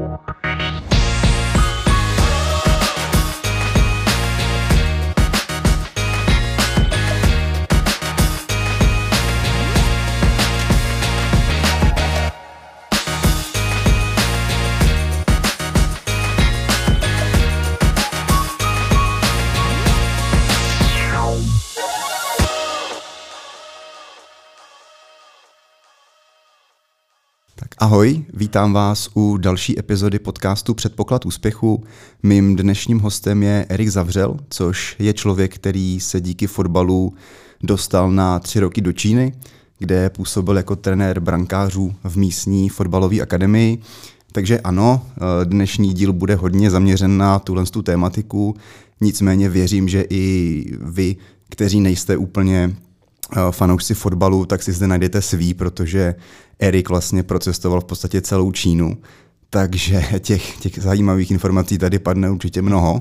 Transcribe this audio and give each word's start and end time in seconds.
Música 0.00 0.89
Ahoj, 27.80 28.24
vítám 28.34 28.72
vás 28.72 29.10
u 29.14 29.36
další 29.36 29.78
epizody 29.78 30.18
podcastu 30.18 30.74
Předpoklad 30.74 31.26
úspěchu. 31.26 31.84
Mým 32.22 32.56
dnešním 32.56 32.98
hostem 32.98 33.42
je 33.42 33.66
Erik 33.68 33.88
Zavřel, 33.88 34.36
což 34.48 34.96
je 34.98 35.12
člověk, 35.12 35.54
který 35.54 36.00
se 36.00 36.20
díky 36.20 36.46
fotbalu 36.46 37.14
dostal 37.62 38.10
na 38.10 38.38
tři 38.38 38.60
roky 38.60 38.80
do 38.80 38.92
Číny, 38.92 39.32
kde 39.78 40.10
působil 40.10 40.56
jako 40.56 40.76
trenér 40.76 41.20
brankářů 41.20 41.94
v 42.04 42.16
místní 42.16 42.68
fotbalové 42.68 43.20
akademii. 43.20 43.78
Takže 44.32 44.60
ano, 44.60 45.06
dnešní 45.44 45.94
díl 45.94 46.12
bude 46.12 46.34
hodně 46.34 46.70
zaměřen 46.70 47.18
na 47.18 47.38
tuhle 47.38 47.64
tu 47.64 47.82
tématiku, 47.82 48.56
nicméně 49.00 49.48
věřím, 49.48 49.88
že 49.88 50.04
i 50.10 50.64
vy, 50.80 51.16
kteří 51.48 51.80
nejste 51.80 52.16
úplně 52.16 52.76
fanoušci 53.50 53.94
fotbalu, 53.94 54.46
tak 54.46 54.62
si 54.62 54.72
zde 54.72 54.86
najdete 54.86 55.22
svý, 55.22 55.54
protože 55.54 56.14
Erik 56.58 56.88
vlastně 56.88 57.22
procestoval 57.22 57.80
v 57.80 57.84
podstatě 57.84 58.20
celou 58.20 58.52
Čínu, 58.52 58.96
takže 59.50 60.04
těch, 60.18 60.56
těch 60.56 60.78
zajímavých 60.78 61.30
informací 61.30 61.78
tady 61.78 61.98
padne 61.98 62.30
určitě 62.30 62.62
mnoho. 62.62 63.00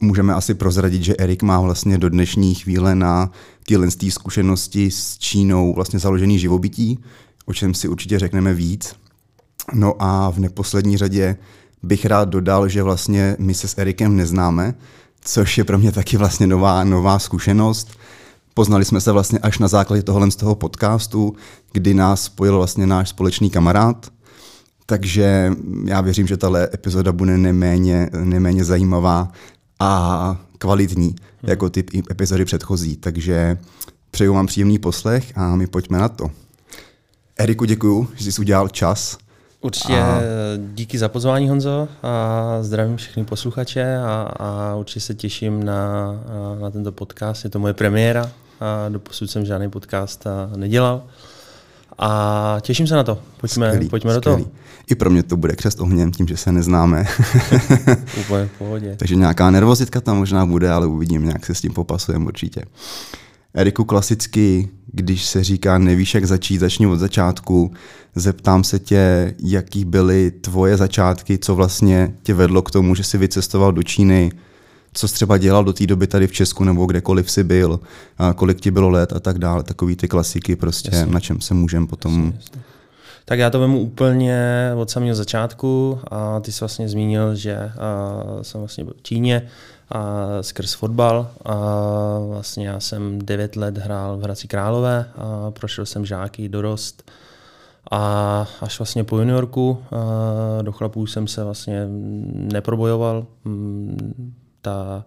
Můžeme 0.00 0.34
asi 0.34 0.54
prozradit, 0.54 1.02
že 1.04 1.14
Erik 1.18 1.42
má 1.42 1.60
vlastně 1.60 1.98
do 1.98 2.08
dnešní 2.08 2.54
chvíle 2.54 2.94
na 2.94 3.30
tyhle 3.66 3.88
zkušenosti 4.08 4.90
s 4.90 5.18
Čínou 5.18 5.74
vlastně 5.74 5.98
založený 5.98 6.38
živobytí, 6.38 6.98
o 7.46 7.54
čem 7.54 7.74
si 7.74 7.88
určitě 7.88 8.18
řekneme 8.18 8.54
víc. 8.54 8.94
No 9.72 9.94
a 9.98 10.30
v 10.30 10.38
neposlední 10.38 10.96
řadě 10.96 11.36
bych 11.82 12.04
rád 12.04 12.28
dodal, 12.28 12.68
že 12.68 12.82
vlastně 12.82 13.36
my 13.38 13.54
se 13.54 13.68
s 13.68 13.78
Erikem 13.78 14.16
neznáme, 14.16 14.74
což 15.20 15.58
je 15.58 15.64
pro 15.64 15.78
mě 15.78 15.92
taky 15.92 16.16
vlastně 16.16 16.46
nová, 16.46 16.84
nová 16.84 17.18
zkušenost 17.18 17.90
Poznali 18.54 18.84
jsme 18.84 19.00
se 19.00 19.12
vlastně 19.12 19.38
až 19.38 19.58
na 19.58 19.68
základě 19.68 20.02
tohohle 20.02 20.30
z 20.30 20.36
toho 20.36 20.54
podcastu, 20.54 21.34
kdy 21.72 21.94
nás 21.94 22.22
spojil 22.22 22.56
vlastně 22.56 22.86
náš 22.86 23.08
společný 23.08 23.50
kamarád. 23.50 24.06
Takže 24.86 25.52
já 25.84 26.00
věřím, 26.00 26.26
že 26.26 26.36
tahle 26.36 26.68
epizoda 26.74 27.12
bude 27.12 27.38
neméně, 27.38 28.10
neméně 28.24 28.64
zajímavá 28.64 29.32
a 29.80 30.36
kvalitní, 30.58 31.06
hmm. 31.06 31.50
jako 31.50 31.70
ty 31.70 31.84
epizody 32.10 32.44
předchozí. 32.44 32.96
Takže 32.96 33.58
přeju 34.10 34.34
vám 34.34 34.46
příjemný 34.46 34.78
poslech 34.78 35.32
a 35.38 35.56
my 35.56 35.66
pojďme 35.66 35.98
na 35.98 36.08
to. 36.08 36.30
Eriku, 37.38 37.64
děkuju, 37.64 38.08
že 38.14 38.32
jsi 38.32 38.40
udělal 38.40 38.68
čas. 38.68 39.18
Určitě 39.60 40.00
a... 40.00 40.20
díky 40.74 40.98
za 40.98 41.08
pozvání, 41.08 41.48
Honzo, 41.48 41.88
a 42.02 42.58
zdravím 42.62 42.96
všechny 42.96 43.24
posluchače 43.24 43.96
a, 43.96 44.32
a 44.36 44.74
určitě 44.74 45.00
se 45.00 45.14
těším 45.14 45.64
na, 45.64 46.12
na 46.60 46.70
tento 46.70 46.92
podcast. 46.92 47.44
Je 47.44 47.50
to 47.50 47.58
moje 47.58 47.74
premiéra, 47.74 48.30
a 48.60 48.88
doposud 48.88 49.30
jsem 49.30 49.44
žádný 49.44 49.70
podcast 49.70 50.26
nedělal. 50.56 51.02
A 51.98 52.56
těším 52.60 52.86
se 52.86 52.94
na 52.94 53.04
to. 53.04 53.18
Pojďme, 53.40 53.68
skvělý, 53.68 53.88
pojďme 53.88 54.14
skvělý. 54.14 54.38
do 54.38 54.44
toho. 54.44 54.56
I 54.90 54.94
pro 54.94 55.10
mě 55.10 55.22
to 55.22 55.36
bude 55.36 55.56
křest 55.56 55.80
ohněm, 55.80 56.12
tím, 56.12 56.26
že 56.26 56.36
se 56.36 56.52
neznáme. 56.52 57.06
Úplně 58.20 58.46
v 58.46 58.58
pohodě. 58.58 58.96
Takže 58.98 59.14
nějaká 59.14 59.50
nervozitka 59.50 60.00
tam 60.00 60.16
možná 60.16 60.46
bude, 60.46 60.70
ale 60.70 60.86
uvidím, 60.86 61.24
nějak 61.24 61.46
se 61.46 61.54
s 61.54 61.60
tím 61.60 61.72
popasujeme 61.72 62.26
určitě. 62.26 62.62
Eriku, 63.54 63.84
klasicky, 63.84 64.68
když 64.92 65.24
se 65.24 65.44
říká 65.44 65.78
nevíš, 65.78 66.14
jak 66.14 66.24
začít, 66.24 66.58
začni 66.58 66.86
od 66.86 66.96
začátku. 66.96 67.72
Zeptám 68.14 68.64
se 68.64 68.78
tě, 68.78 69.34
jaký 69.38 69.84
byly 69.84 70.30
tvoje 70.30 70.76
začátky, 70.76 71.38
co 71.38 71.54
vlastně 71.54 72.14
tě 72.22 72.34
vedlo 72.34 72.62
k 72.62 72.70
tomu, 72.70 72.94
že 72.94 73.04
jsi 73.04 73.18
vycestoval 73.18 73.72
do 73.72 73.82
Číny, 73.82 74.32
co 74.94 75.08
jsi 75.08 75.14
třeba 75.14 75.38
dělal 75.38 75.64
do 75.64 75.72
té 75.72 75.86
doby 75.86 76.06
tady 76.06 76.26
v 76.26 76.32
Česku 76.32 76.64
nebo 76.64 76.86
kdekoliv 76.86 77.30
jsi 77.30 77.44
byl, 77.44 77.80
a 78.18 78.32
kolik 78.32 78.60
ti 78.60 78.70
bylo 78.70 78.88
let 78.90 79.12
a 79.12 79.20
tak 79.20 79.38
dále, 79.38 79.62
takový 79.62 79.96
ty 79.96 80.08
klasiky 80.08 80.56
prostě, 80.56 80.90
jasně. 80.92 81.12
na 81.12 81.20
čem 81.20 81.40
se 81.40 81.54
můžeme 81.54 81.86
potom... 81.86 82.24
Jasně, 82.24 82.36
jasně. 82.36 82.62
Tak 83.26 83.38
já 83.38 83.50
to 83.50 83.60
vemu 83.60 83.80
úplně 83.80 84.70
od 84.76 84.90
samého 84.90 85.14
začátku 85.14 85.98
a 86.10 86.40
ty 86.40 86.52
jsi 86.52 86.60
vlastně 86.60 86.88
zmínil, 86.88 87.34
že 87.34 87.72
jsem 88.42 88.60
vlastně 88.60 88.84
byl 88.84 88.94
v 88.96 89.02
Číně 89.02 89.48
a 89.90 90.16
skrz 90.40 90.74
fotbal. 90.74 91.30
A 91.44 91.54
vlastně 92.28 92.68
já 92.68 92.80
jsem 92.80 93.18
9 93.18 93.56
let 93.56 93.78
hrál 93.78 94.18
v 94.18 94.22
Hradci 94.22 94.48
Králové 94.48 95.06
a 95.16 95.50
prošel 95.50 95.86
jsem 95.86 96.06
žáky, 96.06 96.48
dorost. 96.48 97.10
A 97.90 98.46
až 98.60 98.78
vlastně 98.78 99.04
po 99.04 99.18
juniorku 99.18 99.78
do 100.62 100.72
chlapů 100.72 101.06
jsem 101.06 101.26
se 101.26 101.44
vlastně 101.44 101.86
neprobojoval 102.34 103.26
ta, 104.64 105.04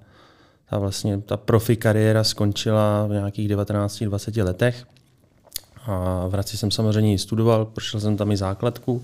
ta, 0.70 0.78
vlastně, 0.78 1.22
ta 1.22 1.38
profi 1.38 1.76
kariéra 1.76 2.24
skončila 2.24 3.06
v 3.08 3.12
nějakých 3.12 3.50
19-20 3.50 4.44
letech. 4.46 4.86
A 5.86 6.28
v 6.28 6.32
Hradci 6.32 6.58
jsem 6.58 6.72
samozřejmě 6.72 7.20
studoval, 7.20 7.66
prošel 7.66 8.00
jsem 8.00 8.18
tam 8.18 8.32
i 8.32 8.38
základku. 8.38 9.04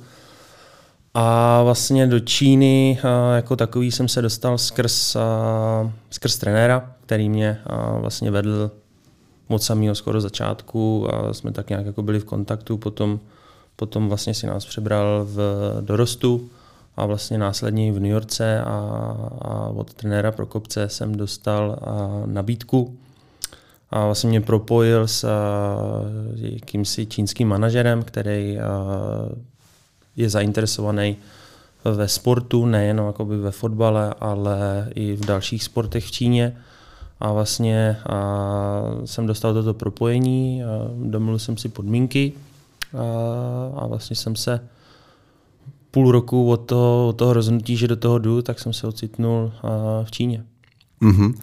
A 1.14 1.62
vlastně 1.64 2.08
do 2.08 2.20
Číny 2.20 3.00
jako 3.36 3.56
takový 3.56 3.92
jsem 3.92 4.08
se 4.08 4.22
dostal 4.22 4.58
skrz, 4.58 5.18
skrz 6.10 6.38
trenéra, 6.38 6.94
který 7.06 7.30
mě 7.30 7.62
vlastně 8.00 8.32
vedl 8.32 8.72
od 9.48 9.64
samého 9.64 9.96
skoro 9.96 10.22
začátku 10.22 11.08
a 11.14 11.34
jsme 11.34 11.52
tak 11.52 11.70
nějak 11.70 11.86
jako 11.86 12.02
byli 12.02 12.20
v 12.20 12.26
kontaktu. 12.26 12.78
Potom, 12.78 13.20
potom 13.76 14.10
vlastně 14.10 14.34
si 14.34 14.48
nás 14.48 14.66
přebral 14.66 15.26
v 15.26 15.38
dorostu 15.82 16.50
a 16.98 17.06
vlastně 17.06 17.38
následně 17.38 17.92
v 17.92 18.00
New 18.00 18.12
Yorkce 18.12 18.62
a, 18.62 18.70
a 19.42 19.68
od 19.76 19.94
trenéra 19.94 20.32
Prokopce 20.32 20.90
jsem 20.90 21.16
dostal 21.16 21.80
a, 21.82 22.22
nabídku 22.26 22.98
a 23.90 24.06
vlastně 24.06 24.30
mě 24.30 24.42
propojil 24.42 25.08
s 25.08 25.24
a, 25.24 25.30
jakýmsi 26.36 27.06
čínským 27.06 27.48
manažerem, 27.48 28.04
který 28.04 28.60
a, 28.60 28.86
je 30.16 30.30
zainteresovaný 30.30 31.18
ve 31.86 32.08
sportu, 32.08 32.66
nejen 32.66 33.04
jakoby 33.08 33.38
ve 33.38 33.52
fotbale, 33.52 34.14
ale 34.20 34.90
i 34.96 35.16
v 35.16 35.26
dalších 35.26 35.64
sportech 35.64 36.06
v 36.06 36.12
Číně. 36.12 36.58
A 37.20 37.32
vlastně 37.32 37.98
a 38.06 38.84
jsem 39.06 39.28
dostal 39.28 39.54
toto 39.54 39.74
propojení, 39.74 40.64
domluvil 41.04 41.40
jsem 41.40 41.58
si 41.58 41.70
podmínky 41.70 42.34
a, 42.94 43.82
a 43.82 43.88
vlastně 43.88 44.16
jsem 44.16 44.36
se 44.36 44.60
půl 45.94 46.12
roku 46.12 46.50
od 46.50 46.58
toho, 46.58 47.08
od 47.08 47.14
toho 47.14 47.34
rozhodnutí, 47.34 47.78
že 47.78 47.88
do 47.88 47.96
toho 47.96 48.20
jdu, 48.20 48.42
tak 48.42 48.60
jsem 48.60 48.74
se 48.74 48.88
ocitnul 48.88 49.52
v 50.04 50.12
Číně. 50.12 50.44
Mm-hmm. 51.02 51.34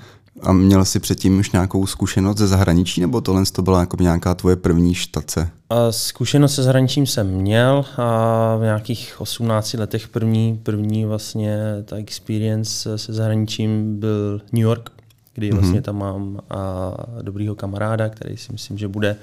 A 0.43 0.53
měl 0.53 0.85
jsi 0.85 1.01
předtím 1.01 1.39
už 1.39 1.51
nějakou 1.53 1.87
zkušenost 1.87 2.39
ze 2.39 2.47
zahraničí, 2.47 3.01
nebo 3.01 3.21
tohle 3.21 3.43
to 3.53 3.63
byla 3.63 3.81
jako 3.81 3.97
nějaká 4.01 4.35
tvoje 4.35 4.57
první 4.57 4.95
štace? 4.95 5.51
A 5.71 5.93
zkušenost 5.93 6.55
se 6.55 6.63
zahraničím 6.63 7.07
jsem 7.07 7.27
měl 7.27 7.85
a 7.97 8.57
v 8.57 8.63
nějakých 8.63 9.21
18 9.21 9.75
letech 9.75 10.09
první, 10.09 10.61
první 10.63 11.05
vlastně 11.05 11.59
ta 11.85 11.97
experience 11.97 12.99
se 12.99 13.13
zahraničím 13.13 14.01
byl 14.01 14.41
New 14.53 14.63
York, 14.63 14.91
kdy 15.35 15.51
mm-hmm. 15.51 15.55
vlastně 15.55 15.83
tam 15.83 15.99
mám 15.99 16.41
a 16.51 16.93
dobrýho 17.23 17.55
kamaráda, 17.55 18.09
který 18.09 18.37
si 18.37 18.53
myslím, 18.53 18.79
že 18.79 18.89
bude 18.89 19.17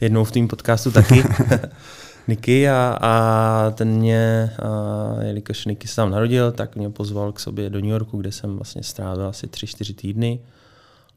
jednou 0.00 0.24
v 0.24 0.32
tom 0.32 0.48
podcastu 0.48 0.90
taky. 0.90 1.24
Niky 2.28 2.68
a, 2.68 2.98
a 3.00 3.70
ten 3.70 3.88
mě, 3.88 4.50
a, 4.58 5.22
jelikož 5.22 5.64
Niky 5.64 5.88
se 5.88 5.96
tam 5.96 6.10
narodil, 6.10 6.52
tak 6.52 6.76
mě 6.76 6.90
pozval 6.90 7.32
k 7.32 7.40
sobě 7.40 7.70
do 7.70 7.80
New 7.80 7.90
Yorku, 7.90 8.16
kde 8.16 8.32
jsem 8.32 8.56
vlastně 8.56 8.82
strávil 8.82 9.26
asi 9.26 9.46
tři, 9.46 9.66
čtyři 9.66 9.94
týdny. 9.94 10.40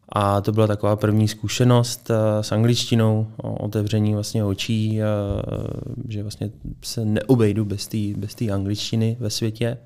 A 0.10 0.42
to 0.42 0.52
byla 0.52 0.68
taková 0.68 0.96
první 0.96 1.28
zkušenost 1.28 2.12
a, 2.12 2.44
s 2.44 2.52
angličtinou, 2.52 3.28
otevření 3.38 4.14
vlastně 4.14 4.44
očí, 4.44 5.04
a, 5.04 5.08
že 6.08 6.22
vlastně 6.22 6.50
se 6.84 7.06
neobejdu 7.06 7.66
bez 7.66 7.88
té 7.88 7.98
bez 8.18 8.36
angličtiny 8.54 9.18
ve 9.20 9.30
světě. 9.30 9.78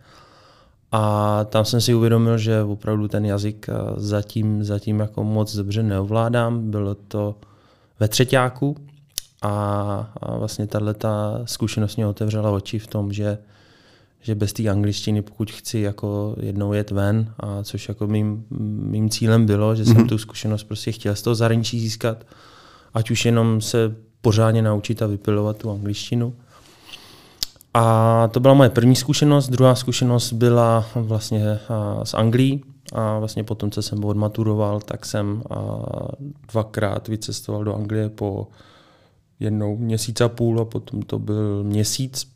A 0.91 1.43
tam 1.49 1.65
jsem 1.65 1.81
si 1.81 1.93
uvědomil, 1.93 2.37
že 2.37 2.63
opravdu 2.63 3.07
ten 3.07 3.25
jazyk 3.25 3.67
zatím, 3.97 4.63
zatím 4.63 4.99
jako 4.99 5.23
moc 5.23 5.55
dobře 5.55 5.83
neovládám. 5.83 6.71
Bylo 6.71 6.95
to 6.95 7.35
ve 7.99 8.07
třetíku, 8.07 8.75
a, 9.41 9.51
a 10.21 10.37
vlastně 10.37 10.67
tahle 10.67 10.93
ta 10.93 11.41
zkušenost 11.45 11.95
mě 11.95 12.07
otevřela 12.07 12.51
oči 12.51 12.79
v 12.79 12.87
tom, 12.87 13.13
že, 13.13 13.37
že 14.21 14.35
bez 14.35 14.53
té 14.53 14.69
angličtiny, 14.69 15.21
pokud 15.21 15.51
chci 15.51 15.79
jako 15.79 16.35
jednou 16.39 16.73
jet 16.73 16.91
ven, 16.91 17.33
a 17.39 17.63
což 17.63 17.87
jako 17.87 18.07
mým, 18.07 18.45
mým 18.89 19.09
cílem 19.09 19.45
bylo, 19.45 19.75
že 19.75 19.83
mm-hmm. 19.83 19.87
jsem 19.87 19.97
mhm. 19.97 20.07
tu 20.07 20.17
zkušenost 20.17 20.63
prostě 20.63 20.91
chtěl 20.91 21.15
z 21.15 21.21
toho 21.21 21.35
zahraničí 21.35 21.79
získat, 21.79 22.25
ať 22.93 23.11
už 23.11 23.25
jenom 23.25 23.61
se 23.61 23.95
pořádně 24.21 24.61
naučit 24.61 25.01
a 25.01 25.07
vypilovat 25.07 25.57
tu 25.57 25.71
angličtinu. 25.71 26.33
A 27.73 28.27
to 28.31 28.39
byla 28.39 28.53
moje 28.53 28.69
první 28.69 28.95
zkušenost. 28.95 29.49
Druhá 29.49 29.75
zkušenost 29.75 30.33
byla 30.33 30.85
vlastně 30.95 31.59
z 32.03 32.13
Anglii. 32.13 32.63
A 32.93 33.19
vlastně 33.19 33.43
potom, 33.43 33.71
co 33.71 33.81
jsem 33.81 34.05
odmaturoval, 34.05 34.79
tak 34.79 35.05
jsem 35.05 35.43
dvakrát 36.51 37.07
vycestoval 37.07 37.63
do 37.63 37.75
Anglie 37.75 38.09
po 38.09 38.47
jednou 39.41 39.77
měsíc 39.77 40.21
a 40.21 40.29
půl 40.29 40.59
a 40.59 40.65
potom 40.65 41.01
to 41.01 41.19
byl 41.19 41.63
měsíc, 41.63 42.31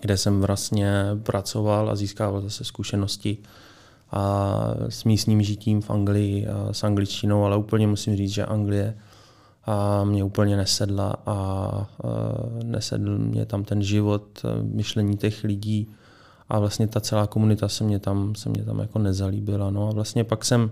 kde 0.00 0.16
jsem 0.16 0.40
vlastně 0.40 0.92
pracoval 1.22 1.90
a 1.90 1.96
získával 1.96 2.40
zase 2.40 2.64
zkušenosti 2.64 3.38
a 4.10 4.54
s 4.88 5.04
místním 5.04 5.42
žitím 5.42 5.80
v 5.80 5.90
Anglii 5.90 6.46
a 6.46 6.72
s 6.72 6.84
angličtinou, 6.84 7.44
ale 7.44 7.56
úplně 7.56 7.86
musím 7.86 8.16
říct, 8.16 8.30
že 8.30 8.46
Anglie 8.46 8.94
a 9.64 10.04
mě 10.04 10.24
úplně 10.24 10.56
nesedla 10.56 11.16
a, 11.26 11.32
a 11.32 11.86
nesedl 12.64 13.18
mě 13.18 13.46
tam 13.46 13.64
ten 13.64 13.82
život, 13.82 14.42
myšlení 14.62 15.16
těch 15.16 15.44
lidí 15.44 15.88
a 16.48 16.58
vlastně 16.58 16.86
ta 16.86 17.00
celá 17.00 17.26
komunita 17.26 17.68
se 17.68 17.84
mě 17.84 17.98
tam, 17.98 18.34
se 18.34 18.48
mě 18.48 18.64
tam 18.64 18.78
jako 18.78 18.98
nezalíbila. 18.98 19.70
No 19.70 19.88
a 19.88 19.92
vlastně 19.92 20.24
pak 20.24 20.44
jsem 20.44 20.70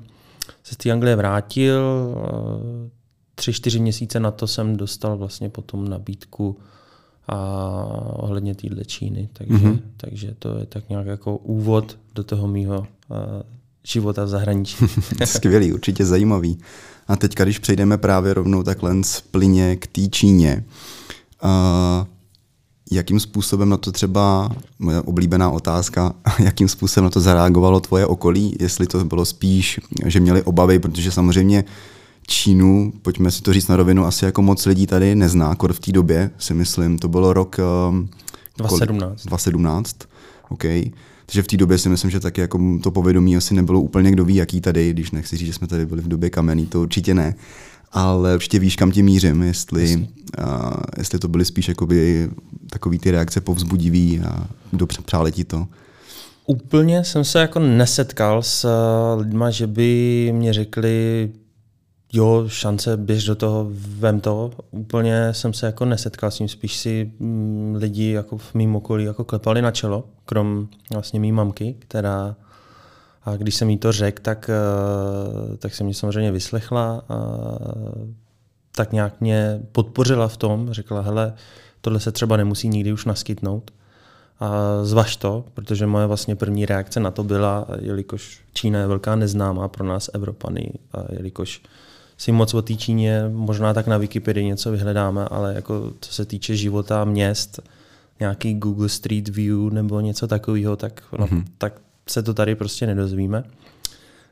se 0.62 0.74
z 0.74 0.76
té 0.76 0.90
Anglie 0.90 1.16
vrátil, 1.16 1.80
tři, 3.36 3.52
čtyři 3.52 3.78
měsíce 3.78 4.20
na 4.20 4.30
to 4.30 4.46
jsem 4.46 4.76
dostal 4.76 5.16
vlastně 5.16 5.48
potom 5.48 5.88
nabídku 5.88 6.56
a 7.28 7.36
ohledně 8.12 8.54
téhle 8.54 8.84
Číny. 8.84 9.28
Takže, 9.32 9.54
mm-hmm. 9.54 9.80
takže 9.96 10.34
to 10.38 10.58
je 10.58 10.66
tak 10.66 10.88
nějak 10.88 11.06
jako 11.06 11.36
úvod 11.36 11.98
do 12.14 12.24
toho 12.24 12.48
mýho 12.48 12.78
uh, 12.78 12.86
života 13.86 14.24
v 14.24 14.28
zahraničí. 14.28 14.76
Skvělý, 15.24 15.72
určitě 15.72 16.04
zajímavý. 16.04 16.58
A 17.08 17.16
teď, 17.16 17.34
když 17.34 17.58
přejdeme 17.58 17.98
právě 17.98 18.34
rovnou 18.34 18.62
takhle 18.62 18.94
plyně 19.30 19.76
k 19.76 19.86
té 19.86 20.08
Číně, 20.08 20.64
uh, 21.44 22.06
jakým 22.90 23.20
způsobem 23.20 23.68
na 23.68 23.76
to 23.76 23.92
třeba, 23.92 24.50
moje 24.78 25.00
oblíbená 25.00 25.50
otázka, 25.50 26.14
jakým 26.38 26.68
způsobem 26.68 27.04
na 27.04 27.10
to 27.10 27.20
zareagovalo 27.20 27.80
tvoje 27.80 28.06
okolí, 28.06 28.56
jestli 28.60 28.86
to 28.86 29.04
bylo 29.04 29.24
spíš, 29.24 29.80
že 30.06 30.20
měli 30.20 30.42
obavy, 30.42 30.78
protože 30.78 31.12
samozřejmě 31.12 31.64
Čínu, 32.26 32.92
pojďme 33.02 33.30
si 33.30 33.42
to 33.42 33.52
říct 33.52 33.68
na 33.68 33.76
rovinu, 33.76 34.04
asi 34.04 34.24
jako 34.24 34.42
moc 34.42 34.66
lidí 34.66 34.86
tady 34.86 35.14
nezná, 35.14 35.54
kor 35.54 35.72
v 35.72 35.80
té 35.80 35.92
době, 35.92 36.30
si 36.38 36.54
myslím, 36.54 36.98
to 36.98 37.08
bylo 37.08 37.32
rok... 37.32 37.56
Um, 37.88 38.08
2017. 38.58 39.26
2017, 39.26 39.96
OK. 40.48 40.62
Takže 41.26 41.42
v 41.42 41.46
té 41.46 41.56
době 41.56 41.78
si 41.78 41.88
myslím, 41.88 42.10
že 42.10 42.20
taky 42.20 42.40
jako 42.40 42.60
to 42.82 42.90
povědomí 42.90 43.36
asi 43.36 43.54
nebylo 43.54 43.80
úplně 43.80 44.10
kdo 44.10 44.24
ví, 44.24 44.34
jaký 44.34 44.60
tady, 44.60 44.90
když 44.90 45.10
nechci 45.10 45.36
říct, 45.36 45.46
že 45.46 45.52
jsme 45.52 45.66
tady 45.66 45.86
byli 45.86 46.02
v 46.02 46.08
době 46.08 46.30
kamenný, 46.30 46.66
to 46.66 46.80
určitě 46.82 47.14
ne. 47.14 47.34
Ale 47.92 48.34
určitě 48.34 48.58
víš, 48.58 48.76
kam 48.76 48.92
tím 48.92 49.06
mířím, 49.06 49.42
jestli, 49.42 50.08
uh, 50.38 50.72
jestli 50.98 51.18
to 51.18 51.28
byly 51.28 51.44
spíš 51.44 51.68
jakoby 51.68 52.28
takový 52.70 52.98
ty 52.98 53.10
reakce 53.10 53.40
povzbudivý 53.40 54.20
a 54.20 54.46
dobře 54.72 55.02
přáli 55.02 55.32
ti 55.32 55.44
to. 55.44 55.66
Úplně 56.46 57.04
jsem 57.04 57.24
se 57.24 57.38
jako 57.38 57.58
nesetkal 57.58 58.42
s 58.42 58.68
lidma, 59.16 59.50
že 59.50 59.66
by 59.66 60.32
mě 60.34 60.52
řekli, 60.52 61.30
jo, 62.16 62.44
šance, 62.48 62.96
běž 62.96 63.24
do 63.24 63.34
toho, 63.34 63.66
vem 63.70 64.20
to. 64.20 64.50
Úplně 64.70 65.34
jsem 65.34 65.52
se 65.52 65.66
jako 65.66 65.84
nesetkal 65.84 66.30
s 66.30 66.36
tím, 66.36 66.48
spíš 66.48 66.76
si 66.76 67.12
mm, 67.18 67.74
lidi 67.78 68.10
jako 68.10 68.38
v 68.38 68.54
mým 68.54 68.76
okolí 68.76 69.04
jako 69.04 69.24
klepali 69.24 69.62
na 69.62 69.70
čelo, 69.70 70.04
krom 70.24 70.68
vlastně 70.92 71.20
mý 71.20 71.32
mamky, 71.32 71.76
která 71.78 72.36
a 73.24 73.36
když 73.36 73.54
jsem 73.54 73.70
jí 73.70 73.78
to 73.78 73.92
řekl, 73.92 74.22
tak, 74.22 74.50
eh, 74.50 75.56
tak 75.56 75.74
se 75.74 75.84
mě 75.84 75.94
samozřejmě 75.94 76.32
vyslechla 76.32 77.02
a 77.08 77.18
tak 78.74 78.92
nějak 78.92 79.20
mě 79.20 79.60
podpořila 79.72 80.28
v 80.28 80.36
tom, 80.36 80.72
řekla, 80.72 81.00
hele, 81.00 81.34
tohle 81.80 82.00
se 82.00 82.12
třeba 82.12 82.36
nemusí 82.36 82.68
nikdy 82.68 82.92
už 82.92 83.04
naskytnout. 83.04 83.70
A 84.40 84.50
zvaž 84.82 85.16
to, 85.16 85.44
protože 85.54 85.86
moje 85.86 86.06
vlastně 86.06 86.36
první 86.36 86.66
reakce 86.66 87.00
na 87.00 87.10
to 87.10 87.24
byla, 87.24 87.66
jelikož 87.80 88.40
Čína 88.52 88.78
je 88.78 88.86
velká 88.86 89.16
neznámá 89.16 89.68
pro 89.68 89.84
nás 89.84 90.10
Evropany, 90.14 90.72
a 90.92 91.04
jelikož 91.12 91.62
si 92.18 92.32
moc 92.32 92.54
o 92.54 92.62
té 92.62 92.74
Číně, 92.74 93.24
možná 93.32 93.74
tak 93.74 93.86
na 93.86 93.98
Wikipedii 93.98 94.46
něco 94.46 94.70
vyhledáme, 94.70 95.24
ale 95.24 95.54
jako 95.54 95.92
co 96.00 96.12
se 96.12 96.24
týče 96.24 96.56
života 96.56 97.04
měst, 97.04 97.60
nějaký 98.20 98.54
Google 98.54 98.88
Street 98.88 99.28
View 99.28 99.72
nebo 99.72 100.00
něco 100.00 100.26
takového, 100.26 100.76
tak, 100.76 101.02
no, 101.18 101.26
mm-hmm. 101.26 101.44
tak 101.58 101.80
se 102.08 102.22
to 102.22 102.34
tady 102.34 102.54
prostě 102.54 102.86
nedozvíme. 102.86 103.44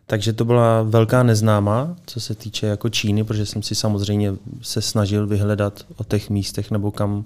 Takže 0.06 0.32
to 0.32 0.44
byla 0.44 0.82
velká 0.82 1.22
neznámá, 1.22 1.96
co 2.06 2.20
se 2.20 2.34
týče 2.34 2.66
jako 2.66 2.88
Číny, 2.88 3.24
protože 3.24 3.46
jsem 3.46 3.62
si 3.62 3.74
samozřejmě 3.74 4.32
se 4.62 4.82
snažil 4.82 5.26
vyhledat 5.26 5.86
o 5.96 6.04
těch 6.04 6.30
místech 6.30 6.70
nebo 6.70 6.90
kam, 6.90 7.24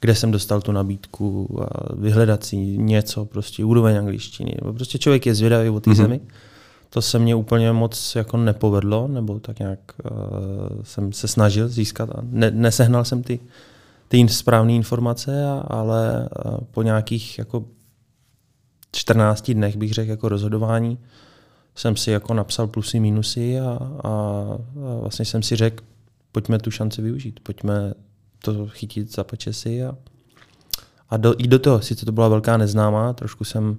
kde 0.00 0.14
jsem 0.14 0.30
dostal 0.30 0.60
tu 0.60 0.72
nabídku 0.72 1.58
a 1.62 1.94
vyhledat 1.94 2.44
si 2.44 2.56
něco, 2.56 3.24
prostě 3.24 3.64
úroveň 3.64 3.98
angličtiny. 3.98 4.56
Prostě 4.76 4.98
člověk 4.98 5.26
je 5.26 5.34
zvědavý 5.34 5.68
o 5.68 5.80
té 5.80 5.90
mm-hmm. 5.90 5.94
zemi 5.94 6.20
to 6.96 7.02
se 7.02 7.18
mně 7.18 7.34
úplně 7.34 7.72
moc 7.72 8.14
jako 8.16 8.36
nepovedlo, 8.36 9.08
nebo 9.08 9.40
tak 9.40 9.58
nějak 9.58 9.78
uh, 10.04 10.82
jsem 10.82 11.12
se 11.12 11.28
snažil 11.28 11.68
získat 11.68 12.10
a 12.10 12.20
ne, 12.22 12.50
nesehnal 12.50 13.04
jsem 13.04 13.22
ty, 13.22 13.40
ty 14.08 14.28
správné 14.28 14.72
informace, 14.72 15.46
a, 15.46 15.64
ale 15.66 16.28
uh, 16.44 16.58
po 16.70 16.82
nějakých 16.82 17.38
jako 17.38 17.64
14 18.92 19.50
dnech 19.50 19.76
bych 19.76 19.92
řekl 19.92 20.10
jako 20.10 20.28
rozhodování 20.28 20.98
jsem 21.74 21.96
si 21.96 22.10
jako 22.10 22.34
napsal 22.34 22.66
plusy, 22.66 23.00
minusy 23.00 23.60
a, 23.60 23.78
a, 24.04 24.08
a 24.08 24.58
vlastně 25.00 25.24
jsem 25.24 25.42
si 25.42 25.56
řekl, 25.56 25.84
pojďme 26.32 26.58
tu 26.58 26.70
šanci 26.70 27.02
využít, 27.02 27.40
pojďme 27.42 27.94
to 28.42 28.66
chytit 28.66 29.14
za 29.14 29.24
pačesy 29.24 29.84
a, 29.84 29.96
a 31.10 31.16
do, 31.16 31.34
i 31.38 31.48
do 31.48 31.58
toho, 31.58 31.80
sice 31.80 32.06
to 32.06 32.12
byla 32.12 32.28
velká 32.28 32.56
neznámá, 32.56 33.12
trošku 33.12 33.44
jsem 33.44 33.78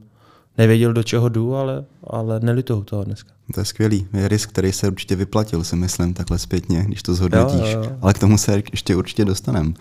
nevěděl, 0.57 0.94
do 0.94 1.04
čeho 1.04 1.30
jdu, 1.30 1.56
ale, 1.56 1.86
ale 2.04 2.39
nelituju 2.39 2.83
toho 2.83 3.04
dneska. 3.04 3.30
To 3.54 3.59
je 3.59 3.65
skvělý. 3.65 4.07
Je 4.13 4.27
risk, 4.27 4.50
který 4.50 4.71
se 4.71 4.88
určitě 4.88 5.15
vyplatil, 5.15 5.63
si 5.63 5.75
myslím, 5.75 6.13
takhle 6.13 6.39
zpětně, 6.39 6.83
když 6.88 7.04
to 7.04 7.13
zhodnotíš. 7.13 7.59
Jo, 7.59 7.68
jo, 7.68 7.83
jo. 7.83 7.98
Ale 8.01 8.13
k 8.13 8.19
tomu 8.19 8.38
se 8.38 8.63
ještě 8.71 8.95
určitě 8.95 9.25
dostaneme. 9.25 9.69
Uh, 9.69 9.74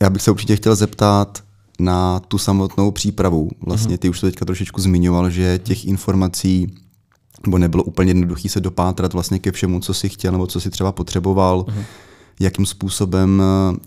já 0.00 0.10
bych 0.10 0.22
se 0.22 0.30
určitě 0.30 0.56
chtěl 0.56 0.76
zeptat 0.76 1.42
na 1.80 2.20
tu 2.20 2.38
samotnou 2.38 2.90
přípravu. 2.90 3.50
Vlastně 3.66 3.92
mhm. 3.92 3.98
ty 3.98 4.08
už 4.08 4.20
to 4.20 4.26
teďka 4.26 4.44
trošičku 4.44 4.80
zmiňoval, 4.80 5.30
že 5.30 5.58
těch 5.58 5.84
informací 5.84 6.74
nebo 7.46 7.58
nebylo 7.58 7.84
úplně 7.84 8.10
jednoduché 8.10 8.48
se 8.48 8.60
dopátrat 8.60 9.12
vlastně 9.12 9.38
ke 9.38 9.52
všemu, 9.52 9.80
co 9.80 9.94
si 9.94 10.08
chtěl 10.08 10.32
nebo 10.32 10.46
co 10.46 10.60
si 10.60 10.70
třeba 10.70 10.92
potřeboval, 10.92 11.60
uh-huh. 11.60 11.84
jakým 12.40 12.66
způsobem 12.66 13.42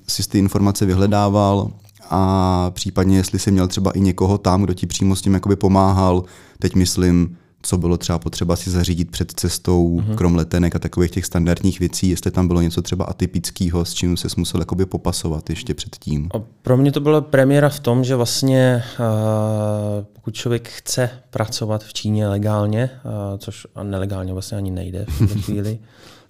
si 0.07 0.29
ty 0.29 0.39
informace 0.39 0.85
vyhledával, 0.85 1.71
a 2.11 2.71
případně 2.73 3.17
jestli 3.17 3.39
jsi 3.39 3.51
měl 3.51 3.67
třeba 3.67 3.91
i 3.91 3.99
někoho 3.99 4.37
tam, 4.37 4.63
kdo 4.63 4.73
ti 4.73 4.87
přímo 4.87 5.15
s 5.15 5.21
tím 5.21 5.33
jakoby 5.33 5.55
pomáhal. 5.55 6.23
Teď 6.59 6.75
myslím, 6.75 7.37
co 7.61 7.77
bylo 7.77 7.97
třeba 7.97 8.19
potřeba 8.19 8.56
si 8.56 8.69
zařídit 8.69 9.11
před 9.11 9.31
cestou, 9.31 9.99
mm-hmm. 9.99 10.15
krom 10.15 10.35
letenek 10.35 10.75
a 10.75 10.80
takových 10.80 11.11
těch 11.11 11.25
standardních 11.25 11.80
věcí, 11.80 12.09
jestli 12.09 12.31
tam 12.31 12.47
bylo 12.47 12.61
něco 12.61 12.81
třeba 12.81 13.06
atypického, 13.06 13.85
s 13.85 13.94
čím 13.94 14.18
se 14.18 14.27
musel 14.37 14.61
jakoby 14.61 14.85
popasovat 14.85 15.49
ještě 15.49 15.73
předtím. 15.73 16.30
A 16.35 16.41
pro 16.61 16.77
mě 16.77 16.91
to 16.91 16.99
byla 16.99 17.21
premiéra 17.21 17.69
v 17.69 17.80
tom, 17.80 18.03
že 18.03 18.15
vlastně 18.15 18.83
uh, 18.99 20.06
pokud 20.13 20.35
člověk 20.35 20.69
chce 20.69 21.09
pracovat 21.30 21.83
v 21.83 21.94
Číně 21.94 22.27
legálně, 22.27 22.89
uh, 23.06 23.37
což 23.37 23.68
a 23.75 23.83
nelegálně 23.83 24.33
vlastně 24.33 24.57
ani 24.57 24.71
nejde 24.71 25.06
v 25.09 25.18
tuto 25.18 25.41
chvíli, 25.41 25.80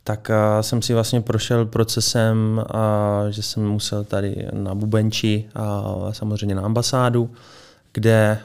tak 0.04 0.32
jsem 0.62 0.82
si 0.82 0.94
vlastně 0.94 1.22
prošel 1.22 1.66
procesem, 1.66 2.64
že 3.30 3.42
jsem 3.44 3.68
musel 3.68 4.04
tady 4.04 4.48
na 4.54 4.76
Bubenči 4.76 5.46
a 5.56 5.86
samozřejmě 6.12 6.56
na 6.56 6.62
ambasádu, 6.62 7.30
kde 7.94 8.38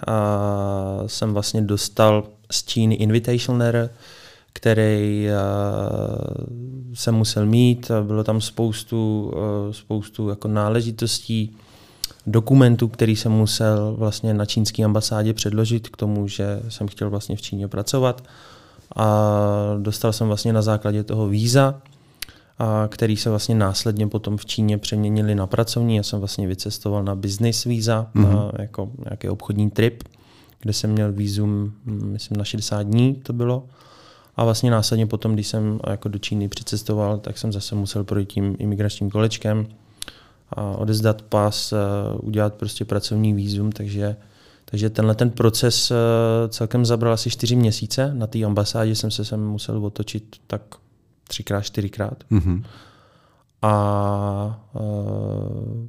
jsem 1.07 1.33
vlastně 1.33 1.63
dostal 1.63 2.25
z 2.51 2.65
Číny 2.65 2.95
invitation 2.95 3.63
který 4.53 5.29
jsem 6.95 7.15
musel 7.15 7.47
mít. 7.47 7.91
Bylo 8.03 8.25
tam 8.25 8.41
spoustu, 8.41 9.33
spoustu 9.71 10.29
jako 10.29 10.49
náležitostí, 10.49 11.57
dokumentů, 12.27 12.89
který 12.89 13.17
jsem 13.17 13.33
musel 13.33 13.95
vlastně 13.99 14.35
na 14.35 14.45
čínské 14.45 14.85
ambasádě 14.85 15.33
předložit 15.33 15.89
k 15.89 15.97
tomu, 15.97 16.29
že 16.29 16.61
jsem 16.69 16.89
chtěl 16.89 17.11
vlastně 17.11 17.37
v 17.37 17.43
Číně 17.43 17.69
pracovat 17.69 18.23
a 18.97 19.27
dostal 19.79 20.13
jsem 20.13 20.27
vlastně 20.27 20.53
na 20.53 20.63
základě 20.63 21.05
toho 21.05 21.29
víza, 21.29 21.81
a 22.59 22.89
který 22.91 23.17
se 23.17 23.31
vlastně 23.31 23.55
následně 23.55 24.07
potom 24.09 24.37
v 24.37 24.47
Číně 24.47 24.79
přeměnili 24.79 25.35
na 25.35 25.47
pracovní. 25.47 25.97
Já 25.97 26.03
jsem 26.03 26.19
vlastně 26.19 26.47
vycestoval 26.47 27.05
na 27.05 27.15
business 27.15 27.65
víza, 27.65 28.11
mm-hmm. 28.15 28.33
na 28.33 28.53
jako 28.59 28.91
nějaký 29.05 29.29
obchodní 29.29 29.71
trip, 29.71 30.03
kde 30.61 30.73
jsem 30.73 30.93
měl 30.93 31.13
vízum, 31.13 31.73
myslím, 31.85 32.37
na 32.37 32.45
60 32.45 32.83
dní 32.83 33.15
to 33.15 33.33
bylo. 33.33 33.67
A 34.37 34.45
vlastně 34.45 34.71
následně 34.71 35.07
potom, 35.07 35.35
když 35.35 35.47
jsem 35.47 35.81
jako 35.91 36.09
do 36.09 36.19
Číny 36.19 36.49
přicestoval, 36.49 37.19
tak 37.19 37.39
jsem 37.39 37.53
zase 37.53 37.75
musel 37.75 38.05
projít 38.05 38.33
tím 38.33 38.57
imigračním 38.59 39.11
kolečkem 39.11 39.67
a 40.51 40.63
odezdat 40.63 41.23
pas, 41.23 41.75
udělat 42.23 42.55
prostě 42.55 42.85
pracovní 42.85 43.35
vízum, 43.35 43.73
takže 43.73 44.17
takže 44.71 44.91
tenhle 44.91 45.15
ten 45.15 45.31
proces 45.31 45.91
eh, 45.91 45.95
celkem 46.49 46.87
zabral 46.87 47.13
asi 47.13 47.31
čtyři 47.31 47.57
měsíce. 47.57 48.15
Na 48.15 48.27
té 48.27 48.45
ambasádě 48.45 48.95
jsem 48.95 49.11
se 49.11 49.25
sem 49.25 49.47
musel 49.47 49.87
otočit 49.87 50.37
tak 50.47 50.63
třikrát, 51.29 51.61
čtyřikrát. 51.61 52.25
Mm-hmm. 52.31 52.65
A 53.63 54.69
uh, 54.75 55.87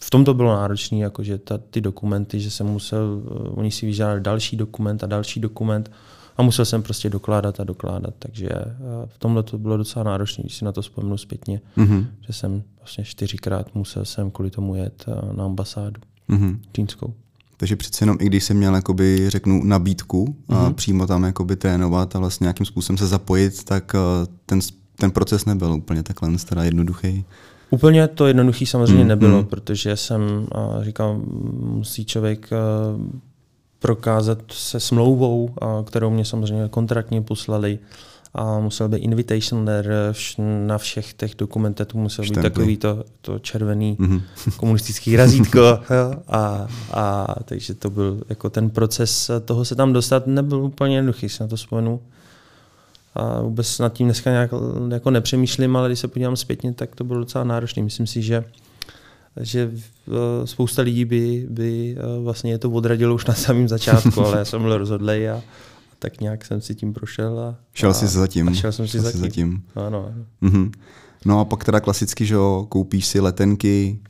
v 0.00 0.10
tom 0.10 0.24
to 0.24 0.34
bylo 0.34 0.54
náročné, 0.54 0.98
jakože 0.98 1.38
ta, 1.38 1.58
ty 1.58 1.80
dokumenty, 1.80 2.40
že 2.40 2.50
jsem 2.50 2.66
musel, 2.66 3.22
uh, 3.24 3.58
oni 3.58 3.70
si 3.70 3.86
vyžádali 3.86 4.20
další 4.20 4.56
dokument 4.56 5.04
a 5.04 5.06
další 5.06 5.40
dokument 5.40 5.90
a 6.36 6.42
musel 6.42 6.64
jsem 6.64 6.82
prostě 6.82 7.10
dokládat 7.10 7.60
a 7.60 7.64
dokládat, 7.64 8.14
takže 8.18 8.48
uh, 8.48 9.06
v 9.06 9.18
tomhle 9.18 9.42
to 9.42 9.58
bylo 9.58 9.76
docela 9.76 10.02
náročné, 10.02 10.42
když 10.42 10.54
si 10.54 10.64
na 10.64 10.72
to 10.72 10.82
vzpomenu 10.82 11.16
zpětně, 11.16 11.60
mm-hmm. 11.76 12.06
že 12.20 12.32
jsem 12.32 12.62
vlastně 12.78 13.04
čtyřikrát 13.04 13.74
musel 13.74 14.04
jsem 14.04 14.30
kvůli 14.30 14.50
tomu 14.50 14.74
jet 14.74 15.04
uh, 15.08 15.32
na 15.32 15.44
ambasádu 15.44 16.00
mm-hmm. 16.28 16.58
čínskou. 16.72 17.14
Takže 17.56 17.76
přece 17.76 18.02
jenom, 18.02 18.16
i 18.20 18.26
když 18.26 18.44
jsem 18.44 18.56
měl, 18.56 18.74
jakoby, 18.74 19.30
řeknu, 19.30 19.64
nabídku 19.64 20.24
mm-hmm. 20.24 20.56
a 20.56 20.64
mhm. 20.64 20.74
přímo 20.74 21.06
tam 21.06 21.24
jakoby, 21.24 21.56
trénovat 21.56 22.16
a 22.16 22.18
vlastně 22.18 22.44
nějakým 22.44 22.66
způsobem 22.66 22.98
se 22.98 23.06
zapojit, 23.06 23.64
tak 23.64 23.94
uh, 23.94 24.34
ten, 24.46 24.60
ten 24.96 25.10
proces 25.10 25.44
nebyl 25.44 25.72
úplně 25.72 26.02
takhle 26.02 26.30
teda 26.48 26.64
jednoduchý. 26.64 27.24
Úplně 27.70 28.08
to 28.08 28.26
jednoduchý 28.26 28.66
samozřejmě 28.66 29.02
mm, 29.02 29.08
nebylo, 29.08 29.38
mm. 29.38 29.44
protože 29.44 29.96
jsem 29.96 30.46
říkal, 30.82 31.20
musí 31.60 32.04
člověk 32.04 32.50
prokázat 33.78 34.38
se 34.52 34.80
smlouvou, 34.80 35.54
kterou 35.84 36.10
mě 36.10 36.24
samozřejmě 36.24 36.68
kontraktně 36.68 37.22
poslali 37.22 37.78
a 38.34 38.60
musel 38.60 38.88
být 38.88 38.98
invitation 38.98 39.64
letter 39.64 40.14
na 40.66 40.78
všech 40.78 41.14
těch 41.14 41.34
dokumentech, 41.34 41.94
musel 41.94 42.24
být 42.24 42.42
takový 42.42 42.76
to, 42.76 43.04
to 43.20 43.38
červený 43.38 43.96
mm-hmm. 44.00 44.22
komunistický 44.56 45.16
razítko. 45.22 45.78
a, 46.28 46.66
a, 46.92 47.34
takže 47.44 47.74
to 47.74 47.90
byl 47.90 48.22
jako 48.28 48.50
ten 48.50 48.70
proces 48.70 49.30
toho 49.44 49.64
se 49.64 49.74
tam 49.74 49.92
dostat 49.92 50.26
nebyl 50.26 50.58
úplně 50.58 50.96
jednoduchý, 50.96 51.28
si 51.28 51.42
na 51.42 51.48
to 51.48 51.56
vzpomenu 51.56 52.00
a 53.14 53.40
vůbec 53.40 53.78
nad 53.78 53.92
tím 53.92 54.06
dneska 54.06 54.30
nějak 54.30 54.50
jako 54.90 55.10
nepřemýšlím, 55.10 55.76
ale 55.76 55.88
když 55.88 55.98
se 55.98 56.08
podívám 56.08 56.36
zpětně, 56.36 56.72
tak 56.72 56.94
to 56.94 57.04
bylo 57.04 57.18
docela 57.18 57.44
náročné. 57.44 57.82
Myslím 57.82 58.06
si, 58.06 58.22
že 58.22 58.44
že 59.40 59.70
eh, 60.08 60.46
spousta 60.46 60.82
lidí 60.82 61.04
by, 61.04 61.46
by 61.50 61.96
eh, 61.98 62.22
vlastně 62.22 62.50
je 62.50 62.58
to 62.58 62.70
odradilo 62.70 63.14
už 63.14 63.26
na 63.26 63.34
samém 63.34 63.68
začátku, 63.68 64.20
ale 64.26 64.38
já 64.38 64.44
jsem 64.44 64.62
byl 64.62 64.78
rozhodlej 64.78 65.30
a 65.30 65.42
tak 66.04 66.20
nějak 66.20 66.44
jsem 66.44 66.60
si 66.60 66.74
tím 66.74 66.92
prošel. 66.92 67.40
A, 67.40 67.56
šel 67.74 67.90
a, 67.90 67.94
jsi 67.94 68.06
zatím. 68.06 68.48
A 68.48 68.52
šel 68.52 68.72
jsem 68.72 68.88
si 68.88 69.00
zatím. 69.00 69.20
zatím. 69.20 69.62
Ano, 69.74 70.06
ano. 70.06 70.24
Mm-hmm. 70.42 70.70
No 71.24 71.40
a 71.40 71.44
pak 71.44 71.64
teda 71.64 71.80
klasicky, 71.80 72.26
že 72.26 72.34
jo, 72.34 72.66
koupíš 72.68 73.06
si 73.06 73.20
letenky 73.20 74.00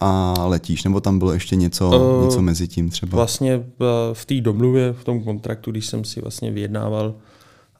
a 0.00 0.34
letíš, 0.46 0.84
nebo 0.84 1.00
tam 1.00 1.18
bylo 1.18 1.32
ještě 1.32 1.56
něco, 1.56 2.16
uh, 2.16 2.24
něco 2.24 2.42
mezi 2.42 2.68
tím 2.68 2.90
třeba? 2.90 3.16
Vlastně 3.16 3.64
v 4.12 4.24
té 4.26 4.40
domluvě, 4.40 4.92
v 4.92 5.04
tom 5.04 5.24
kontraktu, 5.24 5.70
když 5.70 5.86
jsem 5.86 6.04
si 6.04 6.20
vlastně 6.20 6.50
vyjednával 6.50 7.14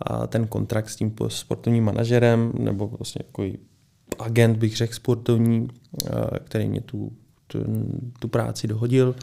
a 0.00 0.26
ten 0.26 0.46
kontrakt 0.46 0.90
s 0.90 0.96
tím 0.96 1.14
sportovním 1.28 1.84
manažerem, 1.84 2.52
nebo 2.58 2.86
vlastně 2.86 3.20
jako 3.26 3.58
agent, 4.18 4.58
bych 4.58 4.76
řekl, 4.76 4.94
sportovní, 4.94 5.68
eh, 6.06 6.10
který 6.44 6.68
mě 6.68 6.80
tu, 6.80 7.12
tu, 7.46 7.58
tu 8.18 8.28
práci 8.28 8.66
dohodil, 8.66 9.14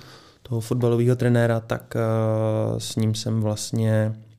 toho 0.41 0.61
fotbalového 0.61 1.15
trenéra, 1.15 1.59
tak 1.59 1.95
eh, 1.95 2.79
s 2.79 2.95
ním 2.95 3.15
jsem 3.15 3.41
vlastně 3.41 3.91
eh, 3.91 4.30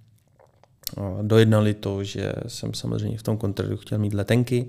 dojednali 1.22 1.74
to, 1.74 2.04
že 2.04 2.32
jsem 2.46 2.74
samozřejmě 2.74 3.18
v 3.18 3.22
tom 3.22 3.36
kontraktu 3.36 3.76
chtěl 3.76 3.98
mít 3.98 4.14
letenky, 4.14 4.66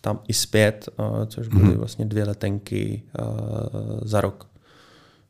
tam 0.00 0.20
i 0.28 0.32
zpět, 0.32 0.88
což 1.26 1.48
byly 1.48 1.62
mhm. 1.62 1.76
vlastně 1.76 2.04
dvě 2.04 2.24
letenky 2.24 3.02
za 4.02 4.20
rok. 4.20 4.46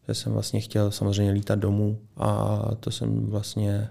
Já 0.09 0.15
jsem 0.15 0.33
vlastně 0.33 0.61
chtěl 0.61 0.91
samozřejmě 0.91 1.33
lítat 1.33 1.59
domů 1.59 1.99
a 2.17 2.61
to 2.81 2.91
jsem 2.91 3.27
vlastně 3.27 3.89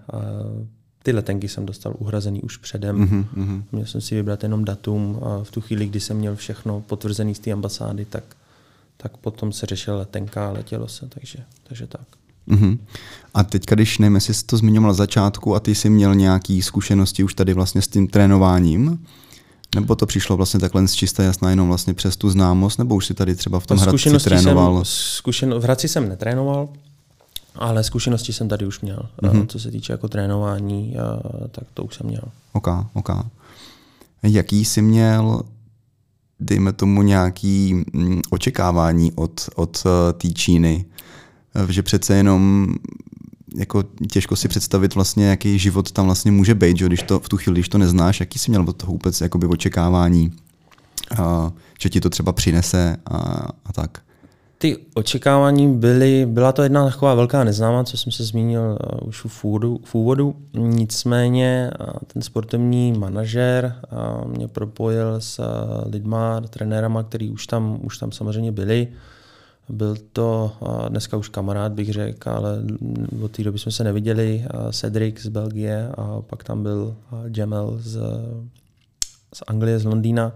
ty 1.03 1.11
letenky 1.11 1.47
jsem 1.47 1.65
dostal 1.65 1.95
uhrazený 1.99 2.41
už 2.41 2.57
předem. 2.57 3.05
Mm-hmm. 3.05 3.63
Měl 3.71 3.85
jsem 3.85 4.01
si 4.01 4.15
vybrat 4.15 4.43
jenom 4.43 4.65
datum 4.65 5.19
a 5.23 5.43
v 5.43 5.51
tu 5.51 5.61
chvíli, 5.61 5.87
kdy 5.87 5.99
jsem 5.99 6.17
měl 6.17 6.35
všechno 6.35 6.81
potvrzený 6.81 7.35
z 7.35 7.39
té 7.39 7.51
ambasády, 7.51 8.05
tak, 8.05 8.23
tak 8.97 9.17
potom 9.17 9.51
se 9.51 9.65
řešila 9.65 9.97
letenka 9.97 10.47
a 10.47 10.51
letělo 10.51 10.87
se, 10.87 11.07
takže, 11.09 11.39
takže 11.63 11.87
tak. 11.87 12.24
Mm-hmm. 12.47 12.77
A 13.33 13.43
teď, 13.43 13.65
když 13.65 13.97
nevím, 13.97 14.15
jestli 14.15 14.33
jsi 14.33 14.45
to 14.45 14.57
zmiňoval 14.57 14.89
na 14.89 14.93
začátku 14.93 15.55
a 15.55 15.59
ty 15.59 15.75
jsi 15.75 15.89
měl 15.89 16.15
nějaké 16.15 16.59
zkušenosti 16.63 17.23
už 17.23 17.33
tady 17.33 17.53
vlastně 17.53 17.81
s 17.81 17.87
tím 17.87 18.07
trénováním, 18.07 19.05
nebo 19.75 19.95
to 19.95 20.05
přišlo 20.05 20.37
vlastně 20.37 20.59
takhle 20.59 20.87
z 20.87 20.93
čisté 20.93 21.23
jasná 21.23 21.49
jenom 21.49 21.67
vlastně 21.67 21.93
přes 21.93 22.17
tu 22.17 22.29
známost, 22.29 22.79
nebo 22.79 22.95
už 22.95 23.05
si 23.05 23.13
tady 23.13 23.35
třeba 23.35 23.59
v 23.59 23.67
tom 23.67 23.77
Hradci 23.77 24.09
trénoval? 24.09 24.75
Jsem, 24.75 24.85
zkušen, 24.85 25.53
v 25.53 25.63
Hradci 25.63 25.87
jsem 25.87 26.09
netrénoval, 26.09 26.69
ale 27.55 27.83
zkušenosti 27.83 28.33
jsem 28.33 28.47
tady 28.47 28.65
už 28.65 28.81
měl. 28.81 29.09
Mm-hmm. 29.21 29.47
Co 29.47 29.59
se 29.59 29.71
týče 29.71 29.93
jako 29.93 30.07
trénování, 30.07 30.95
tak 31.51 31.63
to 31.73 31.83
už 31.83 31.95
jsem 31.95 32.07
měl. 32.07 32.23
Ok, 32.53 32.67
ok. 32.93 33.09
Jaký 34.23 34.65
jsi 34.65 34.81
měl, 34.81 35.41
dejme 36.39 36.73
tomu, 36.73 37.01
nějaký 37.01 37.73
mm, 37.93 38.21
očekávání 38.29 39.11
od, 39.15 39.49
od 39.55 39.83
eh, 39.85 40.13
té 40.13 40.29
Číny? 40.29 40.85
Že 41.69 41.83
přece 41.83 42.15
jenom 42.15 42.67
jako 43.57 43.83
těžko 44.11 44.35
si 44.35 44.47
představit 44.47 44.95
vlastně, 44.95 45.25
jaký 45.25 45.59
život 45.59 45.91
tam 45.91 46.05
vlastně 46.05 46.31
může 46.31 46.55
být, 46.55 46.77
že 46.77 46.85
když 46.85 47.01
to 47.01 47.19
v 47.19 47.29
tu 47.29 47.37
chvíli, 47.37 47.59
když 47.59 47.69
to 47.69 47.77
neznáš, 47.77 48.19
jaký 48.19 48.39
jsi 48.39 48.51
měl 48.51 48.65
od 48.67 48.77
toho 48.77 48.91
vůbec 48.91 49.21
jakoby 49.21 49.47
očekávání, 49.47 50.31
a, 51.17 51.51
že 51.79 51.89
ti 51.89 52.01
to 52.01 52.09
třeba 52.09 52.31
přinese 52.31 52.97
a, 53.05 53.17
a 53.65 53.73
tak 53.73 54.05
ty 54.57 54.77
očekávání 54.93 55.77
byly, 55.77 56.25
byla 56.25 56.51
to 56.51 56.63
jedna 56.63 56.89
taková 56.89 57.15
velká 57.15 57.43
neznámá, 57.43 57.83
co 57.83 57.97
jsem 57.97 58.11
se 58.11 58.23
zmínil 58.23 58.61
uh, 59.01 59.07
už 59.07 59.25
v 59.27 59.43
úvodu, 59.45 59.79
v 59.83 59.95
úvodu. 59.95 60.35
Nicméně 60.53 61.71
ten 62.07 62.21
sportovní 62.21 62.93
manažer 62.93 63.75
mě 64.25 64.47
propojil 64.47 65.21
s 65.21 65.41
lidma, 65.85 66.41
trenérama, 66.41 67.03
který 67.03 67.29
už 67.29 67.47
tam, 67.47 67.79
už 67.81 67.97
tam 67.97 68.11
samozřejmě 68.11 68.51
byli. 68.51 68.87
Byl 69.69 69.95
to 70.13 70.51
dneska 70.89 71.17
už 71.17 71.29
kamarád, 71.29 71.71
bych 71.71 71.93
řekl, 71.93 72.29
ale 72.29 72.63
od 73.23 73.31
té 73.31 73.43
doby 73.43 73.59
jsme 73.59 73.71
se 73.71 73.83
neviděli. 73.83 74.45
Cedric 74.71 75.19
z 75.19 75.27
Belgie 75.27 75.89
a 75.97 76.21
pak 76.21 76.43
tam 76.43 76.63
byl 76.63 76.95
Jamel 77.37 77.77
z, 77.79 77.99
z 79.33 79.43
Anglie, 79.47 79.79
z 79.79 79.85
Londýna. 79.85 80.31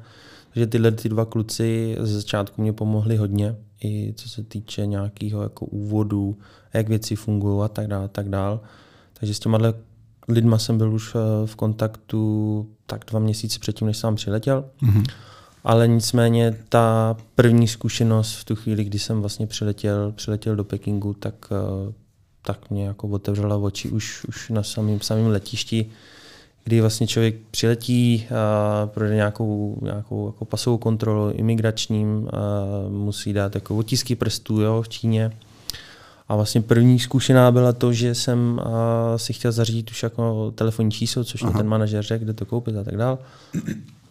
Takže 0.54 0.68
tyhle 0.68 0.92
ty 0.92 1.10
dva 1.10 1.26
kluci 1.26 1.98
ze 2.00 2.14
začátku 2.14 2.62
mě 2.62 2.74
pomohli 2.74 3.18
hodně 3.18 3.56
i 3.84 4.14
co 4.18 4.30
se 4.30 4.44
týče 4.44 4.86
nějakého 4.86 5.44
jako 5.44 5.66
úvodu, 5.66 6.38
jak 6.74 6.90
věci 6.90 7.16
fungují 7.16 7.66
a 7.66 7.68
tak 7.68 7.88
dále, 7.88 8.08
tak 8.08 8.30
dále. 8.30 8.60
Takže 9.14 9.34
s 9.34 9.40
těma 9.40 9.60
lidma 10.28 10.58
jsem 10.58 10.78
byl 10.78 10.94
už 10.94 11.16
eh, 11.16 11.48
v 11.48 11.56
kontaktu 11.56 12.70
tak 12.86 13.06
dva 13.08 13.20
měsíce 13.20 13.60
předtím, 13.60 13.88
než 13.88 13.98
jsem 13.98 14.16
přiletěl. 14.16 14.66
Mm-hmm. 14.84 15.04
Ale 15.64 15.88
nicméně 15.88 16.58
ta 16.70 17.18
první 17.36 17.68
zkušenost 17.68 18.36
v 18.36 18.46
tu 18.46 18.56
chvíli, 18.56 18.84
kdy 18.84 19.00
jsem 19.00 19.20
vlastně 19.20 19.48
přiletěl, 19.48 20.12
přiletěl 20.12 20.56
do 20.56 20.64
Pekingu, 20.64 21.14
tak, 21.14 21.34
eh, 21.52 21.94
tak 22.42 22.70
mě 22.70 22.86
jako 22.86 23.08
otevřela 23.08 23.58
oči 23.58 23.90
už, 23.90 24.26
už 24.26 24.50
na 24.50 24.64
samém, 24.64 25.02
samém 25.02 25.28
letišti, 25.28 25.90
kdy 26.64 26.82
vlastně 26.82 27.08
člověk 27.08 27.36
přiletí, 27.52 28.28
a 28.30 28.88
projde 28.88 29.16
nějakou, 29.16 29.78
nějakou 29.82 30.28
jako 30.28 30.46
pasovou 30.46 30.78
kontrolu 30.78 31.32
imigračním, 31.32 32.30
a 32.34 32.40
musí 32.90 33.34
dát 33.34 33.56
jako 33.56 33.78
otisky 33.78 34.16
prstů 34.16 34.62
jo, 34.62 34.82
v 34.82 34.90
Číně. 34.90 35.32
A 36.30 36.36
vlastně 36.36 36.62
první 36.62 37.00
zkušená 37.00 37.52
byla 37.52 37.74
to, 37.74 37.94
že 37.94 38.16
jsem 38.16 38.62
si 39.18 39.34
chtěl 39.34 39.52
zařídit 39.52 39.92
už 39.92 40.04
jako 40.04 40.52
telefonní 40.56 40.92
číslo, 40.92 41.24
což 41.24 41.44
mi 41.44 41.52
ten 41.52 41.68
manažer 41.68 42.04
řekl, 42.04 42.24
kde 42.24 42.34
to 42.34 42.46
koupit 42.46 42.76
a 42.76 42.84
tak 42.84 42.98
dále. 42.98 43.18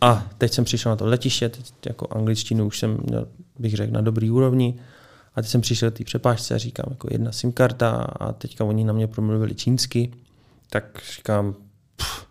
A 0.00 0.26
teď 0.38 0.52
jsem 0.52 0.64
přišel 0.64 0.92
na 0.92 0.96
to 0.96 1.06
letiště, 1.06 1.48
teď 1.48 1.72
jako 1.86 2.06
angličtinu 2.10 2.66
už 2.66 2.78
jsem 2.78 2.98
měl, 3.06 3.28
bych 3.58 3.74
řekl, 3.74 3.92
na 3.92 4.00
dobrý 4.00 4.30
úrovni. 4.30 4.74
A 5.34 5.42
teď 5.42 5.50
jsem 5.50 5.60
přišel 5.60 5.90
k 5.90 5.94
té 5.94 6.04
přepážce 6.04 6.54
a 6.54 6.58
říkám, 6.58 6.86
jako 6.90 7.08
jedna 7.10 7.32
SIM 7.32 7.52
karta 7.52 7.90
a 7.90 8.32
teďka 8.32 8.64
oni 8.64 8.84
na 8.84 8.92
mě 8.92 9.06
promluvili 9.06 9.54
čínsky. 9.54 10.12
Tak 10.70 10.98
říkám, 11.16 11.54
pff, 11.96 12.26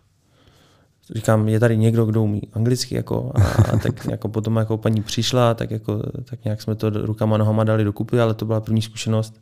říkám, 1.14 1.48
je 1.48 1.60
tady 1.60 1.76
někdo, 1.76 2.06
kdo 2.06 2.22
umí 2.22 2.42
anglicky, 2.52 2.94
jako, 2.94 3.32
a, 3.34 3.42
a 3.42 3.78
tak 3.78 4.06
jako 4.10 4.28
potom 4.28 4.56
jako 4.56 4.76
paní 4.76 5.02
přišla, 5.02 5.54
tak, 5.54 5.70
jako, 5.70 6.02
tak 6.24 6.44
nějak 6.44 6.62
jsme 6.62 6.74
to 6.74 6.90
rukama 6.90 7.36
nohama 7.36 7.64
dali 7.64 7.84
dokupy, 7.84 8.20
ale 8.20 8.34
to 8.34 8.44
byla 8.44 8.60
první 8.60 8.82
zkušenost, 8.82 9.40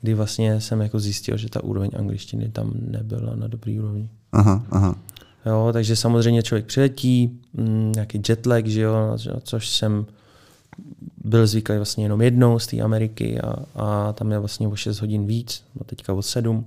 kdy 0.00 0.14
vlastně 0.14 0.60
jsem 0.60 0.80
jako 0.80 1.00
zjistil, 1.00 1.36
že 1.36 1.48
ta 1.48 1.64
úroveň 1.64 1.90
angličtiny 1.98 2.48
tam 2.48 2.72
nebyla 2.74 3.36
na 3.36 3.46
dobrý 3.46 3.78
úrovni. 3.80 4.08
Aha, 4.32 4.66
aha. 4.70 4.96
Jo, 5.46 5.70
takže 5.72 5.96
samozřejmě 5.96 6.42
člověk 6.42 6.66
přiletí, 6.66 7.40
mm, 7.52 7.92
nějaký 7.94 8.22
jetlag, 8.28 8.66
že 8.66 8.80
jo, 8.80 9.16
což 9.42 9.68
jsem 9.68 10.06
byl 11.24 11.46
zvyklý 11.46 11.76
vlastně 11.76 12.04
jenom 12.04 12.22
jednou 12.22 12.58
z 12.58 12.66
té 12.66 12.80
Ameriky 12.80 13.40
a, 13.40 13.54
a 13.74 14.12
tam 14.12 14.32
je 14.32 14.38
vlastně 14.38 14.68
o 14.68 14.76
6 14.76 15.00
hodin 15.00 15.26
víc, 15.26 15.64
no 15.74 15.84
teďka 15.84 16.12
o 16.12 16.22
7. 16.22 16.66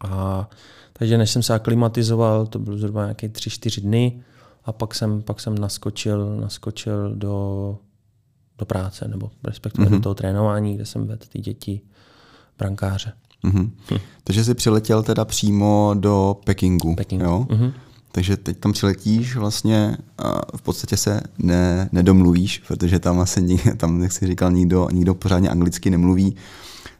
A 0.00 0.48
takže 0.92 1.18
než 1.18 1.30
jsem 1.30 1.42
se 1.42 1.54
aklimatizoval, 1.54 2.46
to 2.46 2.58
bylo 2.58 2.78
zhruba 2.78 3.02
nějaké 3.02 3.28
tři, 3.28 3.50
čtyři 3.50 3.80
dny 3.80 4.22
a 4.64 4.72
pak 4.72 4.94
jsem, 4.94 5.22
pak 5.22 5.40
jsem 5.40 5.58
naskočil, 5.58 6.36
naskočil 6.36 7.14
do, 7.14 7.78
do 8.58 8.66
práce, 8.66 9.08
nebo 9.08 9.30
respektive 9.44 9.86
mm-hmm. 9.86 9.90
do 9.90 9.96
mhm. 9.96 10.02
toho 10.02 10.14
trénování, 10.14 10.74
kde 10.74 10.86
jsem 10.86 11.06
vedl 11.06 11.24
ty 11.28 11.40
děti 11.40 11.80
brankáře. 12.58 13.12
Mm-hmm. 13.44 13.70
Hm. 13.90 13.98
Takže 14.24 14.44
jsi 14.44 14.54
přiletěl 14.54 15.02
teda 15.02 15.24
přímo 15.24 15.94
do 15.98 16.36
Pekingu, 16.44 16.94
Pekingu. 16.94 17.24
jo? 17.24 17.46
Mm-hmm. 17.50 17.72
Takže 18.12 18.36
teď 18.36 18.58
tam 18.58 18.72
přiletíš 18.72 19.36
vlastně 19.36 19.96
a 20.18 20.56
v 20.56 20.62
podstatě 20.62 20.96
se 20.96 21.20
ne, 21.38 21.88
nedomluvíš, 21.92 22.62
protože 22.68 22.98
tam 22.98 23.20
asi, 23.20 23.58
tam, 23.76 24.02
jak 24.02 24.12
jsi 24.12 24.26
říkal, 24.26 24.52
nikdo, 24.52 24.88
nikdo 24.92 25.14
pořádně 25.14 25.48
anglicky 25.48 25.90
nemluví. 25.90 26.36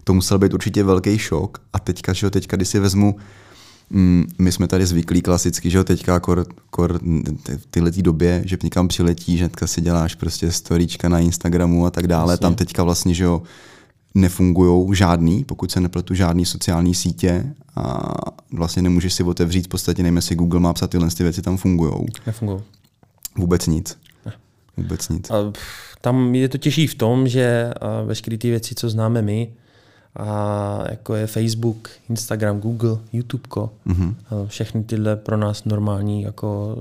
To 0.04 0.14
musel 0.14 0.38
být 0.38 0.54
určitě 0.54 0.84
velký 0.84 1.18
šok. 1.18 1.58
A 1.72 1.78
teďka, 1.78 2.12
že 2.12 2.26
jo, 2.26 2.30
teďka, 2.30 2.56
když 2.56 2.68
si 2.68 2.78
vezmu, 2.78 3.16
mm, 3.90 4.24
my 4.38 4.52
jsme 4.52 4.68
tady 4.68 4.86
zvyklí 4.86 5.22
klasicky, 5.22 5.70
že 5.70 5.78
jo, 5.78 5.84
teďka 5.84 6.20
kor, 6.20 6.46
kor 6.70 7.00
v 7.56 7.66
tyhle 7.70 7.90
době, 7.90 8.42
že 8.46 8.58
někam 8.62 8.88
přiletí, 8.88 9.36
že 9.36 9.50
si 9.64 9.80
děláš 9.80 10.14
prostě 10.14 10.52
storíčka 10.52 11.08
na 11.08 11.18
Instagramu 11.18 11.86
a 11.86 11.90
tak 11.90 12.06
dále. 12.06 12.24
Vlastně. 12.24 12.42
Tam 12.42 12.54
teďka 12.54 12.82
vlastně, 12.82 13.14
že 13.14 13.24
jo, 13.24 13.42
nefungují 14.14 14.96
žádný, 14.96 15.44
pokud 15.44 15.70
se 15.70 15.80
nepletu, 15.80 16.14
žádný 16.14 16.46
sociální 16.46 16.94
sítě 16.94 17.54
a 17.76 18.14
vlastně 18.52 18.82
nemůžeš 18.82 19.12
si 19.12 19.22
otevřít, 19.22 19.64
v 19.64 19.68
podstatě 19.68 20.02
nevím, 20.02 20.16
jestli 20.16 20.36
Google 20.36 20.60
Maps 20.60 20.82
a 20.82 20.86
tyhle 20.86 21.08
ty 21.10 21.22
věci 21.22 21.42
tam 21.42 21.56
fungují. 21.56 21.92
Nefungují. 22.26 22.60
Vůbec 23.38 23.66
nic. 23.66 23.98
Ne. 24.26 24.32
Vůbec 24.76 25.08
nic. 25.08 25.30
A 25.30 25.52
tam 26.00 26.34
je 26.34 26.48
to 26.48 26.58
těžší 26.58 26.86
v 26.86 26.94
tom, 26.94 27.28
že 27.28 27.72
veškeré 28.04 28.38
ty 28.38 28.50
věci, 28.50 28.74
co 28.74 28.90
známe 28.90 29.22
my, 29.22 29.52
a 30.16 30.84
jako 30.90 31.14
je 31.14 31.26
Facebook, 31.26 31.88
Instagram, 32.08 32.60
Google, 32.60 32.98
YouTube, 33.12 33.48
mm-hmm. 33.86 34.14
všechny 34.46 34.84
tyhle 34.84 35.16
pro 35.16 35.36
nás 35.36 35.64
normální 35.64 36.22
jako 36.22 36.76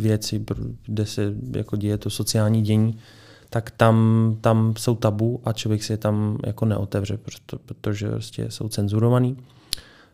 věci, 0.00 0.44
kde 0.86 1.06
se 1.06 1.34
jako 1.52 1.76
děje 1.76 1.98
to 1.98 2.10
sociální 2.10 2.62
dění, 2.62 2.98
tak 3.56 3.70
tam, 3.70 4.36
tam 4.40 4.74
jsou 4.78 4.94
tabu 4.94 5.40
a 5.44 5.52
člověk 5.52 5.84
si 5.84 5.92
je 5.92 5.96
tam 5.96 6.38
jako 6.46 6.64
neotevře, 6.64 7.18
protože 7.66 8.08
prostě 8.08 8.50
jsou 8.50 8.68
cenzurovaný. 8.68 9.36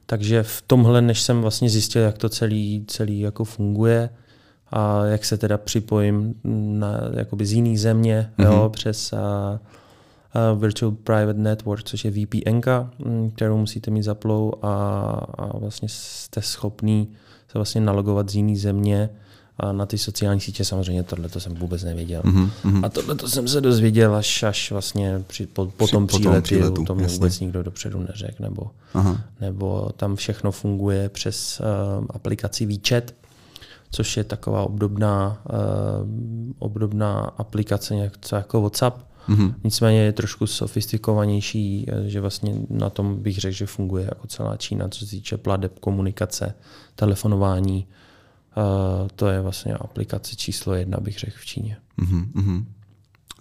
Takže 0.07 0.43
v 0.43 0.63
tomhle, 0.67 1.03
než 1.03 1.23
jsem 1.23 1.41
vlastně 1.41 1.71
zjistil, 1.71 2.03
jak 2.03 2.19
to 2.19 2.29
celý, 2.29 2.85
celý 2.87 3.21
jako 3.21 3.45
funguje 3.45 4.11
a 4.71 5.05
jak 5.05 5.25
se 5.25 5.37
teda 5.37 5.59
připojím 5.59 6.35
na, 6.79 6.89
jakoby 7.17 7.47
z 7.47 7.53
jiný 7.53 7.79
země 7.79 8.31
mm-hmm. 8.39 8.45
jo, 8.45 8.71
přes 8.73 9.13
a, 9.13 9.61
a 10.33 10.53
Virtual 10.53 10.93
Private 10.93 11.41
Network, 11.41 11.83
což 11.83 12.05
je 12.05 12.11
VPN, 12.11 12.61
mm, 12.99 13.31
kterou 13.31 13.57
musíte 13.57 13.91
mít 13.91 14.03
zaplou 14.03 14.53
a, 14.63 14.75
a 15.39 15.59
vlastně 15.59 15.89
jste 15.89 16.43
schopný 16.43 17.09
se 17.49 17.59
vlastně 17.59 17.81
nalogovat 17.81 18.31
z 18.31 18.35
jiný 18.35 18.57
země 18.57 19.11
a 19.59 19.73
na 19.73 19.87
ty 19.87 19.99
sociální 19.99 20.41
sítě 20.41 20.65
samozřejmě 20.65 21.03
tohle 21.03 21.29
to 21.29 21.41
jsem 21.41 21.55
vůbec 21.55 21.85
nevěděl. 21.85 22.23
Mm-hmm. 22.23 22.85
A 22.85 22.89
tohle 22.89 23.15
to 23.15 23.29
jsem 23.29 23.49
se 23.49 23.61
dozvěděl 23.61 24.15
až, 24.15 24.43
až 24.43 24.73
vlastně 24.73 25.25
při, 25.27 25.47
po, 25.47 25.67
po 25.67 25.89
tom 25.89 26.07
příletu, 26.07 26.43
příletu 26.43 26.85
to 26.85 26.95
mě 26.95 27.07
vůbec 27.07 27.41
nikdo 27.41 27.63
dopředu 27.63 28.07
neřekl, 28.09 28.43
nebo, 28.43 28.71
nebo 29.41 29.91
tam 29.97 30.17
všechno 30.17 30.53
funguje 30.53 31.09
přes 31.09 31.61
uh, 31.61 32.07
aplikaci 32.11 32.67
WeChat, 32.67 33.05
což 33.91 34.17
je 34.17 34.25
taková 34.25 34.63
obdobná, 34.63 35.43
uh, 35.51 36.09
obdobná 36.59 37.21
aplikace 37.21 37.97
něco 37.97 38.37
jako 38.37 38.61
WhatsApp, 38.61 39.13
Mm-hmm. 39.29 39.55
Nicméně 39.65 40.01
je 40.01 40.13
trošku 40.13 40.47
sofistikovanější, 40.47 41.87
eh, 41.89 42.09
že 42.09 42.21
vlastně 42.21 42.55
na 42.71 42.91
tom 42.91 43.23
bych 43.23 43.39
řekl, 43.39 43.55
že 43.55 43.67
funguje 43.67 44.05
jako 44.05 44.27
celá 44.27 44.57
Čína, 44.57 44.89
co 44.89 45.07
se 45.07 45.11
týče 45.11 45.37
pladeb, 45.37 45.79
komunikace, 45.79 46.55
telefonování, 46.95 47.87
Uh, 48.57 49.09
to 49.17 49.29
je 49.29 49.41
vlastně 49.41 49.75
aplikace 49.75 50.37
číslo 50.37 50.75
jedna, 50.75 50.99
bych 51.01 51.19
řekl, 51.19 51.37
v 51.41 51.47
Číně. 51.47 51.77
Uh-huh, 51.99 52.65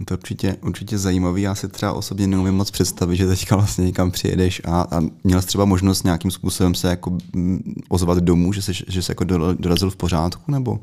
To 0.06 0.14
je 0.14 0.18
určitě, 0.18 0.58
určitě 0.64 0.98
zajímavý. 0.98 1.42
Já 1.42 1.56
si 1.56 1.68
třeba 1.68 1.94
osobně 1.94 2.28
neumím 2.28 2.56
moc 2.56 2.72
představit, 2.72 3.16
že 3.16 3.28
teďka 3.28 3.56
vlastně 3.56 3.86
někam 3.86 4.12
přijedeš 4.12 4.62
a, 4.66 4.82
a 4.82 5.00
měl 5.24 5.42
jsi 5.42 5.48
třeba 5.48 5.66
možnost 5.66 6.04
nějakým 6.04 6.32
způsobem 6.32 6.76
se 6.76 6.88
jako 6.88 7.18
mm, 7.34 7.74
ozvat 7.90 8.18
domů, 8.18 8.54
že 8.54 8.62
jsi, 8.62 8.74
že 8.88 9.02
jsi 9.02 9.12
jako 9.12 9.24
dorazil 9.54 9.90
v 9.90 9.96
pořádku, 9.96 10.52
nebo? 10.52 10.80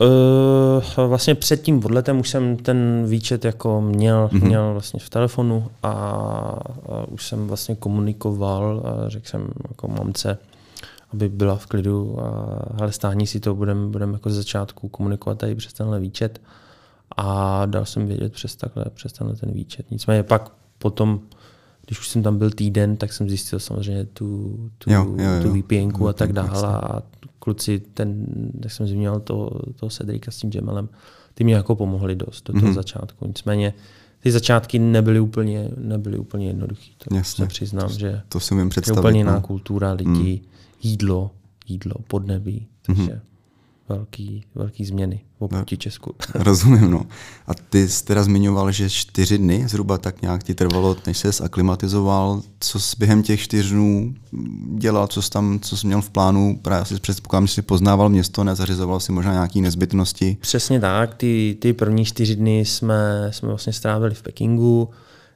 Uh, 0.00 1.06
vlastně 1.08 1.34
před 1.34 1.62
tím 1.62 1.84
odletem 1.84 2.20
už 2.20 2.28
jsem 2.28 2.56
ten 2.56 3.04
výčet 3.08 3.44
jako 3.44 3.80
měl, 3.80 4.28
mm-hmm. 4.32 4.44
měl 4.46 4.72
vlastně 4.72 5.00
v 5.00 5.10
telefonu 5.10 5.66
a, 5.82 5.90
a 5.90 6.60
už 7.08 7.26
jsem 7.26 7.46
vlastně 7.46 7.74
komunikoval 7.74 8.82
a 8.84 9.08
řekl 9.08 9.28
jsem 9.28 9.48
jako 9.68 9.88
mamce, 9.88 10.38
aby 11.12 11.28
byla 11.28 11.56
v 11.56 11.66
klidu 11.66 12.20
a 12.20 12.58
hele, 12.78 12.92
stáhni 12.92 13.26
si 13.26 13.40
to, 13.40 13.54
budeme 13.54 13.86
budem 13.86 14.12
jako 14.12 14.30
z 14.30 14.34
začátku 14.34 14.88
komunikovat 14.88 15.38
tady 15.38 15.54
přes 15.54 15.72
tenhle 15.72 16.00
výčet 16.00 16.40
a 17.16 17.66
dal 17.66 17.84
jsem 17.84 18.06
vědět 18.06 18.32
přes, 18.32 18.56
takhle, 18.56 18.84
přes 18.94 19.12
tenhle 19.12 19.36
ten 19.36 19.52
výčet. 19.52 19.90
Nicméně 19.90 20.22
pak 20.22 20.52
potom, 20.78 21.20
když 21.86 21.98
už 21.98 22.08
jsem 22.08 22.22
tam 22.22 22.38
byl 22.38 22.50
týden, 22.50 22.96
tak 22.96 23.12
jsem 23.12 23.28
zjistil 23.28 23.58
samozřejmě 23.58 24.04
tu, 24.04 24.58
tu, 24.78 24.92
jo, 24.92 25.14
jo, 25.16 25.30
jo. 25.30 25.42
tu 25.42 25.62
VPN 25.62 26.08
a 26.08 26.12
tak 26.12 26.32
dále 26.32 26.66
a 26.66 27.02
kluci, 27.38 27.82
ten, 27.94 28.26
jak 28.62 28.72
jsem 28.72 28.86
zmínil, 28.86 29.20
to, 29.20 29.50
to 29.76 29.88
Cedrika 29.88 30.30
s 30.30 30.36
tím 30.36 30.50
Jamelem, 30.54 30.88
ty 31.34 31.44
mě 31.44 31.54
jako 31.54 31.76
pomohli 31.76 32.14
dost 32.14 32.46
do 32.46 32.52
toho 32.52 32.66
mm-hmm. 32.66 32.74
začátku. 32.74 33.26
Nicméně 33.26 33.74
ty 34.20 34.32
začátky 34.32 34.78
nebyly 34.78 35.20
úplně, 35.20 35.70
nebyly 35.76 36.18
úplně 36.18 36.46
jednoduché. 36.46 36.90
To 36.98 37.16
Jasně. 37.16 37.44
se 37.44 37.48
přiznám, 37.48 37.88
že 37.88 38.22
to 38.28 38.40
si 38.40 38.68
představit, 38.68 38.96
je 38.96 39.00
úplně 39.00 39.18
jiná 39.20 39.34
no. 39.34 39.40
kultura 39.40 39.92
lidí. 39.92 40.42
Mm 40.44 40.50
jídlo, 40.82 41.30
jídlo, 41.66 41.94
podnebí, 42.08 42.68
takže 42.82 43.02
mm-hmm. 43.02 43.20
velký, 43.88 44.44
velký 44.54 44.84
změny 44.84 45.20
oproti 45.40 45.74
no, 45.74 45.78
Česku. 45.78 46.14
Rozumím, 46.34 46.90
no. 46.90 47.06
A 47.46 47.54
ty 47.54 47.88
jsi 47.88 48.04
teda 48.04 48.22
zmiňoval, 48.22 48.72
že 48.72 48.90
čtyři 48.90 49.38
dny 49.38 49.68
zhruba 49.68 49.98
tak 49.98 50.22
nějak 50.22 50.42
ti 50.42 50.54
trvalo, 50.54 50.96
než 51.06 51.18
se 51.18 51.44
aklimatizoval. 51.44 52.42
Co 52.60 52.80
jsi 52.80 52.96
během 52.98 53.22
těch 53.22 53.40
čtyř 53.40 53.70
dnů 53.70 54.14
dělal, 54.78 55.06
co 55.06 55.22
jsi 55.22 55.30
tam, 55.30 55.58
co 55.62 55.76
jsi 55.76 55.86
měl 55.86 56.02
v 56.02 56.10
plánu? 56.10 56.58
Právě 56.62 56.84
si 56.84 57.00
předpokládám, 57.00 57.46
že 57.46 57.54
jsi 57.54 57.62
poznával 57.62 58.08
město, 58.08 58.44
nezařizoval 58.44 59.00
si 59.00 59.12
možná 59.12 59.32
nějaké 59.32 59.60
nezbytnosti. 59.60 60.36
Přesně 60.40 60.80
tak, 60.80 61.14
ty, 61.14 61.56
ty 61.60 61.72
první 61.72 62.04
čtyři 62.04 62.36
dny 62.36 62.64
jsme, 62.64 63.30
jsme 63.30 63.48
vlastně 63.48 63.72
strávili 63.72 64.14
v 64.14 64.22
Pekingu, 64.22 64.88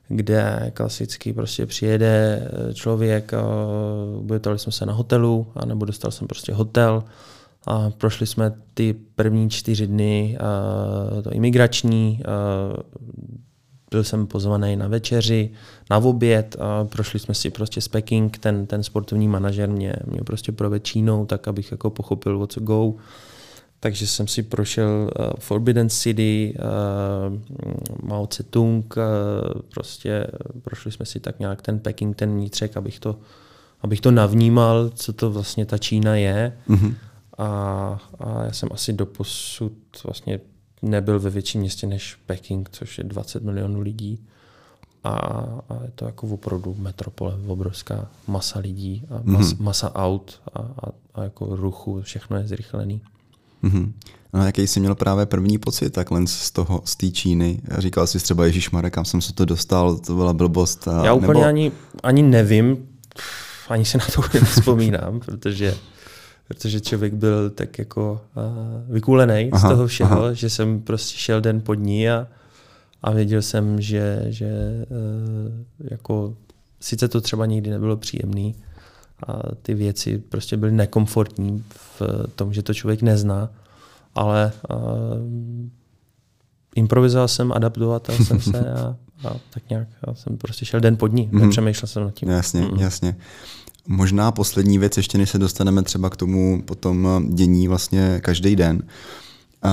kde 0.08 0.70
klasicky 0.74 1.32
prostě 1.32 1.66
přijede 1.66 2.48
člověk, 2.74 3.32
ubytovali 4.16 4.58
jsme 4.58 4.72
se 4.72 4.86
na 4.86 4.92
hotelu, 4.92 5.46
anebo 5.56 5.84
dostal 5.84 6.10
jsem 6.10 6.28
prostě 6.28 6.54
hotel 6.54 7.04
a 7.66 7.90
prošli 7.90 8.26
jsme 8.26 8.52
ty 8.74 8.94
první 9.14 9.50
čtyři 9.50 9.86
dny 9.86 10.38
to 11.22 11.30
imigrační, 11.30 12.20
byl 13.90 14.04
jsem 14.04 14.26
pozvaný 14.26 14.76
na 14.76 14.88
večeři, 14.88 15.50
na 15.90 15.98
oběd 15.98 16.56
a 16.58 16.84
prošli 16.84 17.18
jsme 17.18 17.34
si 17.34 17.50
prostě 17.50 17.80
s 17.80 17.88
Peking, 17.88 18.38
ten, 18.38 18.66
ten 18.66 18.82
sportovní 18.82 19.28
manažer 19.28 19.68
mě, 19.68 19.94
mě 20.06 20.20
prostě 20.20 20.52
proved 20.52 20.84
Čínou, 20.84 21.26
tak 21.26 21.48
abych 21.48 21.70
jako 21.70 21.90
pochopil, 21.90 22.42
o 22.42 22.46
co 22.46 22.60
go 22.60 22.94
takže 23.84 24.06
jsem 24.06 24.28
si 24.28 24.42
prošel 24.42 25.10
uh, 25.18 25.26
Forbidden 25.38 25.90
City, 25.90 26.56
uh, 26.58 28.08
Mao 28.08 28.26
Tse-tung, 28.26 28.96
uh, 28.96 29.62
prostě 29.68 30.26
prošli 30.62 30.92
jsme 30.92 31.06
si 31.06 31.20
tak 31.20 31.38
nějak 31.38 31.62
ten 31.62 31.78
Peking, 31.78 32.16
ten 32.16 32.32
vnitřek, 32.34 32.76
abych 32.76 33.00
to, 33.00 33.16
abych 33.80 34.00
to 34.00 34.10
navnímal, 34.10 34.90
co 34.94 35.12
to 35.12 35.30
vlastně 35.30 35.66
ta 35.66 35.78
Čína 35.78 36.16
je. 36.16 36.56
Mm-hmm. 36.68 36.94
A, 37.38 37.46
a 38.18 38.44
já 38.44 38.52
jsem 38.52 38.68
asi 38.72 38.92
doposud 38.92 39.72
vlastně 40.04 40.40
nebyl 40.82 41.20
ve 41.20 41.30
větším 41.30 41.60
městě 41.60 41.86
než 41.86 42.14
Peking, 42.26 42.68
což 42.72 42.98
je 42.98 43.04
20 43.04 43.42
milionů 43.42 43.80
lidí. 43.80 44.26
A, 45.04 45.10
a 45.68 45.84
je 45.84 45.90
to 45.94 46.04
jako 46.04 46.26
opravdu 46.26 46.74
metropole, 46.78 47.34
obrovská 47.46 48.08
masa 48.26 48.58
lidí 48.58 49.04
a 49.10 49.20
mas, 49.24 49.46
mm-hmm. 49.46 49.62
masa 49.62 49.94
aut 49.94 50.40
a, 50.54 50.58
a, 50.58 50.90
a 51.14 51.22
jako 51.22 51.56
ruchu, 51.56 52.02
všechno 52.02 52.36
je 52.36 52.46
zrychlený. 52.46 53.00
Mm-hmm. 53.64 53.92
No, 54.32 54.46
jaký 54.46 54.66
jsi 54.66 54.80
měl 54.80 54.94
právě 54.94 55.26
první 55.26 55.58
pocit 55.58 55.90
takhle 55.90 56.26
z 56.26 56.50
toho, 56.50 56.82
z 56.84 56.96
té 56.96 57.10
Číny? 57.10 57.60
Říkal 57.78 58.06
jsi 58.06 58.18
třeba 58.18 58.46
Ježíš 58.46 58.70
Marek, 58.70 58.94
kam 58.94 59.04
jsem 59.04 59.20
se 59.20 59.32
to 59.32 59.44
dostal, 59.44 59.96
to 59.96 60.14
byla 60.14 60.32
blbost. 60.32 60.88
A, 60.88 61.04
Já 61.04 61.12
úplně 61.12 61.28
nebo... 61.28 61.44
ani, 61.44 61.72
ani 62.02 62.22
nevím, 62.22 62.86
ani 63.68 63.84
se 63.84 63.98
na 63.98 64.04
to 64.14 64.22
vzpomínám, 64.44 65.20
protože 65.24 65.74
protože 66.48 66.80
člověk 66.80 67.14
byl 67.14 67.50
tak 67.50 67.78
jako 67.78 68.20
uh, 68.36 68.94
vykulený 68.94 69.50
z 69.56 69.62
toho 69.62 69.86
všeho, 69.86 70.22
aha. 70.22 70.32
že 70.32 70.50
jsem 70.50 70.80
prostě 70.80 71.18
šel 71.18 71.40
den 71.40 71.60
pod 71.60 71.74
ní 71.74 72.10
a, 72.10 72.26
a 73.02 73.10
věděl 73.10 73.42
jsem, 73.42 73.80
že, 73.80 74.24
že 74.28 74.46
uh, 74.90 75.88
jako 75.90 76.36
sice 76.80 77.08
to 77.08 77.20
třeba 77.20 77.46
nikdy 77.46 77.70
nebylo 77.70 77.96
příjemný, 77.96 78.54
a 79.28 79.42
ty 79.62 79.74
věci 79.74 80.18
prostě 80.18 80.56
byly 80.56 80.72
nekomfortní 80.72 81.64
v 81.70 82.02
tom, 82.36 82.52
že 82.52 82.62
to 82.62 82.74
člověk 82.74 83.02
nezná, 83.02 83.50
ale 84.14 84.52
uh, 84.70 84.78
improvizoval 86.74 87.28
jsem, 87.28 87.52
adaptoval 87.52 88.00
jsem 88.24 88.40
se 88.40 88.72
a, 88.72 88.96
a 89.28 89.36
tak 89.50 89.70
nějak 89.70 89.88
já 90.06 90.14
jsem 90.14 90.36
prostě 90.38 90.64
šel 90.64 90.80
den 90.80 90.96
pod 90.96 91.12
ní, 91.12 91.28
mm. 91.32 91.40
nepřemýšlel 91.40 91.86
jsem 91.86 92.04
nad 92.04 92.14
tím. 92.14 92.28
Jasně, 92.28 92.60
mm. 92.60 92.80
jasně. 92.80 93.16
Možná 93.86 94.32
poslední 94.32 94.78
věc, 94.78 94.96
ještě 94.96 95.18
než 95.18 95.30
se 95.30 95.38
dostaneme 95.38 95.82
třeba 95.82 96.10
k 96.10 96.16
tomu 96.16 96.62
potom 96.62 97.26
dění 97.28 97.68
vlastně 97.68 98.20
každý 98.22 98.56
den. 98.56 98.82
Uh, 99.64 99.70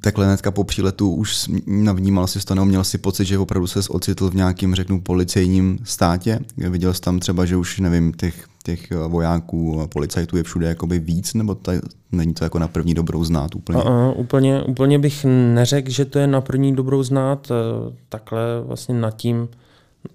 takhle 0.00 0.26
hnedka 0.26 0.50
po 0.50 0.64
příletu 0.64 1.14
už 1.14 1.50
navnímal 1.66 2.26
si 2.26 2.46
to, 2.46 2.64
měl 2.64 2.84
si 2.84 2.98
pocit, 2.98 3.24
že 3.24 3.38
opravdu 3.38 3.66
se 3.66 3.80
ocitl 3.88 4.30
v 4.30 4.34
nějakém, 4.34 4.74
řeknu, 4.74 5.00
policejním 5.00 5.78
státě. 5.84 6.40
Viděl 6.56 6.94
jsi 6.94 7.00
tam 7.00 7.20
třeba, 7.20 7.46
že 7.46 7.56
už, 7.56 7.78
nevím, 7.78 8.12
těch 8.12 8.49
těch 8.62 8.90
vojáků, 9.08 9.86
policajtů 9.92 10.36
je 10.36 10.42
všude 10.42 10.68
jakoby 10.68 10.98
víc, 10.98 11.34
nebo 11.34 11.54
to, 11.54 11.72
není 12.12 12.34
to 12.34 12.44
jako 12.44 12.58
na 12.58 12.68
první 12.68 12.94
dobrou 12.94 13.24
znát 13.24 13.54
úplně? 13.54 13.82
A, 13.82 13.82
a, 13.82 14.12
úplně, 14.12 14.62
úplně 14.62 14.98
bych 14.98 15.26
neřekl, 15.54 15.90
že 15.90 16.04
to 16.04 16.18
je 16.18 16.26
na 16.26 16.40
první 16.40 16.76
dobrou 16.76 17.02
znát. 17.02 17.50
Eh, 17.50 17.92
takhle 18.08 18.40
vlastně 18.64 18.94
nad 18.94 19.16
tím, 19.16 19.48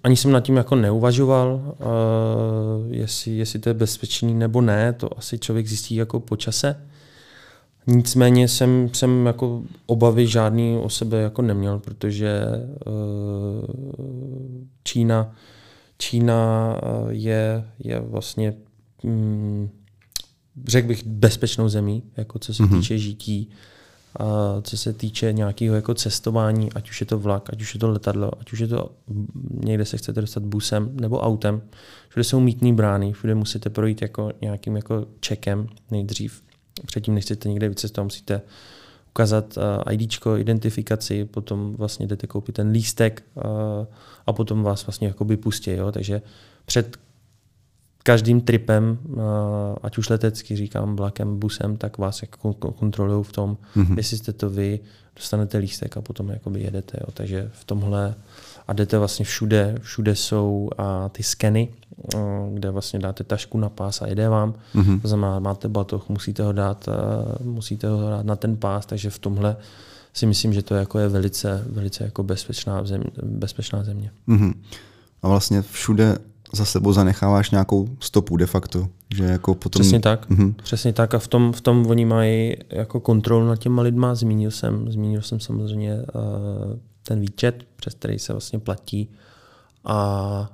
ani 0.04 0.16
jsem 0.16 0.32
nad 0.32 0.40
tím 0.40 0.56
jako 0.56 0.74
neuvažoval, 0.74 1.60
uh, 1.64 2.94
jestli, 2.94 3.32
jestli 3.32 3.58
to 3.58 3.68
je 3.68 3.74
bezpečný 3.74 4.34
nebo 4.34 4.60
ne, 4.60 4.92
to 4.92 5.18
asi 5.18 5.38
člověk 5.38 5.66
zjistí 5.66 5.94
jako 5.94 6.20
po 6.20 6.36
čase. 6.36 6.76
Nicméně 7.86 8.48
jsem, 8.48 8.90
jsem 8.92 9.26
jako 9.26 9.62
obavy 9.86 10.26
žádný 10.26 10.78
o 10.82 10.88
sebe 10.88 11.18
jako 11.18 11.42
neměl, 11.42 11.78
protože 11.78 12.40
uh, 12.86 13.64
Čína, 14.84 15.34
Čína 15.98 16.76
je, 17.08 17.64
je 17.78 18.00
vlastně, 18.00 18.54
mm, 19.02 19.68
řekl 20.66 20.88
bych, 20.88 21.06
bezpečnou 21.06 21.68
zemí, 21.68 22.02
jako 22.16 22.38
co 22.38 22.54
se 22.54 22.62
mm-hmm. 22.62 22.78
týče 22.78 22.98
žití, 22.98 23.50
a 24.18 24.60
co 24.62 24.76
se 24.76 24.92
týče 24.92 25.32
nějakého 25.32 25.76
jako 25.76 25.94
cestování, 25.94 26.72
ať 26.72 26.90
už 26.90 27.00
je 27.00 27.06
to 27.06 27.18
vlak, 27.18 27.50
ať 27.52 27.62
už 27.62 27.74
je 27.74 27.80
to 27.80 27.90
letadlo, 27.90 28.30
ať 28.40 28.52
už 28.52 28.58
je 28.58 28.68
to 28.68 28.90
někde 29.64 29.84
se 29.84 29.96
chcete 29.96 30.20
dostat 30.20 30.42
busem 30.42 30.96
nebo 31.00 31.20
autem, 31.20 31.62
všude 32.08 32.24
jsou 32.24 32.40
mítní 32.40 32.74
brány, 32.74 33.12
všude 33.12 33.34
musíte 33.34 33.70
projít 33.70 34.02
jako 34.02 34.30
nějakým 34.40 34.76
jako 34.76 35.06
čekem 35.20 35.68
nejdřív. 35.90 36.42
Předtím, 36.86 37.14
než 37.14 37.24
chcete 37.24 37.48
někde 37.48 37.68
vycestovat, 37.68 38.04
musíte 38.04 38.36
uh, 38.36 38.42
eh, 39.58 39.94
ID, 39.94 40.18
identifikaci, 40.38 41.24
potom 41.24 41.74
vlastně 41.74 42.06
jdete 42.06 42.26
koupit 42.26 42.54
ten 42.54 42.70
lístek 42.70 43.22
uh, 43.34 43.42
a 44.26 44.32
potom 44.32 44.62
vás 44.62 44.86
vlastně 44.86 45.08
jakoby 45.08 45.36
pustí. 45.36 45.70
Jo? 45.70 45.92
Takže 45.92 46.22
před 46.64 46.96
každým 48.02 48.40
tripem, 48.40 48.98
uh, 49.08 49.18
ať 49.82 49.98
už 49.98 50.08
letecky, 50.08 50.56
říkám, 50.56 50.96
vlakem, 50.96 51.38
busem, 51.38 51.76
tak 51.76 51.98
vás 51.98 52.22
jako 52.22 52.54
kontrolují 52.54 53.24
v 53.24 53.32
tom, 53.32 53.56
mm-hmm. 53.76 53.96
jestli 53.96 54.16
jste 54.16 54.32
to 54.32 54.50
vy, 54.50 54.80
dostanete 55.16 55.58
lístek 55.58 55.96
a 55.96 56.00
potom 56.00 56.28
jakoby 56.28 56.60
jedete. 56.60 56.98
Jo? 57.00 57.12
Takže 57.12 57.50
v 57.52 57.64
tomhle 57.64 58.14
a 58.68 58.72
jdete 58.72 58.98
vlastně 58.98 59.24
všude, 59.24 59.78
všude 59.82 60.16
jsou 60.16 60.70
a 60.78 61.08
ty 61.08 61.22
skeny, 61.22 61.68
kde 62.54 62.70
vlastně 62.70 62.98
dáte 62.98 63.24
tašku 63.24 63.58
na 63.58 63.68
pás 63.68 64.02
a 64.02 64.06
jede 64.06 64.28
vám. 64.28 64.54
Mm-hmm. 64.74 65.00
To 65.00 65.08
znamená, 65.08 65.38
máte 65.38 65.68
batoh, 65.68 66.08
musíte 66.08 66.42
ho 66.42 66.52
dát, 66.52 66.88
musíte 67.44 67.88
ho 67.88 68.10
dát 68.10 68.26
na 68.26 68.36
ten 68.36 68.56
pás, 68.56 68.86
takže 68.86 69.10
v 69.10 69.18
tomhle 69.18 69.56
si 70.14 70.26
myslím, 70.26 70.52
že 70.52 70.62
to 70.62 70.74
jako 70.74 70.98
je 70.98 71.08
velice, 71.08 71.64
velice 71.70 72.04
jako 72.04 72.22
bezpečná, 72.22 72.84
země, 72.84 73.10
bezpečná 73.22 73.84
země. 73.84 74.10
Mm-hmm. 74.28 74.54
A 75.22 75.28
vlastně 75.28 75.62
všude 75.62 76.18
za 76.52 76.64
sebou 76.64 76.92
zanecháváš 76.92 77.50
nějakou 77.50 77.88
stopu 78.00 78.36
de 78.36 78.46
facto. 78.46 78.88
Že 79.14 79.24
jako 79.24 79.54
potom... 79.54 79.80
Přesně 79.80 80.00
tak. 80.00 80.30
Mm-hmm. 80.30 80.54
Přesně 80.62 80.92
tak 80.92 81.14
a 81.14 81.18
v 81.18 81.28
tom, 81.28 81.52
v 81.52 81.60
tom 81.60 81.86
oni 81.86 82.04
mají 82.04 82.56
jako 82.70 83.00
kontrolu 83.00 83.46
nad 83.46 83.56
těma 83.56 83.82
lidma. 83.82 84.14
Zmínil 84.14 84.50
jsem, 84.50 84.92
zmínil 84.92 85.22
jsem 85.22 85.40
samozřejmě 85.40 85.94
uh, 85.94 86.78
ten 87.06 87.20
výčet, 87.20 87.64
přes 87.76 87.94
který 87.94 88.18
se 88.18 88.32
vlastně 88.32 88.58
platí 88.58 89.08
a, 89.84 89.96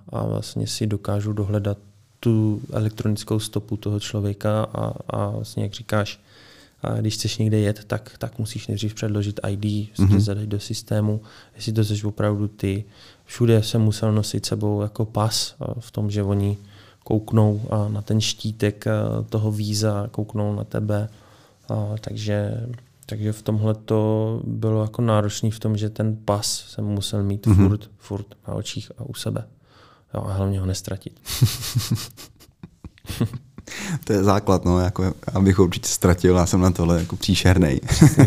a 0.08 0.24
vlastně 0.24 0.66
si 0.66 0.86
dokážu 0.86 1.32
dohledat 1.32 1.78
tu 2.20 2.62
elektronickou 2.72 3.38
stopu 3.38 3.76
toho 3.76 4.00
člověka 4.00 4.62
a, 4.62 4.92
a 5.08 5.30
vlastně, 5.30 5.62
jak 5.62 5.72
říkáš, 5.72 6.20
a 6.82 7.00
když 7.00 7.14
chceš 7.14 7.38
někde 7.38 7.58
jet, 7.58 7.84
tak, 7.84 8.10
tak 8.18 8.38
musíš 8.38 8.66
nejdřív 8.66 8.94
předložit 8.94 9.40
ID, 9.48 9.60
mm-hmm. 9.60 10.18
zadat 10.18 10.44
do 10.44 10.60
systému, 10.60 11.20
jestli 11.54 11.72
to 11.72 11.84
jsi 11.84 12.06
opravdu 12.06 12.48
ty. 12.48 12.84
Všude 13.24 13.62
jsem 13.62 13.82
musel 13.82 14.12
nosit 14.12 14.46
sebou 14.46 14.82
jako 14.82 15.04
pas 15.04 15.54
v 15.78 15.90
tom, 15.90 16.10
že 16.10 16.22
oni 16.22 16.58
kouknou 17.04 17.60
na 17.88 18.02
ten 18.02 18.20
štítek 18.20 18.84
toho 19.28 19.52
víza, 19.52 20.08
kouknou 20.10 20.54
na 20.54 20.64
tebe. 20.64 21.08
Takže 22.00 22.66
takže 23.12 23.32
v 23.32 23.42
tomhle 23.42 23.74
to 23.74 24.40
bylo 24.44 24.82
jako 24.82 25.02
náročný 25.02 25.50
v 25.50 25.58
tom, 25.58 25.76
že 25.76 25.90
ten 25.90 26.16
pas 26.24 26.64
jsem 26.68 26.84
musel 26.84 27.22
mít 27.22 27.46
mm-hmm. 27.46 27.68
furt, 27.68 27.90
furt 27.98 28.26
na 28.48 28.54
očích 28.54 28.92
a 28.98 29.04
u 29.04 29.14
sebe. 29.14 29.48
Jo, 30.14 30.24
a 30.26 30.32
hlavně 30.32 30.60
ho 30.60 30.66
nestratit. 30.66 31.20
to 34.04 34.12
je 34.12 34.24
základ, 34.24 34.64
no, 34.64 34.80
jako, 34.80 35.14
abych 35.34 35.58
ho 35.58 35.64
určitě 35.64 35.88
ztratil, 35.88 36.36
já 36.36 36.46
jsem 36.46 36.60
na 36.60 36.70
tohle 36.70 37.00
jako 37.00 37.16
příšernej. 37.16 37.80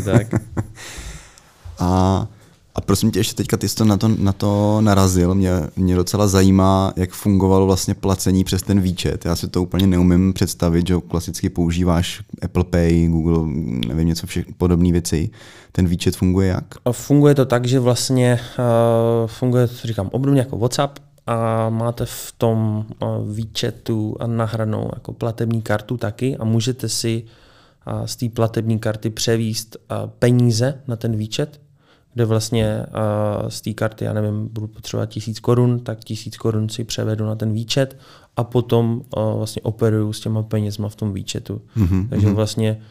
tak. 0.06 0.28
a 1.80 2.28
a 2.76 2.82
prosím 2.82 3.12
tě, 3.12 3.20
ještě 3.20 3.36
teďka 3.36 3.58
ty 3.58 3.70
jsi 3.70 3.76
to 3.76 3.86
na 3.86 3.98
to, 3.98 4.08
na 4.08 4.34
to 4.34 4.82
narazil. 4.82 5.36
Mě, 5.36 5.52
mě 5.76 5.96
docela 5.96 6.28
zajímá, 6.28 6.94
jak 6.96 7.12
fungovalo 7.12 7.66
vlastně 7.66 7.94
placení 7.94 8.44
přes 8.44 8.62
ten 8.62 8.80
výčet. 8.80 9.26
Já 9.26 9.36
si 9.36 9.48
to 9.48 9.62
úplně 9.62 9.88
neumím 9.88 10.34
představit, 10.34 10.88
že 10.88 10.96
klasicky 11.08 11.50
používáš 11.50 12.24
Apple 12.42 12.64
Pay, 12.64 13.08
Google, 13.08 13.38
nevím, 13.88 14.08
něco 14.08 14.28
všech 14.28 14.46
podobné 14.58 14.92
věci. 14.92 15.30
Ten 15.72 15.88
výčet 15.88 16.16
funguje 16.16 16.48
jak? 16.48 16.66
Funguje 16.92 17.36
to 17.36 17.46
tak, 17.46 17.66
že 17.66 17.80
vlastně 17.80 18.40
uh, 18.60 19.28
funguje, 19.28 19.68
říkám, 19.84 20.10
obdobně 20.12 20.40
jako 20.40 20.58
WhatsApp, 20.58 21.00
a 21.28 21.70
máte 21.70 22.06
v 22.06 22.34
tom 22.38 22.86
uh, 23.02 23.36
výčetu 23.36 24.16
nahranou 24.26 24.90
jako 24.94 25.14
platební 25.14 25.62
kartu 25.62 25.98
taky 25.98 26.38
a 26.38 26.46
můžete 26.46 26.90
si 26.90 27.24
uh, 27.88 28.06
z 28.06 28.16
té 28.16 28.30
platební 28.30 28.80
karty 28.80 29.10
převíst 29.10 29.78
peníze 30.20 30.82
na 30.88 30.96
ten 30.96 31.16
výčet 31.16 31.60
kde 32.16 32.26
vlastně 32.26 32.86
uh, 32.88 33.50
z 33.50 33.62
té 33.62 33.74
karty, 33.74 34.06
já 34.06 34.14
nevím, 34.14 34.50
budu 34.52 34.68
potřebovat 34.68 35.06
tisíc 35.06 35.40
korun, 35.40 35.80
tak 35.80 36.04
tisíc 36.04 36.38
korun 36.38 36.70
si 36.70 36.84
převedu 36.84 37.26
na 37.26 37.36
ten 37.36 37.54
výčet 37.54 37.98
a 38.36 38.44
potom 38.44 39.02
uh, 39.18 39.38
vlastně 39.38 39.62
operuju 39.62 40.14
s 40.14 40.20
těma 40.20 40.44
penězma 40.44 40.90
v 40.90 40.96
tom 40.96 41.14
výčetu. 41.14 41.62
Mm-hmm. 41.78 42.10
Takže 42.10 42.28
mhm. 42.28 42.36
vlastně 42.36 42.82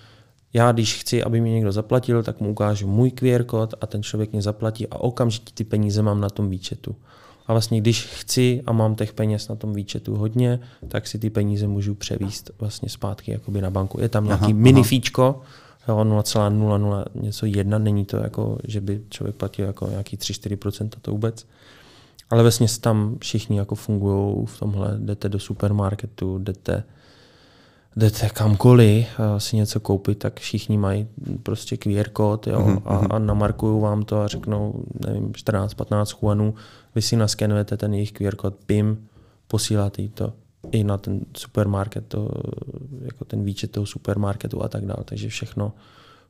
já, 0.53 0.73
když 0.73 1.01
chci, 1.01 1.25
aby 1.25 1.41
mi 1.41 1.51
někdo 1.51 1.73
zaplatil, 1.73 2.23
tak 2.23 2.41
mu 2.41 2.51
ukážu 2.51 2.89
můj 2.89 3.11
QR 3.11 3.45
kód 3.45 3.75
a 3.81 3.87
ten 3.87 4.03
člověk 4.03 4.33
mě 4.33 4.43
zaplatí 4.43 4.89
a 4.89 4.97
okamžitě 4.97 5.53
ty 5.55 5.65
peníze 5.65 6.03
mám 6.03 6.21
na 6.21 6.31
tom 6.31 6.51
výčetu. 6.51 6.97
A 7.47 7.53
vlastně 7.53 7.81
když 7.81 8.07
chci 8.07 8.63
a 8.67 8.73
mám 8.73 8.95
těch 8.95 9.13
peněz 9.13 9.49
na 9.49 9.55
tom 9.55 9.75
výčetu 9.75 10.17
hodně, 10.17 10.61
tak 10.89 11.07
si 11.07 11.19
ty 11.19 11.31
peníze 11.31 11.67
můžu 11.67 11.95
převíst 11.95 12.51
vlastně 12.61 12.89
zpátky 12.89 13.31
jakoby 13.33 13.61
na 13.61 13.71
banku. 13.71 14.01
Je 14.01 14.09
tam 14.09 14.25
nějaký 14.25 14.45
aha, 14.45 14.55
mini 14.55 14.81
aha. 14.81 14.89
fíčko, 14.89 15.41
0,00 15.89 17.05
něco 17.15 17.47
jedna, 17.47 17.79
není 17.79 18.05
to 18.05 18.17
jako, 18.17 18.59
že 18.65 18.81
by 18.81 19.03
člověk 19.11 19.37
platil 19.37 19.67
jako 19.67 19.87
nějaký 19.87 20.17
3-4%, 20.17 20.89
to 21.03 21.11
vůbec. 21.11 21.47
Ale 22.31 22.43
vlastně 22.43 22.67
tam 22.81 23.17
všichni 23.21 23.59
jako 23.59 23.75
fungují 23.75 24.47
v 24.47 24.59
tomhle, 24.59 24.99
jdete 24.99 25.29
do 25.29 25.39
supermarketu, 25.39 26.39
jdete, 26.39 26.85
jdete 27.97 28.29
kamkoliv 28.29 29.21
a 29.21 29.41
si 29.41 29.57
něco 29.57 29.81
koupit, 29.81 30.19
tak 30.19 30.41
všichni 30.41 30.79
mají 30.79 31.09
prostě 31.43 31.77
QR 31.77 32.09
kód 32.09 32.47
jo, 32.47 32.59
mm-hmm. 32.59 32.83
a, 32.85 33.15
a 33.17 33.19
namarkují 33.19 33.83
vám 33.83 34.03
to 34.03 34.21
a 34.21 34.27
řeknou, 34.27 34.85
nevím, 35.07 35.33
14-15 35.33 36.15
chuanů, 36.15 36.55
vy 36.95 37.03
si 37.03 37.17
naskenujete 37.17 37.77
ten 37.77 37.95
jejich 37.95 38.13
QR 38.13 38.37
kód, 38.37 38.55
PIM, 38.67 39.09
posíláte 39.49 40.03
jí 40.03 40.09
to 40.09 40.33
i 40.73 40.85
na 40.85 40.99
ten 40.99 41.21
supermarket, 41.37 42.07
to, 42.09 42.31
jako 43.03 43.25
ten 43.25 43.45
výčet 43.45 43.71
toho 43.71 43.87
supermarketu 43.87 44.63
a 44.63 44.69
tak 44.69 44.87
dále. 44.87 45.05
Takže 45.05 45.29
všechno 45.29 45.73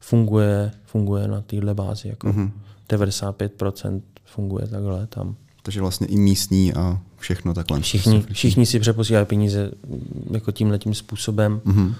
funguje, 0.01 0.71
funguje 0.85 1.29
na 1.29 1.41
téhle 1.41 1.75
bázi. 1.75 2.09
Jako 2.09 2.27
mm-hmm. 2.27 2.51
95% 2.89 4.01
funguje 4.25 4.67
takhle 4.67 5.07
tam. 5.07 5.37
Takže 5.63 5.81
vlastně 5.81 6.07
i 6.07 6.17
místní 6.17 6.75
a 6.75 7.01
všechno 7.19 7.55
takhle. 7.55 7.81
Všichni, 7.81 8.25
všichni 8.33 8.67
si 8.67 8.81
přeposílají 8.81 9.27
peníze 9.27 9.71
jako 10.31 10.53
tímhle 10.53 10.79
tím 10.79 10.95
způsobem. 10.95 11.61
Mm-hmm. 11.65 11.95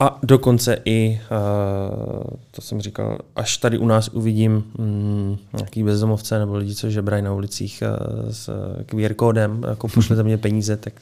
A 0.00 0.18
dokonce 0.22 0.78
i, 0.84 1.20
uh, 1.30 2.36
to 2.50 2.62
jsem 2.62 2.80
říkal, 2.80 3.18
až 3.36 3.56
tady 3.56 3.78
u 3.78 3.86
nás 3.86 4.08
uvidím 4.08 4.64
um, 4.78 5.38
nějaký 5.56 5.82
bezdomovce 5.82 6.38
nebo 6.38 6.56
lidi, 6.56 6.74
co 6.74 6.90
žebrají 6.90 7.22
na 7.22 7.32
ulicích 7.32 7.82
uh, 7.82 8.30
s 8.30 8.50
QR 8.86 9.14
kódem, 9.14 9.64
jako 9.68 9.88
pošlete 9.88 10.22
mě 10.22 10.38
peníze, 10.38 10.76
tak 10.76 10.92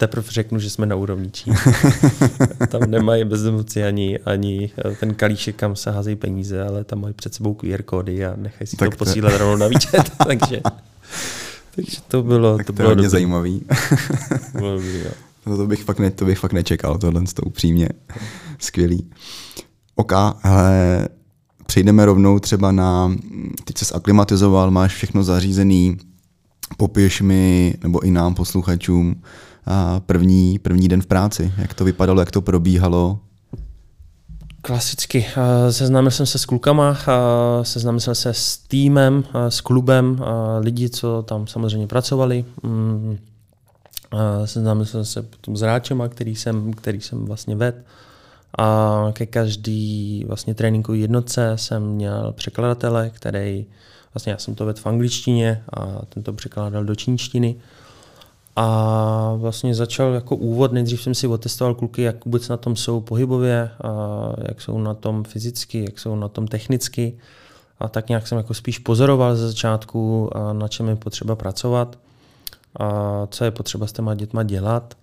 teprve 0.00 0.26
řeknu, 0.30 0.58
že 0.58 0.70
jsme 0.70 0.86
na 0.86 0.96
úrovni 0.96 1.30
Číny. 1.30 1.56
tam 2.68 2.90
nemají 2.90 3.24
bezdomovci 3.24 3.84
ani, 3.84 4.18
ani 4.18 4.70
ten 5.00 5.14
kalíšek, 5.14 5.56
kam 5.56 5.76
se 5.76 5.90
házejí 5.90 6.16
peníze, 6.16 6.62
ale 6.62 6.84
tam 6.84 7.00
mají 7.00 7.14
před 7.14 7.34
sebou 7.34 7.54
QR 7.54 7.82
kódy 7.82 8.26
a 8.26 8.36
nechají 8.36 8.66
si 8.66 8.76
tak 8.76 8.90
to 8.90 8.96
posílat 8.96 9.36
rovnou 9.36 9.56
na 9.56 9.68
výčet. 9.68 10.10
takže, 10.26 10.60
takže 11.74 11.96
to 12.08 12.22
bylo, 12.22 12.56
tak 12.56 12.66
to, 12.66 12.72
to 12.72 12.76
bylo 12.76 12.88
hodně 12.88 13.08
zajímavý. 13.08 13.62
bylo 14.52 14.74
dobrý, 14.74 14.98
jo. 14.98 15.10
No 15.46 15.56
to 15.56 15.66
bych 15.66 15.84
fakt, 15.84 15.98
ne, 15.98 16.10
to 16.10 16.24
bych 16.24 16.38
fakt 16.38 16.52
nečekal, 16.52 16.98
tohle 16.98 17.22
to 17.34 17.42
upřímně. 17.42 17.88
Skvělý. 18.58 19.10
OK, 19.94 20.12
hele, 20.40 21.08
přejdeme 21.66 22.04
rovnou 22.04 22.38
třeba 22.38 22.72
na, 22.72 23.12
teď 23.64 23.78
se 23.78 23.94
aklimatizoval, 23.94 24.70
máš 24.70 24.94
všechno 24.94 25.22
zařízený, 25.22 25.98
popiš 26.76 27.20
mi, 27.20 27.74
nebo 27.82 28.00
i 28.00 28.10
nám, 28.10 28.34
posluchačům, 28.34 29.22
první, 30.06 30.58
první 30.58 30.88
den 30.88 31.02
v 31.02 31.06
práci. 31.06 31.52
Jak 31.58 31.74
to 31.74 31.84
vypadalo, 31.84 32.20
jak 32.20 32.30
to 32.30 32.42
probíhalo? 32.42 33.18
Klasicky. 34.62 35.26
Seznámil 35.70 36.10
jsem 36.10 36.26
se 36.26 36.38
s 36.38 36.44
klukama, 36.44 36.96
seznámil 37.62 38.00
jsem 38.00 38.14
se 38.14 38.34
s 38.34 38.58
týmem, 38.58 39.24
s 39.48 39.60
klubem, 39.60 40.22
lidi, 40.60 40.88
co 40.88 41.22
tam 41.22 41.46
samozřejmě 41.46 41.86
pracovali. 41.86 42.44
Mm, 42.62 43.18
A 44.10 44.46
seznámil 44.46 44.84
jsem 44.84 45.04
se 45.04 45.22
potom 45.22 45.56
s 45.56 45.60
hráčema, 45.60 46.08
který 46.08 46.36
jsem, 46.36 46.72
který 46.72 47.00
jsem 47.00 47.24
vlastně 47.24 47.56
ved. 47.56 47.84
A 48.58 49.06
ke 49.12 49.26
každý 49.26 50.24
vlastně 50.28 50.54
tréninkový 50.54 51.00
jednotce 51.00 51.52
jsem 51.56 51.82
měl 51.82 52.32
překladatele, 52.32 53.10
který 53.10 53.66
vlastně 54.14 54.32
já 54.32 54.38
jsem 54.38 54.54
to 54.54 54.66
vedl 54.66 54.80
v 54.80 54.86
angličtině 54.86 55.62
a 55.72 55.86
ten 56.08 56.22
to 56.22 56.32
překládal 56.32 56.84
do 56.84 56.94
čínštiny. 56.94 57.56
A 58.56 59.34
vlastně 59.36 59.74
začal 59.74 60.12
jako 60.12 60.36
úvod, 60.36 60.72
nejdřív 60.72 61.02
jsem 61.02 61.14
si 61.14 61.26
otestoval 61.26 61.74
kluky, 61.74 62.02
jak 62.02 62.24
vůbec 62.24 62.48
na 62.48 62.56
tom 62.56 62.76
jsou 62.76 63.00
pohybově, 63.00 63.70
a 63.84 64.32
jak 64.48 64.60
jsou 64.60 64.78
na 64.78 64.94
tom 64.94 65.24
fyzicky, 65.24 65.84
jak 65.84 65.98
jsou 65.98 66.16
na 66.16 66.28
tom 66.28 66.46
technicky. 66.46 67.18
A 67.80 67.88
tak 67.88 68.08
nějak 68.08 68.28
jsem 68.28 68.38
jako 68.38 68.54
spíš 68.54 68.78
pozoroval 68.78 69.36
ze 69.36 69.48
začátku, 69.48 70.30
a 70.36 70.52
na 70.52 70.68
čem 70.68 70.88
je 70.88 70.96
potřeba 70.96 71.36
pracovat, 71.36 71.98
a 72.80 73.26
co 73.26 73.44
je 73.44 73.50
potřeba 73.50 73.86
s 73.86 73.92
těma 73.92 74.14
dětma 74.14 74.42
dělat. 74.42 74.94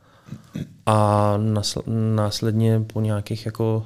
A 0.85 1.33
následně 2.15 2.79
po 2.93 3.01
nějakých 3.01 3.45
jako, 3.45 3.85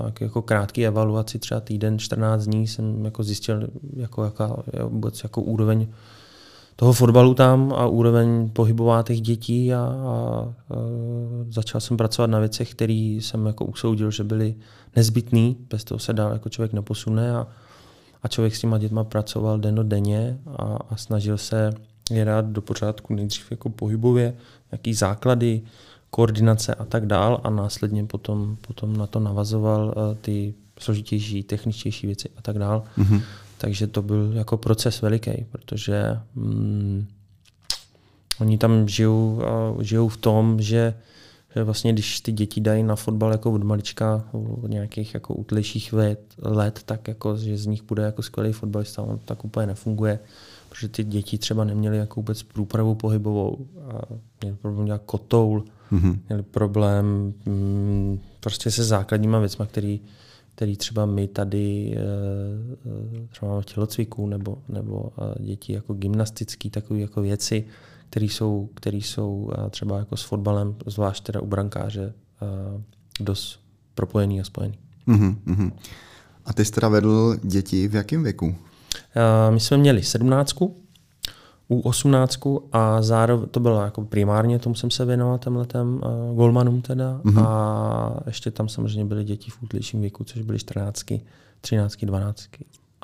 uh, 0.00 0.10
jako 0.20 0.42
krátké 0.42 0.86
evaluaci, 0.86 1.38
třeba 1.38 1.60
týden, 1.60 1.98
14 1.98 2.44
dní, 2.44 2.66
jsem 2.66 3.04
jako 3.04 3.22
zjistil, 3.22 3.68
jako, 3.96 4.24
jaká 4.24 4.56
je 4.72 4.84
vůbec 4.84 5.22
jako 5.22 5.42
úroveň 5.42 5.86
toho 6.80 6.92
fotbalu 6.92 7.34
tam 7.34 7.72
a 7.72 7.86
úroveň 7.86 8.50
pohybová 8.50 9.02
těch 9.02 9.20
dětí 9.20 9.74
a, 9.74 9.78
a, 9.78 9.84
a 9.84 10.52
začal 11.48 11.80
jsem 11.80 11.96
pracovat 11.96 12.30
na 12.30 12.38
věcech, 12.38 12.70
které 12.70 13.18
jsem 13.20 13.46
jako 13.46 13.64
usoudil, 13.64 14.10
že 14.10 14.24
byly 14.24 14.54
nezbytné, 14.96 15.54
bez 15.70 15.84
toho 15.84 15.98
se 15.98 16.12
dál 16.12 16.32
jako 16.32 16.48
člověk 16.48 16.72
neposune 16.72 17.36
a, 17.36 17.46
a 18.22 18.28
člověk 18.28 18.56
s 18.56 18.60
těma 18.60 18.78
dětma 18.78 19.04
pracoval 19.04 19.58
den 19.58 19.80
denně 19.82 20.38
a, 20.46 20.78
a 20.90 20.96
snažil 20.96 21.38
se 21.38 21.72
je 22.10 22.24
dát 22.24 22.46
do 22.46 22.62
pořádku 22.62 23.14
nejdřív 23.14 23.50
jako 23.50 23.70
pohybově, 23.70 24.34
jaký 24.72 24.94
základy, 24.94 25.62
koordinace 26.10 26.74
a 26.74 26.84
tak 26.84 27.06
dál 27.06 27.40
a 27.44 27.50
následně 27.50 28.04
potom, 28.04 28.56
potom 28.66 28.96
na 28.96 29.06
to 29.06 29.20
navazoval 29.20 29.94
uh, 29.96 30.16
ty 30.20 30.54
složitější, 30.78 31.42
techničtější 31.42 32.06
věci 32.06 32.28
a 32.36 32.42
tak 32.42 32.58
dál. 32.58 32.84
Mm-hmm. 32.98 33.22
Takže 33.60 33.86
to 33.86 34.02
byl 34.02 34.32
jako 34.34 34.56
proces 34.56 35.02
veliký, 35.02 35.46
protože 35.50 36.18
mm, 36.34 37.06
oni 38.40 38.58
tam 38.58 38.88
žijou, 38.88 39.42
žijou 39.80 40.08
v 40.08 40.16
tom, 40.16 40.60
že, 40.60 40.94
že 41.56 41.64
vlastně 41.64 41.92
když 41.92 42.20
ty 42.20 42.32
děti 42.32 42.60
dají 42.60 42.82
na 42.82 42.96
fotbal 42.96 43.32
jako 43.32 43.52
od 43.52 43.62
malička, 43.62 44.24
od 44.32 44.70
nějakých 44.70 45.14
jako 45.14 45.34
útlejších 45.34 45.92
let, 45.92 46.20
let, 46.38 46.80
tak 46.84 47.08
jako, 47.08 47.36
že 47.36 47.58
z 47.58 47.66
nich 47.66 47.82
bude 47.82 48.02
jako 48.02 48.22
skvělý 48.22 48.52
fotbalista, 48.52 49.02
on 49.02 49.18
tak 49.24 49.44
úplně 49.44 49.66
nefunguje 49.66 50.18
protože 50.70 50.88
ty 50.88 51.04
děti 51.04 51.38
třeba 51.38 51.64
neměly 51.64 51.96
jako 51.96 52.20
vůbec 52.20 52.42
průpravu 52.42 52.94
pohybovou 52.94 53.66
a 53.88 54.00
měli 54.42 54.56
problém 54.56 54.86
dělat 54.86 55.02
kotoul, 55.06 55.64
mm-hmm. 55.92 56.18
měli 56.28 56.42
problém 56.42 57.34
mm, 57.46 58.20
prostě 58.40 58.70
se 58.70 58.84
základníma 58.84 59.38
věcmi, 59.38 59.66
který, 59.66 60.00
který 60.60 60.76
třeba 60.76 61.06
my 61.06 61.28
tady 61.28 61.94
eh, 61.96 62.00
eh, 63.22 63.28
třeba 63.30 63.50
máme 63.50 63.64
tělocviku 63.64 64.26
nebo, 64.26 64.58
nebo 64.68 65.12
eh, 65.18 65.42
děti 65.42 65.72
jako 65.72 65.94
gymnastický, 65.94 66.70
takové 66.70 67.00
jako 67.00 67.22
věci, 67.22 67.64
které 68.10 68.26
jsou, 68.26 68.68
který 68.74 69.02
jsou 69.02 69.50
třeba 69.70 69.98
jako 69.98 70.16
s 70.16 70.22
fotbalem, 70.22 70.76
zvlášť 70.86 71.24
teda 71.24 71.40
u 71.40 71.46
brankáře, 71.46 72.14
dost 73.20 73.60
propojený 73.94 74.40
a 74.40 74.44
spojený. 74.44 74.78
Mm-hmm. 75.08 75.72
A 76.44 76.52
ty 76.52 76.64
jsi 76.64 76.72
teda 76.72 76.88
vedl 76.88 77.36
děti 77.42 77.88
v 77.88 77.94
jakém 77.94 78.22
věku? 78.22 78.54
My 79.50 79.60
jsme 79.60 79.76
měli 79.76 80.02
sedmnáctku, 80.02 80.76
u 81.70 81.80
18 81.80 82.40
a 82.72 83.02
zároveň 83.02 83.48
to 83.48 83.60
bylo 83.60 83.82
jako 83.82 84.04
primárně, 84.04 84.58
tomu 84.58 84.74
jsem 84.74 84.90
se 84.90 85.04
věnoval 85.04 85.38
těm 85.38 85.56
letem 85.56 86.00
uh, 86.28 86.36
golmanům 86.36 86.82
teda 86.82 87.20
mm-hmm. 87.24 87.44
a 87.46 88.20
ještě 88.26 88.50
tam 88.50 88.68
samozřejmě 88.68 89.04
byly 89.04 89.24
děti 89.24 89.50
v 89.50 89.62
útlejším 89.62 90.00
věku, 90.00 90.24
což 90.24 90.42
byly 90.42 90.58
14, 90.58 91.04
13, 91.60 91.96
12 92.04 92.48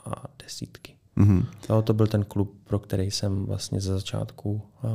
a 0.04 0.24
desítky. 0.42 0.94
Mm-hmm. 1.16 1.44
To, 1.66 1.82
to 1.82 1.94
byl 1.94 2.06
ten 2.06 2.24
klub, 2.24 2.54
pro 2.64 2.78
který 2.78 3.10
jsem 3.10 3.46
vlastně 3.46 3.80
ze 3.80 3.92
začátku 3.92 4.62
uh, 4.82 4.90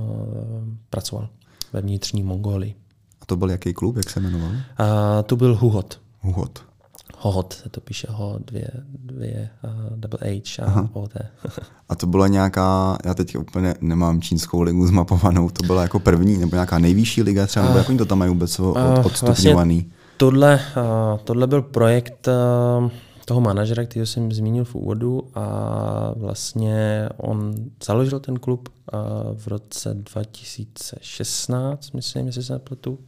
pracoval 0.90 1.30
ve 1.74 1.82
vnitřní 1.82 2.24
Mongolii. 2.24 2.76
A 3.22 3.26
to 3.26 3.36
byl 3.36 3.50
jaký 3.50 3.74
klub, 3.74 3.96
jak 3.96 4.10
se 4.10 4.20
jmenoval? 4.20 4.50
Uh, 4.50 4.58
to 5.26 5.36
byl 5.36 5.56
Huhot. 5.56 6.02
Huhot. 6.22 6.71
Hohot 7.24 7.54
se 7.54 7.70
to 7.70 7.82
píše 7.82 8.08
ho, 8.10 8.40
dvě, 8.48 8.68
dvě 8.94 9.50
uh, 9.64 9.72
double 9.96 10.20
H 10.22 10.60
a 10.62 10.66
Aha. 10.66 10.90
OT. 10.94 11.14
a 11.90 11.96
to 11.96 12.08
byla 12.08 12.28
nějaká, 12.28 12.98
já 13.06 13.14
teď 13.14 13.38
úplně 13.38 13.76
nemám 13.82 14.22
čínskou 14.22 14.62
ligu 14.62 14.88
zmapovanou, 14.88 15.50
to 15.50 15.66
byla 15.66 15.82
jako 15.82 16.00
první, 16.00 16.38
nebo 16.38 16.56
nějaká 16.56 16.80
nejvyšší 16.80 17.22
liga 17.22 17.48
třeba, 17.48 17.66
nebo 17.66 17.74
uh, 17.74 17.78
jak 17.78 17.90
oni 17.90 17.98
to 17.98 18.06
tam 18.06 18.20
mají 18.20 18.30
vůbec 18.30 18.60
od, 18.60 18.78
uh, 18.78 19.06
odstupňovaný? 19.06 19.76
Vlastně 19.76 19.96
tohle, 20.18 20.60
uh, 20.78 21.20
tohle 21.24 21.48
byl 21.48 21.62
projekt 21.62 22.28
uh, 22.28 22.90
toho 23.26 23.42
manažera, 23.42 23.84
který 23.84 24.06
jsem 24.06 24.32
zmínil 24.32 24.66
v 24.66 24.76
úvodu 24.76 25.24
a 25.36 26.14
vlastně 26.16 27.10
on 27.18 27.54
založil 27.86 28.20
ten 28.20 28.40
klub 28.40 28.70
uh, 28.70 29.00
v 29.38 29.48
roce 29.48 29.94
2016, 29.94 31.92
myslím, 31.92 32.26
jestli 32.26 32.44
se 32.44 32.54
nepletu. 32.54 33.00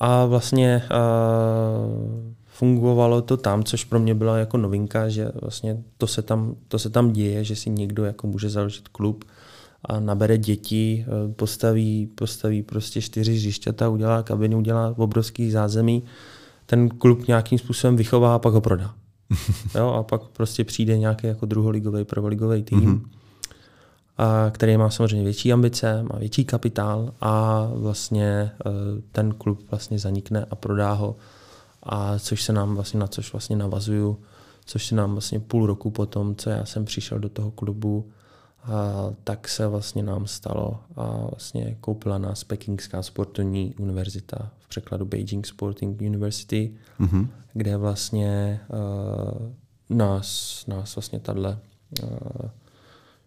A 0.00 0.24
vlastně 0.24 0.82
uh, 0.90 2.37
fungovalo 2.58 3.22
to 3.22 3.36
tam, 3.36 3.64
což 3.64 3.84
pro 3.84 3.98
mě 3.98 4.14
byla 4.14 4.38
jako 4.38 4.56
novinka, 4.56 5.08
že 5.08 5.32
vlastně 5.42 5.82
to 5.98 6.06
se 6.06 6.22
tam, 6.22 6.56
to 6.68 6.78
se 6.78 6.90
tam 6.90 7.12
děje, 7.12 7.44
že 7.44 7.56
si 7.56 7.70
někdo 7.70 8.04
jako 8.04 8.26
může 8.26 8.50
založit 8.50 8.88
klub 8.88 9.24
a 9.84 10.00
nabere 10.00 10.38
děti, 10.38 11.06
eh, 11.06 11.32
postaví, 11.32 12.06
postaví 12.06 12.62
prostě 12.62 13.00
čtyři 13.00 13.34
hřišťata, 13.34 13.88
udělá 13.88 14.22
kabiny, 14.22 14.54
udělá 14.54 14.94
obrovský 14.96 15.50
zázemí, 15.50 16.02
ten 16.66 16.88
klub 16.88 17.28
nějakým 17.28 17.58
způsobem 17.58 17.96
vychová 17.96 18.34
a 18.34 18.38
pak 18.38 18.54
ho 18.54 18.60
prodá. 18.60 18.94
jo, 19.74 19.88
a 19.88 20.02
pak 20.02 20.22
prostě 20.22 20.64
přijde 20.64 20.98
nějaký 20.98 21.26
jako 21.26 21.46
druholigový, 21.46 22.04
prvoligový 22.04 22.62
tým, 22.62 22.80
mm-hmm. 22.80 23.00
a, 24.18 24.50
který 24.50 24.76
má 24.76 24.90
samozřejmě 24.90 25.24
větší 25.24 25.52
ambice, 25.52 26.02
má 26.02 26.18
větší 26.18 26.44
kapitál 26.44 27.14
a 27.20 27.64
vlastně 27.74 28.50
eh, 28.66 28.70
ten 29.12 29.34
klub 29.34 29.70
vlastně 29.70 29.98
zanikne 29.98 30.46
a 30.50 30.54
prodá 30.54 30.92
ho 30.92 31.16
a 31.88 32.18
což 32.18 32.42
se 32.42 32.52
nám 32.52 32.74
vlastně, 32.74 33.00
na 33.00 33.06
což 33.06 33.32
vlastně 33.32 33.56
navazuju, 33.56 34.20
což 34.64 34.86
se 34.86 34.94
nám 34.94 35.12
vlastně 35.12 35.40
půl 35.40 35.66
roku 35.66 35.90
potom, 35.90 36.36
co 36.36 36.50
já 36.50 36.64
jsem 36.64 36.84
přišel 36.84 37.18
do 37.18 37.28
toho 37.28 37.50
klubu, 37.50 38.10
a 38.64 39.10
tak 39.24 39.48
se 39.48 39.66
vlastně 39.66 40.02
nám 40.02 40.26
stalo 40.26 40.80
a 40.96 41.26
vlastně 41.30 41.76
koupila 41.80 42.18
nás 42.18 42.44
Pekingská 42.44 43.02
sportovní 43.02 43.74
univerzita, 43.78 44.50
v 44.58 44.68
překladu 44.68 45.04
Beijing 45.04 45.46
Sporting 45.46 46.00
University, 46.00 46.74
mm-hmm. 47.00 47.28
kde 47.52 47.76
vlastně 47.76 48.60
uh, 48.68 49.96
nás, 49.96 50.64
nás 50.66 50.96
vlastně 50.96 51.20
tahle 51.20 51.58
uh, 52.02 52.08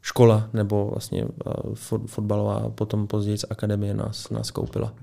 škola 0.02 0.50
nebo 0.54 0.88
vlastně 0.88 1.26
uh, 1.26 1.76
fotbalová 2.06 2.56
a 2.56 2.70
potom 2.70 3.08
později 3.08 3.38
akademie 3.50 3.94
nás, 3.94 4.30
nás 4.30 4.52
koupila. 4.52 4.94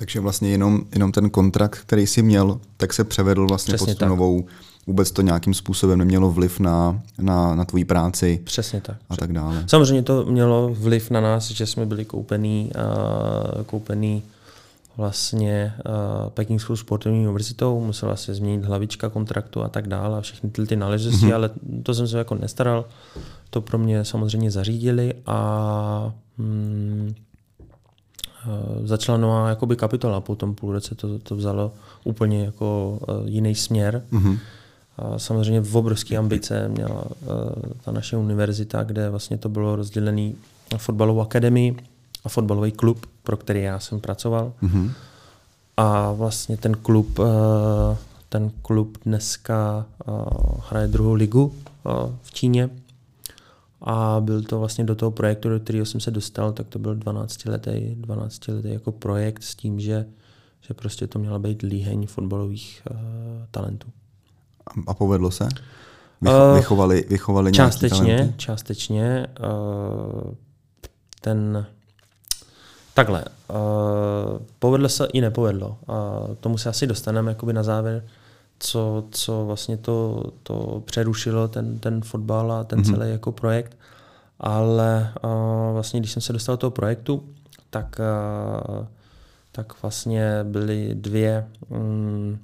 Takže 0.00 0.20
vlastně 0.20 0.50
jenom, 0.50 0.80
jenom 0.94 1.12
ten 1.12 1.30
kontrakt, 1.30 1.78
který 1.78 2.06
jsi 2.06 2.22
měl, 2.22 2.60
tak 2.76 2.92
se 2.92 3.04
převedl 3.04 3.46
vlastně 3.46 3.74
Přesně 3.74 3.94
pod 3.94 3.98
tu 3.98 4.08
novou, 4.08 4.46
vůbec 4.86 5.10
to 5.10 5.22
nějakým 5.22 5.54
způsobem 5.54 5.98
nemělo 5.98 6.30
vliv 6.30 6.60
na, 6.60 7.02
na, 7.18 7.54
na 7.54 7.64
tvoji 7.64 7.84
práci. 7.84 8.40
Přesně 8.44 8.80
tak. 8.80 8.96
A 9.10 9.16
tak 9.16 9.32
dále. 9.32 9.64
Samozřejmě 9.66 10.02
to 10.02 10.24
mělo 10.24 10.68
vliv 10.74 11.10
na 11.10 11.20
nás, 11.20 11.50
že 11.50 11.66
jsme 11.66 11.86
byli 11.86 12.04
koupený, 12.04 12.70
uh, 13.56 13.62
koupený 13.62 14.22
vlastně 14.96 15.74
uh, 15.86 16.30
Pekingskou 16.30 16.76
sportovní 16.76 17.26
univerzitou, 17.26 17.80
musela 17.80 18.16
se 18.16 18.34
změnit 18.34 18.64
hlavička 18.64 19.08
kontraktu 19.08 19.62
a 19.62 19.68
tak 19.68 19.88
dále 19.88 20.18
a 20.18 20.20
všechny 20.20 20.50
ty, 20.50 20.66
ty 20.66 20.76
náležitosti, 20.76 21.26
mm-hmm. 21.26 21.34
ale 21.34 21.50
to 21.82 21.94
jsem 21.94 22.08
se 22.08 22.18
jako 22.18 22.34
nestaral. 22.34 22.84
To 23.50 23.60
pro 23.60 23.78
mě 23.78 24.04
samozřejmě 24.04 24.50
zařídili 24.50 25.14
a 25.26 26.12
hmm, 26.38 27.14
začala 28.84 29.18
nová 29.18 29.48
jakoby 29.48 29.76
kapitola, 29.76 30.20
po 30.20 30.34
tom 30.34 30.54
půl 30.54 30.72
roce 30.72 30.94
to, 30.94 31.18
to 31.18 31.36
vzalo 31.36 31.72
úplně 32.04 32.44
jako 32.44 32.98
uh, 33.08 33.28
jiný 33.28 33.54
směr. 33.54 34.02
Mm-hmm. 34.12 34.38
A 34.98 35.18
samozřejmě 35.18 35.60
v 35.60 35.76
obrovské 35.76 36.16
ambice 36.16 36.68
měla 36.68 37.04
uh, 37.04 37.10
ta 37.84 37.92
naše 37.92 38.16
univerzita, 38.16 38.82
kde 38.82 39.10
vlastně 39.10 39.38
to 39.38 39.48
bylo 39.48 39.76
rozdělené 39.76 40.32
na 40.72 40.78
fotbalovou 40.78 41.20
akademii 41.20 41.76
a 42.24 42.28
fotbalový 42.28 42.72
klub, 42.72 43.06
pro 43.22 43.36
který 43.36 43.62
já 43.62 43.80
jsem 43.80 44.00
pracoval. 44.00 44.52
Mm-hmm. 44.62 44.90
A 45.76 46.12
vlastně 46.12 46.56
ten 46.56 46.74
klub, 46.74 47.20
ten 48.28 48.50
klub 48.62 48.98
dneska 49.04 49.86
hraje 50.70 50.86
druhou 50.86 51.14
ligu 51.14 51.54
v 52.22 52.32
Číně 52.32 52.70
a 53.80 54.20
byl 54.20 54.42
to 54.42 54.58
vlastně 54.58 54.84
do 54.84 54.94
toho 54.94 55.10
projektu, 55.10 55.48
do 55.48 55.60
kterého 55.60 55.86
jsem 55.86 56.00
se 56.00 56.10
dostal, 56.10 56.52
tak 56.52 56.68
to 56.68 56.78
byl 56.78 56.94
12 56.94 57.44
letý, 57.44 57.94
12 57.94 58.48
letý 58.48 58.72
jako 58.72 58.92
projekt 58.92 59.42
s 59.42 59.54
tím, 59.54 59.80
že, 59.80 60.06
že 60.60 60.74
prostě 60.74 61.06
to 61.06 61.18
měla 61.18 61.38
být 61.38 61.62
líheň 61.62 62.06
fotbalových 62.06 62.82
uh, 62.90 62.96
talentů. 63.50 63.88
A 64.86 64.94
povedlo 64.94 65.30
se? 65.30 65.48
Vycho- 66.22 66.54
vychovali, 66.54 67.06
vychovali 67.08 67.52
částečně, 67.52 68.16
talenty? 68.16 68.34
Částečně. 68.36 69.26
Uh, 69.40 70.34
ten, 71.20 71.66
Takhle, 72.98 73.24
uh, 73.50 73.56
povedlo 74.58 74.88
se 74.88 75.06
i 75.12 75.20
nepovedlo. 75.20 75.78
Uh, 75.88 76.34
tomu 76.34 76.58
se 76.58 76.68
asi 76.68 76.86
dostaneme 76.86 77.30
jakoby 77.30 77.52
na 77.52 77.62
závěr, 77.62 78.04
co, 78.58 79.04
co 79.10 79.44
vlastně 79.46 79.76
to, 79.76 80.24
to 80.42 80.82
přerušilo 80.84 81.48
ten, 81.48 81.78
ten 81.78 82.02
fotbal 82.02 82.52
a 82.52 82.64
ten 82.64 82.80
mm-hmm. 82.80 82.94
celý 82.96 83.10
jako 83.10 83.32
projekt. 83.32 83.76
Ale 84.40 85.12
uh, 85.24 85.30
vlastně, 85.72 86.00
když 86.00 86.12
jsem 86.12 86.22
se 86.22 86.32
dostal 86.32 86.52
do 86.52 86.56
toho 86.56 86.70
projektu, 86.70 87.28
tak, 87.70 88.00
uh, 88.00 88.86
tak 89.52 89.82
vlastně 89.82 90.44
byly 90.44 90.90
dvě, 90.94 91.48
um, 91.68 92.38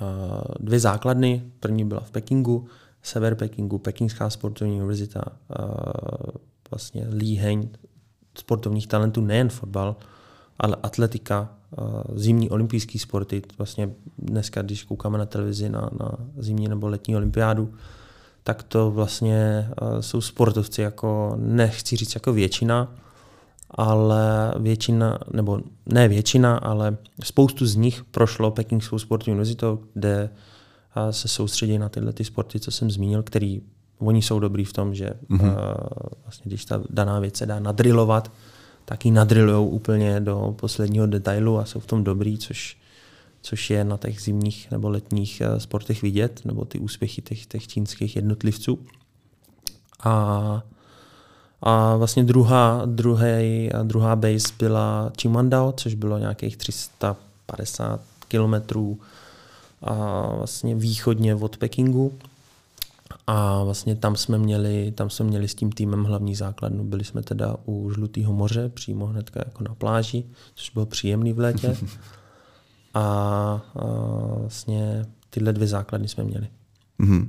uh, 0.00 0.54
dvě 0.60 0.80
základny. 0.80 1.42
První 1.60 1.84
byla 1.84 2.00
v 2.00 2.10
Pekingu, 2.10 2.66
sever 3.02 3.34
Pekingu, 3.34 3.78
Pekingská 3.78 4.30
sportovní 4.30 4.76
univerzita, 4.76 5.22
uh, 5.60 5.66
vlastně 6.70 7.06
Hein, 7.40 7.68
sportovních 8.38 8.86
talentů, 8.86 9.20
nejen 9.20 9.48
fotbal, 9.48 9.96
ale 10.58 10.76
atletika, 10.82 11.48
zimní 12.14 12.50
olympijské 12.50 12.98
sporty. 12.98 13.42
Vlastně 13.58 13.90
dneska, 14.18 14.62
když 14.62 14.84
koukáme 14.84 15.18
na 15.18 15.26
televizi 15.26 15.68
na, 15.68 15.90
na 16.00 16.12
zimní 16.38 16.68
nebo 16.68 16.88
letní 16.88 17.16
olympiádu, 17.16 17.74
tak 18.42 18.62
to 18.62 18.90
vlastně 18.90 19.68
jsou 20.00 20.20
sportovci 20.20 20.82
jako, 20.82 21.34
nechci 21.36 21.96
říct 21.96 22.14
jako 22.14 22.32
většina, 22.32 22.94
ale 23.70 24.54
většina, 24.58 25.18
nebo 25.32 25.60
ne 25.86 26.08
většina, 26.08 26.56
ale 26.56 26.96
spoustu 27.24 27.66
z 27.66 27.76
nich 27.76 28.04
prošlo 28.04 28.50
Pekingskou 28.50 28.98
sportovní 28.98 29.32
univerzitou, 29.32 29.78
kde 29.94 30.30
se 31.10 31.28
soustředí 31.28 31.78
na 31.78 31.88
tyhle 31.88 32.12
ty 32.12 32.24
sporty, 32.24 32.60
co 32.60 32.70
jsem 32.70 32.90
zmínil, 32.90 33.22
který 33.22 33.62
oni 33.98 34.22
jsou 34.22 34.40
dobrý 34.40 34.64
v 34.64 34.72
tom, 34.72 34.94
že 34.94 35.10
mm-hmm. 35.30 35.48
uh, 35.48 35.56
vlastně, 36.22 36.48
když 36.48 36.64
ta 36.64 36.82
daná 36.90 37.20
věc 37.20 37.36
se 37.36 37.46
dá 37.46 37.60
nadrilovat, 37.60 38.32
tak 38.88 39.04
ji 39.04 39.10
nadrilují 39.10 39.68
úplně 39.68 40.20
do 40.20 40.54
posledního 40.58 41.06
detailu 41.06 41.58
a 41.58 41.64
jsou 41.64 41.80
v 41.80 41.86
tom 41.86 42.04
dobrý, 42.04 42.38
což, 42.38 42.76
což 43.42 43.70
je 43.70 43.84
na 43.84 43.96
těch 43.96 44.20
zimních 44.20 44.70
nebo 44.70 44.88
letních 44.88 45.42
uh, 45.46 45.58
sportech 45.58 46.02
vidět, 46.02 46.40
nebo 46.44 46.64
ty 46.64 46.78
úspěchy 46.78 47.22
těch, 47.22 47.46
těch 47.46 47.68
čínských 47.68 48.16
jednotlivců. 48.16 48.78
A, 50.04 50.62
a 51.62 51.96
vlastně 51.96 52.24
druhá, 52.24 52.82
druhý, 52.84 53.70
druhá 53.82 54.16
base 54.16 54.48
byla 54.58 55.12
Chimandao, 55.20 55.72
což 55.72 55.94
bylo 55.94 56.18
nějakých 56.18 56.56
350 56.56 58.00
kilometrů 58.28 59.00
a 59.82 59.92
vlastně 60.36 60.74
východně 60.74 61.34
od 61.34 61.56
Pekingu. 61.56 62.18
A 63.26 63.64
vlastně 63.64 63.96
tam 63.96 64.16
jsme 64.16 64.38
měli, 64.38 64.92
tam 64.92 65.10
jsme 65.10 65.26
měli 65.26 65.48
s 65.48 65.54
tím 65.54 65.72
týmem 65.72 66.04
hlavní 66.04 66.34
základnu. 66.34 66.84
Byli 66.84 67.04
jsme 67.04 67.22
teda 67.22 67.56
u 67.64 67.90
Žlutého 67.90 68.32
moře, 68.32 68.68
přímo 68.68 69.06
hnedka 69.06 69.40
jako 69.44 69.64
na 69.64 69.74
pláži, 69.74 70.24
což 70.54 70.70
bylo 70.70 70.86
příjemný 70.86 71.32
v 71.32 71.38
létě. 71.38 71.76
A, 72.94 73.00
a 73.00 73.62
vlastně 74.38 75.06
tyhle 75.30 75.52
dvě 75.52 75.68
základny 75.68 76.08
jsme 76.08 76.24
měli. 76.24 76.46
Mm-hmm. 77.00 77.28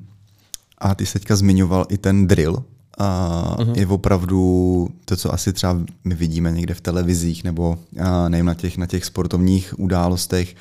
A 0.77 0.95
ty 0.95 1.05
jsi 1.05 1.13
teďka 1.13 1.35
zmiňoval 1.35 1.85
i 1.89 1.97
ten 1.97 2.27
drill. 2.27 2.63
A 2.97 3.55
uh-huh. 3.59 3.77
je 3.77 3.87
opravdu 3.87 4.89
to, 5.05 5.17
co 5.17 5.33
asi 5.33 5.53
třeba 5.53 5.79
my 6.03 6.15
vidíme 6.15 6.51
někde 6.51 6.73
v 6.73 6.81
televizích 6.81 7.43
nebo 7.43 7.79
nevím, 8.27 8.45
na 8.45 8.53
těch, 8.53 8.77
na 8.77 8.85
těch 8.85 9.05
sportovních 9.05 9.79
událostech, 9.79 10.55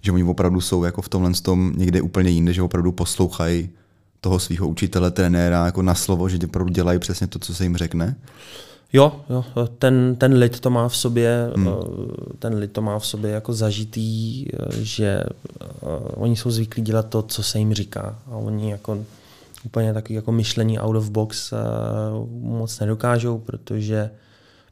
že 0.00 0.12
oni 0.12 0.24
opravdu 0.24 0.60
jsou 0.60 0.84
jako 0.84 1.02
v 1.02 1.08
tomhle 1.08 1.32
tom 1.32 1.72
někde 1.76 2.02
úplně 2.02 2.30
jinde, 2.30 2.52
že 2.52 2.62
opravdu 2.62 2.92
poslouchají 2.92 3.68
toho 4.20 4.38
svého 4.38 4.68
učitele, 4.68 5.10
trenéra 5.10 5.66
jako 5.66 5.82
na 5.82 5.94
slovo, 5.94 6.28
že 6.28 6.38
opravdu 6.44 6.72
dělají 6.72 6.98
přesně 6.98 7.26
to, 7.26 7.38
co 7.38 7.54
se 7.54 7.62
jim 7.62 7.76
řekne? 7.76 8.16
Jo, 8.92 9.20
jo 9.30 9.44
ten, 9.78 10.16
ten 10.16 10.32
lid 10.32 10.60
to 10.60 10.70
má 10.70 10.88
v 10.88 10.96
sobě, 10.96 11.50
hmm. 11.56 11.68
Eh, 11.68 12.36
ten 12.38 12.54
lid 12.54 12.72
to 12.72 12.82
má 12.82 12.98
v 12.98 13.06
sobě 13.06 13.30
jako 13.30 13.52
zažitý, 13.52 14.46
eh, 14.48 14.56
že 14.72 15.24
uh, 15.82 15.88
oni 16.14 16.36
jsou 16.36 16.50
zvyklí 16.50 16.82
dělat 16.82 17.08
to, 17.08 17.22
co 17.22 17.42
se 17.42 17.58
jim 17.58 17.74
říká 17.74 18.18
a 18.26 18.36
oni 18.36 18.70
jako 18.70 19.04
úplně 19.64 19.94
taky 19.94 20.14
jako 20.14 20.32
myšlení 20.32 20.78
out 20.78 20.96
of 20.96 21.10
box 21.10 21.54
moc 22.40 22.80
nedokážou, 22.80 23.38
protože 23.38 24.10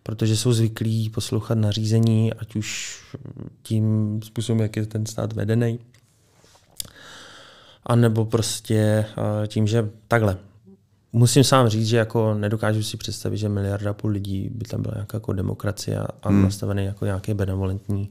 protože 0.06 0.36
jsou 0.36 0.52
zvyklí 0.52 1.10
poslouchat 1.10 1.58
nařízení, 1.58 2.34
ať 2.34 2.56
už 2.56 3.00
tím 3.62 4.20
způsobem, 4.24 4.60
jak 4.60 4.76
je 4.76 4.86
ten 4.86 5.06
stát 5.06 5.32
vedený, 5.32 5.78
a 7.86 7.96
nebo 7.96 8.24
prostě 8.24 9.06
uh, 9.18 9.46
tím, 9.46 9.66
že 9.66 9.90
takhle. 10.08 10.38
Musím 11.12 11.44
sám 11.44 11.68
říct, 11.68 11.86
že 11.86 11.96
jako 11.96 12.34
nedokážu 12.34 12.82
si 12.82 12.96
představit, 12.96 13.36
že 13.36 13.48
miliarda 13.48 13.92
půl 13.92 14.10
lidí 14.10 14.50
by 14.54 14.64
tam 14.64 14.82
byla 14.82 14.94
nějaká 14.94 15.16
jako 15.16 15.32
demokracie 15.32 15.98
a 16.22 16.28
hmm. 16.28 16.42
nastavený 16.42 16.84
jako 16.84 17.04
nějaký 17.04 17.34
benevolentní 17.34 18.10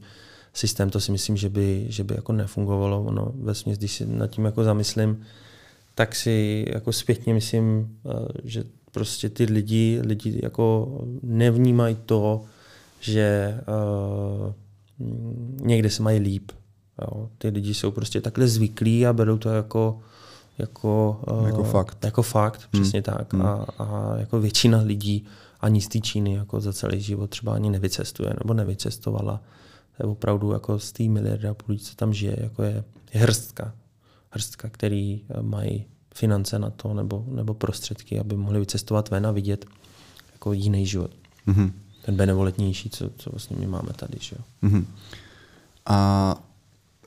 systém. 0.54 0.90
To 0.90 1.00
si 1.00 1.12
myslím, 1.12 1.38
že 1.38 1.50
by, 1.50 1.86
že 1.90 2.04
by 2.04 2.16
jako 2.16 2.34
nefungovalo. 2.34 3.04
Ono 3.04 3.32
ve 3.36 3.54
když 3.78 3.92
si 3.92 4.06
nad 4.06 4.28
tím 4.28 4.46
jako 4.46 4.64
zamyslím, 4.64 5.22
tak 5.96 6.16
si 6.16 6.66
jako 6.74 6.94
zpětně 6.94 7.34
myslím, 7.34 7.98
uh, 8.04 8.14
že 8.44 8.64
prostě 8.92 9.30
ty 9.30 9.44
lidi, 9.44 10.00
lidi 10.04 10.40
jako 10.44 10.98
nevnímají 11.24 11.98
to, 12.06 12.44
že 13.00 13.58
uh, 13.68 14.54
někde 15.68 15.90
se 15.90 16.04
mají 16.04 16.20
líp. 16.20 16.52
Jo. 17.02 17.30
Ty 17.38 17.50
lidi 17.50 17.74
jsou 17.74 17.92
prostě 17.92 18.22
takhle 18.22 18.48
zvyklí 18.48 19.08
a 19.08 19.14
berou 19.14 19.38
to 19.38 19.50
jako 19.50 20.00
jako, 20.58 21.22
uh, 21.32 21.46
jako 21.46 21.64
fakt. 21.64 22.06
Jako 22.06 22.22
fakt, 22.22 22.70
hmm. 22.74 22.84
přesně 22.84 23.02
tak. 23.02 23.34
Hmm. 23.34 23.46
A, 23.46 23.66
a 23.80 24.16
jako 24.18 24.40
většina 24.40 24.80
lidí 24.82 25.26
ani 25.60 25.82
z 25.82 25.88
té 25.88 26.00
Číny 26.00 26.34
jako 26.34 26.62
za 26.62 26.74
celý 26.74 27.02
život 27.02 27.30
třeba 27.30 27.54
ani 27.54 27.70
nevycestuje 27.70 28.34
nebo 28.44 28.54
nevycestovala. 28.54 29.42
To 29.98 30.04
je 30.04 30.12
opravdu 30.12 30.52
jako 30.52 30.80
z 30.80 30.92
té 30.92 31.04
miliardy 31.04 31.48
a 31.48 31.54
půl 31.54 31.66
lidí, 31.68 31.84
co 31.84 31.96
tam 31.96 32.14
žije, 32.14 32.38
jako 32.40 32.64
je, 32.64 32.84
je 33.14 33.22
hrstka. 33.22 33.74
Hrstka, 34.30 34.70
který 34.70 35.22
eh, 35.30 35.42
mají 35.42 35.86
finance 36.14 36.60
na 36.60 36.70
to 36.70 36.94
nebo, 36.94 37.26
nebo 37.28 37.54
prostředky, 37.54 38.20
aby 38.20 38.36
mohli 38.36 38.60
vycestovat 38.60 39.10
ven 39.10 39.28
a 39.28 39.32
vidět 39.32 39.66
jako 40.34 40.54
jiný 40.54 40.86
život. 40.86 41.12
Mm-hmm. 41.48 41.72
Ten 42.06 42.16
benevolentnější, 42.16 42.90
co, 42.90 43.10
co 43.18 43.30
vlastně 43.30 43.58
my 43.60 43.68
máme 43.68 43.94
tady. 43.96 44.18
Že 44.20 44.36
jo? 44.40 44.70
Mm-hmm. 44.70 44.86
A 45.86 46.44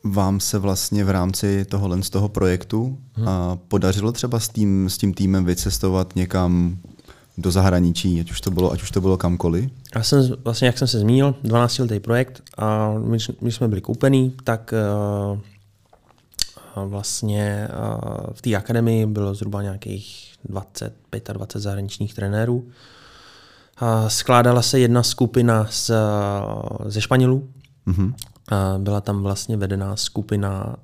vám 0.04 0.40
se 0.40 0.58
vlastně 0.58 1.04
v 1.04 1.10
rámci 1.10 1.64
tohohle 1.64 2.02
z 2.02 2.10
toho 2.10 2.28
projektu 2.28 2.98
hmm. 3.12 3.28
a 3.28 3.58
podařilo 3.68 4.12
třeba 4.12 4.40
s 4.40 4.48
tím, 4.48 4.90
s 4.90 4.98
tím 4.98 5.14
týmem 5.14 5.44
vycestovat 5.44 6.16
někam 6.16 6.78
do 7.38 7.50
zahraničí, 7.50 8.20
ať 8.20 8.30
už 8.30 8.40
to 8.40 8.50
bylo, 8.50 8.72
ať 8.72 8.82
už 8.82 8.90
to 8.90 9.00
bylo 9.00 9.16
kamkoliv? 9.16 9.70
Já 9.94 10.02
jsem, 10.02 10.30
vlastně, 10.44 10.66
jak 10.66 10.78
jsem 10.78 10.88
se 10.88 10.98
zmínil, 10.98 11.34
12 11.42 11.78
letý 11.78 12.00
projekt 12.00 12.42
a 12.56 12.92
my, 12.98 13.18
my 13.40 13.52
jsme 13.52 13.68
byli 13.68 13.80
koupení, 13.80 14.36
tak 14.44 14.74
uh, 16.74 16.88
vlastně 16.88 17.68
uh, 17.70 18.32
v 18.32 18.42
té 18.42 18.54
akademii 18.54 19.06
bylo 19.06 19.34
zhruba 19.34 19.62
nějakých 19.62 20.34
20, 20.44 20.94
25 21.32 21.62
zahraničních 21.62 22.14
trenérů. 22.14 22.56
Uh, 22.58 24.08
skládala 24.08 24.62
se 24.62 24.78
jedna 24.78 25.02
skupina 25.02 25.66
z, 25.70 25.90
ze 26.86 27.00
Španělů, 27.00 27.48
mm-hmm. 27.86 28.14
Byla 28.78 29.00
tam 29.00 29.22
vlastně 29.22 29.56
vedená 29.56 29.96
skupina 29.96 30.76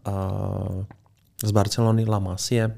z 1.44 1.50
Barcelony 1.50 2.04
La 2.04 2.18
Masie. 2.18 2.76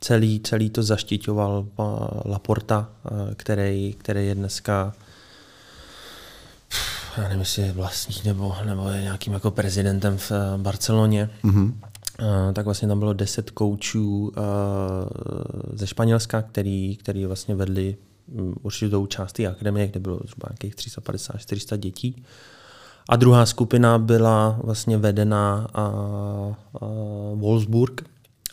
Celý, 0.00 0.40
celý 0.40 0.70
to 0.70 0.82
zaštiťoval 0.82 1.66
Laporta, 2.24 2.88
který, 3.36 3.94
který 3.98 4.26
je 4.26 4.34
dneska 4.34 4.92
já 7.16 7.22
nevím, 7.22 7.40
jestli 7.40 7.62
je 7.62 7.72
vlastník 7.72 8.24
nebo, 8.24 8.56
nebo 8.64 8.88
je 8.88 9.02
nějakým 9.02 9.32
jako 9.32 9.50
prezidentem 9.50 10.18
v 10.18 10.32
Barceloně. 10.56 11.30
Mm-hmm. 11.44 11.72
tak 12.52 12.64
vlastně 12.64 12.88
tam 12.88 12.98
bylo 12.98 13.12
deset 13.12 13.50
koučů 13.50 14.32
ze 15.72 15.86
Španělska, 15.86 16.42
který, 16.42 16.96
který 16.96 17.26
vlastně 17.26 17.54
vedli 17.54 17.96
mm, 18.28 18.54
určitou 18.62 19.06
část 19.06 19.32
té 19.32 19.46
akademie, 19.46 19.88
kde 19.88 20.00
bylo 20.00 20.16
zhruba 20.16 20.48
nějakých 20.50 20.74
350-400 20.74 21.76
dětí. 21.76 22.24
A 23.08 23.16
druhá 23.16 23.46
skupina 23.46 23.98
byla 23.98 24.58
vlastně 24.62 24.98
vedená 24.98 25.68
a, 25.74 25.80
a 25.82 25.94
Wolfsburg. 27.34 28.02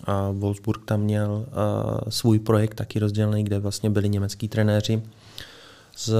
A 0.06 0.32
Wolfsburg 0.32 0.86
tam 0.86 1.02
měl 1.02 1.46
a, 1.52 2.12
svůj 2.12 2.40
projekt 2.40 2.74
taky 2.74 3.00
rozdělený, 3.00 3.44
kde 3.44 3.60
vlastně 3.60 3.90
byli 3.90 4.10
německý 4.10 4.48
trenéři 4.48 5.02
z 5.98 6.14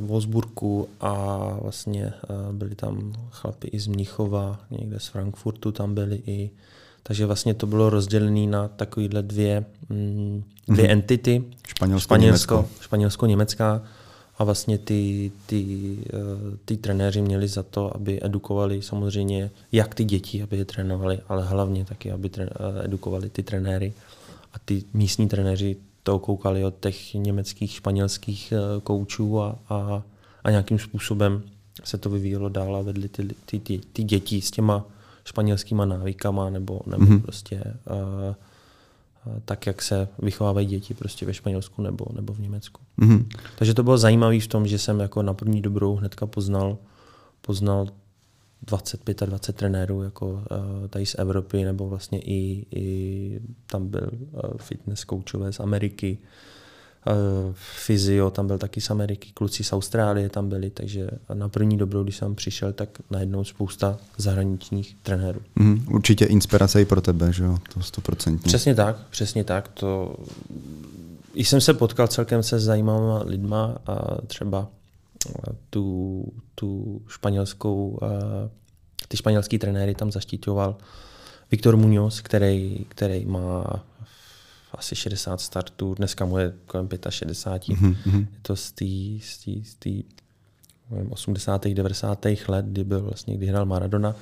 Wolfsburgu 0.00 0.88
a 1.00 1.38
vlastně 1.62 2.06
a 2.06 2.52
byli 2.52 2.74
tam 2.74 3.12
chlapi 3.30 3.68
i 3.68 3.78
z 3.80 3.86
Mnichova, 3.86 4.60
někde 4.70 5.00
z 5.00 5.06
Frankfurtu 5.06 5.72
tam 5.72 5.94
byli 5.94 6.22
i 6.26 6.50
takže 7.06 7.26
vlastně 7.26 7.54
to 7.54 7.66
bylo 7.66 7.90
rozdělené 7.90 8.46
na 8.46 8.68
takovéhle 8.68 9.22
dvě, 9.22 9.64
mm, 9.88 10.44
dvě 10.68 10.86
mm-hmm. 10.86 10.90
entity. 10.92 11.44
Španělsko, 11.66 12.04
Španělsko, 12.04 12.68
Španělsko-německá 12.80 13.82
a 14.38 14.44
vlastně 14.44 14.78
ty, 14.78 15.32
ty, 15.46 15.96
eh, 16.06 16.56
ty 16.64 16.76
trenéři 16.76 17.22
měli 17.22 17.48
za 17.48 17.62
to, 17.62 17.96
aby 17.96 18.20
edukovali 18.22 18.82
samozřejmě 18.82 19.50
jak 19.72 19.94
ty 19.94 20.04
děti, 20.04 20.42
aby 20.42 20.56
je 20.56 20.64
trénovali, 20.64 21.18
ale 21.28 21.44
hlavně 21.44 21.84
taky, 21.84 22.12
aby 22.12 22.30
eh, 22.38 22.48
edukovali 22.84 23.30
ty 23.30 23.42
trenéry. 23.42 23.92
A 24.52 24.58
ty 24.64 24.82
místní 24.94 25.28
trenéři 25.28 25.76
to 26.02 26.18
koukali 26.18 26.64
od 26.64 26.74
těch 26.80 27.14
německých, 27.14 27.72
španělských 27.72 28.52
eh, 28.52 28.80
koučů 28.80 29.40
a, 29.40 29.58
a, 29.68 30.02
a 30.44 30.50
nějakým 30.50 30.78
způsobem 30.78 31.42
se 31.84 31.98
to 31.98 32.10
vyvíjelo 32.10 32.48
dál 32.48 32.76
a 32.76 32.82
vedli 32.82 33.08
ty, 33.08 33.28
ty, 33.46 33.58
ty, 33.58 33.80
ty 33.92 34.04
děti 34.04 34.40
s 34.40 34.50
těma 34.50 34.84
španělskýma 35.24 35.84
návykama 35.84 36.50
nebo, 36.50 36.80
nebo 36.86 37.04
mm-hmm. 37.04 37.22
prostě 37.22 37.62
uh, 37.64 38.34
tak, 39.44 39.66
jak 39.66 39.82
se 39.82 40.08
vychovávají 40.18 40.66
děti 40.66 40.94
prostě 40.94 41.26
ve 41.26 41.34
Španělsku 41.34 41.82
nebo, 41.82 42.06
nebo 42.12 42.32
v 42.32 42.40
Německu. 42.40 42.80
Mm-hmm. 42.98 43.26
Takže 43.58 43.74
to 43.74 43.82
bylo 43.82 43.98
zajímavé 43.98 44.40
v 44.40 44.46
tom, 44.46 44.66
že 44.66 44.78
jsem 44.78 45.00
jako 45.00 45.22
na 45.22 45.34
první 45.34 45.62
dobrou 45.62 45.96
hnedka 45.96 46.26
poznal, 46.26 46.78
poznal 47.40 47.88
25 48.62 49.22
a 49.22 49.26
20 49.26 49.56
trenérů 49.56 50.02
jako 50.02 50.26
uh, 50.26 50.40
tady 50.88 51.06
z 51.06 51.14
Evropy, 51.18 51.64
nebo 51.64 51.88
vlastně 51.88 52.20
i, 52.20 52.66
i 52.70 53.40
tam 53.66 53.88
byl 53.88 54.10
uh, 54.12 54.40
fitness 54.56 55.00
coachové 55.00 55.52
z 55.52 55.60
Ameriky, 55.60 56.18
uh, 56.20 56.28
fyzio 57.52 58.30
tam 58.30 58.46
byl 58.46 58.58
taky 58.58 58.80
z 58.80 58.90
Ameriky, 58.90 59.30
kluci 59.34 59.64
z 59.64 59.72
Austrálie 59.72 60.28
tam 60.28 60.48
byli, 60.48 60.70
takže 60.70 61.08
na 61.34 61.48
první 61.48 61.78
dobrou, 61.78 62.02
když 62.02 62.16
jsem 62.16 62.34
přišel, 62.34 62.72
tak 62.72 62.88
najednou 63.10 63.44
spousta 63.44 63.98
zahraničních 64.16 64.96
trenérů. 65.02 65.40
Mm, 65.56 65.86
určitě 65.90 66.24
inspirace 66.24 66.82
i 66.82 66.84
pro 66.84 67.00
tebe, 67.00 67.32
že 67.32 67.44
jo, 67.44 67.58
to 67.74 67.80
100%. 67.80 68.38
Přesně 68.38 68.74
tak, 68.74 68.96
přesně 69.10 69.44
tak, 69.44 69.68
to 69.68 70.16
i 71.34 71.44
jsem 71.44 71.60
se 71.60 71.74
potkal 71.74 72.08
celkem 72.08 72.42
se 72.42 72.60
zajímavými 72.60 73.30
lidma 73.30 73.78
a 73.86 74.20
třeba 74.26 74.68
tu, 75.70 76.24
tu 76.54 77.00
španělskou, 77.08 77.98
ty 79.08 79.16
španělský 79.16 79.58
trenéry 79.58 79.94
tam 79.94 80.12
zaštiťoval 80.12 80.76
Viktor 81.50 81.76
Muñoz, 81.76 82.22
který, 82.22 82.86
který 82.88 83.24
má 83.26 83.84
asi 84.84 84.96
60 84.96 85.40
startů, 85.40 85.94
dneska 85.94 86.24
mu 86.24 86.38
je 86.38 86.52
kolem 86.66 86.88
65. 87.08 87.78
Mm-hmm. 87.78 88.18
Je 88.32 88.38
to 88.42 88.56
z 88.56 88.72
té 88.72 88.84
z 89.22 89.44
z 89.64 89.76
80. 91.10 91.66
90. 91.68 92.26
let, 92.48 92.66
kdy 92.66 92.84
byl 92.84 93.00
vlastně, 93.00 93.36
kdy 93.36 93.46
hrál 93.46 93.66
Maradona. 93.66 94.14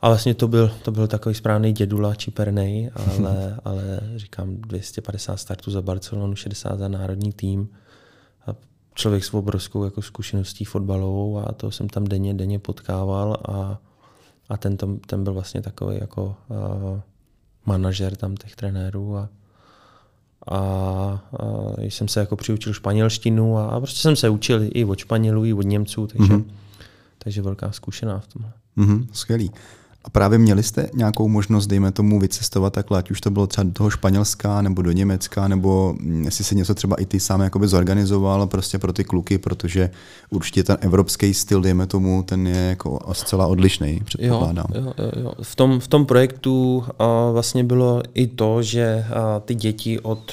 A 0.00 0.08
vlastně 0.08 0.34
to 0.34 0.48
byl, 0.48 0.72
to 0.82 0.92
byl 0.92 1.06
takový 1.06 1.34
správný 1.34 1.72
dědula 1.72 2.14
čipernej, 2.14 2.90
ale, 2.94 3.56
ale 3.64 4.00
říkám 4.16 4.56
250 4.56 5.36
startů 5.36 5.70
za 5.70 5.82
Barcelonu, 5.82 6.36
60 6.36 6.78
za 6.78 6.88
národní 6.88 7.32
tým. 7.32 7.68
A 8.46 8.54
člověk 8.94 9.24
s 9.24 9.34
obrovskou 9.34 9.84
jako 9.84 10.02
zkušeností 10.02 10.64
fotbalovou 10.64 11.38
a 11.38 11.52
to 11.52 11.70
jsem 11.70 11.88
tam 11.88 12.04
denně, 12.04 12.34
denně 12.34 12.58
potkával 12.58 13.36
a, 13.48 13.80
a 14.48 14.56
ten, 14.56 14.76
tam, 14.76 14.98
ten 14.98 15.24
byl 15.24 15.32
vlastně 15.32 15.62
takový 15.62 15.96
jako 16.00 16.36
uh, 16.48 17.00
manažer 17.64 18.16
tam 18.16 18.36
těch 18.36 18.56
trenérů 18.56 19.16
a, 19.16 19.28
a, 20.48 20.58
a 20.58 21.20
jsem 21.78 22.08
se 22.08 22.20
jako 22.20 22.36
přiučil 22.36 22.72
španělštinu 22.72 23.58
a, 23.58 23.66
a 23.66 23.80
prostě 23.80 24.00
jsem 24.00 24.16
se 24.16 24.28
učil 24.28 24.60
i 24.74 24.84
od 24.84 24.98
Španělů, 24.98 25.44
i 25.44 25.52
od 25.52 25.62
Němců, 25.62 26.06
takže, 26.06 26.32
mm-hmm. 26.32 26.44
takže 27.18 27.42
velká 27.42 27.72
zkušená 27.72 28.18
v 28.18 28.26
tomhle. 28.26 28.52
Mm-hmm, 28.76 29.06
skvělý. 29.12 29.50
A 30.06 30.10
právě 30.10 30.38
měli 30.38 30.62
jste 30.62 30.88
nějakou 30.94 31.28
možnost, 31.28 31.66
dejme 31.66 31.92
tomu, 31.92 32.20
vycestovat 32.20 32.72
takhle, 32.72 32.98
ať 32.98 33.10
už 33.10 33.20
to 33.20 33.30
bylo 33.30 33.46
třeba 33.46 33.64
do 33.64 33.72
toho 33.72 33.90
Španělska 33.90 34.62
nebo 34.62 34.82
do 34.82 34.92
Německa, 34.92 35.48
nebo 35.48 35.94
mm, 36.00 36.24
jestli 36.24 36.44
se 36.44 36.54
něco 36.54 36.74
třeba 36.74 36.96
i 36.96 37.06
ty 37.06 37.20
sám 37.20 37.40
jakoby 37.40 37.68
zorganizoval 37.68 38.46
prostě 38.46 38.78
pro 38.78 38.92
ty 38.92 39.04
kluky, 39.04 39.38
protože 39.38 39.90
určitě 40.30 40.64
ten 40.64 40.76
evropský 40.80 41.34
styl, 41.34 41.60
dejme 41.60 41.86
tomu, 41.86 42.22
ten 42.22 42.46
je 42.46 42.56
jako 42.56 42.98
zcela 43.12 43.46
odlišný, 43.46 44.00
předpokládám. 44.04 44.66
Jo, 44.74 44.92
jo, 44.98 45.10
jo. 45.22 45.32
V, 45.42 45.56
tom, 45.56 45.80
v 45.80 45.88
tom 45.88 46.06
projektu 46.06 46.84
a 46.98 47.30
vlastně 47.30 47.64
bylo 47.64 48.02
i 48.14 48.26
to, 48.26 48.62
že 48.62 49.04
a 49.14 49.40
ty 49.40 49.54
děti 49.54 50.00
od 50.00 50.32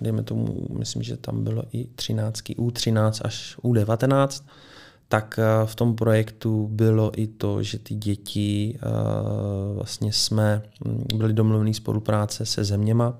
dejme 0.00 0.22
tomu, 0.22 0.66
myslím, 0.78 1.02
že 1.02 1.16
tam 1.16 1.44
bylo 1.44 1.62
i 1.72 1.86
13, 1.94 2.40
U13 2.40 3.12
až 3.24 3.56
U19, 3.62 4.42
tak 5.14 5.38
eh, 5.38 5.66
v 5.66 5.74
tom 5.74 5.94
projektu 5.94 6.68
bylo 6.72 7.20
i 7.20 7.26
to, 7.26 7.62
že 7.62 7.78
ty 7.78 7.94
děti 7.94 8.74
eh, 8.76 8.88
vlastně 9.74 10.12
jsme 10.12 10.62
hm, 10.84 11.06
byli 11.14 11.32
domluvený 11.32 11.74
spolupráce 11.74 12.46
se 12.46 12.64
zeměma, 12.64 13.14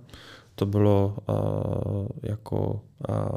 to 0.54 0.66
bylo 0.66 1.16
uh, 1.28 2.06
jako 2.22 2.80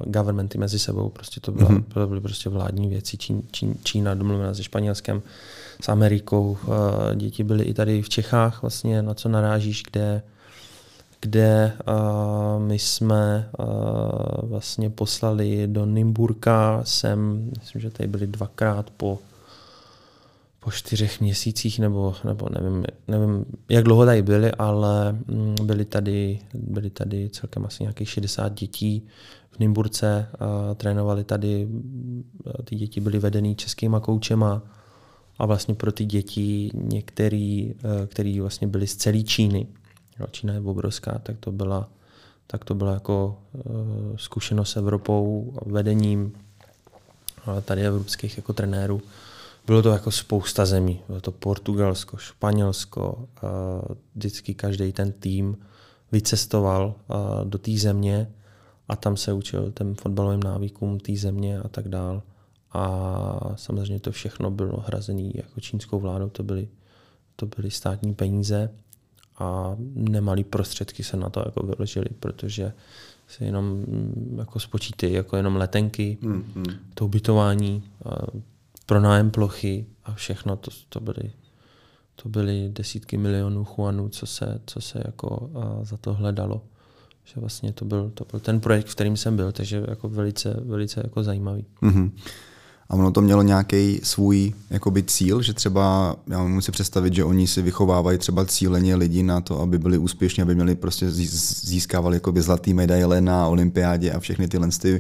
governmenty 0.06 0.58
mezi 0.58 0.80
sebou, 0.80 1.10
prostě 1.10 1.40
to, 1.40 1.52
byla, 1.52 1.70
mm-hmm. 1.70 2.08
byly 2.08 2.22
prostě 2.22 2.50
vládní 2.50 2.88
věci, 2.88 3.18
Čín, 3.18 3.44
Čín, 3.52 3.76
Čína 3.84 4.14
domluvená 4.14 4.54
se 4.54 4.64
Španělskem, 4.64 5.22
s 5.82 5.90
Amerikou, 5.90 6.58
děti 7.16 7.44
byly 7.44 7.64
i 7.64 7.74
tady 7.74 8.02
v 8.02 8.10
Čechách, 8.10 8.62
vlastně 8.62 9.02
na 9.02 9.14
co 9.14 9.30
narážíš, 9.30 9.84
kde 9.92 10.22
kde 11.22 11.74
uh, 11.88 12.64
my 12.64 12.80
jsme 12.80 13.50
uh, 13.60 14.50
vlastně 14.50 14.90
poslali 14.90 15.68
do 15.68 15.86
Nymburka, 15.86 16.82
jsem, 16.84 17.52
myslím, 17.60 17.82
že 17.82 17.90
tady 17.90 18.08
byli 18.08 18.28
dvakrát 18.28 18.90
po, 18.90 19.20
po 20.60 20.72
čtyřech 20.72 21.22
měsících, 21.22 21.80
nebo, 21.80 22.16
nebo 22.24 22.48
nevím, 22.50 22.86
nevím, 23.08 23.46
jak 23.70 23.84
dlouho 23.84 24.06
tady 24.06 24.22
byli, 24.22 24.52
ale 24.52 25.12
mm, 25.12 25.56
byli 25.64 25.86
tady, 25.86 26.40
byli 26.54 26.90
tady 26.90 27.30
celkem 27.30 27.66
asi 27.66 27.84
nějakých 27.84 28.10
60 28.10 28.54
dětí 28.54 29.08
v 29.52 29.60
Nymburce, 29.60 30.28
uh, 30.42 30.76
trénovali 30.76 31.24
tady, 31.24 31.68
ty 32.64 32.76
děti 32.76 33.02
byly 33.02 33.20
vedený 33.20 33.56
českýma 33.56 34.00
koučema 34.00 34.62
a 35.40 35.46
vlastně 35.46 35.76
pro 35.76 35.92
ty 35.92 36.06
děti 36.06 36.72
některý, 36.74 37.74
který 38.08 38.40
vlastně 38.40 38.68
byli 38.68 38.88
z 38.88 38.96
celé 38.96 39.24
Číny, 39.24 39.68
Čína 40.32 40.54
je 40.54 40.60
obrovská, 40.60 41.20
tak 41.24 41.36
to 41.40 41.52
byla, 41.52 41.90
tak 42.48 42.66
to 42.66 42.76
byla 42.76 42.94
jako 42.94 43.38
uh, 43.54 43.64
zkušenost 44.16 44.70
s 44.70 44.78
Evropou, 44.78 45.54
vedením 45.66 46.34
tady 47.66 47.86
evropských 47.86 48.38
jako 48.38 48.54
trenérů. 48.54 49.02
Bylo 49.68 49.82
to 49.82 49.90
jako 49.90 50.12
spousta 50.12 50.66
zemí. 50.66 51.02
Bylo 51.08 51.22
to 51.22 51.32
Portugalsko, 51.32 52.18
Španělsko, 52.18 53.28
uh, 53.44 53.96
vždycky 54.16 54.54
každý 54.54 54.94
ten 54.94 55.12
tým 55.12 55.58
vycestoval 56.12 56.96
uh, 57.08 57.50
do 57.50 57.58
té 57.58 57.72
země 57.72 58.32
a 58.88 58.96
tam 58.96 59.18
se 59.18 59.34
učil 59.34 59.72
těm 59.72 59.96
fotbalovým 59.96 60.44
návykům 60.44 61.00
té 61.00 61.16
země 61.16 61.60
a 61.60 61.68
tak 61.68 61.88
dál. 61.88 62.24
A 62.72 63.54
samozřejmě 63.56 64.00
to 64.00 64.12
všechno 64.12 64.52
bylo 64.52 64.84
hrazené 64.88 65.32
jako 65.36 65.60
čínskou 65.60 66.00
vládou, 66.00 66.30
to 66.30 66.44
byly, 66.44 66.68
to 67.36 67.46
byly 67.46 67.72
státní 67.72 68.14
peníze 68.14 68.70
a 69.40 69.76
nemalý 69.94 70.44
prostředky 70.44 71.04
se 71.04 71.18
na 71.18 71.30
to 71.30 71.44
jako 71.46 71.66
vyložili, 71.66 72.08
protože 72.20 72.74
se 73.28 73.46
jenom 73.46 73.66
mm, 73.66 74.36
jako 74.40 74.60
spočítají 74.60 75.14
jako 75.14 75.38
jenom 75.38 75.56
letenky, 75.56 76.18
mm, 76.22 76.52
mm. 76.56 76.66
to 76.94 77.06
ubytování, 77.06 77.84
pronájem 78.86 79.32
plochy 79.32 79.86
a 80.04 80.14
všechno, 80.14 80.56
to, 80.56 80.72
to 80.90 81.00
byly 81.00 81.32
to 82.24 82.30
byly 82.30 82.70
desítky 82.74 83.18
milionů 83.18 83.64
chuanů, 83.64 84.10
co 84.10 84.26
se, 84.26 84.62
co 84.66 84.82
se 84.82 85.02
jako 85.06 85.50
za 85.84 85.98
to 85.98 86.14
hledalo. 86.14 86.62
Že 87.24 87.34
vlastně 87.40 87.74
to 87.74 87.86
byl, 87.86 88.10
to 88.14 88.26
byl 88.32 88.40
ten 88.40 88.60
projekt, 88.60 88.88
v 88.88 88.96
kterým 88.96 89.18
jsem 89.18 89.36
byl, 89.36 89.52
takže 89.52 89.84
jako 89.88 90.10
velice, 90.10 90.58
velice 90.64 91.02
jako 91.04 91.24
zajímavý. 91.24 91.66
Mm-hmm. 91.82 92.12
A 92.90 92.94
ono 92.94 93.12
to 93.12 93.22
mělo 93.22 93.42
nějaký 93.42 94.00
svůj 94.04 94.54
jakoby, 94.70 95.04
cíl, 95.04 95.42
že 95.42 95.54
třeba, 95.54 96.16
já 96.28 96.62
si 96.62 96.72
představit, 96.72 97.14
že 97.14 97.24
oni 97.24 97.48
si 97.48 97.62
vychovávají 97.62 98.18
třeba 98.18 98.46
cíleně 98.46 98.96
lidi 98.96 99.24
na 99.24 99.42
to, 99.42 99.62
aby 99.62 99.80
byli 99.80 99.98
úspěšní, 99.98 100.44
aby 100.44 100.56
měli 100.56 100.76
prostě 100.76 101.12
získávali 101.12 102.16
jakoby 102.16 102.42
zlatý 102.42 102.74
medaile 102.74 103.22
na 103.22 103.48
olympiádě 103.48 104.12
a 104.12 104.20
všechny 104.20 104.48
tyhle 104.48 104.68
ty 104.82 104.98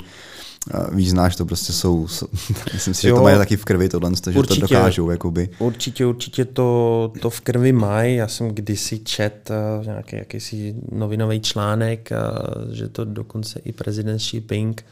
Víš, 0.92 1.10
znáš 1.10 1.36
to, 1.36 1.46
prostě 1.46 1.74
jsou, 1.74 2.08
jsou 2.08 2.28
myslím 2.74 2.94
si, 2.94 3.02
že 3.02 3.10
jo, 3.10 3.16
to 3.16 3.24
mají 3.24 3.38
taky 3.38 3.58
v 3.58 3.66
krvi 3.66 3.90
tohle, 3.90 4.12
že 4.30 4.40
určitě, 4.40 4.62
to 4.62 4.68
dokážou. 4.68 5.10
Jakoby. 5.10 5.50
Určitě, 5.60 6.06
určitě 6.06 6.46
to, 6.46 7.12
to 7.22 7.30
v 7.30 7.42
krvi 7.42 7.72
mají. 7.72 8.16
Já 8.16 8.28
jsem 8.28 8.48
kdysi 8.50 9.00
čet 9.00 9.50
uh, 9.80 9.86
nějaký 9.86 10.16
jakýsi 10.16 10.76
novinový 10.92 11.40
článek, 11.40 12.10
uh, 12.12 12.74
že 12.74 12.90
to 12.90 13.06
dokonce 13.06 13.60
i 13.60 13.72
prezident 13.72 14.18
Xi 14.18 14.38
Jinping 14.38 14.86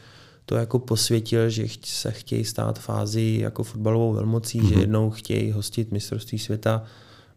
to 0.46 0.56
jako 0.56 0.78
posvětil, 0.78 1.50
že 1.50 1.66
se 1.84 2.10
chtějí 2.10 2.44
stát 2.44 2.78
fázi 2.78 3.38
jako 3.42 3.62
fotbalovou 3.62 4.12
velmocí, 4.12 4.60
mm-hmm. 4.60 4.68
že 4.68 4.74
mhm. 4.74 4.80
jednou 4.80 5.10
chtějí 5.10 5.52
hostit 5.52 5.92
mistrovství 5.92 6.38
světa 6.38 6.84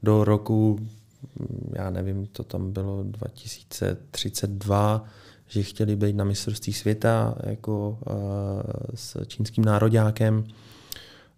do 0.04 0.24
roku, 0.24 0.80
já 1.74 1.90
nevím, 1.90 2.28
to 2.28 2.44
tam 2.44 2.72
bylo 2.72 3.04
2032, 3.04 5.06
že 5.48 5.64
chtěli 5.64 5.96
být 5.96 6.16
na 6.16 6.24
mistrovství 6.24 6.74
světa 6.74 7.36
jako 7.44 7.98
uh, 8.10 8.16
s 8.96 9.26
čínským 9.26 9.66
nároďákem 9.66 10.44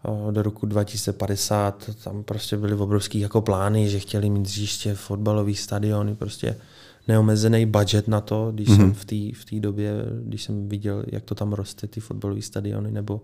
uh, 0.08 0.32
do 0.32 0.42
roku 0.42 0.66
2050. 0.66 1.90
Tam 2.04 2.24
prostě 2.24 2.58
byly 2.58 2.74
obrovský 2.74 3.20
jako 3.20 3.42
plány, 3.42 3.90
že 3.90 4.00
chtěli 4.00 4.30
mít 4.30 4.48
hřiště, 4.48 4.96
fotbalový 4.96 5.56
stadiony, 5.56 6.16
prostě 6.16 6.56
neomezený 7.08 7.66
budget 7.66 8.08
na 8.08 8.22
to, 8.22 8.52
když 8.52 8.68
mm-hmm. 8.68 8.76
jsem 8.76 8.94
v 8.94 9.06
té 9.06 9.56
v 9.58 9.60
době, 9.60 9.94
když 10.24 10.44
jsem 10.44 10.70
viděl, 10.70 11.04
jak 11.08 11.24
to 11.24 11.36
tam 11.36 11.54
roste, 11.54 11.88
ty 11.88 12.00
fotbalové 12.00 12.42
stadiony 12.42 12.92
nebo, 12.92 13.22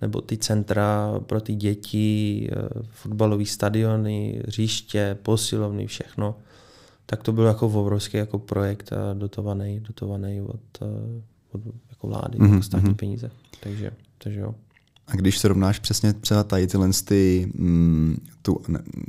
nebo 0.00 0.20
ty 0.20 0.36
centra 0.36 1.20
pro 1.26 1.40
ty 1.40 1.54
děti, 1.54 2.48
eh, 2.52 2.82
fotbalové 2.90 3.44
stadiony, 3.44 4.42
hřiště, 4.46 5.18
posilovny, 5.22 5.86
všechno, 5.86 6.34
tak 7.06 7.22
to 7.22 7.32
byl 7.32 7.44
jako 7.44 7.66
obrovský 7.66 8.16
jako 8.16 8.38
projekt 8.38 8.90
dotovaný, 9.14 9.80
dotovaný 9.80 10.40
od, 10.40 10.60
eh, 10.82 11.22
od 11.52 11.60
jako 11.90 12.06
vlády, 12.06 12.38
mm-hmm. 12.38 12.50
jako 12.52 12.62
státní 12.62 12.88
mhm. 12.88 12.96
peníze. 12.96 13.30
Takže, 13.60 13.90
takže 14.18 14.40
jo. 14.40 14.54
A 15.08 15.16
když 15.16 15.38
se 15.38 15.48
rovnáš 15.48 15.78
přesně 15.78 16.12
třeba 16.12 16.44
tady 16.44 16.66
tyhle 16.66 16.88
ty, 17.04 17.52
mm, 17.54 18.16
tu, 18.42 18.60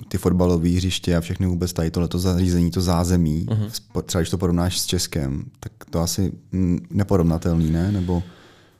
ty 0.07 0.17
fotbalové 0.17 0.69
hřiště 0.69 1.17
a 1.17 1.21
všechny 1.21 1.47
vůbec 1.47 1.73
tady 1.73 1.91
tohleto 1.91 2.19
zařízení, 2.19 2.71
to 2.71 2.81
zázemí, 2.81 3.45
uh-huh. 3.49 4.03
třeba 4.05 4.21
když 4.21 4.29
to 4.29 4.37
porovnáš 4.37 4.79
s 4.79 4.85
Českem, 4.85 5.45
tak 5.59 5.71
to 5.89 5.99
asi 5.99 6.31
mm, 6.51 6.87
neporovnatelný, 6.91 7.71
ne? 7.71 7.91
Nebo... 7.91 8.23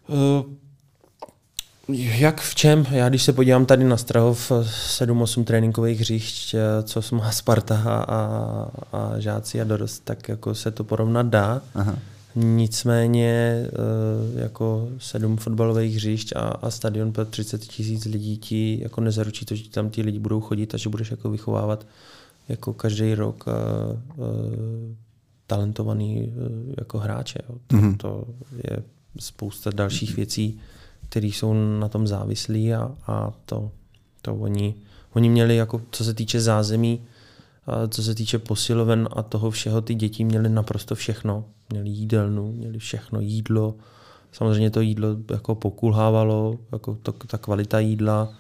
Uh, 0.08 0.60
jak 1.98 2.42
v 2.42 2.56
čem? 2.56 2.86
Já 2.92 3.10
když 3.10 3.24
se 3.24 3.34
podívám 3.34 3.66
tady 3.66 3.84
na 3.84 3.98
Strahov 3.98 4.52
7-8 4.52 5.44
tréninkových 5.44 6.00
hřišť, 6.00 6.54
eh, 6.54 6.84
co 6.84 7.16
má 7.16 7.32
Sparta 7.32 8.04
a, 8.08 8.16
a 8.92 9.20
žáci 9.20 9.62
a 9.62 9.64
dorost, 9.64 10.00
tak 10.04 10.30
jako 10.30 10.56
se 10.56 10.72
to 10.72 10.84
porovnat 10.84 11.26
dá. 11.26 11.62
Aha. 11.76 11.96
Nicméně 12.36 13.66
eh, 13.66 14.42
jako 14.42 14.90
sedm 14.98 15.38
fotbalových 15.38 15.96
hřišť 15.96 16.34
a, 16.36 16.40
a 16.40 16.70
stadion 16.70 17.12
pro 17.12 17.26
30 17.26 17.62
tisíc 17.62 18.06
lidí 18.06 18.38
ti 18.38 18.80
jako 18.82 19.02
nezaručí 19.02 19.46
to, 19.46 19.56
že 19.56 19.70
tam 19.70 19.90
ti 19.90 20.02
lidi 20.02 20.20
budou 20.20 20.42
chodit 20.42 20.74
a 20.74 20.78
že 20.78 20.90
budeš 20.90 21.12
jako 21.12 21.30
vychovávat 21.30 21.88
jako 22.50 22.74
každý 22.74 23.16
rok 23.16 23.48
a, 23.48 23.52
a, 23.52 23.56
talentovaný 25.48 26.34
jako 26.78 26.98
hráče. 26.98 27.40
Jo. 27.50 27.56
To, 27.68 27.76
mm-hmm. 27.76 27.98
to 27.98 28.28
je 28.70 28.84
spousta 29.20 29.72
dalších 29.72 30.16
věcí, 30.16 30.60
které 31.10 31.28
jsou 31.28 31.54
na 31.80 31.88
tom 31.88 32.08
závislí 32.08 32.74
a, 32.74 32.92
a 33.08 33.34
to, 33.46 33.72
to 34.22 34.36
oni, 34.36 34.76
oni 35.14 35.30
měli 35.30 35.56
jako, 35.56 35.82
co 35.92 36.04
se 36.04 36.14
týče 36.14 36.42
zázemí, 36.42 37.02
co 37.90 38.04
se 38.04 38.16
týče 38.16 38.40
posiloven 38.40 39.10
a 39.12 39.24
toho 39.24 39.52
všeho, 39.52 39.82
ty 39.82 39.96
děti 39.96 40.24
měly 40.24 40.50
naprosto 40.50 40.96
všechno. 40.96 41.46
Měli 41.70 41.90
jídelnu, 41.90 42.52
měli 42.52 42.80
všechno, 42.80 43.20
jídlo. 43.20 43.76
Samozřejmě 44.32 44.72
to 44.72 44.82
jídlo 44.82 45.08
jako 45.32 45.56
pokulhávalo, 45.56 46.60
jako 46.72 46.98
to, 47.04 47.12
ta 47.12 47.38
kvalita 47.38 47.80
jídla, 47.80 48.34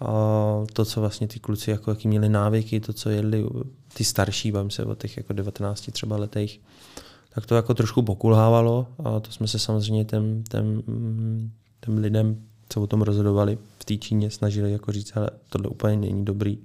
a 0.00 0.64
to, 0.72 0.84
co 0.84 1.00
vlastně 1.00 1.28
ty 1.28 1.40
kluci, 1.40 1.70
jako 1.70 1.90
jaký 1.90 2.08
měli 2.08 2.28
návyky, 2.28 2.80
to, 2.80 2.92
co 2.92 3.10
jedli 3.10 3.46
ty 3.94 4.04
starší, 4.04 4.52
bavím 4.52 4.70
se 4.70 4.84
o 4.84 4.94
těch 4.94 5.16
jako 5.16 5.32
19 5.32 5.90
třeba 5.92 6.16
letech, 6.16 6.58
tak 7.34 7.46
to 7.46 7.54
jako 7.54 7.74
trošku 7.74 8.02
pokulhávalo 8.02 8.86
a 9.04 9.20
to 9.20 9.32
jsme 9.32 9.48
se 9.48 9.58
samozřejmě 9.58 10.04
těm, 10.04 10.44
těm, 10.50 10.82
těm 11.80 11.98
lidem, 11.98 12.42
co 12.68 12.82
o 12.82 12.86
tom 12.86 13.02
rozhodovali 13.02 13.58
v 13.78 13.84
té 13.84 13.96
Číně, 13.96 14.30
snažili 14.30 14.72
jako 14.72 14.92
říct, 14.92 15.16
ale 15.16 15.30
tohle 15.48 15.68
úplně 15.68 15.96
není 15.96 16.24
dobrý 16.24 16.58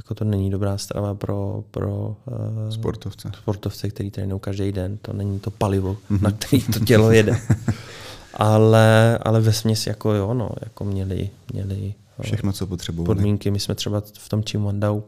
jako 0.00 0.14
to 0.14 0.24
není 0.24 0.50
dobrá 0.50 0.78
strava 0.78 1.14
pro, 1.14 1.64
pro 1.70 2.16
uh, 2.26 2.70
sportovce. 2.70 3.30
sportovce, 3.38 3.88
který 3.88 4.10
trénují 4.10 4.40
každý 4.40 4.72
den. 4.72 4.98
To 5.02 5.12
není 5.12 5.40
to 5.40 5.50
palivo, 5.50 5.96
mm-hmm. 6.10 6.22
na 6.22 6.30
který 6.30 6.62
to 6.62 6.80
tělo 6.80 7.10
jede. 7.10 7.40
ale, 8.34 9.18
ale 9.18 9.40
ve 9.40 9.52
směs 9.52 9.86
jako 9.86 10.12
jo, 10.12 10.34
no, 10.34 10.50
jako 10.62 10.84
měli, 10.84 11.30
měli 11.52 11.94
eh, 12.18 12.22
všechno, 12.22 12.52
co 12.52 12.66
potřebovali. 12.66 13.06
Podmínky. 13.06 13.50
My 13.50 13.60
jsme 13.60 13.74
třeba 13.74 14.02
v 14.18 14.28
tom 14.28 14.42
Chimwandau 14.42 15.02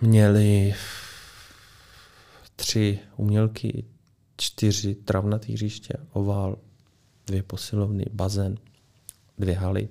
měli 0.00 0.74
tři 2.56 2.98
umělky, 3.16 3.84
čtyři 4.36 4.94
travnatý 4.94 5.52
hřiště, 5.52 5.94
ovál, 6.12 6.58
dvě 7.26 7.42
posilovny, 7.42 8.04
bazén, 8.12 8.56
dvě 9.38 9.54
haly, 9.54 9.88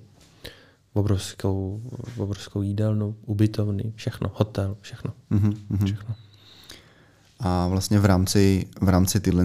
obrovskou, 0.94 1.82
obrovskou 2.16 2.62
jídelnu, 2.62 3.14
ubytovny, 3.26 3.92
všechno, 3.96 4.30
hotel, 4.34 4.76
všechno. 4.80 5.12
Mm-hmm. 5.32 5.84
všechno. 5.84 6.14
A 7.40 7.68
vlastně 7.68 7.98
v 7.98 8.04
rámci, 8.04 8.66
v 8.80 8.88
rámci 8.88 9.20
tyhle 9.20 9.44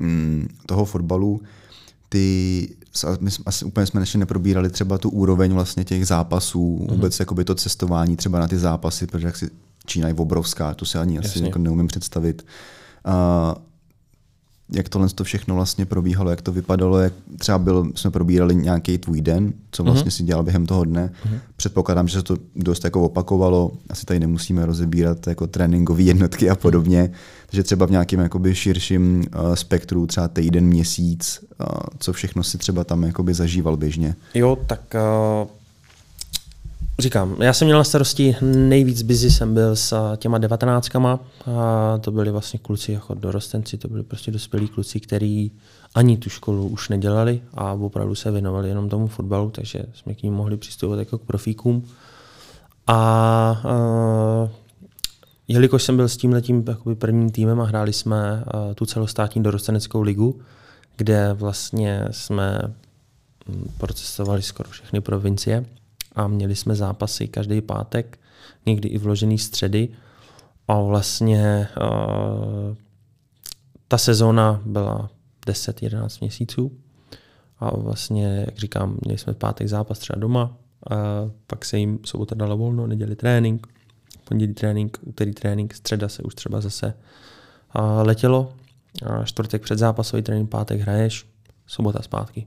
mm, 0.00 0.48
toho 0.66 0.84
fotbalu, 0.84 1.40
ty, 2.08 2.68
my 3.20 3.30
asi 3.46 3.64
úplně 3.64 3.86
jsme 3.86 4.00
ještě 4.00 4.18
neprobírali 4.18 4.70
třeba 4.70 4.98
tu 4.98 5.10
úroveň 5.10 5.52
vlastně 5.52 5.84
těch 5.84 6.06
zápasů, 6.06 6.78
mm-hmm. 6.80 6.90
vůbec 6.94 7.20
jakoby 7.20 7.44
to 7.44 7.54
cestování 7.54 8.16
třeba 8.16 8.38
na 8.38 8.48
ty 8.48 8.58
zápasy, 8.58 9.06
protože 9.06 9.26
jak 9.26 9.36
si 9.36 9.50
Čína 9.86 10.08
je 10.08 10.14
obrovská, 10.14 10.74
to 10.74 10.84
si 10.84 10.98
ani 10.98 11.16
Jasně. 11.16 11.30
asi 11.30 11.44
jako 11.44 11.58
neumím 11.58 11.86
představit. 11.86 12.46
Uh, 13.06 13.67
jak 14.72 14.88
tohle 14.88 15.08
to 15.08 15.24
všechno 15.24 15.54
vlastně 15.54 15.86
probíhalo, 15.86 16.30
jak 16.30 16.42
to 16.42 16.52
vypadalo, 16.52 16.98
jak 16.98 17.12
třeba 17.38 17.58
byl, 17.58 17.92
jsme 17.94 18.10
probírali 18.10 18.54
nějaký 18.54 18.98
tvůj 18.98 19.20
den, 19.20 19.52
co 19.70 19.84
vlastně 19.84 20.10
mm-hmm. 20.10 20.16
si 20.16 20.22
dělal 20.22 20.44
během 20.44 20.66
toho 20.66 20.84
dne. 20.84 21.12
Mm-hmm. 21.26 21.38
Předpokládám, 21.56 22.08
že 22.08 22.18
se 22.18 22.22
to 22.22 22.36
dost 22.56 22.84
jako 22.84 23.02
opakovalo, 23.02 23.72
asi 23.90 24.06
tady 24.06 24.20
nemusíme 24.20 24.66
rozebírat 24.66 25.26
jako 25.26 25.46
tréninkové 25.46 26.02
jednotky 26.02 26.50
a 26.50 26.54
podobně, 26.54 27.10
takže 27.46 27.62
třeba 27.62 27.86
v 27.86 27.90
nějakém 27.90 28.20
jakoby 28.20 28.54
širším 28.54 29.18
uh, 29.18 29.54
spektru, 29.54 30.06
třeba 30.06 30.28
týden, 30.28 30.64
měsíc, 30.64 31.44
uh, 31.60 31.66
co 31.98 32.12
všechno 32.12 32.42
si 32.42 32.58
třeba 32.58 32.84
tam 32.84 33.02
jakoby 33.02 33.34
zažíval 33.34 33.76
běžně. 33.76 34.14
Jo, 34.34 34.58
tak 34.66 34.94
uh 35.42 35.57
Říkám, 37.00 37.36
já 37.42 37.52
jsem 37.52 37.66
měl 37.66 37.78
na 37.78 37.84
starosti 37.84 38.36
nejvíc 38.42 39.02
busy 39.02 39.30
jsem 39.30 39.54
byl 39.54 39.76
s 39.76 40.16
těma 40.16 40.38
devatenáctkama 40.38 41.20
a 41.46 41.98
to 41.98 42.10
byli 42.10 42.30
vlastně 42.30 42.58
kluci 42.58 42.92
jako 42.92 43.14
dorostenci, 43.14 43.78
to 43.78 43.88
byli 43.88 44.02
prostě 44.02 44.30
dospělí 44.30 44.68
kluci, 44.68 45.00
kteří 45.00 45.52
ani 45.94 46.16
tu 46.16 46.30
školu 46.30 46.68
už 46.68 46.88
nedělali 46.88 47.40
a 47.54 47.72
opravdu 47.72 48.14
se 48.14 48.30
věnovali 48.30 48.68
jenom 48.68 48.88
tomu 48.88 49.06
fotbalu, 49.06 49.50
takže 49.50 49.78
jsme 49.94 50.14
k 50.14 50.22
ním 50.22 50.34
mohli 50.34 50.56
přistupovat 50.56 50.98
jako 50.98 51.18
k 51.18 51.22
profíkům. 51.22 51.88
A, 52.86 52.94
a 52.94 53.58
jelikož 55.48 55.82
jsem 55.82 55.96
byl 55.96 56.08
s 56.08 56.16
tím 56.16 56.32
letím 56.32 56.64
prvním 56.94 57.30
týmem 57.30 57.60
a 57.60 57.64
hráli 57.64 57.92
jsme 57.92 58.44
tu 58.74 58.86
celostátní 58.86 59.42
dorosteneckou 59.42 60.02
ligu, 60.02 60.40
kde 60.96 61.32
vlastně 61.32 62.04
jsme 62.10 62.60
hm, 63.48 63.70
procestovali 63.78 64.42
skoro 64.42 64.70
všechny 64.70 65.00
provincie, 65.00 65.64
a 66.18 66.28
měli 66.28 66.56
jsme 66.56 66.74
zápasy 66.74 67.28
každý 67.28 67.60
pátek, 67.60 68.18
někdy 68.66 68.88
i 68.88 68.98
vložený 68.98 69.38
středy. 69.38 69.88
A 70.68 70.80
vlastně 70.80 71.68
uh, 71.80 72.76
ta 73.88 73.98
sezóna 73.98 74.60
byla 74.64 75.10
10-11 75.46 76.18
měsíců. 76.20 76.72
A 77.58 77.76
vlastně, 77.76 78.44
jak 78.46 78.58
říkám, 78.58 78.98
měli 79.04 79.18
jsme 79.18 79.34
pátek 79.34 79.68
zápas 79.68 79.98
třeba 79.98 80.18
doma, 80.18 80.56
a 80.90 80.94
pak 81.46 81.64
se 81.64 81.78
jim 81.78 81.98
sobota 82.04 82.34
dala 82.34 82.54
volno, 82.54 82.86
neděli 82.86 83.16
trénink, 83.16 83.66
pondělí 84.24 84.54
trénink, 84.54 84.98
úterý 85.02 85.32
trénink, 85.32 85.74
středa 85.74 86.08
se 86.08 86.22
už 86.22 86.34
třeba 86.34 86.60
zase 86.60 86.94
a 87.70 88.02
letělo, 88.02 88.52
a 89.06 89.24
čtvrtek 89.24 89.62
před 89.62 89.78
zápasový 89.78 90.22
trénink, 90.22 90.50
pátek 90.50 90.80
hraješ, 90.80 91.26
sobota 91.66 92.02
zpátky. 92.02 92.46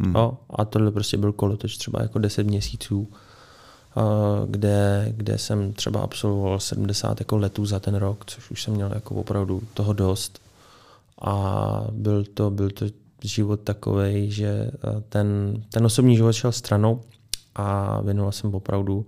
Hmm. 0.00 0.14
Jo? 0.14 0.38
A 0.50 0.64
tohle 0.64 0.90
prostě 0.90 1.16
byl 1.16 1.32
kolotoč 1.32 1.76
třeba 1.76 2.02
jako 2.02 2.18
10 2.18 2.46
měsíců, 2.46 3.08
kde, 4.46 5.12
kde 5.16 5.38
jsem 5.38 5.72
třeba 5.72 6.00
absolvoval 6.00 6.60
70 6.60 7.20
jako 7.20 7.36
letů 7.36 7.66
za 7.66 7.80
ten 7.80 7.94
rok, 7.94 8.24
což 8.26 8.50
už 8.50 8.62
jsem 8.62 8.74
měl 8.74 8.90
jako 8.94 9.14
opravdu 9.14 9.62
toho 9.74 9.92
dost. 9.92 10.40
A 11.22 11.84
byl 11.90 12.24
to, 12.24 12.50
byl 12.50 12.70
to 12.70 12.86
život 13.22 13.60
takový, 13.60 14.30
že 14.30 14.70
ten, 15.08 15.56
ten 15.72 15.86
osobní 15.86 16.16
život 16.16 16.32
šel 16.32 16.52
stranou 16.52 17.00
a 17.54 18.00
věnoval 18.00 18.32
jsem 18.32 18.54
opravdu 18.54 19.06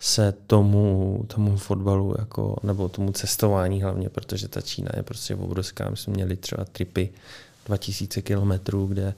se 0.00 0.34
tomu, 0.46 1.24
tomu 1.26 1.56
fotbalu, 1.56 2.14
jako, 2.18 2.56
nebo 2.62 2.88
tomu 2.88 3.12
cestování 3.12 3.82
hlavně, 3.82 4.08
protože 4.08 4.48
ta 4.48 4.60
Čína 4.60 4.90
je 4.96 5.02
prostě 5.02 5.34
obrovská. 5.34 5.90
My 5.90 5.96
jsme 5.96 6.12
měli 6.12 6.36
třeba 6.36 6.64
tripy 6.64 7.10
2000 7.66 8.22
kilometrů, 8.22 8.86
kde 8.86 9.14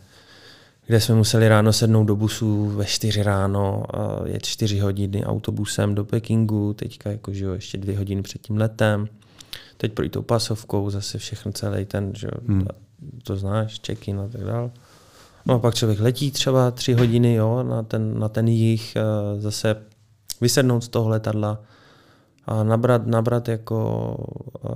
kde 0.87 1.01
jsme 1.01 1.15
museli 1.15 1.49
ráno 1.49 1.73
sednout 1.73 2.05
do 2.05 2.17
busu 2.17 2.67
ve 2.67 2.85
4 2.85 3.23
ráno, 3.23 3.85
je 4.25 4.41
4 4.41 4.79
hodiny 4.79 5.25
autobusem 5.25 5.95
do 5.95 6.05
Pekingu, 6.05 6.73
teďka 6.73 7.11
jako, 7.11 7.33
že 7.33 7.45
jo, 7.45 7.53
ještě 7.53 7.79
dvě 7.79 7.99
hodiny 7.99 8.23
před 8.23 8.43
tím 8.43 8.57
letem, 8.57 9.09
teď 9.77 9.93
projít 9.93 10.13
tou 10.13 10.23
pasovkou, 10.23 10.91
zase 10.91 11.19
všechno 11.19 11.53
celý 11.53 11.85
ten, 11.85 12.13
že 12.15 12.27
jo, 12.27 12.41
hmm. 12.49 12.67
to 13.23 13.37
znáš, 13.37 13.81
check-in 13.87 14.21
a 14.21 14.29
tak 14.29 14.45
dále. 14.45 14.71
No 15.47 15.55
a 15.55 15.59
pak 15.59 15.75
člověk 15.75 16.01
letí 16.01 16.31
třeba 16.31 16.71
tři 16.71 16.93
hodiny 16.93 17.35
jo, 17.35 17.63
na, 17.63 17.83
ten, 17.83 18.19
na 18.19 18.29
ten 18.29 18.49
jich, 18.49 18.97
zase 19.39 19.77
vysednout 20.41 20.85
z 20.85 20.89
toho 20.89 21.09
letadla, 21.09 21.59
a 22.47 22.65
nabrat, 22.65 23.07
nabrat 23.07 23.49
jako 23.49 24.17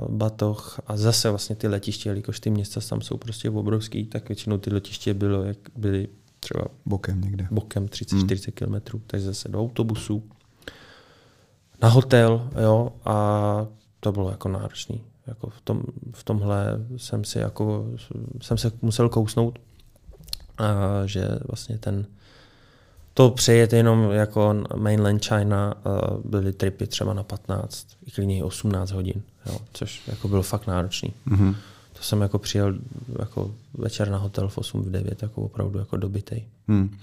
batoh 0.09 0.81
a 0.87 0.97
zase 0.97 1.31
vlastně 1.31 1.57
ty 1.57 1.69
letiště, 1.69 2.09
jelikož 2.09 2.41
ty 2.41 2.51
města 2.51 2.81
tam 2.81 3.01
jsou 3.01 3.17
prostě 3.17 3.51
obrovský, 3.51 4.05
tak 4.05 4.29
většinou 4.29 4.59
ty 4.59 4.71
letiště 4.71 5.15
bylo, 5.15 5.43
jak 5.43 5.59
byly 5.77 6.09
třeba 6.41 6.65
bokem 6.87 7.21
někde. 7.21 7.49
Bokem 7.51 7.87
30-40 7.87 8.67
hmm. 8.67 8.81
km, 8.81 8.99
takže 9.07 9.27
zase 9.27 9.49
do 9.49 9.61
autobusu, 9.61 10.23
na 11.83 11.89
hotel, 11.89 12.51
jo, 12.63 12.93
a 13.05 13.67
to 14.01 14.13
bylo 14.13 14.31
jako 14.31 14.49
náročný. 14.49 15.05
Jako 15.27 15.51
v, 15.51 15.61
tom, 15.61 15.83
v 16.13 16.25
tomhle 16.25 16.87
jsem 16.97 17.25
si 17.25 17.39
jako, 17.39 17.87
jsem 18.43 18.59
se 18.59 18.73
musel 18.83 19.09
kousnout, 19.09 19.59
a 20.59 21.07
že 21.07 21.29
vlastně 21.49 21.79
ten, 21.79 22.07
to 23.15 23.31
přejet 23.31 23.73
jenom 23.73 24.11
jako 24.11 24.55
mainland 24.77 25.25
China, 25.25 25.75
uh, 25.87 26.31
byly 26.31 26.53
tripy 26.53 26.87
třeba 26.87 27.15
na 27.15 27.23
15, 27.23 27.87
i 28.07 28.11
klidně 28.11 28.45
18 28.45 28.91
hodin, 28.91 29.23
jo, 29.47 29.59
což 29.73 30.03
jako 30.07 30.29
bylo 30.29 30.43
fakt 30.43 30.67
náročný. 30.67 31.13
Mm-hmm. 31.29 31.55
To 31.93 32.03
jsem 32.03 32.21
jako 32.21 32.39
přijel 32.39 32.75
jako 33.19 33.51
večer 33.75 34.11
na 34.11 34.19
hotel 34.19 34.49
v 34.49 34.59
8 34.59 34.83
v 34.83 34.91
9, 34.91 35.23
jako 35.23 35.43
opravdu 35.43 35.79
jako 35.79 35.97
dobitej. 35.97 36.45
Hmm. 36.69 36.97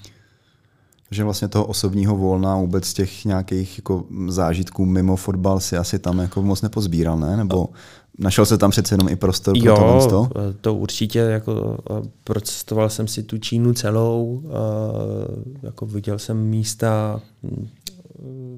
Že 1.11 1.23
vlastně 1.23 1.47
toho 1.47 1.65
osobního 1.65 2.17
volna 2.17 2.55
vůbec 2.55 2.93
těch 2.93 3.25
nějakých 3.25 3.77
jako 3.77 4.05
zážitků 4.27 4.85
mimo 4.85 5.15
fotbal 5.15 5.59
si 5.59 5.77
asi 5.77 5.99
tam 5.99 6.19
jako 6.19 6.41
moc 6.41 6.61
nepozbíral, 6.61 7.19
ne? 7.19 7.37
Nebo 7.37 7.69
našel 8.17 8.45
se 8.45 8.57
tam 8.57 8.71
přece 8.71 8.93
jenom 8.93 9.09
i 9.09 9.15
prostor 9.15 9.57
jo, 9.57 9.75
pro 9.75 9.85
tohle? 9.85 10.09
to? 10.09 10.29
to 10.61 10.75
určitě, 10.75 11.19
jako 11.19 11.77
procestoval 12.23 12.89
jsem 12.89 13.07
si 13.07 13.23
tu 13.23 13.37
Čínu 13.37 13.73
celou, 13.73 14.43
jako 15.63 15.85
viděl 15.85 16.19
jsem 16.19 16.37
místa, 16.37 17.21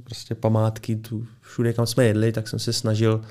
prostě 0.03 0.35
památky, 0.35 0.95
tu 0.95 1.25
všude, 1.41 1.73
kam 1.73 1.85
jsme 1.85 2.05
jedli, 2.05 2.31
tak 2.31 2.47
jsem 2.47 2.59
se 2.59 2.73
snažil, 2.73 3.21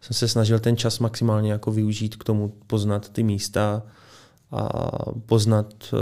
jsem 0.00 0.14
se 0.14 0.28
snažil 0.28 0.58
ten 0.58 0.76
čas 0.76 0.98
maximálně 0.98 1.52
jako 1.52 1.72
využít 1.72 2.16
k 2.16 2.24
tomu, 2.24 2.52
poznat 2.66 3.08
ty 3.08 3.22
místa 3.22 3.82
a 4.50 4.68
poznat 5.26 5.74
uh, 5.92 5.98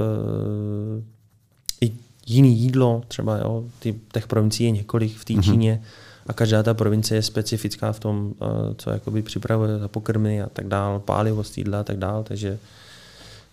i 1.81 1.93
jiný 2.27 2.59
jídlo, 2.59 3.03
třeba 3.09 3.39
jo, 3.39 3.65
ty, 3.79 3.95
těch 4.13 4.27
provincií 4.27 4.67
je 4.67 4.71
několik 4.71 5.17
v 5.17 5.25
té 5.25 5.33
mm-hmm. 5.33 5.81
A 6.27 6.33
každá 6.33 6.63
ta 6.63 6.75
provincie 6.75 7.19
je 7.19 7.23
specifická 7.23 7.93
v 7.93 8.01
tom, 8.01 8.35
uh, 8.39 8.75
co 8.77 8.91
jakoby 8.91 9.23
připravuje 9.23 9.79
za 9.79 9.89
pokrmy 9.89 10.43
a 10.43 10.49
tak 10.49 10.67
dál, 10.67 11.01
pálivost 11.01 11.59
jídla 11.59 11.81
a 11.81 11.85
tak 11.85 11.97
dál, 11.97 12.23
takže, 12.23 12.59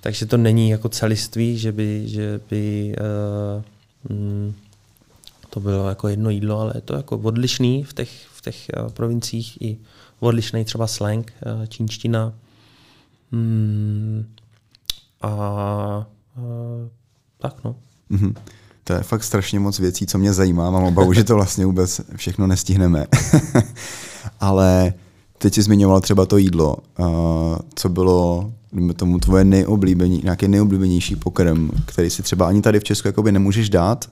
takže 0.01 0.25
to 0.25 0.37
není 0.37 0.69
jako 0.69 0.89
celiství, 0.89 1.57
že 1.57 1.71
by, 1.71 2.03
že 2.05 2.39
by 2.49 2.95
uh, 4.09 4.15
mm, 4.15 4.53
to 5.49 5.59
bylo 5.59 5.89
jako 5.89 6.07
jedno 6.07 6.29
jídlo, 6.29 6.59
ale 6.59 6.71
je 6.75 6.81
to 6.81 6.95
jako 6.95 7.17
odlišný 7.17 7.83
v 7.83 7.93
těch, 7.93 8.27
v 8.27 8.41
těch 8.41 8.67
uh, 8.77 8.89
provinciích 8.89 9.61
i 9.61 9.77
odlišný 10.19 10.65
třeba 10.65 10.87
slang, 10.87 11.33
čínština. 11.67 12.33
Mm, 13.31 14.25
a 15.21 16.07
uh, 16.37 16.87
tak 17.37 17.63
no. 17.63 17.75
Mm-hmm. 18.11 18.35
To 18.89 18.93
je 18.93 19.03
fakt 19.03 19.23
strašně 19.23 19.59
moc 19.59 19.79
věcí, 19.79 20.05
co 20.05 20.17
mě 20.17 20.33
zajímá. 20.33 20.71
Mám 20.71 20.83
obavu, 20.83 21.13
že 21.13 21.23
to 21.23 21.35
vlastně 21.35 21.65
vůbec 21.65 22.01
všechno 22.15 22.47
nestihneme. 22.47 23.05
Ale 24.39 24.93
teď 25.37 25.53
jsi 25.53 25.61
zmiňoval 25.61 26.01
třeba 26.01 26.25
to 26.25 26.37
jídlo. 26.37 26.77
Co 27.75 27.89
bylo 27.89 28.51
tomu 28.95 29.19
tvoje 29.19 29.43
nejoblíbení, 29.43 30.21
nějaký 30.23 30.47
nejoblíbenější 30.47 31.15
pokrm, 31.15 31.69
který 31.85 32.09
si 32.09 32.23
třeba 32.23 32.47
ani 32.47 32.61
tady 32.61 32.79
v 32.79 32.83
Česku 32.83 33.21
nemůžeš 33.31 33.69
dát, 33.69 34.09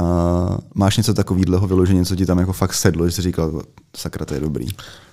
Uh, 0.00 0.56
máš 0.74 0.96
něco 0.96 1.14
takového 1.14 1.66
vyloženě, 1.66 2.04
co 2.04 2.16
ti 2.16 2.26
tam 2.26 2.38
jako 2.38 2.52
fakt 2.52 2.74
sedlo, 2.74 3.06
že 3.06 3.12
jsi 3.12 3.22
říkal, 3.22 3.62
sakra, 3.96 4.26
to 4.26 4.34
je 4.34 4.40
dobrý. 4.40 4.66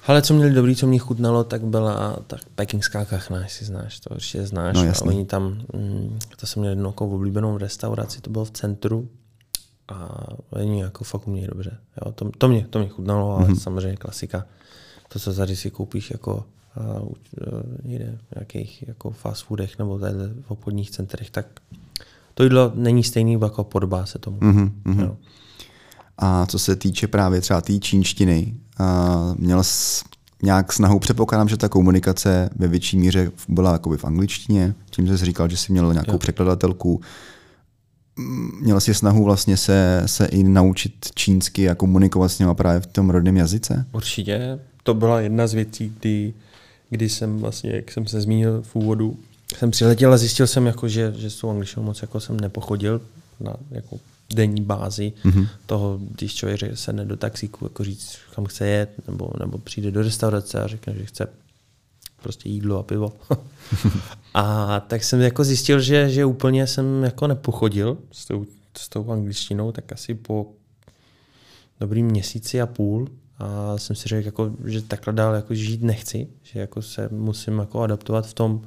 Ale 0.08 0.22
co 0.22 0.34
měli 0.34 0.54
dobrý, 0.54 0.76
co 0.76 0.88
mě 0.88 1.00
chutnalo, 1.00 1.44
tak 1.44 1.64
byla 1.64 2.20
tak 2.28 2.40
pekingská 2.56 3.06
kachna, 3.06 3.44
jestli 3.44 3.66
znáš, 3.66 4.00
to 4.00 4.10
určitě 4.16 4.46
znáš. 4.46 4.76
No, 4.76 4.82
a 4.82 5.06
oni 5.06 5.26
tam, 5.26 5.62
mm, 5.74 6.20
to 6.40 6.48
jsem 6.48 6.60
měl 6.60 6.72
jednou 6.72 6.90
jako 6.90 7.08
oblíbenou 7.08 7.58
restauraci, 7.58 8.22
to 8.22 8.30
bylo 8.30 8.46
v 8.46 8.52
centru 8.52 9.10
a 9.88 10.28
oni 10.50 10.82
jako 10.82 11.04
fakt 11.04 11.28
umějí 11.28 11.48
dobře. 11.48 11.78
Jo, 12.06 12.12
to, 12.12 12.30
to, 12.38 12.48
mě, 12.48 12.68
to 12.70 12.80
mě 12.80 12.90
chutnalo, 12.90 13.36
ale 13.36 13.46
mm-hmm. 13.46 13.60
samozřejmě 13.60 13.98
klasika. 13.98 14.46
To, 15.14 15.20
co 15.20 15.34
tady 15.34 15.56
si 15.56 15.72
koupíš 15.72 16.12
jako 16.12 16.46
a, 16.76 17.00
uh, 17.00 17.12
někde 17.84 18.18
v 18.32 18.36
nějakých 18.36 18.88
jako 18.88 19.12
fast 19.12 19.44
foodech 19.44 19.80
nebo 19.80 20.00
tady 20.00 20.18
v 20.42 20.52
obchodních 20.52 20.92
centrech, 20.92 21.30
tak 21.30 21.46
to 22.40 22.44
jídlo 22.44 22.72
není 22.76 23.04
stejný, 23.04 23.38
jako 23.42 23.64
podobá 23.64 24.06
se 24.06 24.20
tomu. 24.20 24.38
Mm-hmm. 24.38 25.02
Jo. 25.02 25.18
A 26.18 26.46
co 26.46 26.60
se 26.60 26.76
týče 26.76 27.08
právě 27.08 27.42
třeba 27.42 27.62
té 27.62 27.68
tý 27.68 27.80
čínštiny, 27.80 28.56
uh, 28.80 28.86
měl 29.38 29.64
jsi 29.64 30.04
nějak 30.44 30.74
snahu, 30.74 31.00
předpokládám, 31.00 31.50
že 31.50 31.58
ta 31.58 31.70
komunikace 31.70 32.50
ve 32.56 32.68
větší 32.68 32.98
míře 32.98 33.32
byla 33.50 33.72
jakoby 33.72 33.98
v 33.98 34.06
angličtině, 34.06 34.76
tím 34.90 35.08
jsi 35.08 35.26
říkal, 35.26 35.50
že 35.50 35.58
jsi 35.58 35.72
měl 35.72 35.94
nějakou 35.94 36.12
jo. 36.12 36.18
překladatelku. 36.18 37.02
Měl 38.62 38.80
jsi 38.80 38.94
snahu 38.94 39.24
vlastně 39.24 39.58
se, 39.58 40.04
se 40.06 40.26
i 40.26 40.44
naučit 40.44 40.94
čínsky 41.16 41.70
a 41.70 41.76
komunikovat 41.76 42.30
s 42.30 42.40
něma 42.40 42.54
právě 42.54 42.80
v 42.80 42.88
tom 42.88 43.10
rodném 43.10 43.38
jazyce? 43.38 43.86
Určitě. 43.92 44.60
To 44.84 44.94
byla 44.94 45.22
jedna 45.22 45.48
z 45.48 45.54
věcí, 45.54 45.94
kdy, 46.00 46.34
kdy 46.90 47.10
jsem 47.10 47.38
vlastně, 47.38 47.72
jak 47.72 47.92
jsem 47.92 48.08
se 48.08 48.22
zmínil 48.22 48.62
v 48.62 48.76
úvodu, 48.76 49.18
jsem 49.58 49.72
přiletěl 49.72 50.14
a 50.14 50.18
zjistil 50.18 50.48
jsem, 50.48 50.66
jako, 50.66 50.88
že, 50.88 51.14
že 51.18 51.30
s 51.30 51.36
tou 51.36 51.50
angličtinou 51.50 51.86
moc 51.86 52.02
jako 52.02 52.20
jsem 52.20 52.40
nepochodil 52.40 53.02
na 53.40 53.56
jako 53.72 54.00
denní 54.34 54.62
bázi 54.62 55.14
mm-hmm. 55.24 55.48
toho, 55.66 56.00
když 56.02 56.36
člověk 56.36 56.62
se 56.74 56.94
do 56.94 57.18
taxíku 57.18 57.66
jako 57.66 57.84
říct, 57.84 58.18
kam 58.36 58.46
chce 58.46 58.68
jet, 58.68 58.90
nebo, 59.08 59.32
nebo 59.40 59.58
přijde 59.58 59.92
do 59.92 60.02
restaurace 60.02 60.62
a 60.62 60.68
řekne, 60.68 60.96
že 60.96 61.06
chce 61.06 61.28
prostě 62.22 62.50
jídlo 62.50 62.80
a 62.80 62.84
pivo. 62.84 63.14
a 64.34 64.80
tak 64.80 65.04
jsem 65.04 65.22
jako 65.22 65.44
zjistil, 65.44 65.80
že, 65.80 66.10
že 66.10 66.26
úplně 66.26 66.68
jsem 66.68 67.04
jako 67.04 67.28
nepochodil 67.28 67.98
s 68.12 68.26
tou, 68.26 68.46
s 68.78 68.90
tou 68.90 69.12
angličtinou, 69.12 69.72
tak 69.72 69.92
asi 69.92 70.14
po 70.14 70.52
dobrým 71.80 72.06
měsíci 72.06 72.62
a 72.62 72.66
půl 72.66 73.08
a 73.40 73.78
jsem 73.78 73.96
si 73.96 74.10
řekl, 74.10 74.26
jako, 74.26 74.52
že 74.66 74.82
takhle 74.82 75.14
dál 75.14 75.36
jako 75.36 75.56
žít 75.56 75.84
nechci, 75.84 76.28
že 76.44 76.60
jako 76.60 76.82
se 76.82 77.10
musím 77.12 77.60
jako 77.60 77.82
adaptovat 77.82 78.28
v 78.28 78.34
tom, 78.34 78.62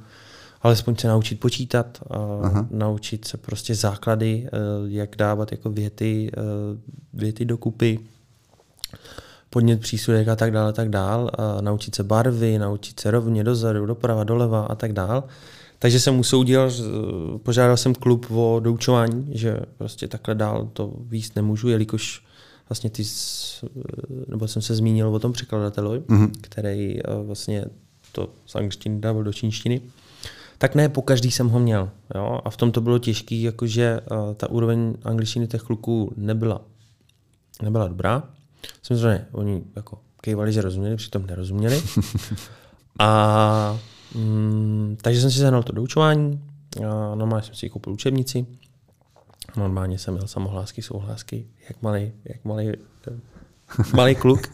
alespoň 0.63 0.95
se 0.95 1.07
naučit 1.07 1.39
počítat, 1.39 1.99
a 2.09 2.67
naučit 2.71 3.25
se 3.25 3.37
prostě 3.37 3.75
základy, 3.75 4.47
eh, 4.47 4.49
jak 4.85 5.15
dávat 5.15 5.51
jako 5.51 5.69
věty, 5.69 6.31
eh, 6.33 6.41
věty 7.13 7.45
dokupy, 7.45 7.99
podnět 9.49 9.79
přísudek 9.79 10.27
a 10.27 10.35
tak 10.35 10.51
dále, 10.51 10.73
tak 10.73 10.89
dál, 10.89 11.31
naučit 11.61 11.95
se 11.95 12.03
barvy, 12.03 12.59
naučit 12.59 12.99
se 12.99 13.11
rovně 13.11 13.43
dozadu, 13.43 13.85
doprava, 13.85 14.23
doleva 14.23 14.65
a 14.65 14.75
tak 14.75 14.93
dál. 14.93 15.23
Takže 15.79 15.99
jsem 15.99 16.15
musel 16.15 16.39
udělat, 16.39 16.73
požádal 17.43 17.77
jsem 17.77 17.95
klub 17.95 18.25
o 18.31 18.59
doučování, 18.59 19.27
že 19.31 19.59
prostě 19.77 20.07
takhle 20.07 20.35
dál 20.35 20.69
to 20.73 20.93
víc 20.99 21.33
nemůžu, 21.33 21.69
jelikož 21.69 22.25
vlastně 22.69 22.89
ty, 22.89 23.03
nebo 24.27 24.47
jsem 24.47 24.61
se 24.61 24.75
zmínil 24.75 25.15
o 25.15 25.19
tom 25.19 25.33
překladateli, 25.33 25.99
mm-hmm. 25.99 26.31
který 26.41 26.99
vlastně 27.23 27.65
to 28.11 28.29
z 28.45 28.55
angličtiny 28.55 28.99
dával 28.99 29.23
do 29.23 29.33
čínštiny 29.33 29.81
tak 30.63 30.75
ne 30.75 30.89
po 30.89 31.01
každý 31.01 31.31
jsem 31.31 31.49
ho 31.49 31.59
měl. 31.59 31.89
Jo? 32.15 32.39
A 32.45 32.49
v 32.49 32.57
tom 32.57 32.71
to 32.71 32.81
bylo 32.81 32.99
těžké, 32.99 33.35
jakože 33.35 34.01
uh, 34.01 34.33
ta 34.33 34.49
úroveň 34.49 34.95
angličtiny 35.03 35.47
těch 35.47 35.61
kluků 35.61 36.13
nebyla, 36.17 36.61
nebyla 37.61 37.87
dobrá. 37.87 38.23
Samozřejmě 38.81 39.25
oni 39.31 39.63
jako 39.75 39.99
kejvali, 40.21 40.53
že 40.53 40.61
rozuměli, 40.61 40.95
přitom 40.95 41.25
nerozuměli. 41.25 41.83
A 42.99 43.79
mm, 44.15 44.97
takže 45.01 45.21
jsem 45.21 45.31
si 45.31 45.39
zahnal 45.39 45.63
to 45.63 45.73
doučování, 45.73 46.41
a 46.87 47.15
normálně 47.15 47.45
jsem 47.45 47.55
si 47.55 47.69
koupil 47.69 47.93
učebnici, 47.93 48.45
normálně 49.57 49.99
jsem 49.99 50.13
měl 50.13 50.27
samohlásky, 50.27 50.81
souhlásky, 50.81 51.47
jak 51.69 51.81
malý, 51.81 52.11
jak 52.25 52.45
malý 52.45 52.71
malý 53.93 54.15
kluk 54.15 54.49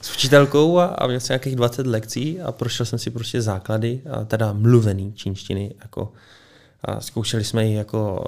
s 0.00 0.14
učitelkou 0.14 0.78
a, 0.78 0.84
a 0.86 1.06
měl 1.06 1.20
jsem 1.20 1.34
nějakých 1.34 1.56
20 1.56 1.86
lekcí 1.86 2.40
a 2.40 2.52
prošel 2.52 2.86
jsem 2.86 2.98
si 2.98 3.10
prostě 3.10 3.42
základy, 3.42 4.00
a 4.10 4.24
teda 4.24 4.52
mluvený 4.52 5.12
čínštiny, 5.12 5.74
jako 5.80 6.12
a 6.86 7.00
zkoušeli 7.00 7.44
jsme 7.44 7.66
ji 7.66 7.74
jako, 7.74 8.24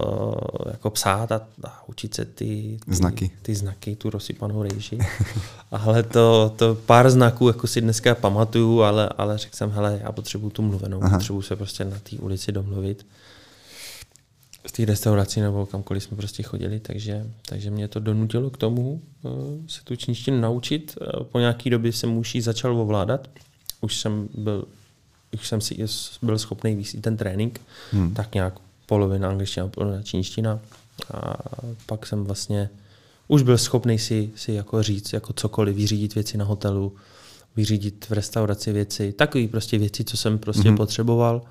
eh, 0.67 0.71
jako 0.71 0.91
psát 0.91 1.33
a, 1.33 1.41
a 1.65 1.83
učit 1.87 2.15
se 2.15 2.25
ty, 2.25 2.79
ty 2.87 2.95
znaky, 2.95 3.31
ty 3.43 3.55
znaky 3.55 3.97
tu 3.97 4.11
rozsypanou 4.11 4.63
rejži. 4.63 4.99
ale 5.71 6.03
to, 6.03 6.55
to 6.57 6.75
pár 6.75 7.11
znaků 7.11 7.49
jako 7.49 7.67
si 7.67 7.81
dneska 7.81 8.15
pamatuju, 8.15 8.83
ale, 8.83 9.09
ale 9.19 9.39
řekl 9.39 9.57
jsem, 9.57 9.71
hele, 9.71 10.01
já 10.03 10.13
potřebuju 10.13 10.51
tu 10.51 10.63
mluvenou, 10.63 11.03
Aha. 11.03 11.17
potřebuju 11.17 11.43
se 11.43 11.57
prostě 11.57 11.85
na 11.85 11.97
té 12.11 12.17
ulici 12.17 12.53
domluvit 12.53 13.07
v 14.67 14.73
té 14.73 14.85
restauraci 14.85 15.41
nebo 15.41 15.67
kamkoliv 15.67 16.03
jsme 16.03 16.17
prostě 16.17 16.43
chodili, 16.43 16.81
takže, 16.81 17.27
takže 17.49 17.71
mě 17.71 17.89
to 17.89 18.01
donutilo 18.01 18.51
k 18.51 18.57
tomu 18.57 19.03
uh, 19.23 19.33
se 19.67 19.85
tu 19.85 19.97
čínštinu 19.97 20.41
naučit. 20.41 20.99
Uh, 21.01 21.25
po 21.25 21.39
nějaký 21.39 21.71
době 21.71 21.93
jsem 21.93 22.17
už 22.17 22.35
ji 22.35 22.43
začal 22.43 22.81
ovládat. 22.81 23.29
Už 23.81 24.01
jsem 24.01 24.29
byl, 24.35 24.65
už 25.35 25.49
jsem 25.49 25.61
si 25.61 25.87
byl 26.23 26.39
schopný 26.39 26.75
výsít 26.75 27.03
ten 27.03 27.17
trénink, 27.17 27.61
hmm. 27.93 28.15
tak 28.15 28.35
nějak 28.35 28.55
polovina 28.87 29.29
angličtina, 29.29 29.69
polovina 29.69 30.03
čínština. 30.03 30.61
A 31.15 31.35
pak 31.87 32.07
jsem 32.07 32.25
vlastně 32.25 32.71
už 33.29 33.43
byl 33.43 33.59
schopný 33.59 33.99
si, 33.99 34.31
si 34.37 34.53
jako 34.53 34.83
říct 34.83 35.13
jako 35.13 35.33
cokoliv, 35.33 35.77
vyřídit 35.77 36.15
věci 36.15 36.39
na 36.39 36.45
hotelu, 36.45 36.93
vyřídit 37.57 38.07
v 38.09 38.13
restauraci 38.13 38.73
věci, 38.73 39.13
takové 39.13 39.49
prostě 39.49 39.79
věci, 39.79 40.05
co 40.05 40.17
jsem 40.17 40.39
prostě 40.39 40.69
hmm. 40.69 40.77
potřeboval 40.77 41.43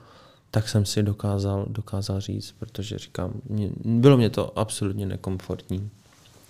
tak 0.51 0.69
jsem 0.69 0.85
si 0.85 1.03
dokázal, 1.03 1.65
dokázal 1.69 2.21
říct, 2.21 2.55
protože 2.59 2.97
říkám, 2.97 3.33
mě, 3.49 3.69
bylo 3.85 4.17
mě 4.17 4.29
to 4.29 4.59
absolutně 4.59 5.05
nekomfortní. 5.05 5.89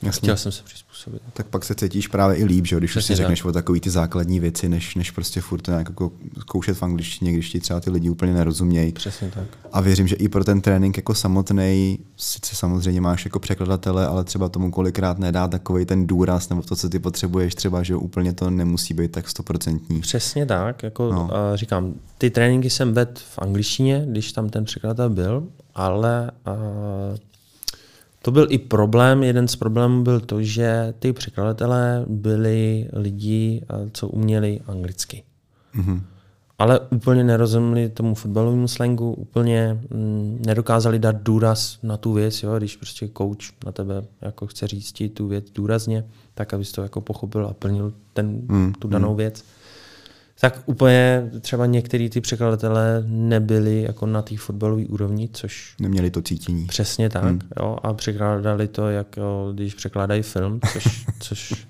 Jasně. 0.02 0.26
Chtěl 0.26 0.38
jsem 0.38 0.52
se 0.52 0.64
přizpůsobit. 0.64 1.22
Tak 1.34 1.48
pak 1.48 1.64
se 1.64 1.76
cítíš 1.76 2.08
právě 2.08 2.38
i 2.38 2.46
líp, 2.46 2.66
že? 2.66 2.78
když 2.78 2.92
Přesně 2.92 3.14
už 3.14 3.18
si 3.18 3.22
řekneš 3.22 3.40
tak. 3.40 3.46
o 3.46 3.52
takové 3.52 3.80
ty 3.80 3.90
základní 3.90 4.40
věci, 4.40 4.70
než, 4.70 4.96
než 4.96 5.12
prostě 5.12 5.42
furt 5.42 5.62
to 5.62 5.72
nějak 5.72 5.90
jako 5.90 6.12
zkoušet 6.40 6.78
v 6.78 6.84
angličtině, 6.84 7.34
když 7.34 7.50
ti 7.50 7.60
třeba 7.60 7.80
ty 7.80 7.90
lidi 7.90 8.10
úplně 8.10 8.34
nerozumějí. 8.34 8.92
Přesně 8.92 9.32
tak. 9.36 9.48
A 9.72 9.82
věřím, 9.82 10.08
že 10.08 10.16
i 10.16 10.30
pro 10.30 10.44
ten 10.44 10.62
trénink 10.62 10.98
jako 10.98 11.16
samotný, 11.16 12.00
sice 12.18 12.56
samozřejmě 12.56 13.02
máš 13.02 13.26
jako 13.26 13.40
překladatele, 13.40 14.08
ale 14.08 14.24
třeba 14.24 14.50
tomu 14.50 14.72
kolikrát 14.72 15.20
nedá 15.20 15.48
takový 15.48 15.86
ten 15.86 16.08
důraz 16.08 16.50
nebo 16.50 16.62
to, 16.62 16.76
co 16.76 16.90
ty 16.90 17.00
potřebuješ, 17.00 17.56
třeba, 17.56 17.84
že 17.84 17.96
úplně 17.96 18.34
to 18.34 18.50
nemusí 18.50 18.94
být 18.94 19.12
tak 19.12 19.30
stoprocentní. 19.30 20.02
Přesně 20.02 20.46
tak. 20.46 20.84
Jako, 20.84 21.14
no. 21.14 21.30
říkám, 21.56 21.94
ty 22.18 22.30
tréninky 22.30 22.70
jsem 22.70 22.94
vedl 22.94 23.12
v 23.16 23.40
angličtině, 23.40 24.06
když 24.08 24.32
tam 24.32 24.50
ten 24.50 24.66
překladatel 24.66 25.10
byl, 25.10 25.48
ale 25.76 26.32
to 28.22 28.32
byl 28.32 28.48
i 28.50 28.58
problém. 28.58 29.24
Jeden 29.24 29.48
z 29.48 29.56
problémů 29.56 30.04
byl 30.04 30.20
to, 30.20 30.42
že 30.44 30.94
ty 31.00 31.14
překladatelé 31.14 32.06
byli 32.08 32.90
lidi, 32.94 33.62
co 33.92 34.08
uměli 34.08 34.62
anglicky. 34.68 35.24
Mm-hmm. 35.76 36.02
Ale 36.60 36.80
úplně 36.80 37.24
nerozuměli 37.24 37.90
tomu 37.90 38.16
fotbalovému 38.16 38.68
slangu, 38.68 39.14
úplně 39.14 39.80
mm, 39.90 40.42
nedokázali 40.46 41.00
dát 41.00 41.16
důraz 41.16 41.80
na 41.84 41.98
tu 41.98 42.14
věc, 42.14 42.44
jo? 42.44 42.58
když 42.58 42.76
prostě 42.76 43.10
coach 43.18 43.66
na 43.66 43.72
tebe 43.72 44.04
jako 44.22 44.48
chce 44.48 44.68
říct 44.68 44.92
ti 44.92 45.10
tu 45.10 45.28
věc 45.28 45.52
důrazně, 45.56 46.04
tak 46.34 46.54
abys 46.54 46.72
to 46.72 46.82
jako 46.82 47.02
pochopil 47.02 47.48
a 47.48 47.54
plnil 47.54 47.94
ten, 48.14 48.42
mm, 48.48 48.74
tu 48.80 48.88
danou 48.88 49.12
mm. 49.12 49.18
věc 49.18 49.44
tak 50.40 50.62
úplně 50.66 51.32
třeba 51.42 51.66
některý 51.66 52.10
ty 52.10 52.22
překladatelé 52.22 53.04
nebyli 53.08 53.82
jako 53.82 54.06
na 54.06 54.22
té 54.22 54.38
fotbalové 54.38 54.86
úrovni, 54.86 55.30
což... 55.34 55.76
Neměli 55.82 56.12
to 56.12 56.22
cítění. 56.22 56.66
Přesně 56.66 57.10
tak. 57.10 57.24
Hmm. 57.24 57.40
Jo, 57.60 57.78
a 57.84 57.94
překládali 57.94 58.68
to, 58.68 58.90
jako 58.90 59.52
když 59.56 59.74
překládají 59.74 60.22
film, 60.22 60.60
což, 60.74 61.06
což, 61.20 61.68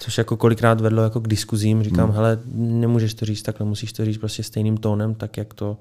což 0.00 0.18
jako 0.18 0.36
kolikrát 0.36 0.80
vedlo 0.80 1.02
jako 1.02 1.20
k 1.20 1.28
diskuzím. 1.28 1.82
Říkám, 1.82 2.08
hmm. 2.08 2.16
hele, 2.16 2.38
nemůžeš 2.54 3.14
to 3.14 3.24
říct 3.24 3.42
takhle, 3.42 3.66
musíš 3.66 3.92
to 3.92 4.04
říct 4.04 4.18
prostě 4.18 4.42
stejným 4.42 4.76
tónem, 4.76 5.14
tak 5.14 5.36
jak 5.36 5.54
to, 5.54 5.76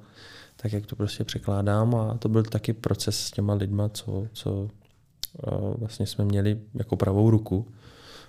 tak 0.56 0.74
jak 0.74 0.86
to 0.86 0.96
prostě 0.96 1.24
překládám. 1.24 1.96
A 1.96 2.18
to 2.18 2.30
byl 2.30 2.44
taky 2.44 2.74
proces 2.74 3.20
s 3.20 3.32
těma 3.32 3.54
lidma, 3.54 3.90
co, 3.90 4.28
co 4.34 4.68
vlastně 5.78 6.08
jsme 6.08 6.26
měli 6.26 6.60
jako 6.74 6.96
pravou 6.96 7.30
ruku 7.30 7.68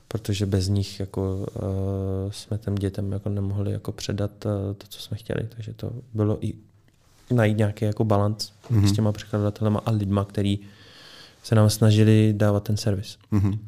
protože 0.09 0.47
bez 0.47 0.69
nich 0.69 1.01
jako, 1.01 1.47
uh, 1.55 2.31
jsme 2.31 2.59
těm 2.59 2.75
dětem 2.75 3.13
jako 3.13 3.29
nemohli 3.29 3.73
jako 3.73 3.93
předat 3.93 4.45
uh, 4.45 4.53
to, 4.79 4.87
co 4.89 5.01
jsme 5.01 5.17
chtěli. 5.17 5.49
Takže 5.57 5.73
to 5.73 5.91
bylo 6.15 6.45
i 6.45 6.55
najít 7.31 7.59
nějaký 7.59 7.85
jako 7.85 8.05
balans 8.05 8.53
mm-hmm. 8.71 8.85
s 8.85 8.93
těma 8.93 9.13
překladatelema 9.13 9.81
a 9.87 9.91
lidma, 9.91 10.25
který 10.25 10.59
se 11.43 11.55
nám 11.55 11.71
snažili 11.71 12.35
dávat 12.37 12.63
ten 12.63 12.77
servis. 12.77 13.19
Mm-hmm. 13.33 13.59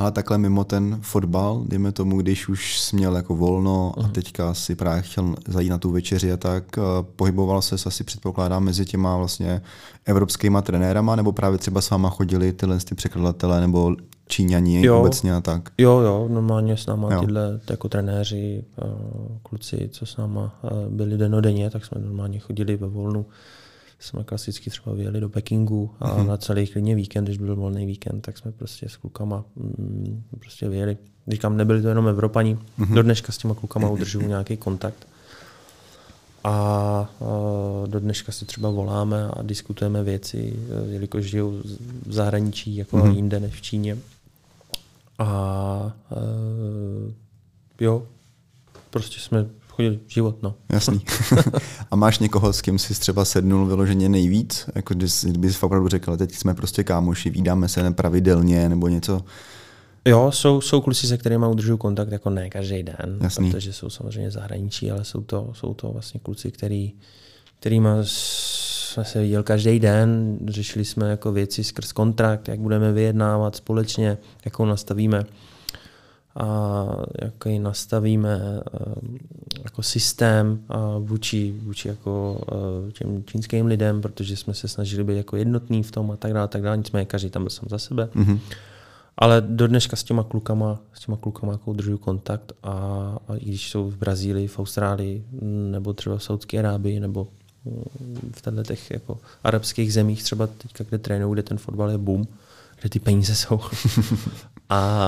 Ale 0.00 0.12
takhle 0.12 0.38
mimo 0.38 0.64
ten 0.64 0.98
fotbal, 1.02 1.64
dejme 1.66 1.92
tomu, 1.92 2.20
když 2.20 2.48
už 2.48 2.78
jsi 2.78 2.96
měl 2.96 3.16
jako 3.16 3.36
volno 3.36 3.92
a 3.96 4.02
mhm. 4.02 4.10
teďka 4.10 4.54
si 4.54 4.74
právě 4.74 5.02
chtěl 5.02 5.34
zajít 5.48 5.70
na 5.70 5.78
tu 5.78 5.90
večeři 5.90 6.32
a 6.32 6.36
tak, 6.36 6.64
uh, 6.76 6.84
pohyboval 7.16 7.62
se 7.62 7.74
asi 7.86 8.04
předpokládám 8.04 8.64
mezi 8.64 8.84
těma 8.84 9.16
vlastně 9.16 9.62
evropskýma 10.04 10.62
trenérama, 10.62 11.16
nebo 11.16 11.32
právě 11.32 11.58
třeba 11.58 11.80
s 11.80 11.90
váma 11.90 12.10
chodili 12.10 12.52
tyhle 12.52 12.78
ty 12.78 12.94
překladatelé 12.94 13.60
nebo 13.60 13.96
Číňani 14.30 14.86
jo, 14.86 15.00
obecně 15.00 15.34
a 15.34 15.40
tak. 15.40 15.72
Jo, 15.78 15.98
jo, 15.98 16.28
normálně 16.30 16.76
s 16.76 16.86
náma 16.86 17.14
jo. 17.14 17.20
tyhle 17.20 17.60
jako 17.70 17.88
trenéři, 17.88 18.64
eh, 18.78 18.84
kluci, 19.42 19.88
co 19.92 20.06
s 20.06 20.16
náma 20.16 20.58
eh, 20.64 20.68
byli 20.88 21.18
denodenně, 21.18 21.70
tak 21.70 21.84
jsme 21.84 22.00
normálně 22.00 22.38
chodili 22.38 22.76
ve 22.76 22.86
volnu. 22.86 23.26
Jsme 23.98 24.24
klasicky 24.24 24.70
třeba 24.70 24.96
vyjeli 24.96 25.20
do 25.20 25.28
Pekingu 25.28 25.90
a 26.00 26.16
mm-hmm. 26.16 26.26
na 26.26 26.36
celý 26.36 26.66
klidně 26.66 26.94
víkend, 26.94 27.24
když 27.24 27.38
byl 27.38 27.56
volný 27.56 27.86
víkend, 27.86 28.20
tak 28.20 28.38
jsme 28.38 28.52
prostě 28.52 28.88
s 28.88 28.96
klukama 28.96 29.44
mm, 29.56 30.22
prostě 30.38 30.68
vyjeli. 30.68 30.96
Říkám, 31.28 31.56
nebyli 31.56 31.82
to 31.82 31.88
jenom 31.88 32.08
Evropani, 32.08 32.58
mm-hmm. 32.78 32.94
do 32.94 33.02
dneška 33.02 33.32
s 33.32 33.38
těma 33.38 33.54
klukama 33.54 33.88
udržuju 33.88 34.28
nějaký 34.28 34.56
kontakt. 34.56 35.06
A, 36.44 36.50
a 36.50 37.08
do 37.86 38.00
dneška 38.00 38.32
si 38.32 38.44
třeba 38.44 38.70
voláme 38.70 39.28
a 39.28 39.42
diskutujeme 39.42 40.02
věci, 40.02 40.56
eh, 40.56 40.92
jelikož 40.92 41.24
žijou 41.24 41.50
v 42.06 42.12
zahraničí 42.12 42.76
jako 42.76 42.96
mm-hmm. 42.96 43.14
jinde 43.14 43.40
než 43.40 43.54
v 43.54 43.62
Číně. 43.62 43.96
A 45.20 45.92
uh, 46.10 47.12
jo, 47.80 48.06
prostě 48.90 49.20
jsme 49.20 49.46
chodili 49.68 49.98
život, 50.06 50.42
no. 50.42 50.54
Jasný. 50.72 51.00
a 51.90 51.96
máš 51.96 52.18
někoho, 52.18 52.52
s 52.52 52.60
kým 52.60 52.78
jsi 52.78 52.94
třeba 52.94 53.24
sednul 53.24 53.66
vyloženě 53.66 54.08
nejvíc? 54.08 54.70
Jako 54.74 54.94
kdyby 54.94 55.52
jsi 55.52 55.60
opravdu 55.60 55.88
řekl, 55.88 56.16
teď 56.16 56.34
jsme 56.34 56.54
prostě 56.54 56.84
kámoši, 56.84 57.30
vídáme 57.30 57.68
se 57.68 57.82
nepravidelně 57.82 58.68
nebo 58.68 58.88
něco? 58.88 59.24
Jo, 60.04 60.32
jsou, 60.32 60.60
jsou 60.60 60.80
kluci, 60.80 61.06
se 61.06 61.18
kterými 61.18 61.46
udržuju 61.46 61.76
kontakt 61.76 62.12
jako 62.12 62.30
ne 62.30 62.50
každý 62.50 62.82
den, 62.82 63.18
Jasný. 63.20 63.50
protože 63.50 63.72
jsou 63.72 63.90
samozřejmě 63.90 64.30
zahraničí, 64.30 64.90
ale 64.90 65.04
jsou 65.04 65.20
to, 65.20 65.50
jsou 65.54 65.74
to 65.74 65.92
vlastně 65.92 66.20
kluci, 66.20 66.50
který, 66.50 66.92
kterými 67.60 67.88
jsme 68.90 69.04
se 69.04 69.20
viděl 69.20 69.42
každý 69.42 69.80
den, 69.80 70.38
řešili 70.48 70.84
jsme 70.84 71.10
jako 71.10 71.32
věci 71.32 71.64
skrz 71.64 71.92
kontrakt, 71.92 72.48
jak 72.48 72.60
budeme 72.60 72.92
vyjednávat 72.92 73.56
společně, 73.56 74.18
jakou 74.44 74.64
nastavíme 74.64 75.24
a 76.36 76.86
jaký 77.22 77.58
nastavíme 77.58 78.40
eh, 78.40 78.78
jako 79.64 79.82
systém 79.82 80.60
vůči, 80.98 81.54
vůči 81.62 81.88
jako 81.88 82.40
eh, 82.88 82.92
těm 82.92 83.24
čínským 83.24 83.66
lidem, 83.66 84.00
protože 84.00 84.36
jsme 84.36 84.54
se 84.54 84.68
snažili 84.68 85.04
být 85.04 85.16
jako 85.16 85.36
jednotní 85.36 85.82
v 85.82 85.90
tom 85.90 86.10
a 86.10 86.16
tak 86.16 86.32
dále, 86.32 86.48
tak 86.48 86.62
dále. 86.62 86.76
Nicméně 86.76 87.06
každý 87.06 87.30
tam 87.30 87.42
byl 87.42 87.50
sám 87.50 87.68
za 87.68 87.78
sebe. 87.78 88.08
Mm-hmm. 88.14 88.38
Ale 89.16 89.40
do 89.40 89.66
dneška 89.66 89.96
s 89.96 90.04
těma 90.04 90.22
klukama, 90.22 90.78
s 90.92 91.00
těma 91.00 91.16
klukama 91.16 91.52
jako 91.52 91.70
udržuju 91.70 91.98
kontakt 91.98 92.52
a, 92.62 92.72
a 93.28 93.36
i 93.36 93.44
když 93.44 93.70
jsou 93.70 93.90
v 93.90 93.96
Brazílii, 93.96 94.46
v 94.46 94.58
Austrálii, 94.58 95.24
nebo 95.70 95.92
třeba 95.92 96.16
v 96.16 96.22
Saudské 96.22 96.58
Arábii, 96.58 97.00
nebo 97.00 97.28
v 98.32 98.42
těchto 98.42 98.62
těch 98.62 98.90
jako 98.90 99.18
arabských 99.44 99.92
zemích, 99.92 100.22
třeba 100.22 100.46
teďka, 100.46 100.84
kde 100.84 100.98
trénují, 100.98 101.32
kde 101.32 101.42
ten 101.42 101.58
fotbal 101.58 101.90
je 101.90 101.98
boom, 101.98 102.26
kde 102.80 102.88
ty 102.88 103.00
peníze 103.00 103.34
jsou. 103.34 103.60
a 104.68 105.00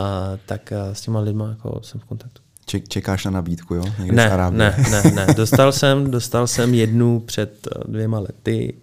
tak 0.47 0.73
s 0.93 1.01
těma 1.01 1.21
lidma 1.21 1.49
jako 1.49 1.81
jsem 1.83 2.01
v 2.01 2.05
kontaktu. 2.05 2.43
Čekáš 2.89 3.25
na 3.25 3.31
nabídku, 3.31 3.75
jo? 3.75 3.85
Někde 3.99 4.17
ne, 4.17 4.51
ne, 4.51 4.77
ne, 4.91 5.03
ne. 5.11 5.35
Dostal 5.35 5.73
jsem, 5.73 6.11
dostal 6.11 6.47
jsem 6.47 6.75
jednu 6.75 7.21
před 7.21 7.67
eh, 7.67 7.85
dvěma 7.89 8.19
lety 8.19 8.75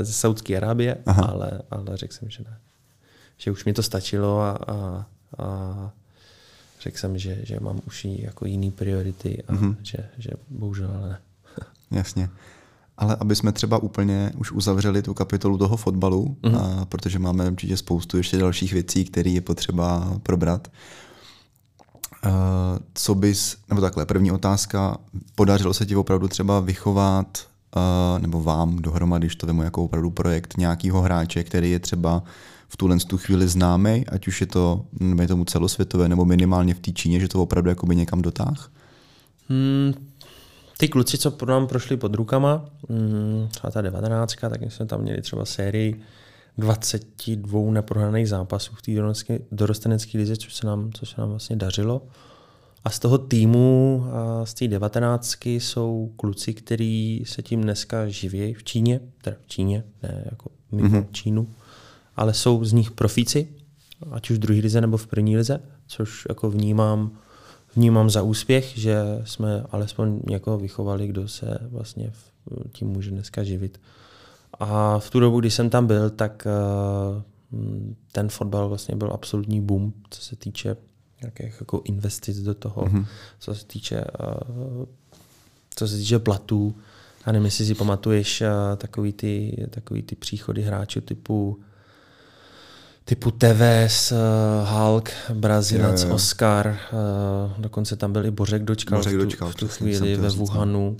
ze 0.00 0.12
Saudské 0.12 0.56
Arábie, 0.56 0.96
ale, 1.06 1.60
ale 1.70 1.96
řekl 1.96 2.14
jsem, 2.14 2.30
že 2.30 2.42
ne. 2.42 2.56
Že 3.36 3.50
už 3.50 3.64
mi 3.64 3.72
to 3.72 3.82
stačilo 3.82 4.40
a, 4.40 4.50
a, 4.50 5.06
a 5.38 5.90
řekl 6.80 6.98
jsem, 6.98 7.18
že, 7.18 7.38
že 7.42 7.60
mám 7.60 7.80
už 7.86 8.04
jako 8.04 8.46
jiný 8.46 8.70
priority 8.70 9.42
a 9.48 9.52
mm-hmm. 9.52 9.76
že, 9.82 9.98
že 10.18 10.30
bohužel 10.48 10.90
ale 10.96 11.08
ne. 11.08 11.18
Jasně. 11.90 12.28
Ale 12.96 13.16
aby 13.20 13.36
jsme 13.36 13.52
třeba 13.52 13.78
úplně 13.78 14.32
už 14.38 14.52
uzavřeli 14.52 15.02
tu 15.02 15.14
kapitolu 15.14 15.58
toho 15.58 15.76
fotbalu, 15.76 16.36
mm-hmm. 16.42 16.80
a, 16.82 16.84
protože 16.84 17.18
máme 17.18 17.50
určitě 17.50 17.76
spoustu 17.76 18.16
ještě 18.16 18.38
dalších 18.38 18.72
věcí, 18.72 19.04
které 19.04 19.30
je 19.30 19.40
potřeba 19.40 20.18
probrat. 20.22 20.68
Uh, 22.26 22.30
co 22.94 23.14
bys, 23.14 23.56
nebo 23.68 23.80
takhle, 23.80 24.06
první 24.06 24.32
otázka, 24.32 24.96
podařilo 25.34 25.74
se 25.74 25.86
ti 25.86 25.96
opravdu 25.96 26.28
třeba 26.28 26.60
vychovat, 26.60 27.38
uh, 27.76 28.22
nebo 28.22 28.42
vám 28.42 28.76
dohromady, 28.76 29.26
když 29.26 29.36
to 29.36 29.46
vemu 29.46 29.62
jako 29.62 29.84
opravdu 29.84 30.10
projekt 30.10 30.56
nějakého 30.56 31.02
hráče, 31.02 31.44
který 31.44 31.70
je 31.70 31.78
třeba 31.78 32.22
v 32.68 32.76
tuhle 32.76 32.96
tu 32.98 33.18
chvíli 33.18 33.48
známý, 33.48 34.06
ať 34.06 34.28
už 34.28 34.40
je 34.40 34.46
to, 34.46 34.84
nebo 35.00 35.26
tomu 35.26 35.44
celosvětové, 35.44 36.08
nebo 36.08 36.24
minimálně 36.24 36.74
v 36.74 36.80
té 36.80 36.92
Číně, 36.92 37.20
že 37.20 37.28
to 37.28 37.42
opravdu 37.42 37.70
jakoby 37.70 37.96
někam 37.96 38.22
dotáh? 38.22 38.70
Hmm, 39.48 39.94
ty 40.84 40.88
kluci, 40.88 41.18
co 41.18 41.30
pro 41.30 41.52
nám 41.52 41.66
prošli 41.66 41.96
pod 41.96 42.14
rukama, 42.14 42.64
mm, 42.88 43.48
třeba 43.50 43.70
ta 43.70 43.82
19, 43.82 44.34
tak 44.40 44.62
jsme 44.62 44.86
tam 44.86 45.00
měli 45.00 45.22
třeba 45.22 45.44
sérii 45.44 46.00
22 46.58 47.72
neprohraných 47.72 48.28
zápasů 48.28 48.72
v 48.74 48.82
té 48.82 48.92
dorostenecké 49.52 50.18
lize, 50.18 50.36
což 50.36 50.54
se, 50.54 50.66
nám, 50.66 50.92
což 50.92 51.08
se 51.08 51.20
nám 51.20 51.30
vlastně 51.30 51.56
dařilo. 51.56 52.02
A 52.84 52.90
z 52.90 52.98
toho 52.98 53.18
týmu, 53.18 54.04
a 54.12 54.46
z 54.46 54.54
té 54.54 54.68
19 54.68 55.46
jsou 55.46 56.12
kluci, 56.16 56.54
kteří 56.54 57.24
se 57.26 57.42
tím 57.42 57.62
dneska 57.62 58.08
živí 58.08 58.54
v 58.54 58.64
Číně, 58.64 59.00
teda 59.22 59.36
v 59.40 59.46
Číně, 59.46 59.84
ne 60.02 60.24
jako 60.30 60.50
mimo 60.72 60.88
mm-hmm. 60.88 61.06
Čínu, 61.12 61.48
ale 62.16 62.34
jsou 62.34 62.64
z 62.64 62.72
nich 62.72 62.90
profíci, 62.90 63.48
ať 64.10 64.30
už 64.30 64.36
v 64.36 64.40
druhé 64.40 64.60
lize 64.60 64.80
nebo 64.80 64.96
v 64.96 65.06
první 65.06 65.36
lize, 65.36 65.60
což 65.86 66.26
jako 66.28 66.50
vnímám 66.50 67.10
vnímám 67.76 68.10
za 68.10 68.22
úspěch, 68.22 68.78
že 68.78 68.96
jsme 69.24 69.64
alespoň 69.70 70.20
někoho 70.26 70.58
vychovali, 70.58 71.06
kdo 71.06 71.28
se 71.28 71.58
vlastně 71.62 72.12
tím 72.72 72.88
může 72.88 73.10
dneska 73.10 73.44
živit. 73.44 73.80
A 74.60 74.98
v 74.98 75.10
tu 75.10 75.20
dobu, 75.20 75.40
kdy 75.40 75.50
jsem 75.50 75.70
tam 75.70 75.86
byl, 75.86 76.10
tak 76.10 76.46
eh, 76.46 77.22
ten 78.12 78.28
fotbal 78.28 78.68
vlastně 78.68 78.96
byl 78.96 79.10
absolutní 79.12 79.60
boom, 79.60 79.92
co 80.10 80.20
se 80.20 80.36
týče 80.36 80.76
nějakých 81.20 81.60
jako 81.60 81.82
investic 81.84 82.38
do 82.38 82.54
toho, 82.54 82.82
mm-hmm. 82.82 83.06
co 83.38 83.54
se 83.54 83.66
týče 83.66 84.04
eh, 84.20 84.86
co 85.76 85.88
se 85.88 85.96
týče 85.96 86.18
platů. 86.18 86.74
Já 87.26 87.32
nevím, 87.32 87.44
jestli 87.44 87.66
si 87.66 87.74
pamatuješ 87.74 88.40
eh, 88.40 88.50
takový 88.76 89.12
ty, 89.12 89.66
takový 89.70 90.02
ty 90.02 90.16
příchody 90.16 90.62
hráčů 90.62 91.00
typu 91.00 91.60
typu 93.04 93.30
Tevez, 93.30 94.12
uh, 94.12 94.68
Hulk, 94.68 95.10
Brazilec, 95.34 96.02
jo, 96.02 96.08
jo. 96.08 96.14
Oscar, 96.14 96.78
uh, 96.92 97.58
dokonce 97.58 97.96
tam 97.96 98.12
byl 98.12 98.26
i 98.26 98.30
Bořek 98.30 98.64
dočkal, 98.64 98.98
Bořek 98.98 99.16
dočkal 99.16 99.48
v 99.48 99.54
tu, 99.54 99.66
v 99.66 99.70
tu 99.70 99.74
chvíli 99.74 100.16
ve 100.16 100.28
Wuhanu, 100.28 100.96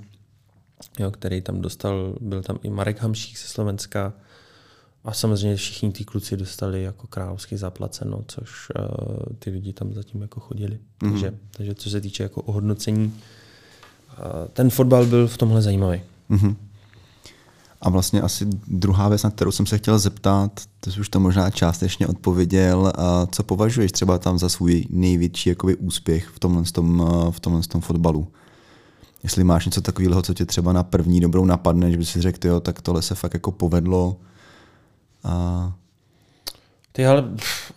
jo, 0.99 1.11
který 1.11 1.41
tam 1.41 1.61
dostal, 1.61 2.15
byl 2.21 2.41
tam 2.41 2.59
i 2.63 2.69
Marek 2.69 3.01
Hamšík 3.01 3.37
ze 3.37 3.47
Slovenska 3.47 4.13
a 5.03 5.13
samozřejmě 5.13 5.55
všichni 5.55 5.91
ty 5.91 6.03
kluci 6.03 6.37
dostali 6.37 6.83
jako 6.83 7.07
královsky 7.07 7.57
zaplaceno, 7.57 8.23
což 8.27 8.67
uh, 8.79 9.15
ty 9.39 9.49
lidi 9.49 9.73
tam 9.73 9.93
zatím 9.93 10.21
jako 10.21 10.39
chodili. 10.39 10.75
Mm-hmm. 10.75 11.11
Takže, 11.11 11.33
takže 11.51 11.75
co 11.75 11.89
se 11.89 12.01
týče 12.01 12.23
jako 12.23 12.41
ohodnocení, 12.41 13.05
uh, 13.05 14.47
ten 14.53 14.69
fotbal 14.69 15.05
byl 15.05 15.27
v 15.27 15.37
tomhle 15.37 15.61
zajímavý. 15.61 16.01
Mm-hmm. 16.29 16.55
A 17.81 17.89
vlastně 17.89 18.21
asi 18.21 18.45
druhá 18.67 19.09
věc, 19.09 19.23
na 19.23 19.29
kterou 19.29 19.51
jsem 19.51 19.65
se 19.65 19.77
chtěl 19.77 19.99
zeptat, 19.99 20.61
to 20.79 20.91
jsi 20.91 20.99
už 20.99 21.09
to 21.09 21.19
možná 21.19 21.51
částečně 21.51 22.07
odpověděl, 22.07 22.93
a 22.97 23.27
co 23.31 23.43
považuješ 23.43 23.91
třeba 23.91 24.17
tam 24.17 24.37
za 24.37 24.49
svůj 24.49 24.85
největší 24.89 25.49
jakoby, 25.49 25.75
úspěch 25.75 26.27
v 26.27 26.39
tomhle, 26.39 26.63
tom, 26.63 27.07
v 27.31 27.39
tomhle 27.39 27.61
tom 27.61 27.81
fotbalu? 27.81 28.27
Jestli 29.23 29.43
máš 29.43 29.65
něco 29.65 29.81
takového, 29.81 30.21
co 30.21 30.33
tě 30.33 30.45
třeba 30.45 30.73
na 30.73 30.83
první 30.83 31.19
dobrou 31.19 31.45
napadne, 31.45 31.91
že 31.91 31.97
by 31.97 32.05
si 32.05 32.21
řekl, 32.21 32.47
jo, 32.47 32.59
tak 32.59 32.81
tohle 32.81 33.01
se 33.01 33.15
fakt 33.15 33.33
jako 33.33 33.51
povedlo. 33.51 34.17
A... 35.23 35.73
Ty 36.91 37.05
ale 37.05 37.23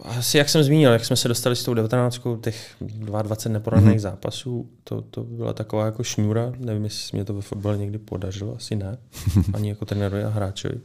asi 0.04 0.38
jak 0.38 0.48
jsem 0.48 0.62
zmínil, 0.62 0.92
jak 0.92 1.04
jsme 1.04 1.16
se 1.16 1.28
dostali 1.28 1.56
s 1.56 1.64
tou 1.64 1.74
19, 1.74 2.20
těch 2.40 2.76
22 2.80 3.52
neporaných 3.52 3.96
mm-hmm. 3.96 3.98
zápasů, 3.98 4.68
to, 4.84 5.02
to 5.02 5.24
byla 5.24 5.52
taková 5.52 5.84
jako 5.84 6.04
šňůra, 6.04 6.52
nevím, 6.58 6.84
jestli 6.84 7.16
mě 7.16 7.24
to 7.24 7.34
ve 7.34 7.42
fotbale 7.42 7.78
někdy 7.78 7.98
podařilo, 7.98 8.56
asi 8.56 8.76
ne, 8.76 8.98
ani 9.52 9.68
jako 9.68 9.84
trenérovi 9.84 10.24
a 10.24 10.28
hráčovi. 10.28 10.80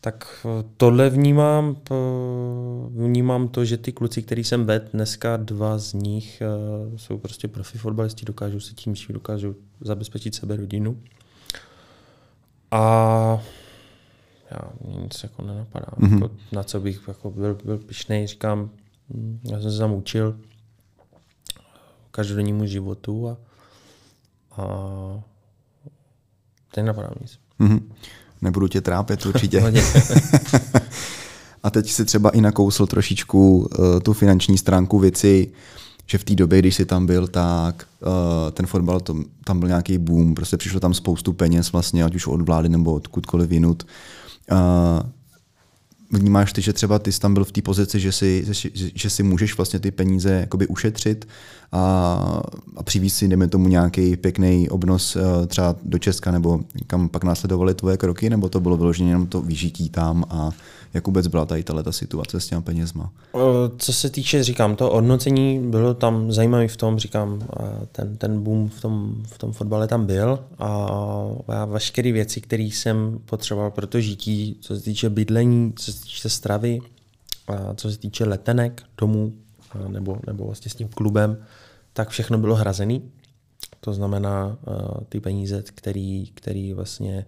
Tak 0.00 0.46
eh, 0.46 0.64
tohle 0.76 1.10
vnímám, 1.10 1.76
vnímám 2.90 3.48
to, 3.48 3.64
že 3.64 3.76
ty 3.76 3.92
kluci, 3.92 4.22
který 4.22 4.44
jsem 4.44 4.64
ved, 4.64 4.88
dneska 4.92 5.36
dva 5.36 5.78
z 5.78 5.92
nich 5.92 6.42
eh, 6.42 6.98
jsou 6.98 7.18
prostě 7.18 7.48
profi 7.48 7.78
fotbalisti, 7.78 8.26
dokážou 8.26 8.60
si 8.60 8.74
tím 8.74 8.94
dokážou 9.10 9.54
zabezpečit 9.80 10.34
sebe 10.34 10.56
rodinu. 10.56 10.98
A 12.70 13.42
já 14.50 14.58
nic 15.00 15.22
jako 15.22 15.42
nenapadá. 15.42 15.86
Mm-hmm. 15.86 16.14
Jako, 16.14 16.30
na 16.52 16.62
co 16.62 16.80
bych 16.80 17.00
jako 17.08 17.30
byl, 17.30 17.58
byl 17.64 17.78
pišnej, 17.78 18.26
říkám, 18.26 18.70
hm, 19.14 19.40
já 19.44 19.60
jsem 19.60 19.72
se 19.72 19.78
tam 19.78 19.92
učil 19.92 20.36
každodennímu 22.10 22.66
životu 22.66 23.28
a, 23.28 23.36
a 24.56 24.66
teď 26.74 26.84
napadá 26.84 27.10
nic. 27.20 27.38
Mm-hmm. 27.60 27.80
Nebudu 28.40 28.68
tě 28.68 28.80
trápit 28.80 29.26
určitě. 29.26 29.62
a 31.62 31.70
teď 31.70 31.90
si 31.90 32.04
třeba 32.04 32.30
i 32.30 32.40
nakousl 32.40 32.86
trošičku 32.86 33.58
uh, 33.58 34.00
tu 34.00 34.12
finanční 34.12 34.58
stránku 34.58 34.98
věci, 34.98 35.52
že 36.06 36.18
v 36.18 36.24
té 36.24 36.34
době, 36.34 36.58
když 36.58 36.74
jsi 36.74 36.86
tam 36.86 37.06
byl, 37.06 37.28
tak 37.28 37.86
uh, 38.00 38.50
ten 38.50 38.66
fotbal, 38.66 39.00
to, 39.00 39.16
tam 39.44 39.60
byl 39.60 39.68
nějaký 39.68 39.98
boom, 39.98 40.34
prostě 40.34 40.56
přišlo 40.56 40.80
tam 40.80 40.94
spoustu 40.94 41.32
peněz 41.32 41.72
vlastně, 41.72 42.04
ať 42.04 42.14
už 42.14 42.26
od 42.26 42.40
vlády 42.40 42.68
nebo 42.68 42.94
odkudkoliv 42.94 43.50
jinut. 43.50 43.82
Uh, 43.82 43.88
嗯 44.50 45.12
vnímáš 46.10 46.52
ty, 46.52 46.62
že 46.62 46.72
třeba 46.72 46.98
ty 46.98 47.12
jsi 47.12 47.20
tam 47.20 47.34
byl 47.34 47.44
v 47.44 47.52
té 47.52 47.62
pozici, 47.62 48.00
že 48.00 48.12
si, 48.12 48.46
že, 48.50 48.70
že 48.94 49.10
si 49.10 49.22
můžeš 49.22 49.56
vlastně 49.56 49.80
ty 49.80 49.90
peníze 49.90 50.32
jakoby 50.32 50.66
ušetřit 50.66 51.28
a, 51.72 52.42
a 52.76 52.82
přivízt 52.82 53.16
si, 53.16 53.28
dejme 53.28 53.48
tomu, 53.48 53.68
nějaký 53.68 54.16
pěkný 54.16 54.68
obnos 54.68 55.16
uh, 55.16 55.22
třeba 55.46 55.76
do 55.82 55.98
Česka, 55.98 56.30
nebo 56.30 56.60
kam 56.86 57.08
pak 57.08 57.24
následovaly 57.24 57.74
tvoje 57.74 57.96
kroky, 57.96 58.30
nebo 58.30 58.48
to 58.48 58.60
bylo 58.60 58.76
vyloženě 58.76 59.10
jenom 59.10 59.26
to 59.26 59.40
vyžití 59.40 59.88
tam 59.88 60.24
a 60.30 60.50
jak 60.94 61.06
vůbec 61.06 61.26
byla 61.26 61.46
tady 61.46 61.62
ta 61.62 61.92
situace 61.92 62.40
s 62.40 62.46
těma 62.46 62.60
penězma? 62.60 63.10
Co 63.78 63.92
se 63.92 64.10
týče, 64.10 64.44
říkám, 64.44 64.76
to 64.76 64.90
hodnocení 64.90 65.70
bylo 65.70 65.94
tam 65.94 66.32
zajímavý 66.32 66.68
v 66.68 66.76
tom, 66.76 66.98
říkám, 66.98 67.42
ten, 67.92 68.16
ten 68.16 68.42
boom 68.42 68.68
v 68.68 68.80
tom, 68.80 69.14
v 69.26 69.38
tom 69.38 69.52
fotbale 69.52 69.88
tam 69.88 70.06
byl 70.06 70.38
a 70.58 70.88
já 71.48 71.64
veškeré 71.64 72.12
věci, 72.12 72.40
které 72.40 72.62
jsem 72.62 73.18
potřeboval 73.24 73.70
pro 73.70 73.86
to 73.86 74.00
žití, 74.00 74.56
co 74.60 74.76
se 74.76 74.82
týče 74.82 75.10
bydlení, 75.10 75.72
co 75.76 75.92
se 75.92 75.99
týče 76.00 76.28
stravy, 76.28 76.80
a 77.48 77.74
co 77.74 77.90
se 77.90 77.98
týče 77.98 78.24
letenek 78.24 78.82
domů 78.98 79.32
nebo, 79.88 80.20
nebo 80.26 80.44
vlastně 80.44 80.70
s 80.70 80.74
tím 80.74 80.88
klubem, 80.88 81.44
tak 81.92 82.08
všechno 82.08 82.38
bylo 82.38 82.54
hrazený. 82.54 83.10
To 83.80 83.92
znamená 83.92 84.58
ty 85.08 85.20
peníze, 85.20 85.62
který, 85.62 86.26
který 86.34 86.72
vlastně 86.72 87.26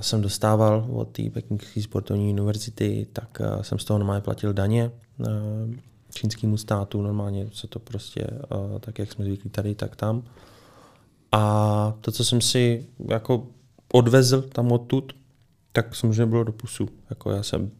jsem 0.00 0.20
dostával 0.20 0.86
od 0.92 1.08
té 1.08 1.30
Pekingské 1.30 1.82
sportovní 1.82 2.30
univerzity, 2.30 3.06
tak 3.12 3.38
jsem 3.62 3.78
z 3.78 3.84
toho 3.84 3.98
normálně 3.98 4.22
platil 4.22 4.52
daně 4.52 4.90
čínskému 6.14 6.56
státu, 6.56 7.02
normálně 7.02 7.50
se 7.52 7.66
to 7.66 7.78
prostě, 7.78 8.26
tak 8.80 8.98
jak 8.98 9.12
jsme 9.12 9.24
zvyklí 9.24 9.50
tady, 9.50 9.74
tak 9.74 9.96
tam. 9.96 10.22
A 11.32 11.94
to, 12.00 12.12
co 12.12 12.24
jsem 12.24 12.40
si 12.40 12.86
jako 13.08 13.46
odvezl 13.92 14.42
tam 14.42 14.72
odtud, 14.72 15.12
tak 15.74 15.94
samozřejmě 15.94 16.26
bylo 16.26 16.44
do 16.44 16.52
pusu. 16.52 16.88
Jako 17.10 17.30
já 17.30 17.42
jsem, 17.42 17.70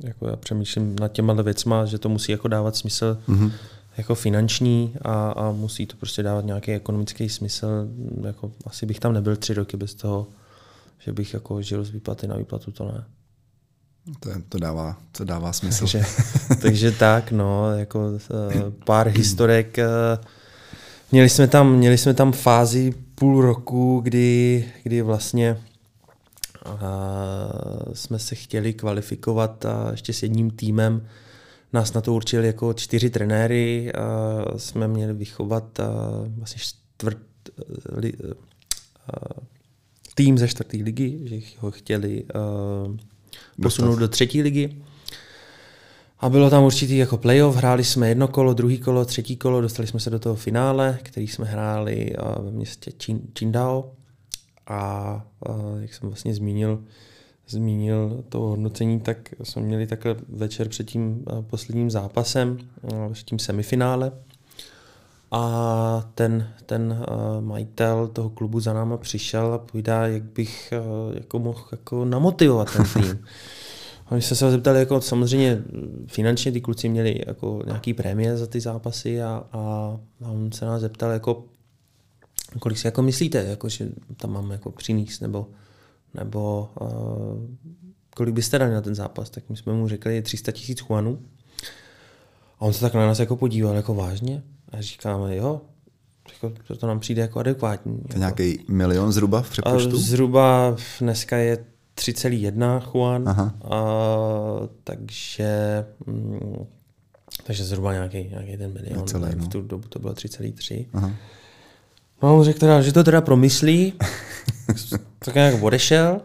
jako 0.00 0.28
já 0.28 0.36
přemýšlím 0.36 0.96
nad 1.00 1.12
těma 1.12 1.32
věcma, 1.42 1.84
že 1.84 1.98
to 1.98 2.08
musí 2.08 2.32
jako 2.32 2.48
dávat 2.48 2.76
smysl 2.76 3.18
mm-hmm. 3.28 3.52
jako 3.96 4.14
finanční 4.14 4.94
a, 5.02 5.30
a 5.30 5.52
musí 5.52 5.86
to 5.86 5.96
prostě 5.96 6.22
dávat 6.22 6.44
nějaký 6.44 6.72
ekonomický 6.72 7.28
smysl. 7.28 7.88
Jako 8.26 8.52
asi 8.66 8.86
bych 8.86 9.00
tam 9.00 9.12
nebyl 9.12 9.36
tři 9.36 9.54
roky 9.54 9.76
bez 9.76 9.94
toho, 9.94 10.26
že 10.98 11.12
bych 11.12 11.34
jako 11.34 11.62
žil 11.62 11.84
z 11.84 11.90
výplaty 11.90 12.26
na 12.26 12.36
výplatu, 12.36 12.70
to 12.70 12.84
ne. 12.84 13.04
To, 14.20 14.30
to, 14.48 14.58
dává, 14.58 14.96
to 15.12 15.24
dává 15.24 15.52
smysl. 15.52 15.78
takže, 15.80 16.04
takže 16.62 16.92
tak, 16.92 17.32
no, 17.32 17.76
jako 17.76 18.08
uh, 18.08 18.52
pár 18.84 19.08
historek. 19.16 19.78
Uh, 19.78 20.24
měli, 21.12 21.28
jsme 21.28 21.48
tam, 21.48 21.76
měli 21.76 21.98
jsme 21.98 22.14
tam 22.14 22.32
fázi 22.32 22.94
půl 23.14 23.42
roku, 23.42 24.00
kdy, 24.04 24.64
kdy 24.82 25.02
vlastně 25.02 25.56
jsme 27.92 28.18
se 28.18 28.34
chtěli 28.34 28.74
kvalifikovat 28.74 29.64
a 29.64 29.88
ještě 29.90 30.12
s 30.12 30.22
jedním 30.22 30.50
týmem 30.50 31.06
nás 31.72 31.92
na 31.92 32.00
to 32.00 32.14
určili 32.14 32.46
jako 32.46 32.72
čtyři 32.72 33.10
trenéry. 33.10 33.92
Uh, 33.92 34.58
jsme 34.58 34.88
měli 34.88 35.12
vychovat 35.12 35.78
vlastně 36.36 36.62
čtvrt, 36.62 37.18
uh, 37.92 38.10
tým 40.14 40.38
ze 40.38 40.48
čtvrté 40.48 40.76
ligy, 40.76 41.20
že 41.24 41.36
ho 41.58 41.70
chtěli 41.70 42.24
posunout 43.62 43.96
do 43.96 44.08
třetí 44.08 44.42
ligy. 44.42 44.82
A 46.20 46.28
bylo 46.28 46.50
tam 46.50 46.64
určitý 46.64 46.96
jako 46.96 47.16
playoff, 47.16 47.56
hráli 47.56 47.84
jsme 47.84 48.08
jedno 48.08 48.28
kolo, 48.28 48.54
druhý 48.54 48.78
kolo, 48.78 49.04
třetí 49.04 49.36
kolo, 49.36 49.60
dostali 49.60 49.88
jsme 49.88 50.00
se 50.00 50.10
do 50.10 50.18
toho 50.18 50.34
finále, 50.34 50.98
který 51.02 51.26
jsme 51.28 51.44
hráli 51.46 52.14
ve 52.40 52.50
městě 52.50 52.90
Qingdao. 53.32 53.92
A 54.68 55.26
uh, 55.48 55.80
jak 55.80 55.94
jsem 55.94 56.08
vlastně 56.08 56.34
zmínil, 56.34 56.82
zmínil 57.48 58.24
to 58.28 58.40
hodnocení, 58.40 59.00
tak 59.00 59.34
jsme 59.42 59.62
měli 59.62 59.86
takhle 59.86 60.16
večer 60.28 60.68
před 60.68 60.86
tím 60.86 61.24
posledním 61.50 61.90
zápasem, 61.90 62.58
před 63.12 63.26
tím 63.26 63.38
semifinále, 63.38 64.12
a 65.30 66.10
ten, 66.14 66.48
ten 66.66 67.04
majitel 67.40 68.08
toho 68.08 68.30
klubu 68.30 68.60
za 68.60 68.72
náma 68.72 68.96
přišel 68.96 69.52
a 69.52 69.58
povídá, 69.58 70.06
jak 70.06 70.22
bych 70.22 70.72
jako 71.14 71.38
mohl 71.38 71.64
jako 71.72 72.04
namotivovat 72.04 72.72
ten 72.72 72.86
tým. 72.94 73.24
A 74.06 74.14
my 74.14 74.22
jsme 74.22 74.36
se 74.36 74.50
zeptali, 74.50 74.78
jako 74.78 75.00
samozřejmě 75.00 75.62
finančně 76.06 76.52
ty 76.52 76.60
kluci 76.60 76.88
měli 76.88 77.22
jako 77.26 77.62
nějaký 77.66 77.94
prémie 77.94 78.36
za 78.36 78.46
ty 78.46 78.60
zápasy 78.60 79.22
a, 79.22 79.44
a, 79.52 79.96
on 80.20 80.52
se 80.52 80.64
nás 80.64 80.80
zeptal, 80.80 81.10
jako, 81.10 81.44
kolik 82.58 82.78
si 82.78 82.86
jako 82.86 83.02
myslíte, 83.02 83.44
jako, 83.44 83.68
že 83.68 83.88
tam 84.16 84.32
mám 84.32 84.50
jako 84.50 84.70
přinést, 84.70 85.20
nebo, 85.20 85.46
nebo 86.14 86.70
uh, 86.80 87.56
kolik 88.16 88.34
byste 88.34 88.58
dali 88.58 88.74
na 88.74 88.80
ten 88.80 88.94
zápas, 88.94 89.30
tak 89.30 89.44
my 89.48 89.56
jsme 89.56 89.72
mu 89.72 89.88
řekli 89.88 90.22
300 90.22 90.52
tisíc 90.52 90.80
chuanů. 90.80 91.18
A 92.58 92.60
on 92.60 92.72
se 92.72 92.80
tak 92.80 92.94
na 92.94 93.06
nás 93.06 93.18
jako 93.18 93.36
podíval, 93.36 93.76
jako 93.76 93.94
vážně. 93.94 94.42
A 94.72 94.80
říkáme, 94.80 95.36
jo, 95.36 95.60
jako, 96.42 96.76
to 96.76 96.86
nám 96.86 97.00
přijde 97.00 97.22
jako 97.22 97.38
adekvátní. 97.38 97.98
To 97.98 98.04
jako. 98.08 98.18
nějaký 98.18 98.64
milion 98.68 99.12
zhruba 99.12 99.42
v 99.42 99.50
přepočtu? 99.50 99.96
A 99.96 100.00
zhruba 100.00 100.76
dneska 101.00 101.36
je 101.36 101.56
3,1 101.96 102.80
Juan, 102.80 103.28
Aha. 103.28 103.54
A, 103.64 103.84
takže, 104.84 105.84
mm, 106.06 106.66
takže 107.44 107.64
zhruba 107.64 107.92
nějaký, 107.92 108.28
nějaký 108.28 108.56
ten 108.56 108.72
milion. 108.72 108.98
Necelé, 108.98 109.34
no. 109.36 109.44
V 109.44 109.48
tu 109.48 109.62
dobu 109.62 109.88
to 109.88 109.98
bylo 109.98 110.12
3,3. 110.12 111.14
No 112.22 112.38
on 112.38 112.44
řekl 112.44 112.58
teda, 112.58 112.82
že 112.82 112.92
to 112.92 113.04
teda 113.04 113.20
promyslí, 113.20 113.92
tak 115.18 115.34
nějak 115.34 115.62
odešel. 115.62 116.20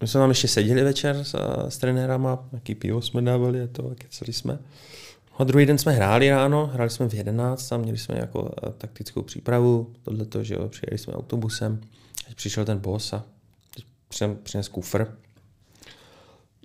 My 0.00 0.08
jsme 0.08 0.20
tam 0.20 0.30
ještě 0.30 0.48
seděli 0.48 0.82
večer 0.82 1.24
s, 1.24 1.36
s 1.68 1.78
trenérama, 1.78 2.48
jaký 2.52 2.74
pivo 2.74 3.02
jsme 3.02 3.22
dávali 3.22 3.62
a 3.62 3.66
to, 3.66 3.94
keceli 3.98 4.32
jsme. 4.32 4.58
A 5.38 5.44
druhý 5.44 5.66
den 5.66 5.78
jsme 5.78 5.92
hráli 5.92 6.30
ráno, 6.30 6.66
hráli 6.66 6.90
jsme 6.90 7.08
v 7.08 7.14
11 7.14 7.72
a 7.72 7.76
měli 7.76 7.98
jsme 7.98 8.18
jako 8.18 8.50
eh, 8.66 8.70
taktickou 8.78 9.22
přípravu, 9.22 9.92
tohleto, 10.02 10.44
že 10.44 10.54
jo, 10.54 10.68
přijeli 10.68 10.98
jsme 10.98 11.12
autobusem, 11.12 11.80
přišel 12.34 12.64
ten 12.64 12.78
boss 12.78 13.12
a 13.12 13.24
přines 14.42 14.68
kufr, 14.68 15.06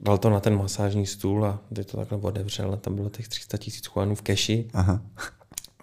dal 0.02 0.18
to 0.18 0.30
na 0.30 0.40
ten 0.40 0.58
masážní 0.58 1.06
stůl 1.06 1.46
a 1.46 1.60
teď 1.74 1.92
to 1.92 1.98
takhle 1.98 2.18
otevřel 2.18 2.74
a 2.74 2.78
tam 2.78 2.96
bylo 2.96 3.10
těch 3.10 3.28
300 3.28 3.58
tisíc 3.58 3.88
chuanů 3.88 4.16
v 4.16 4.22
keši. 4.22 4.68
Aha. 4.74 5.02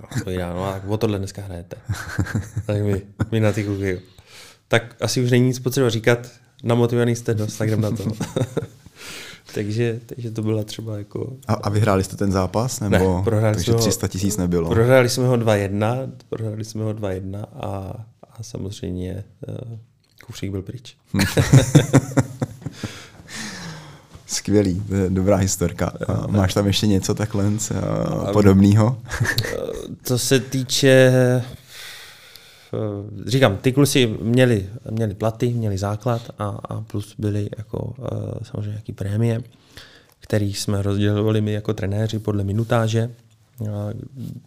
A 0.04 0.20
to 0.24 0.30
já, 0.30 0.54
no 0.54 0.64
a 0.64 0.80
o 0.88 0.96
tohle 0.96 1.18
dneska 1.18 1.42
hrajete. 1.42 1.76
tak 2.66 2.82
my, 2.82 3.02
my 3.32 3.40
na 3.40 3.52
ty 3.52 3.64
kuky. 3.64 4.00
Tak 4.68 4.96
asi 5.00 5.22
už 5.22 5.30
není 5.30 5.46
nic 5.46 5.58
potřeba 5.58 5.90
říkat, 5.90 6.30
namotivovaný 6.62 7.16
jste 7.16 7.34
dost, 7.34 7.56
tak 7.56 7.68
jdem 7.68 7.80
na 7.80 7.90
to. 7.90 8.04
takže, 9.54 10.00
takže 10.06 10.30
to 10.30 10.42
byla 10.42 10.64
třeba 10.64 10.98
jako... 10.98 11.36
A, 11.46 11.54
a 11.54 11.68
vyhráli 11.68 12.04
jste 12.04 12.16
ten 12.16 12.32
zápas? 12.32 12.80
Nebo... 12.80 13.16
Ne, 13.16 13.22
prohráli 13.24 13.54
takže 13.54 13.72
jsme 13.72 13.80
300 13.80 14.08
tisíc 14.08 14.36
nebylo? 14.36 14.70
Prohráli 14.70 15.08
jsme 15.08 15.26
ho 15.26 15.36
2-1, 15.36 16.10
prohráli 16.28 16.64
jsme 16.64 16.84
ho 16.84 16.94
2-1 16.94 17.44
a, 17.60 17.94
a 18.30 18.42
samozřejmě 18.42 19.24
uh, 19.48 19.78
kufřík 20.26 20.50
byl 20.50 20.62
pryč. 20.62 20.96
Skvělý, 24.26 24.82
dobrá 25.08 25.36
historka. 25.36 25.92
A 26.08 26.26
máš 26.26 26.54
tam 26.54 26.66
ještě 26.66 26.86
něco 26.86 27.14
takhle 27.14 27.44
podobného? 28.32 28.98
Co 30.02 30.18
se 30.18 30.40
týče 30.40 31.12
říkám, 33.26 33.56
ty 33.56 33.72
kluci 33.72 34.06
měli, 34.22 34.66
měli 34.90 35.14
platy, 35.14 35.48
měli 35.48 35.78
základ 35.78 36.22
a, 36.38 36.48
a 36.68 36.80
plus 36.80 37.14
byly 37.18 37.48
jako 37.58 37.94
samozřejmě 38.42 38.70
nějaký 38.70 38.92
prémie, 38.92 39.42
který 40.20 40.54
jsme 40.54 40.82
rozdělovali 40.82 41.40
my 41.40 41.52
jako 41.52 41.74
trenéři 41.74 42.18
podle 42.18 42.44
minutáže. 42.44 43.10
A 43.60 43.90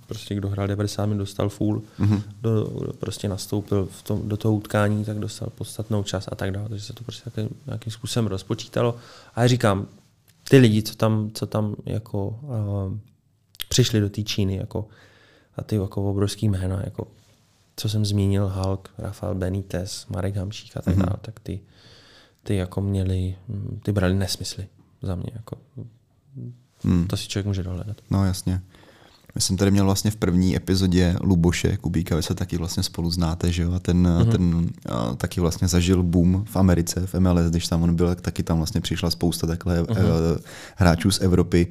prostě 0.07 0.35
kdo 0.35 0.49
hrál 0.49 0.67
90 0.67 1.05
minut, 1.05 1.19
dostal 1.19 1.49
full, 1.49 1.81
mm-hmm. 1.99 2.21
do, 2.41 2.71
prostě 2.99 3.29
nastoupil 3.29 3.87
v 3.91 4.03
tom, 4.03 4.29
do 4.29 4.37
toho 4.37 4.53
utkání, 4.53 5.05
tak 5.05 5.19
dostal 5.19 5.49
podstatnou 5.49 6.03
čas 6.03 6.29
a 6.31 6.35
tak 6.35 6.51
dále. 6.51 6.69
Takže 6.69 6.85
se 6.85 6.93
to 6.93 7.03
prostě 7.03 7.29
taky, 7.29 7.49
nějakým 7.65 7.93
způsobem 7.93 8.27
rozpočítalo. 8.27 8.95
A 9.35 9.41
já 9.41 9.47
říkám, 9.47 9.87
ty 10.49 10.57
lidi, 10.57 10.83
co 10.83 10.95
tam, 10.95 11.31
co 11.33 11.45
tam 11.45 11.75
jako 11.85 12.27
uh, 12.27 12.97
přišli 13.69 13.99
do 13.99 14.09
té 14.09 14.23
Číny, 14.23 14.55
jako, 14.55 14.87
a 15.57 15.63
ty 15.63 15.75
jako 15.75 16.09
obrovský 16.09 16.49
jména, 16.49 16.81
jako, 16.83 17.07
co 17.75 17.89
jsem 17.89 18.05
zmínil, 18.05 18.49
Hulk, 18.49 18.89
Rafael 18.97 19.35
Benitez, 19.35 20.05
Marek 20.07 20.35
Hamšík 20.35 20.77
a 20.77 20.81
tak 20.81 20.95
mm-hmm. 20.95 21.05
dále, 21.05 21.17
tak 21.21 21.39
ty, 21.39 21.59
ty 22.43 22.55
jako 22.55 22.81
měli, 22.81 23.35
ty 23.83 23.91
brali 23.91 24.13
nesmysly 24.13 24.67
za 25.01 25.15
mě. 25.15 25.31
Jako, 25.35 25.57
hmm. 26.83 27.07
To 27.07 27.17
si 27.17 27.27
člověk 27.27 27.45
může 27.45 27.63
dohledat. 27.63 27.97
No 28.09 28.25
jasně. 28.25 28.61
My 29.35 29.41
jsem 29.41 29.57
tady 29.57 29.71
měl 29.71 29.85
vlastně 29.85 30.11
v 30.11 30.15
první 30.15 30.55
epizodě 30.55 31.15
Luboše 31.21 31.77
Kubíka, 31.77 32.15
vy 32.15 32.23
se 32.23 32.35
taky 32.35 32.57
vlastně 32.57 32.83
spolu 32.83 33.11
znáte, 33.11 33.51
že 33.51 33.63
jo? 33.63 33.73
A 33.73 33.79
ten, 33.79 34.07
mm-hmm. 34.07 34.31
ten 34.31 34.69
a, 34.89 35.15
taky 35.15 35.41
vlastně 35.41 35.67
zažil 35.67 36.03
boom 36.03 36.45
v 36.49 36.55
Americe, 36.55 37.07
v 37.07 37.19
MLS, 37.19 37.49
když 37.49 37.67
tam 37.67 37.83
on 37.83 37.95
byl, 37.95 38.15
taky 38.15 38.43
tam 38.43 38.57
vlastně 38.57 38.81
přišla 38.81 39.09
spousta 39.09 39.47
takhle 39.47 39.81
mm-hmm. 39.81 40.39
hráčů 40.75 41.11
z 41.11 41.21
Evropy 41.21 41.67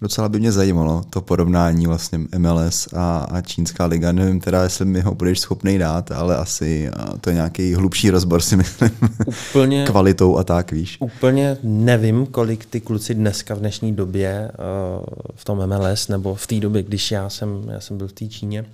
docela 0.00 0.28
by 0.28 0.40
mě 0.40 0.52
zajímalo 0.52 1.02
to 1.10 1.20
porovnání 1.20 1.86
vlastně 1.86 2.18
MLS 2.38 2.88
a, 2.92 3.18
a 3.18 3.40
čínská 3.40 3.86
liga. 3.86 4.12
Nevím 4.12 4.40
teda, 4.40 4.62
jestli 4.62 4.84
mi 4.84 5.00
ho 5.00 5.14
budeš 5.14 5.40
schopný 5.40 5.78
dát, 5.78 6.12
ale 6.12 6.36
asi 6.36 6.90
to 7.20 7.30
je 7.30 7.34
nějaký 7.34 7.74
hlubší 7.74 8.10
rozbor 8.10 8.40
si 8.40 8.56
myslím. 8.56 8.90
Úplně, 9.26 9.84
Kvalitou 9.86 10.36
a 10.36 10.44
tak, 10.44 10.72
víš. 10.72 10.96
Úplně 11.00 11.56
nevím, 11.62 12.26
kolik 12.26 12.64
ty 12.64 12.80
kluci 12.80 13.14
dneska 13.14 13.54
v 13.54 13.58
dnešní 13.58 13.92
době 13.92 14.50
uh, 14.50 15.04
v 15.34 15.44
tom 15.44 15.66
MLS, 15.66 16.08
nebo 16.08 16.34
v 16.34 16.46
té 16.46 16.60
době, 16.60 16.82
když 16.82 17.10
já 17.10 17.30
jsem, 17.30 17.68
já 17.68 17.80
jsem 17.80 17.98
byl 17.98 18.08
v 18.08 18.12
té 18.12 18.26
Číně, 18.26 18.64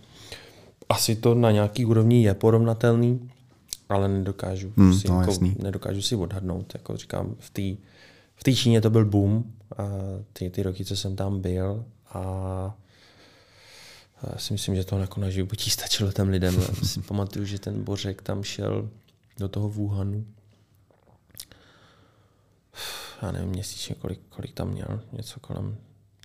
asi 0.88 1.16
to 1.16 1.34
na 1.34 1.50
nějaký 1.50 1.84
úrovni 1.84 2.22
je 2.22 2.34
porovnatelný, 2.34 3.30
ale 3.88 4.08
nedokážu, 4.08 4.72
hmm, 4.76 4.94
si, 4.94 5.08
no, 5.08 5.20
jako, 5.20 5.34
nedokážu 5.62 6.02
si 6.02 6.16
odhadnout. 6.16 6.72
Jako 6.74 6.96
říkám, 6.96 7.34
v 7.38 7.50
té 7.50 7.82
v 8.36 8.44
té 8.44 8.54
Číně 8.54 8.80
to 8.80 8.90
byl 8.90 9.04
boom, 9.04 9.44
ty, 10.32 10.50
ty 10.50 10.62
roky, 10.62 10.84
co 10.84 10.96
jsem 10.96 11.16
tam 11.16 11.40
byl 11.40 11.84
a 12.08 12.76
já 14.32 14.38
si 14.38 14.52
myslím, 14.52 14.76
že 14.76 14.84
to 14.84 14.98
jako 14.98 15.20
na 15.20 15.30
životí 15.30 15.70
stačilo 15.78 16.12
těm 16.12 16.28
lidem. 16.28 16.54
Já 16.60 16.86
si 16.86 17.00
pamatuju, 17.00 17.44
že 17.44 17.58
ten 17.58 17.84
Bořek 17.84 18.22
tam 18.22 18.42
šel 18.42 18.90
do 19.38 19.48
toho 19.48 19.68
Wuhanu. 19.68 20.26
Já 23.22 23.32
nevím 23.32 23.48
měsíčně, 23.48 23.94
kolik, 23.94 24.20
kolik 24.28 24.52
tam 24.52 24.68
měl. 24.68 25.00
Něco 25.12 25.40
kolem 25.40 25.76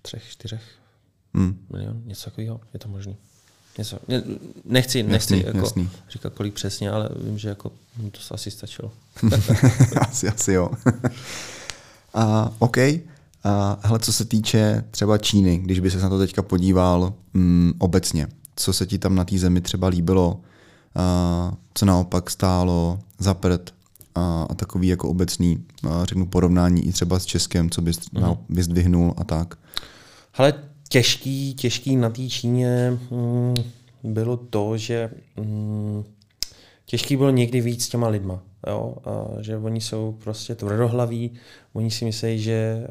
třech, 0.02 0.24
čtyřech 0.30 0.62
hmm. 1.34 1.66
milion, 1.70 2.02
něco 2.04 2.30
takového. 2.30 2.60
Je 2.72 2.78
to 2.78 2.88
možné. 2.88 3.14
Něco. 3.78 3.98
Nechci, 4.64 5.02
nechci 5.02 5.34
jasný, 5.34 5.46
jako 5.46 5.58
jasný. 5.58 5.90
říkat, 6.10 6.32
kolik 6.34 6.54
přesně, 6.54 6.90
ale 6.90 7.08
vím, 7.16 7.38
že 7.38 7.48
jako 7.48 7.72
to 7.96 8.34
asi 8.34 8.50
stačilo. 8.50 8.92
asi, 10.00 10.28
asi 10.28 10.52
jo. 10.52 10.70
A 12.14 12.52
OK, 12.58 12.76
a 13.44 13.78
hele, 13.82 13.98
co 13.98 14.12
se 14.12 14.24
týče 14.24 14.84
třeba 14.90 15.18
Číny, 15.18 15.58
když 15.58 15.80
by 15.80 15.90
se 15.90 15.98
na 15.98 16.08
to 16.08 16.18
teďka 16.18 16.42
podíval 16.42 17.14
mm, 17.34 17.72
obecně, 17.78 18.28
co 18.56 18.72
se 18.72 18.86
ti 18.86 18.98
tam 18.98 19.14
na 19.14 19.24
té 19.24 19.38
zemi 19.38 19.60
třeba 19.60 19.88
líbilo, 19.88 20.40
a 20.94 21.52
co 21.74 21.86
naopak 21.86 22.30
stálo 22.30 22.98
za 23.18 23.34
prd 23.34 23.74
a, 24.14 24.46
a 24.50 24.54
takový 24.54 24.88
jako 24.88 25.08
obecný, 25.08 25.64
a 25.88 26.04
řeknu, 26.04 26.26
porovnání 26.26 26.86
i 26.86 26.92
třeba 26.92 27.18
s 27.18 27.24
Českem, 27.24 27.70
co 27.70 27.82
bys 27.82 28.00
mm. 28.12 28.36
vyzdvihnul 28.48 29.14
a 29.16 29.24
tak. 29.24 29.58
Ale 30.34 30.54
těžký, 30.88 31.54
těžký 31.54 31.96
na 31.96 32.10
té 32.10 32.28
Číně 32.28 32.98
mm, 33.10 33.54
bylo 34.02 34.36
to, 34.36 34.76
že 34.76 35.10
mm, 35.36 36.04
těžký 36.92 37.16
bylo 37.16 37.30
někdy 37.30 37.60
víc 37.60 37.84
s 37.84 37.88
těma 37.88 38.08
lidma. 38.08 38.42
Jo? 38.66 38.96
A 39.04 39.42
že 39.42 39.56
oni 39.56 39.80
jsou 39.80 40.12
prostě 40.12 40.54
tvrdohlaví, 40.54 41.30
oni 41.72 41.90
si 41.90 42.04
myslí, 42.04 42.38
že 42.38 42.86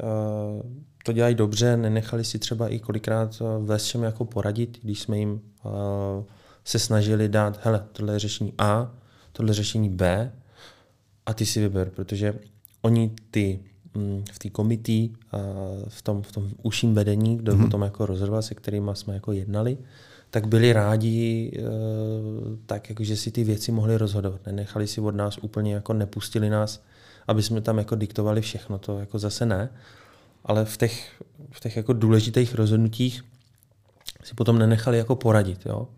to 1.04 1.12
dělají 1.12 1.34
dobře, 1.34 1.76
nenechali 1.76 2.24
si 2.24 2.38
třeba 2.38 2.68
i 2.68 2.78
kolikrát 2.78 3.42
ve 3.64 3.78
čem 3.78 4.02
jako 4.02 4.24
poradit, 4.24 4.78
když 4.82 5.00
jsme 5.00 5.18
jim 5.18 5.40
se 6.64 6.78
snažili 6.78 7.28
dát, 7.28 7.60
hele, 7.62 7.84
tohle 7.92 8.12
je 8.12 8.18
řešení 8.18 8.52
A, 8.58 8.94
tohle 9.32 9.50
je 9.50 9.54
řešení 9.54 9.88
B 9.88 10.32
a 11.26 11.34
ty 11.34 11.46
si 11.46 11.60
vyber, 11.60 11.90
protože 11.90 12.34
oni 12.80 13.10
ty 13.30 13.60
mm, 13.94 14.24
v 14.32 14.38
té 14.38 14.50
komití, 14.50 15.12
v 15.88 16.02
tom, 16.02 16.22
v 16.22 16.32
tom 16.32 16.50
užším 16.62 16.94
vedení, 16.94 17.36
kdo 17.36 17.52
mm-hmm. 17.52 17.66
o 17.66 17.70
tom 17.70 17.82
jako 17.82 18.06
rozhodoval, 18.06 18.42
se 18.42 18.54
kterými 18.54 18.90
jsme 18.94 19.14
jako 19.14 19.32
jednali, 19.32 19.78
tak 20.32 20.46
byli 20.46 20.72
rádi, 20.72 21.52
eh, 21.54 21.62
tak 22.66 22.88
jako, 22.88 23.04
že 23.04 23.16
si 23.16 23.30
ty 23.30 23.44
věci 23.44 23.72
mohli 23.72 23.96
rozhodovat. 23.96 24.46
Nenechali 24.46 24.86
si 24.86 25.00
od 25.00 25.14
nás 25.14 25.38
úplně, 25.38 25.74
jako 25.74 25.92
nepustili 25.92 26.50
nás, 26.50 26.82
aby 27.28 27.42
jsme 27.42 27.60
tam 27.60 27.78
jako 27.78 27.94
diktovali 27.94 28.40
všechno, 28.40 28.78
to 28.78 28.98
jako 28.98 29.18
zase 29.18 29.46
ne. 29.46 29.68
Ale 30.44 30.64
v 30.64 30.76
těch, 30.76 31.22
v 31.50 31.60
těch 31.60 31.76
jako 31.76 31.92
důležitých 31.92 32.54
rozhodnutích 32.54 33.24
si 34.24 34.34
potom 34.34 34.58
nenechali 34.58 34.98
jako 34.98 35.16
poradit. 35.16 35.66
Jo? 35.66 35.88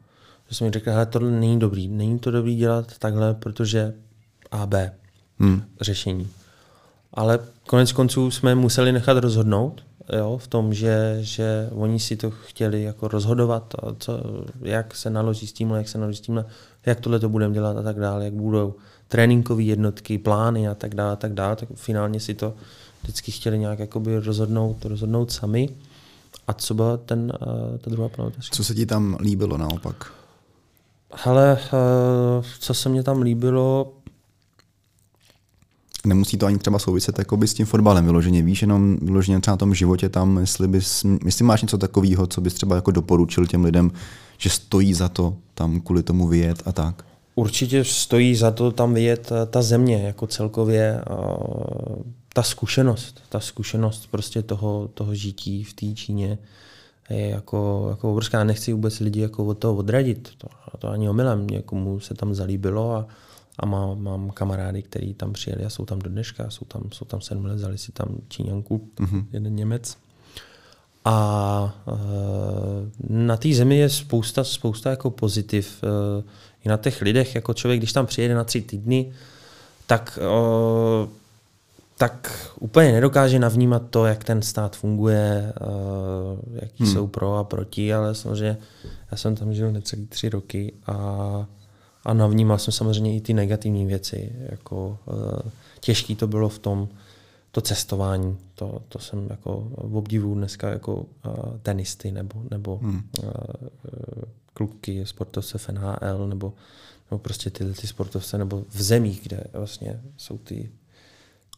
Že 0.49 0.55
jsme 0.55 0.67
mi 0.67 0.73
řekli, 0.73 0.93
že 0.93 1.07
tohle 1.07 1.31
není 1.31 1.59
dobrý, 1.59 1.89
není 1.89 2.19
to 2.19 2.31
dobrý 2.31 2.57
dělat 2.57 2.99
takhle, 2.99 3.35
protože 3.35 3.95
A, 4.51 4.67
B 4.67 4.93
hmm. 5.39 5.63
řešení. 5.81 6.29
Ale 7.13 7.39
konec 7.67 7.93
konců 7.93 8.31
jsme 8.31 8.55
museli 8.55 8.93
nechat 8.93 9.17
rozhodnout 9.17 9.83
jo, 10.13 10.39
v 10.39 10.47
tom, 10.47 10.75
že, 10.75 11.19
že 11.21 11.69
oni 11.73 12.01
si 12.01 12.17
to 12.17 12.31
chtěli 12.31 12.83
jako 12.83 13.09
rozhodovat, 13.09 13.75
a 13.83 13.95
co, 13.99 14.21
jak 14.61 14.97
se 14.97 15.11
naloží 15.11 15.47
s 15.47 15.53
tímhle, 15.53 15.79
jak 15.79 15.89
se 15.89 15.99
naloží 15.99 16.19
s 16.19 16.21
tímhle, 16.21 16.45
jak 16.87 17.01
tohle 17.01 17.21
to 17.21 17.29
budeme 17.29 17.55
dělat 17.55 17.77
a 17.77 17.83
tak 17.83 18.01
dále, 18.01 18.25
jak 18.25 18.35
budou 18.35 18.75
tréninkové 19.09 19.63
jednotky, 19.63 20.19
plány 20.19 20.69
a 20.69 20.75
tak 20.75 20.95
dále, 20.95 21.13
a 21.13 21.17
tak 21.17 21.33
dále, 21.33 21.57
tak 21.57 21.69
finálně 21.75 22.21
si 22.21 22.35
to 22.35 22.55
vždycky 23.03 23.33
chtěli 23.33 23.59
nějak 23.59 23.79
jakoby 23.79 24.19
rozhodnout, 24.19 24.85
rozhodnout 24.85 25.33
sami. 25.33 25.69
A 26.47 26.53
co 26.53 26.75
byla 26.75 26.97
ten, 26.97 27.33
uh, 27.47 27.79
ta 27.79 27.91
druhá 27.91 28.09
planeta? 28.09 28.39
Co 28.51 28.65
se 28.65 28.75
ti 28.75 28.87
tam 28.87 29.17
líbilo 29.21 29.57
naopak? 29.57 30.13
Hele, 31.13 31.59
uh, 32.39 32.45
co 32.59 32.75
se 32.75 32.89
mě 32.89 33.03
tam 33.03 33.23
líbilo, 33.23 33.93
nemusí 36.07 36.37
to 36.37 36.47
ani 36.47 36.59
třeba 36.59 36.79
souviset 36.79 37.19
jakoby 37.19 37.49
s 37.49 37.55
tím 37.55 37.67
fotbalem 37.67 38.05
vyloženě. 38.05 38.43
Víš, 38.43 38.63
jenom 38.63 38.97
vyloženě 39.03 39.41
třeba 39.41 39.53
na 39.53 39.59
tom 39.59 39.75
životě 39.75 40.09
tam, 40.09 40.39
jestli, 40.39 40.69
bys, 40.69 41.05
jestli 41.25 41.45
máš 41.45 41.63
něco 41.63 41.79
takového, 41.79 42.27
co 42.27 42.41
bys 42.41 42.55
třeba 42.55 42.77
jako 42.77 42.91
doporučil 42.91 43.47
těm 43.47 43.65
lidem, 43.65 43.91
že 44.39 44.51
stojí 44.51 44.95
za 44.95 45.09
to 45.09 45.37
tam 45.55 45.81
kvůli 45.81 46.03
tomu 46.03 46.29
vyjet 46.29 46.63
a 46.67 46.73
tak. 46.73 47.05
Určitě 47.35 47.85
stojí 47.85 48.37
za 48.37 48.51
to 48.51 48.71
tam 48.71 48.95
vyjet 48.95 49.33
eh, 49.33 49.47
ta 49.47 49.63
země 49.63 50.03
jako 50.03 50.27
celkově, 50.27 51.01
ta 52.33 52.43
zkušenost, 52.43 53.23
ta 53.29 53.41
zkušenost 53.41 54.09
prostě 54.11 54.43
toho, 54.43 54.91
toho 54.95 55.15
žití 55.15 55.65
v 55.65 55.73
té 55.73 55.87
Číně 55.95 56.39
je 57.11 57.29
jako, 57.29 57.87
jako 57.91 58.11
obrovská. 58.11 58.45
Nechci 58.45 58.73
vůbec 58.73 59.01
lidi 59.01 59.21
jako 59.21 59.45
od 59.45 59.59
toho 59.59 59.75
odradit, 59.75 60.31
to, 60.39 60.49
to 60.79 60.89
ani 60.89 61.09
omylem, 61.09 61.47
někomu 61.47 62.01
se 62.01 62.15
tam 62.15 62.35
zalíbilo 62.35 62.93
a, 62.93 63.07
a 63.59 63.67
má, 63.67 63.95
mám 63.95 64.31
kamarády, 64.31 64.83
kteří 64.83 65.15
tam 65.15 65.33
přijeli 65.33 65.65
a 65.65 65.71
jsou 65.71 65.85
tam 65.85 65.99
do 65.99 66.11
dneška, 66.11 66.51
jsou 66.51 66.65
tam, 66.65 66.83
jsou 66.93 67.05
tam 67.05 67.21
sedm 67.21 67.45
let, 67.45 67.55
vzali 67.55 67.79
si 67.79 67.93
tam 67.93 68.09
Číňanku, 68.29 68.89
mm-hmm. 68.97 69.25
jeden 69.33 69.55
Němec. 69.55 69.97
A 71.05 71.75
e, 71.89 71.93
na 73.09 73.37
té 73.37 73.55
zemi 73.55 73.77
je 73.77 73.89
spousta, 73.89 74.45
spousta 74.45 74.91
jako 74.91 75.11
pozitiv. 75.11 75.85
E, 75.85 76.23
I 76.65 76.69
na 76.69 76.77
těch 76.77 77.03
lidech, 77.03 77.35
jako 77.35 77.55
člověk, 77.55 77.81
když 77.81 77.93
tam 77.93 78.07
přijede 78.07 78.35
na 78.35 78.45
tři 78.45 78.61
týdny, 78.61 79.13
tak, 79.87 80.19
e, 80.23 81.09
tak 81.99 82.49
úplně 82.61 82.93
nedokáže 82.93 83.39
navnímat 83.39 83.83
to, 83.91 84.07
jak 84.07 84.25
ten 84.25 84.43
stát 84.43 84.77
funguje, 84.77 85.53
e, 85.53 85.53
jaký 86.53 86.85
hmm. 86.85 86.93
jsou 86.93 87.07
pro 87.07 87.37
a 87.37 87.45
proti, 87.45 87.95
ale 87.95 88.15
samozřejmě 88.15 88.57
já 89.11 89.17
jsem 89.17 89.37
tam 89.37 89.55
žil 89.55 89.73
necelý 89.73 90.07
tři 90.07 90.29
roky 90.29 90.73
a 90.87 91.47
a 92.05 92.15
navnímal 92.15 92.59
jsem 92.59 92.73
samozřejmě 92.73 93.17
i 93.17 93.21
ty 93.21 93.35
negativní 93.35 93.87
věci. 93.87 94.33
Jako, 94.51 94.99
uh, 95.07 95.51
těžký 95.81 96.15
to 96.15 96.27
bylo 96.27 96.49
v 96.49 96.59
tom, 96.59 96.89
to 97.51 97.61
cestování, 97.61 98.39
to, 98.55 98.83
to 98.89 98.99
jsem 98.99 99.27
jako 99.31 99.69
v 99.77 99.97
obdivu 99.97 100.35
dneska 100.35 100.69
jako 100.69 100.95
uh, 100.97 101.07
tenisty 101.63 102.13
nebo, 102.13 102.43
nebo 102.51 102.77
hmm. 102.77 103.03
uh, 103.23 103.31
kluky, 104.55 105.07
sportovce 105.07 105.59
v 105.59 105.69
NHL 105.69 106.29
nebo, 106.29 106.53
nebo 107.11 107.19
prostě 107.19 107.51
tyhle 107.51 107.73
ty 107.73 107.87
sportovce, 107.87 108.39
nebo 108.39 108.65
v 108.69 108.83
zemích, 108.83 109.21
kde 109.23 109.45
vlastně 109.53 110.01
jsou 110.17 110.39
ty, 110.39 110.71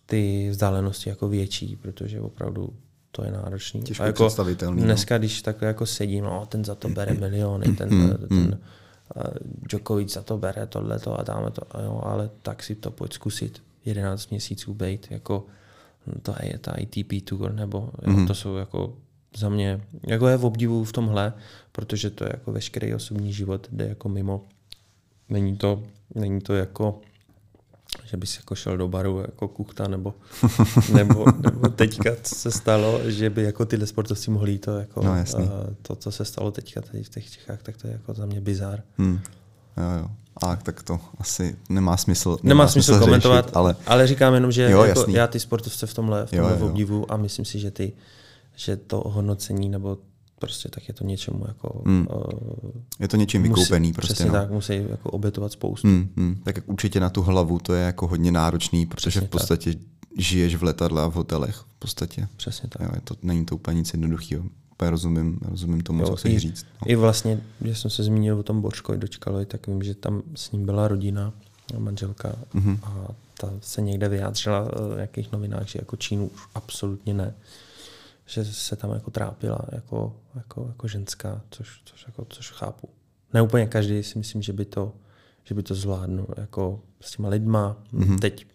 ty 0.07 0.49
vzdálenosti 0.51 1.09
jako 1.09 1.29
větší, 1.29 1.77
protože 1.77 2.21
opravdu 2.21 2.73
to 3.11 3.25
je 3.25 3.31
náročný. 3.31 3.83
Těžko 3.83 4.03
a 4.03 4.07
jako 4.07 4.27
představitelný. 4.27 4.81
no. 4.81 4.87
Dneska, 4.87 5.19
když 5.19 5.43
takhle 5.43 5.69
jako 5.69 5.87
sedím, 5.87 6.25
no, 6.25 6.47
ten 6.47 6.65
za 6.65 6.75
to 6.75 6.89
bere 6.89 7.15
miliony, 7.21 7.73
ten, 7.75 7.95
Mm, 7.95 8.11
ten 8.29 8.39
uh, 8.39 8.59
Djokovic 9.45 10.13
za 10.13 10.23
to 10.23 10.39
bere 10.39 10.67
tohleto 10.67 11.21
a 11.21 11.23
dáme 11.23 11.51
to, 11.51 11.63
a 11.77 11.81
jo, 11.83 12.01
ale 12.05 12.31
tak 12.43 12.63
si 12.63 12.75
to 12.75 12.91
pojď 12.91 13.13
zkusit 13.13 13.63
11 13.85 14.31
měsíců 14.31 14.75
být, 14.75 15.07
jako 15.11 15.47
to 16.23 16.35
je 16.43 16.59
ta 16.59 16.73
ITP 16.73 17.25
Tour, 17.25 17.53
nebo 17.53 17.91
jo, 18.07 18.13
Mhm. 18.13 18.27
to 18.27 18.35
jsou 18.35 18.57
jako 18.57 18.97
za 19.37 19.49
mě, 19.49 19.81
jako 20.07 20.29
je 20.29 20.37
v 20.37 20.45
obdivu 20.45 20.85
v 20.85 20.93
tomhle, 20.93 21.33
protože 21.73 22.11
to 22.11 22.25
je 22.25 22.31
jako 22.35 22.53
veškerý 22.53 22.95
osobní 22.95 23.33
život, 23.33 23.69
jde 23.73 23.89
jako 23.89 24.09
mimo. 24.09 24.45
Není 25.29 25.57
to, 25.57 25.83
není 26.15 26.41
to 26.41 26.55
jako 26.55 27.01
že 28.05 28.17
bys 28.17 28.37
jako 28.37 28.55
šel 28.55 28.77
do 28.77 28.89
baru 28.89 29.19
jako 29.21 29.49
kuchta, 29.49 29.89
nebo, 29.89 30.15
nebo, 30.95 31.25
nebo 31.41 31.69
teďka 31.69 32.11
co 32.23 32.35
se 32.35 32.51
stalo, 32.51 33.01
že 33.11 33.31
by 33.31 33.43
jako 33.43 33.65
tyhle 33.67 33.87
sportovci 33.87 34.31
mohli 34.31 34.53
jít 34.53 34.59
to 34.59 34.79
jako 34.79 35.03
No, 35.05 35.17
jasný. 35.17 35.51
to, 35.83 35.97
co 35.97 36.11
se 36.11 36.25
stalo 36.25 36.51
teďka 36.51 36.81
tady 36.81 37.03
v 37.03 37.09
těch 37.09 37.31
Čechách, 37.31 37.63
tak 37.63 37.77
to 37.77 37.87
je 37.87 37.93
jako 37.93 38.15
za 38.15 38.27
mě 38.27 38.41
bizár. 38.41 38.83
Hmm. 38.99 39.21
Jo, 39.77 39.99
jo. 40.03 40.09
A 40.43 40.57
tak 40.57 40.83
to 40.83 41.01
asi 41.19 41.57
nemá 41.69 41.97
smysl. 41.97 42.31
Nemá, 42.31 42.49
Nemá 42.49 42.69
smysl 42.69 42.93
řešit, 42.93 43.05
komentovat, 43.05 43.57
ale, 43.57 43.77
ale 43.87 44.07
říkám 44.07 44.35
jenom, 44.35 44.53
že 44.53 44.71
Jo, 44.71 44.83
jako 44.85 45.01
jasný. 45.01 45.15
já 45.15 45.27
ty 45.27 45.41
sportovce 45.41 45.87
v 45.87 45.95
tomhle, 45.95 46.27
v 46.27 46.31
tomhle 46.31 46.53
jo, 46.53 46.59
jo. 46.61 46.67
obdivu 46.67 47.13
a 47.13 47.17
myslím 47.17 47.45
si, 47.45 47.59
že 47.59 47.71
ty, 47.71 47.93
že 48.57 48.77
to 48.77 48.97
hodnocení 49.07 49.69
nebo 49.69 49.99
prostě 50.39 50.69
tak 50.69 50.89
je 50.89 50.95
to 50.95 51.05
něčemu 51.05 51.45
jako 51.49 51.83
Hmm. 51.87 52.07
uh, 52.11 52.71
Je 53.01 53.09
to 53.09 53.17
něčím 53.17 53.43
vykoupený 53.43 53.93
prostě. 53.93 54.15
přesně 54.15 54.27
no. 54.31 54.33
tak, 54.33 54.51
musí 54.51 54.73
jako 54.91 55.11
obětovat 55.11 55.53
spoustu. 55.53 55.89
Hmm, 55.89 56.09
hmm. 56.17 56.41
Tak 56.45 56.57
jak 56.57 56.69
určitě 56.69 57.01
na 57.01 57.11
tu 57.11 57.23
hlavu 57.23 57.59
to 57.59 57.75
je 57.75 57.83
jako 57.83 58.07
hodně 58.07 58.33
náročný, 58.33 58.87
protože 58.87 59.11
Přesně 59.11 59.27
v 59.27 59.31
podstatě 59.31 59.75
žiješ 60.19 60.55
v 60.57 60.63
letadle 60.63 61.03
a 61.03 61.07
v 61.07 61.13
hotelech. 61.15 61.57
V 61.57 61.79
podstatě. 61.79 62.29
Přesně 62.37 62.69
tak. 62.69 62.83
Jo, 62.83 62.89
je 62.95 63.01
to, 63.01 63.15
není 63.23 63.45
to 63.45 63.55
úplně 63.55 63.79
nic 63.79 63.93
jednoduchého. 63.93 64.45
Úplně 64.73 64.91
rozumím, 64.91 65.39
rozumím 65.43 65.81
tomu, 65.83 66.01
Jo, 66.03 66.07
co 66.09 66.17
chceš 66.17 66.35
i- 66.35 66.39
říct. 66.39 66.67
No. 66.83 66.91
I 66.91 66.97
vlastně, 66.97 67.41
když 67.59 67.79
jsem 67.79 67.91
se 67.91 68.03
zmínil 68.03 68.39
o 68.39 68.43
tom 68.43 68.61
Bočkovi 68.61 68.99
dočkalovi, 68.99 69.47
tak 69.47 69.67
vím, 69.67 69.83
že 69.83 69.95
tam 69.95 70.23
s 70.35 70.53
ním 70.53 70.67
byla 70.67 70.89
rodina, 70.89 71.33
manželka 71.79 72.33
Mhm. 72.55 72.79
a 72.83 73.07
ta 73.41 73.51
se 73.61 73.81
někde 73.83 74.09
vyjádřila 74.09 74.69
eh, 74.73 74.93
v 74.93 74.97
nějakých 74.97 75.33
novinách, 75.33 75.69
že 75.69 75.79
jako 75.79 75.97
Čínu 75.97 76.27
už 76.27 76.41
absolutně 76.55 77.15
ne. 77.15 77.35
Že 78.27 78.45
se 78.45 78.77
tam 78.77 78.93
jako 78.93 79.11
trápila 79.11 79.59
jako, 79.73 80.17
jako, 80.35 80.65
jako 80.69 80.89
ženská, 80.89 81.41
což, 81.51 81.81
což, 81.85 82.05
jako, 82.07 82.27
což 82.29 82.51
chápu. 82.51 82.89
Ne 83.35 83.43
úplně 83.43 83.67
každý 83.67 84.03
si 84.03 84.19
myslím, 84.19 84.43
že 84.43 84.53
by 84.53 84.65
to, 84.65 84.93
že 85.45 85.55
by 85.55 85.63
to 85.63 85.75
zvládnul 85.75 86.27
jako 86.37 86.81
s 87.01 87.11
těma 87.17 87.29
lidma. 87.29 87.77
Mhm. 87.93 88.19
Teď 88.19 88.47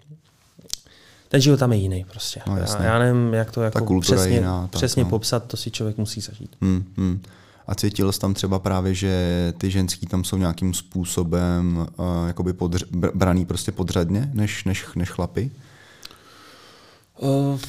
ten 1.27 1.41
život 1.41 1.57
tam 1.57 1.73
je 1.73 1.77
jiný 1.77 2.05
prostě. 2.09 2.41
No, 2.47 2.55
já, 2.55 2.61
jasně. 2.61 2.85
já 2.85 2.99
nevím, 2.99 3.33
jak 3.33 3.51
to 3.51 3.61
jako 3.61 3.99
přesně, 3.99 4.35
jiná, 4.35 4.61
tak, 4.61 4.79
přesně 4.79 5.03
no. 5.03 5.09
popsat, 5.09 5.45
to 5.45 5.57
si 5.57 5.71
člověk 5.71 5.97
musí 5.97 6.21
zažít. 6.21 6.55
Hmm, 6.61 6.93
hmm. 6.97 7.21
A 7.67 7.75
cítil 7.75 8.11
jsi 8.11 8.19
tam 8.19 8.33
třeba 8.33 8.59
právě, 8.59 8.95
že 8.95 9.53
ty 9.57 9.71
ženský 9.71 10.07
tam 10.07 10.23
jsou 10.23 10.37
nějakým 10.37 10.73
způsobem 10.73 11.87
uh, 11.97 12.05
jakoby 12.27 12.53
podř- 12.53 12.87
br- 12.91 13.11
braný 13.15 13.45
prostě 13.45 13.71
podřadně 13.71 14.29
než, 14.33 14.63
než, 14.63 14.85
než 14.95 15.09
chlapy? 15.09 15.51
Uh, 17.17 17.59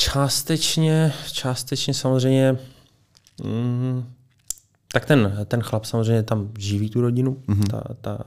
částečně, 0.00 1.12
částečně 1.32 1.94
samozřejmě, 1.94 2.58
mm, 3.44 4.04
tak 4.92 5.04
ten, 5.06 5.44
ten 5.48 5.62
chlap 5.62 5.84
samozřejmě 5.84 6.22
tam 6.22 6.48
živí 6.58 6.90
tu 6.90 7.00
rodinu, 7.00 7.36
Mhm. 7.46 7.60
mm-hmm. 7.60 7.70
ta, 7.70 7.82
ta, 8.00 8.24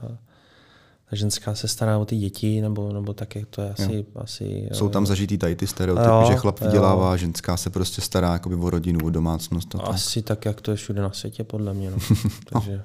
ta 1.10 1.16
ženská 1.16 1.54
se 1.54 1.68
stará 1.68 1.98
o 1.98 2.04
ty 2.04 2.16
děti, 2.16 2.60
nebo, 2.60 2.92
nebo 2.92 3.12
tak, 3.12 3.34
jak 3.36 3.48
to 3.48 3.62
je 3.62 3.70
asi... 3.70 4.04
asi 4.16 4.68
Jsou 4.72 4.88
tam 4.88 5.06
zažitý 5.06 5.38
tady 5.38 5.56
ty 5.56 5.66
stereotypy, 5.66 6.08
Jo, 6.08 6.24
že 6.28 6.36
chlap 6.36 6.60
jo. 6.60 6.66
vydělává, 6.66 7.12
a 7.12 7.16
ženská 7.16 7.56
se 7.56 7.70
prostě 7.70 8.00
stará 8.00 8.32
jakoby 8.32 8.54
o 8.54 8.70
rodinu, 8.70 9.06
o 9.06 9.10
domácnost. 9.10 9.74
A 9.74 9.78
tak. 9.78 9.88
Asi 9.88 10.22
tak, 10.22 10.44
jak 10.44 10.60
to 10.60 10.70
je 10.70 10.76
všude 10.76 11.02
na 11.02 11.12
světě, 11.12 11.44
podle 11.44 11.74
mě. 11.74 11.90
No. 11.90 11.96
Takže, 12.52 12.82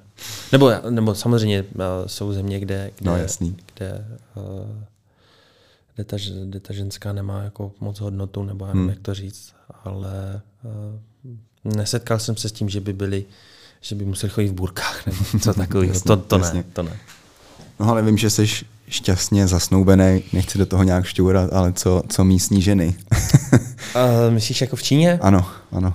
nebo, 0.52 0.70
nebo 0.90 1.14
samozřejmě 1.14 1.62
uh, 1.62 1.80
jsou 2.06 2.32
země, 2.32 2.60
kde, 2.60 2.90
kde, 2.98 3.10
No, 3.10 3.16
jasný. 3.16 3.56
kde, 3.74 4.04
uh, 4.34 4.42
kde, 6.00 6.04
ta, 6.04 6.16
kde 6.44 6.60
ta 6.60 6.72
ženská 6.72 7.12
nemá 7.12 7.42
jako 7.42 7.72
moc 7.80 8.00
hodnotu, 8.00 8.44
nebo 8.44 8.64
já 8.64 8.68
nevím, 8.72 8.80
Hmm. 8.82 8.90
jak 8.90 8.98
to 9.02 9.14
říct, 9.14 9.52
ale 9.84 10.40
uh, 11.64 11.72
nesetkal 11.76 12.18
jsem 12.18 12.36
se 12.36 12.48
s 12.48 12.52
tím, 12.52 12.68
že 12.68 12.80
by 12.80 12.92
byli 12.92 13.24
že 13.82 13.94
by 13.94 14.04
museli 14.04 14.30
chodit 14.30 14.48
v 14.48 14.52
burkách 14.52 15.06
nebo 15.06 15.18
co 15.40 15.54
takového. 15.54 15.92
Jasně, 15.92 16.08
to, 16.08 16.16
to 16.16 16.38
jasně. 16.38 16.58
ne, 16.58 16.64
to 16.72 16.82
ne. 16.82 16.96
No 17.80 17.88
ale 17.88 18.02
vím, 18.02 18.18
že 18.18 18.30
jsi 18.30 18.46
šťastně 18.88 19.46
zasnoubený, 19.46 20.22
nechci 20.32 20.58
do 20.58 20.66
toho 20.66 20.82
nějak 20.82 21.04
šťourat, 21.04 21.52
ale 21.52 21.72
co, 21.72 22.02
co 22.08 22.24
místní 22.24 22.62
ženy? 22.62 22.96
Uh, 23.52 24.30
myslíš 24.30 24.60
jako 24.60 24.76
v 24.76 24.82
Číně? 24.82 25.18
ano, 25.22 25.46
ano. 25.72 25.94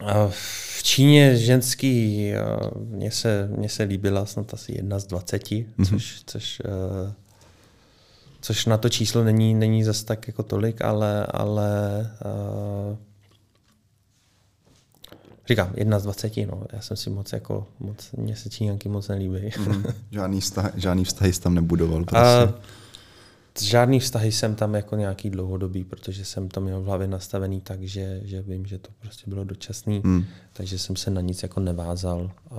A 0.00 0.28
v 0.76 0.82
Číně 0.82 1.36
ženský, 1.36 2.26
mně 2.88 3.10
se, 3.10 3.48
mně 3.56 3.68
se 3.68 3.82
líbila 3.82 4.26
snad 4.26 4.54
asi 4.54 4.72
jedna 4.76 4.98
z 4.98 5.06
dvaceti, 5.06 5.66
Mhm. 5.78 5.86
což, 5.88 6.22
což, 6.26 6.62
eh, 6.64 7.12
což 8.42 8.66
na 8.66 8.78
to 8.78 8.88
číslo 8.88 9.24
není, 9.24 9.54
není 9.54 9.84
zas 9.84 10.04
tak 10.04 10.26
jako 10.26 10.42
tolik, 10.42 10.82
ale, 10.82 11.26
ale 11.26 12.00
eh, 12.24 12.96
říkám, 15.48 15.70
jedna 15.76 15.98
z 15.98 16.02
dvaceti, 16.02 16.46
no. 16.46 16.62
Já 16.72 16.80
jsem 16.80 16.96
si 16.96 17.10
moc 17.10 17.32
jako, 17.32 17.66
moc, 17.80 18.12
mně 18.16 18.36
se 18.36 18.50
Číňanky 18.50 18.88
moc 18.88 19.08
nelíbí. 19.08 19.50
Mm, 19.58 19.84
žádný, 20.10 20.40
vztah, 20.40 20.72
žádný 20.76 21.04
vztahy 21.04 21.32
jsi 21.32 21.40
tam 21.40 21.54
nebudoval. 21.54 22.04
Prostě. 22.04 22.54
žádný 23.60 24.00
vztahy 24.00 24.32
jsem 24.32 24.54
tam 24.54 24.74
jako 24.74 24.96
nějaký 24.96 25.30
dlouhodobý, 25.30 25.84
protože 25.84 26.24
jsem 26.24 26.48
to 26.48 26.60
měl 26.60 26.80
v 26.80 26.84
hlavě 26.84 27.06
nastavený 27.08 27.60
tak, 27.60 27.82
že, 27.82 28.20
že 28.24 28.42
vím, 28.42 28.66
že 28.66 28.78
to 28.78 28.90
prostě 29.00 29.22
bylo 29.26 29.44
dočasný, 29.44 30.00
Mm. 30.04 30.24
takže 30.52 30.78
jsem 30.78 30.96
se 30.96 31.10
na 31.10 31.20
nic 31.20 31.42
jako 31.42 31.60
nevázal 31.60 32.30
a 32.50 32.56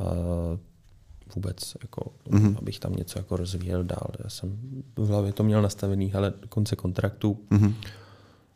vůbec, 1.35 1.73
jako, 1.81 2.11
Mhm. 2.29 2.55
abych 2.59 2.79
tam 2.79 2.93
něco 2.93 3.19
jako 3.19 3.37
rozvíjel 3.37 3.83
dál. 3.83 4.07
Já 4.23 4.29
jsem 4.29 4.57
v 4.95 5.07
hlavě 5.07 5.33
to 5.33 5.43
měl 5.43 5.61
nastavený, 5.61 6.13
ale 6.13 6.33
do 6.41 6.47
konce 6.47 6.75
kontraktu 6.75 7.39
Mhm. 7.49 7.73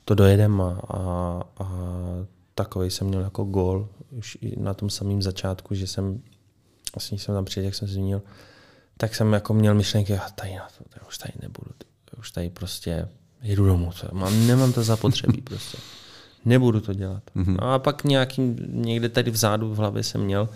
to 0.05 0.15
dojedem 0.15 0.61
a, 0.61 0.82
a, 0.89 0.99
a 1.59 1.67
takový 2.55 2.91
jsem 2.91 3.07
měl 3.07 3.21
jako 3.21 3.43
gól 3.43 3.89
už 4.11 4.38
i 4.41 4.59
na 4.59 4.73
tom 4.73 4.89
samém 4.89 5.21
začátku, 5.21 5.75
že 5.75 5.88
jsem, 5.88 6.21
vlastně 6.95 7.19
jsem 7.19 7.36
tam 7.36 7.45
přijet, 7.45 7.65
jak 7.65 7.75
jsem 7.75 7.88
zmínil, 7.88 8.21
tak 8.97 9.15
jsem 9.15 9.34
jako 9.34 9.53
měl 9.53 9.73
myšlenky, 9.75 10.13
já 10.13 10.30
tady 10.36 10.55
na 10.55 10.67
to, 10.78 10.84
já 11.01 11.07
už 11.07 11.17
tady 11.17 11.34
nebudu, 11.41 11.71
já 12.13 12.19
už 12.19 12.32
tady 12.32 12.49
prostě 12.49 13.07
jedu 13.41 13.65
domů, 13.65 13.91
co, 13.91 14.07
mám, 14.13 14.47
nemám 14.47 14.73
to 14.73 14.84
zapotřebí 14.84 15.41
prostě. 15.41 15.78
Nebudu 16.45 16.82
to 16.82 16.93
dělat. 16.93 17.24
Mhm. 17.36 17.58
No 17.62 17.71
a 17.74 17.79
pak 17.79 18.04
nějakým, 18.04 18.55
někde 18.70 19.09
tady 19.09 19.32
vzadu 19.32 19.74
v 19.74 19.78
hlavě 19.78 20.04
jsem 20.04 20.21
měl, 20.21 20.49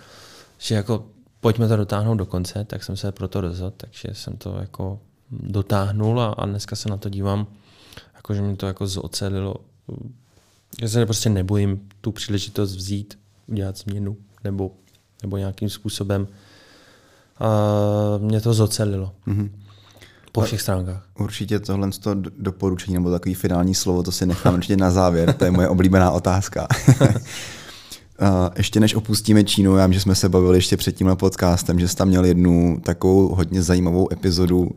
že 0.57 0.75
jako 0.75 1.05
pojďme 1.41 1.67
to 1.67 1.75
dotáhnout 1.75 2.15
do 2.15 2.25
konce, 2.25 2.65
tak 2.65 2.83
jsem 2.83 2.97
se 2.97 3.11
proto 3.11 3.41
rozhodl, 3.41 3.73
takže 3.77 4.07
jsem 4.13 4.37
to 4.37 4.57
jako 4.59 4.99
dotáhnul 5.31 6.21
a, 6.21 6.27
a 6.29 6.45
dneska 6.45 6.75
se 6.75 6.89
na 6.89 6.97
to 6.97 7.09
dívám, 7.09 7.47
jako 8.15 8.33
že 8.33 8.41
mi 8.41 8.55
to 8.55 8.67
jako 8.67 8.87
zocelilo. 8.87 9.55
Já 10.81 10.87
se 10.87 11.05
prostě 11.05 11.29
nebojím 11.29 11.89
tu 12.01 12.11
příležitost 12.11 12.75
vzít, 12.75 13.19
udělat 13.47 13.77
změnu 13.77 14.17
nebo, 14.43 14.71
nebo 15.21 15.37
nějakým 15.37 15.69
způsobem. 15.69 16.27
A 17.39 17.47
mě 18.17 18.41
to 18.41 18.53
zocelilo. 18.53 19.11
Mhm. 19.25 19.51
Po 20.31 20.41
všech 20.41 20.61
stránkách. 20.61 21.07
Určitě 21.19 21.59
tohle 21.59 21.91
z 21.91 21.97
toho 21.97 22.15
do- 22.15 22.31
doporučení 22.37 22.93
nebo 22.93 23.11
takový 23.11 23.35
finální 23.35 23.75
slovo, 23.75 24.03
to 24.03 24.11
si 24.11 24.25
nechám 24.25 24.53
určitě 24.53 24.77
na 24.77 24.91
závěr, 24.91 25.33
to 25.33 25.45
je 25.45 25.51
moje 25.51 25.69
oblíbená 25.69 26.11
otázka. 26.11 26.67
Ještě 28.57 28.79
než 28.79 28.95
opustíme 28.95 29.43
Čínu, 29.43 29.75
já 29.75 29.85
vím, 29.87 29.93
že 29.93 29.99
jsme 29.99 30.15
se 30.15 30.29
bavili 30.29 30.57
ještě 30.57 30.77
před 30.77 30.95
tímhle 30.95 31.15
podcastem, 31.15 31.79
že 31.79 31.87
jsi 31.87 31.95
tam 31.95 32.07
měl 32.07 32.25
jednu 32.25 32.79
takovou 32.85 33.35
hodně 33.35 33.63
zajímavou 33.63 34.13
epizodu, 34.13 34.69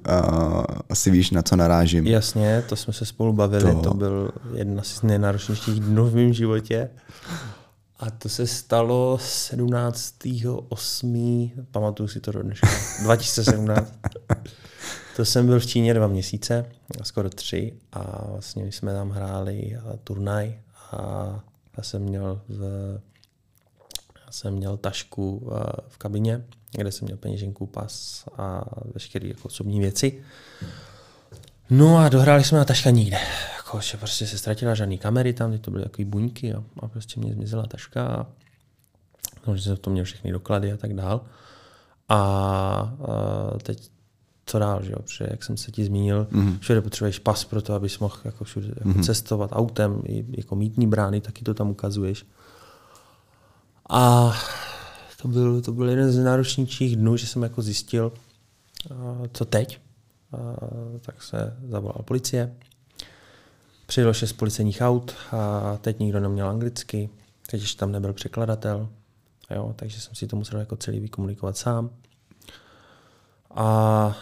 asi 0.89 1.11
víš, 1.11 1.31
na 1.31 1.43
co 1.43 1.57
narážím. 1.57 2.07
Jasně, 2.07 2.65
to 2.69 2.77
jsme 2.77 2.93
se 2.93 3.07
spolu 3.07 3.33
bavili, 3.33 3.73
To- 3.75 3.81
to, 3.81 3.95
byl 3.95 4.31
jedna 4.55 4.83
z 4.83 5.03
nejnáročnějších 5.03 5.81
dnů 5.81 6.07
v 6.07 6.15
mém 6.15 6.33
životě. 6.33 6.91
A 8.01 8.11
to 8.11 8.29
se 8.29 8.47
stalo 8.47 9.19
17.8. 9.21 11.51
Pamatuju 11.71 12.09
si 12.09 12.21
to 12.21 12.33
do 12.33 12.43
dneška. 12.43 12.69
2017. 13.03 13.93
To 15.17 15.25
jsem 15.25 15.47
byl 15.47 15.61
v 15.61 15.67
Číně 15.67 15.95
dva 15.95 16.07
měsíce, 16.07 16.67
skoro 17.03 17.31
tři, 17.31 17.73
a 17.93 18.25
vlastně 18.31 18.65
my 18.65 18.73
jsme 18.73 18.93
tam 18.95 19.11
hráli 19.11 19.79
turnaj 20.05 20.55
a 20.93 21.27
já 21.77 21.83
jsem 21.83 22.03
měl 22.03 22.41
v, 22.49 22.63
jsem 24.35 24.55
měl 24.55 24.77
tašku 24.77 25.55
a, 25.55 25.81
v 25.89 25.99
kabině, 25.99 26.45
kde 26.77 26.93
jsem 26.93 27.07
měl 27.07 27.19
peněženku, 27.19 27.67
pas 27.67 28.25
a 28.37 28.65
veškeré 28.95 29.29
jako 29.29 29.41
osobní 29.49 29.81
věci. 29.81 30.23
No 31.71 31.97
a 31.99 32.09
dohráli 32.09 32.45
jsme 32.45 32.59
na 32.59 32.65
taška 32.65 32.91
nikde. 32.91 33.19
Jako, 33.57 33.81
že 33.81 33.97
prostě 33.97 34.27
se 34.27 34.39
ztratila 34.39 34.75
žádný 34.75 34.99
kamery 34.99 35.33
tam, 35.33 35.51
teď 35.51 35.61
to 35.61 35.71
byly 35.71 35.83
takový 35.83 36.05
buňky 36.05 36.55
a, 36.55 36.65
a 36.81 36.89
prostě 36.89 37.21
mě 37.21 37.33
zmizela 37.33 37.67
taška 37.67 38.07
a 38.07 38.27
no, 39.47 39.57
že 39.57 39.63
jsem 39.63 39.77
to 39.77 39.91
měl 39.91 40.05
všechny 40.05 40.33
doklady 40.33 40.73
a 40.73 40.77
tak 40.77 40.95
dál. 40.95 41.21
A, 42.09 42.17
a 42.17 43.59
teď 43.63 43.91
co 44.47 44.59
dál, 44.59 44.83
že 44.83 44.93
jo? 44.93 44.99
Protože 45.03 45.27
jak 45.31 45.45
jsem 45.45 45.57
se 45.57 45.73
ti 45.73 45.85
zmínil, 45.85 46.27
mm-hmm. 46.33 46.59
všude 46.59 46.81
potřebuješ 46.81 47.19
pas 47.19 47.45
pro 47.45 47.63
to, 47.63 47.75
abys 47.75 47.99
mohl 47.99 48.17
jako 48.25 48.45
všude 48.45 48.69
jako 48.69 48.89
mm-hmm. 48.89 49.05
cestovat 49.05 49.51
autem, 49.53 50.03
i 50.07 50.25
jako 50.29 50.57
mítní 50.57 50.87
brány, 50.87 51.21
taky 51.21 51.45
to 51.45 51.55
tam 51.55 51.71
ukazuješ. 51.71 52.27
A 53.89 54.33
to 55.23 55.29
byl, 55.29 55.63
to 55.63 55.73
byl 55.73 55.89
jeden 55.89 56.13
z 56.13 56.19
náročnějších 56.19 56.97
dnů, 56.97 57.17
že 57.17 57.27
jsem 57.27 57.43
jako 57.43 57.63
zjistil, 57.63 58.13
co 59.33 59.45
teď. 59.45 59.81
A, 60.33 60.57
tak 61.01 61.23
se 61.23 61.57
zavolala 61.69 62.03
policie. 62.03 62.55
Přijelo 63.87 64.15
šest 64.15 64.33
policejních 64.33 64.81
aut 64.81 65.15
a 65.33 65.77
teď 65.81 65.99
nikdo 65.99 66.21
neměl 66.21 66.49
anglicky, 66.49 67.11
teď 67.51 67.61
ještě 67.61 67.79
tam 67.79 67.93
nebyl 67.93 68.13
překladatel, 68.13 68.89
jo, 69.51 69.73
takže 69.77 70.01
jsem 70.01 70.15
si 70.15 70.27
to 70.27 70.37
musel 70.37 70.61
jako 70.61 70.77
celý 70.77 71.01
vykomunikovat 71.01 71.57
sám. 71.57 71.91
A 73.57 74.17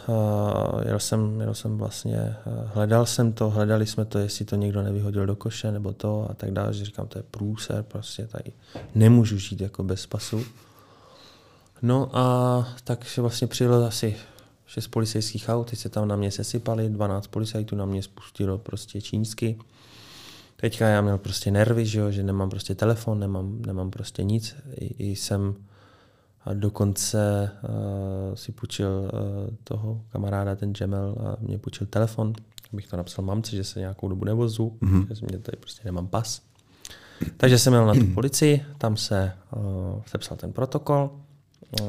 jel, 0.86 0.98
jsem, 0.98 1.40
jel 1.40 1.54
jsem 1.54 1.78
vlastně, 1.78 2.36
hledal 2.74 3.06
jsem 3.06 3.32
to, 3.32 3.50
hledali 3.50 3.86
jsme 3.86 4.04
to, 4.04 4.18
jestli 4.18 4.44
to 4.44 4.56
někdo 4.56 4.82
nevyhodil 4.82 5.26
do 5.26 5.36
koše 5.36 5.72
nebo 5.72 5.92
to 5.92 6.26
a 6.30 6.34
tak 6.34 6.50
dále, 6.50 6.74
že 6.74 6.84
říkám, 6.84 7.06
to 7.06 7.18
je 7.18 7.24
průser, 7.30 7.82
prostě 7.82 8.26
tady 8.26 8.52
nemůžu 8.94 9.38
žít 9.38 9.60
jako 9.60 9.82
bez 9.82 10.06
pasu. 10.06 10.44
No 11.82 12.10
a 12.12 12.68
takže 12.84 13.22
vlastně 13.22 13.46
přijelo 13.46 13.86
asi 13.86 14.16
šest 14.66 14.86
policejských 14.86 15.48
aut, 15.48 15.70
teď 15.70 15.78
se 15.78 15.88
tam 15.88 16.08
na 16.08 16.16
mě 16.16 16.30
sesypali, 16.30 16.88
12 16.88 17.26
policajtů 17.26 17.76
na 17.76 17.84
mě 17.84 18.02
spustilo 18.02 18.58
prostě 18.58 19.00
čínsky. 19.00 19.58
Teďka 20.56 20.88
já 20.88 21.00
měl 21.00 21.18
prostě 21.18 21.50
nervy, 21.50 21.86
že, 21.86 21.98
jo, 21.98 22.10
že 22.10 22.22
nemám 22.22 22.50
prostě 22.50 22.74
telefon, 22.74 23.18
nemám, 23.18 23.62
nemám 23.62 23.90
prostě 23.90 24.22
nic. 24.22 24.56
I, 24.74 25.10
i 25.10 25.16
jsem 25.16 25.54
a 26.44 26.52
dokonce 26.52 27.50
uh, 27.62 28.34
si 28.34 28.52
půjčil 28.52 28.88
uh, 28.88 29.54
toho 29.64 30.00
kamaráda, 30.12 30.56
ten 30.56 30.72
Jamel, 30.80 31.14
a 31.20 31.36
mě 31.40 31.58
půjčil 31.58 31.86
telefon, 31.86 32.32
abych 32.72 32.86
to 32.86 32.96
napsal 32.96 33.24
mamce, 33.24 33.56
že 33.56 33.64
se 33.64 33.80
nějakou 33.80 34.08
dobu 34.08 34.24
nevozu, 34.24 34.78
mm-hmm. 34.82 35.06
že 35.14 35.26
mě 35.26 35.38
tady 35.38 35.56
prostě 35.56 35.80
nemám 35.84 36.06
pas. 36.06 36.42
Takže 37.36 37.58
jsem 37.58 37.72
měl 37.72 37.86
na 37.86 37.94
tu 37.94 38.06
policii, 38.14 38.64
tam 38.78 38.96
se 38.96 39.32
uh, 39.56 39.62
sepsal 40.06 40.36
ten 40.36 40.52
protokol 40.52 41.10
uh, 41.80 41.86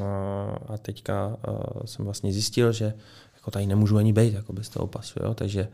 a 0.68 0.78
teďka 0.78 1.36
uh, 1.48 1.82
jsem 1.84 2.04
vlastně 2.04 2.32
zjistil, 2.32 2.72
že 2.72 2.94
jako 3.34 3.50
tady 3.50 3.66
nemůžu 3.66 3.96
ani 3.96 4.12
být 4.12 4.34
jako 4.34 4.52
bez 4.52 4.68
toho 4.68 4.86
pasu, 4.86 5.18
jo? 5.22 5.34
takže 5.34 5.68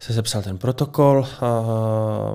se 0.00 0.12
sepsal 0.12 0.42
ten 0.42 0.58
protokol, 0.58 1.26
a 1.40 1.62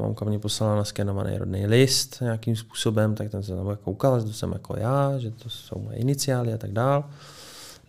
mamka 0.02 0.26
mě 0.26 0.40
poslala 0.40 0.76
na 0.76 0.84
skenovaný 0.84 1.38
rodný 1.38 1.68
list 1.68 2.18
nějakým 2.22 2.56
způsobem, 2.56 3.16
tak 3.16 3.30
ten 3.30 3.44
se 3.44 3.56
tam 3.56 3.68
jako 3.70 3.92
ukázal, 3.92 4.20
že 4.20 4.26
to 4.26 4.34
jsem 4.34 4.52
jako 4.52 4.76
já, 4.78 5.18
že 5.18 5.32
to 5.32 5.50
jsou 5.50 5.80
moje 5.80 5.98
iniciály 5.98 6.54
a 6.54 6.58
tak 6.58 6.72
dál. 6.72 7.04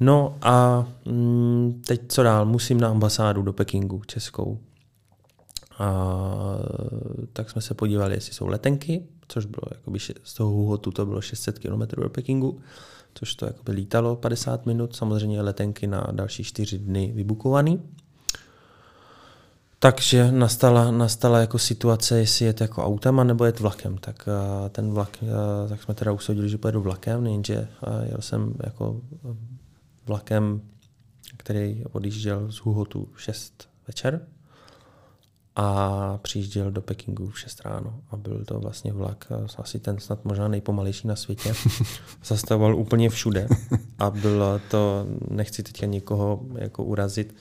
No 0.00 0.36
a 0.42 0.86
mm, 1.04 1.82
teď 1.86 2.00
co 2.08 2.22
dál? 2.22 2.46
Musím 2.46 2.80
na 2.80 2.88
ambasádu 2.88 3.42
do 3.42 3.52
Pekingu 3.52 4.02
českou. 4.06 4.58
A, 5.78 6.04
tak 7.32 7.50
jsme 7.50 7.62
se 7.62 7.74
podívali, 7.74 8.14
jestli 8.14 8.32
jsou 8.32 8.46
letenky, 8.46 9.02
což 9.28 9.44
bylo 9.44 9.62
jakoby 9.70 9.98
z 10.24 10.34
toho 10.34 10.50
Huhotu 10.50 10.90
to 10.90 11.06
bylo 11.06 11.20
600 11.20 11.58
km 11.58 11.82
do 12.02 12.08
Pekingu, 12.08 12.60
což 13.14 13.34
to 13.34 13.46
jakoby 13.46 13.72
lítalo 13.72 14.16
50 14.16 14.66
minut, 14.66 14.96
samozřejmě 14.96 15.42
letenky 15.42 15.86
na 15.86 16.06
další 16.12 16.44
4 16.44 16.78
dny 16.78 17.12
vybukovaný. 17.14 17.82
Takže 19.82 20.32
nastala, 20.32 20.90
nastala 20.90 21.38
jako 21.38 21.58
situace, 21.58 22.18
jestli 22.18 22.44
jet 22.44 22.60
jako 22.60 22.84
autem, 22.84 23.26
nebo 23.26 23.44
jet 23.44 23.60
vlakem. 23.60 23.98
Tak 23.98 24.28
uh, 24.28 24.68
ten 24.68 24.90
vlak, 24.90 25.18
uh, 25.22 25.68
tak 25.68 25.82
jsme 25.82 25.94
teda 25.94 26.12
usoudili, 26.12 26.48
že 26.48 26.58
pojedu 26.58 26.80
vlakem, 26.80 27.26
jenže 27.26 27.68
uh, 27.86 28.04
jel 28.10 28.20
jsem 28.20 28.54
jako 28.64 29.00
vlakem, 30.06 30.60
který 31.36 31.84
odjížděl 31.92 32.52
z 32.52 32.56
Huhotu 32.56 33.08
6 33.16 33.68
večer 33.86 34.20
a 35.56 36.18
přijížděl 36.22 36.70
do 36.70 36.80
Pekingu 36.82 37.30
v 37.30 37.40
6 37.40 37.60
ráno. 37.60 38.00
A 38.10 38.16
byl 38.16 38.44
to 38.44 38.60
vlastně 38.60 38.92
vlak, 38.92 39.32
asi 39.58 39.78
ten 39.78 39.98
snad 39.98 40.24
možná 40.24 40.48
nejpomalejší 40.48 41.08
na 41.08 41.16
světě. 41.16 41.52
Zastavoval 42.24 42.76
úplně 42.76 43.10
všude 43.10 43.48
a 43.98 44.10
bylo 44.10 44.60
to, 44.70 45.06
nechci 45.30 45.62
teďka 45.62 45.86
někoho 45.86 46.40
jako 46.54 46.84
urazit, 46.84 47.34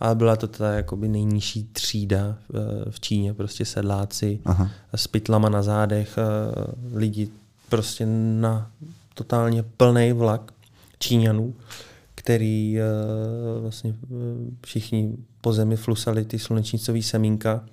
ale 0.00 0.14
byla 0.14 0.36
to 0.36 0.48
ta 0.48 0.72
jakoby 0.72 1.08
nejnižší 1.08 1.68
třída 1.72 2.38
eh, 2.54 2.58
v 2.90 3.00
Číně, 3.00 3.34
prostě 3.34 3.64
sedláci 3.64 4.40
Aha. 4.44 4.70
s 4.94 5.06
pytlama 5.06 5.48
na 5.48 5.62
zádech, 5.62 6.18
eh, 6.18 6.24
lidi 6.94 7.28
prostě 7.68 8.06
na 8.40 8.70
totálně 9.14 9.62
plný 9.62 10.12
vlak 10.12 10.52
Číňanů, 10.98 11.54
který 12.14 12.78
eh, 12.80 12.82
vlastně 13.60 13.94
všichni 14.64 15.16
po 15.40 15.52
zemi 15.52 15.76
flusali 15.76 16.24
ty 16.24 16.38
slunečnicový 16.38 17.02
semínka 17.02 17.64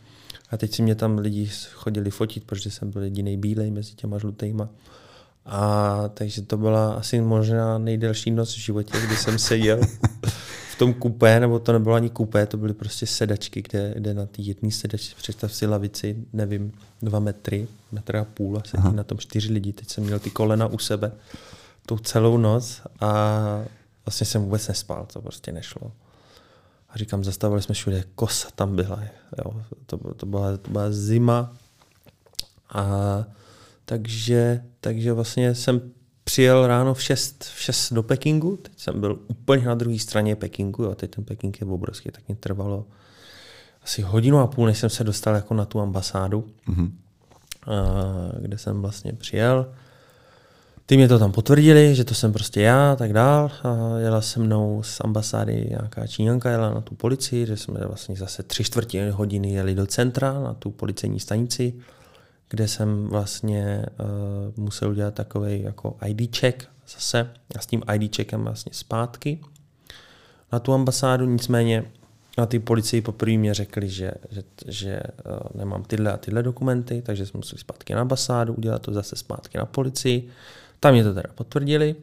a 0.50 0.58
teď 0.58 0.76
si 0.76 0.82
mě 0.82 0.96
tam 0.96 1.18
lidi 1.18 1.50
chodili 1.74 2.12
fotit, 2.12 2.44
protože 2.44 2.72
jsem 2.72 2.92
byl 2.92 3.04
jediný 3.04 3.38
bílej 3.38 3.72
mezi 3.72 3.94
těma 3.94 4.18
žlutýma. 4.18 4.70
A 5.46 6.04
takže 6.14 6.42
to 6.42 6.58
byla 6.58 6.94
asi 6.94 7.22
možná 7.22 7.78
nejdelší 7.78 8.32
noc 8.32 8.54
v 8.54 8.60
životě, 8.60 8.98
kdy 9.08 9.16
jsem 9.16 9.40
seděl 9.40 9.80
v 10.74 10.78
tom 10.78 10.94
kupé, 10.94 11.40
nebo 11.40 11.60
to 11.60 11.74
nebylo 11.74 11.96
ani 11.96 12.10
kupé, 12.10 12.46
to 12.46 12.58
byly 12.58 12.74
prostě 12.74 13.08
sedačky, 13.08 13.62
kde, 13.62 13.94
kde 13.96 14.14
na 14.14 14.26
té 14.26 14.42
jedné 14.42 14.72
sedačce, 14.72 15.16
představ 15.16 15.54
si 15.54 15.66
lavici, 15.66 16.18
nevím, 16.34 16.72
dva 17.02 17.20
metry, 17.20 17.68
metr 17.92 18.16
a 18.16 18.26
půl 18.26 18.58
a 18.58 18.64
sedí 18.66 18.96
na 18.96 19.04
tom 19.04 19.18
čtyři 19.18 19.54
lidi. 19.54 19.74
Teď 19.74 19.90
jsem 19.90 20.04
měl 20.04 20.20
ty 20.20 20.30
kolena 20.30 20.68
u 20.68 20.78
sebe 20.78 21.12
tu 21.86 21.98
celou 21.98 22.38
noc 22.38 22.82
a 23.00 23.10
vlastně 24.06 24.26
jsem 24.26 24.42
vůbec 24.42 24.68
nespal, 24.68 25.08
to 25.14 25.22
prostě 25.22 25.52
nešlo. 25.52 25.92
A 26.90 26.98
říkám, 26.98 27.24
zastavili 27.24 27.62
jsme 27.62 27.76
všude, 27.76 28.04
kosa 28.16 28.50
tam 28.56 28.76
byla, 28.76 29.04
jo, 29.38 29.62
to, 29.86 29.98
to, 30.14 30.26
byla, 30.26 30.58
to 30.58 30.72
byla 30.72 30.92
zima 30.92 31.54
a 32.70 32.86
takže, 33.86 34.64
takže 34.80 35.14
vlastně 35.14 35.56
jsem 35.56 35.82
přijel 36.34 36.68
ráno 36.68 36.94
v 36.94 37.02
6, 37.02 37.44
v 37.44 37.62
6 37.62 37.94
do 37.94 38.04
Pekingu, 38.04 38.58
teď 38.58 38.74
jsem 38.78 39.00
byl 39.00 39.20
úplně 39.28 39.66
na 39.66 39.76
druhé 39.76 40.00
straně 40.00 40.36
Pekingu, 40.36 40.84
jo, 40.84 40.96
teď 40.96 41.12
ten 41.12 41.24
Peking 41.24 41.62
je 41.62 41.68
obrovský, 41.68 42.12
tak 42.12 42.28
mě 42.28 42.36
trvalo 42.36 42.86
asi 43.84 44.02
hodinu 44.02 44.40
a 44.40 44.48
půl, 44.48 44.66
než 44.66 44.78
jsem 44.78 44.90
se 44.90 45.04
dostal 45.04 45.36
jako 45.36 45.54
na 45.54 45.66
tu 45.66 45.80
ambasádu, 45.80 46.48
mm-hmm. 46.68 46.92
kde 48.40 48.58
jsem 48.58 48.82
vlastně 48.82 49.14
přijel. 49.14 49.74
Ty 50.86 50.98
mě 50.98 51.08
to 51.08 51.20
tam 51.20 51.32
potvrdili, 51.32 51.96
že 51.96 52.04
to 52.04 52.14
jsem 52.14 52.34
prostě 52.34 52.62
já, 52.62 52.96
tak 52.96 53.14
dál. 53.14 53.52
A 53.64 53.98
jela 53.98 54.22
se 54.22 54.40
mnou 54.40 54.84
z 54.84 55.02
ambasády 55.02 55.68
nějaká 55.70 56.08
číňanka, 56.08 56.50
jela 56.50 56.74
na 56.74 56.82
tu 56.82 56.96
policii, 56.96 57.46
že 57.46 57.58
jsme 57.58 57.88
vlastně 57.88 58.16
zase 58.16 58.44
tři 58.44 58.64
čtvrtě 58.64 59.12
hodiny 59.12 59.54
jeli 59.54 59.76
do 59.76 59.86
centra 59.86 60.40
na 60.40 60.54
tu 60.54 60.72
policejní 60.72 61.20
stanici 61.20 61.74
kde 62.54 62.68
jsem 62.68 63.08
vlastně 63.08 63.86
uh, 64.00 64.64
musel 64.64 64.90
udělat 64.90 65.14
takový 65.14 65.62
jako 65.62 65.98
ID 66.08 66.38
check 66.38 66.70
zase 66.94 67.30
a 67.56 67.60
s 67.60 67.66
tím 67.66 67.84
ID 67.94 68.16
checkem 68.16 68.44
vlastně 68.44 68.72
zpátky 68.74 69.42
na 70.52 70.60
tu 70.60 70.74
ambasádu, 70.74 71.26
nicméně 71.26 71.84
na 72.38 72.46
ty 72.46 72.60
policii 72.60 73.02
poprvé 73.02 73.38
mě 73.38 73.54
řekli, 73.54 73.90
že, 73.90 74.12
že, 74.30 74.44
že 74.68 75.02
uh, 75.26 75.60
nemám 75.60 75.84
tyhle 75.84 76.14
a 76.14 76.18
tyhle 76.18 76.44
dokumenty, 76.44 77.02
takže 77.02 77.26
jsme 77.26 77.38
museli 77.38 77.60
zpátky 77.60 77.94
na 77.94 78.02
ambasádu, 78.02 78.54
udělat 78.54 78.82
to 78.82 78.94
zase 78.94 79.16
zpátky 79.16 79.58
na 79.58 79.66
policii. 79.66 80.28
Tam 80.80 80.94
mě 80.94 81.04
to 81.04 81.14
teda 81.14 81.30
potvrdili, 81.36 81.96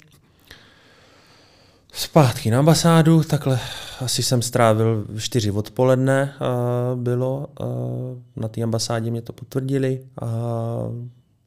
Zpátky 1.93 2.51
na 2.51 2.59
ambasádu, 2.59 3.23
takhle 3.23 3.61
asi 4.01 4.23
jsem 4.23 4.43
strávil 4.43 5.07
čtyři 5.19 5.51
odpoledne, 5.51 6.35
uh, 6.41 7.01
bylo, 7.01 7.47
uh, 7.61 7.67
na 8.43 8.49
té 8.49 8.63
ambasádě 8.63 9.11
mě 9.11 9.23
to 9.23 9.33
potvrdili 9.33 10.05
a 10.23 10.27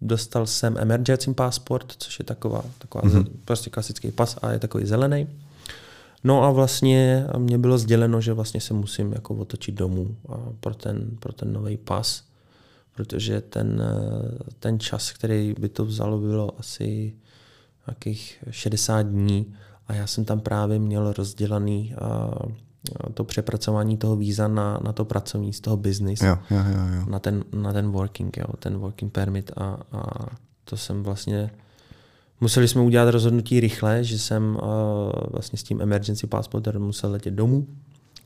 dostal 0.02 0.48
jsem 0.48 0.78
emergency 0.78 1.34
passport, 1.34 1.94
což 1.98 2.20
je 2.20 2.26
taková, 2.26 2.64
taková 2.78 3.03
mm-hmm. 3.03 3.26
prostě 3.45 3.70
klasický 3.70 4.11
pas 4.11 4.38
a 4.41 4.52
je 4.52 4.60
takový 4.60 4.86
zelený. 4.86 5.28
No 6.24 6.44
a 6.44 6.52
vlastně 6.52 7.26
mě 7.38 7.57
bylo 7.57 7.78
sděleno, 7.78 8.22
že 8.22 8.34
vlastně 8.34 8.61
se 8.61 8.74
musím 8.74 9.14
jako 9.14 9.36
otočit 9.36 9.76
domů 9.76 10.15
pro 10.60 10.76
ten, 10.76 11.10
pro 11.20 11.34
ten 11.34 11.53
nový 11.53 11.78
pas, 11.78 12.24
protože 12.95 13.41
ten, 13.41 13.84
ten 14.60 14.80
čas, 14.80 15.11
který 15.11 15.56
by 15.60 15.70
to 15.70 15.86
vzalo, 15.86 16.18
bylo 16.18 16.60
asi 16.60 17.14
nějakých 17.88 18.44
60 18.49 19.02
dní 19.02 19.53
a 19.88 19.93
já 19.93 20.07
jsem 20.07 20.26
tam 20.26 20.39
právě 20.39 20.80
měl 20.80 21.14
rozdělaný 21.14 21.95
uh, 22.01 22.51
to 23.14 23.23
přepracování 23.23 23.97
toho 23.97 24.15
víza 24.15 24.47
na, 24.47 24.80
na 24.84 24.93
to 24.93 25.05
pracovní 25.05 25.53
z 25.53 25.61
toho 25.61 25.77
business, 25.77 26.22
jo, 26.22 26.38
jo, 26.51 26.57
jo, 26.57 26.95
jo. 26.95 27.05
Na, 27.10 27.19
ten, 27.19 27.43
na 27.53 27.73
ten 27.73 27.91
working, 27.91 28.38
jo, 28.38 28.45
ten 28.60 28.77
working 28.77 29.11
permit. 29.11 29.51
A, 29.57 29.77
a 29.91 30.26
to 30.65 30.77
jsem 30.77 31.03
vlastně 31.03 31.51
museli 32.41 32.68
jsme 32.68 32.81
udělat 32.81 33.11
rozhodnutí 33.11 33.60
rychle, 33.60 34.03
že 34.03 34.19
jsem 34.19 34.55
uh, 34.55 34.61
vlastně 35.31 35.60
s 35.60 35.64
tím 35.64 35.81
emergency 35.81 36.27
passportem 36.27 36.81
musel 36.81 37.11
letět 37.11 37.34
domů, 37.34 37.68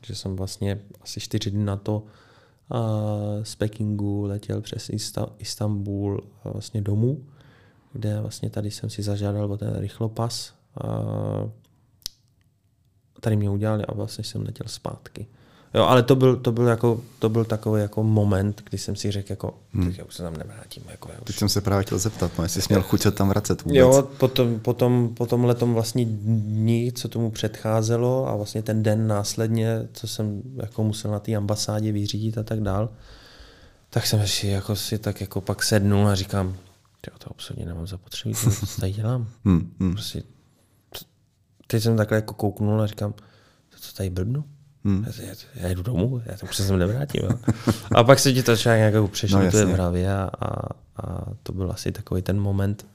že 0.06 0.14
jsem 0.14 0.36
vlastně 0.36 0.78
asi 1.00 1.20
čtyři 1.20 1.50
dny 1.50 1.64
na 1.64 1.76
to 1.76 2.02
uh, 2.02 2.78
z 3.42 3.54
Pekingu 3.54 4.24
letěl 4.24 4.60
přes 4.60 4.90
Ista- 4.90 5.32
Istanbul 5.38 6.20
uh, 6.44 6.52
vlastně 6.52 6.82
domů, 6.82 7.24
kde 7.92 8.20
vlastně 8.20 8.50
tady 8.50 8.70
jsem 8.70 8.90
si 8.90 9.02
zažádal 9.02 9.52
o 9.52 9.56
ten 9.56 9.76
rychlopas, 9.76 10.57
tady 13.20 13.36
mě 13.36 13.50
udělali 13.50 13.84
a 13.84 13.94
vlastně 13.94 14.24
jsem 14.24 14.42
letěl 14.42 14.66
zpátky. 14.68 15.26
Jo, 15.74 15.82
ale 15.82 16.02
to 16.02 16.16
byl, 16.16 16.36
to 16.36 16.52
byl, 16.52 16.66
jako, 16.66 17.00
to 17.18 17.28
byl 17.28 17.44
takový 17.44 17.82
jako 17.82 18.02
moment, 18.02 18.62
kdy 18.68 18.78
jsem 18.78 18.96
si 18.96 19.10
řekl, 19.10 19.32
jako, 19.32 19.54
hmm. 19.72 19.86
tak 19.86 19.98
já 19.98 20.04
už 20.04 20.14
se 20.14 20.22
tam 20.22 20.36
nevrátím. 20.36 20.82
Jako, 20.90 21.08
já 21.12 21.18
už... 21.18 21.24
Teď 21.24 21.36
jsem 21.36 21.48
se 21.48 21.60
právě 21.60 21.84
chtěl 21.84 21.98
zeptat, 21.98 22.32
no, 22.38 22.44
jestli 22.44 22.62
jsi 22.62 22.66
měl 22.68 22.82
chuť 22.82 23.00
se 23.00 23.10
tam 23.10 23.28
vracet 23.28 23.62
vůbec. 23.62 23.76
Jo, 23.76 24.08
potom, 24.18 24.60
potom, 24.60 25.14
potom 25.14 25.44
letom 25.44 25.74
vlastně 25.74 26.04
dní, 26.04 26.92
co 26.92 27.08
tomu 27.08 27.30
předcházelo 27.30 28.28
a 28.28 28.36
vlastně 28.36 28.62
ten 28.62 28.82
den 28.82 29.06
následně, 29.06 29.88
co 29.92 30.08
jsem 30.08 30.42
jako 30.56 30.84
musel 30.84 31.10
na 31.10 31.18
té 31.18 31.34
ambasádě 31.34 31.92
vyřídit 31.92 32.38
a 32.38 32.42
tak 32.42 32.60
dál, 32.60 32.88
tak 33.90 34.06
jsem 34.06 34.26
si 34.26 34.46
jako 34.46 34.76
si 34.76 34.98
tak 34.98 35.20
jako 35.20 35.40
pak 35.40 35.62
sednul 35.62 36.08
a 36.08 36.14
říkám, 36.14 36.56
to 37.18 37.30
absolutně 37.30 37.66
nemám 37.66 37.86
zapotřebí, 37.86 38.34
co 38.34 38.80
tady 38.80 38.92
dělám. 38.92 39.28
Hmm, 39.44 39.72
hmm. 39.80 39.92
Prostě, 39.92 40.22
teď 41.70 41.82
jsem 41.82 41.96
takhle 41.96 42.16
jako 42.16 42.34
kouknul 42.34 42.82
a 42.82 42.86
říkám, 42.86 43.14
co 43.80 43.96
tady 43.96 44.10
blbnu? 44.10 44.44
Hmm. 44.84 45.06
Já, 45.18 45.34
já, 45.54 45.68
jdu 45.68 45.82
domů, 45.82 46.22
já 46.26 46.36
už 46.42 46.56
se 46.56 46.76
nevrátím. 46.76 47.22
Jo. 47.24 47.38
A 47.94 48.04
pak 48.04 48.18
se 48.18 48.32
ti 48.32 48.42
to 48.42 48.56
člověk 48.56 48.92
nějak 48.92 49.10
přešlo 49.10 49.42
no, 49.42 49.50
v 49.50 49.76
hlavě 49.76 50.14
a, 50.14 50.30
a, 50.40 50.68
a, 50.96 51.24
to 51.42 51.52
byl 51.52 51.70
asi 51.70 51.92
takový 51.92 52.22
ten 52.22 52.40
moment, 52.40 52.86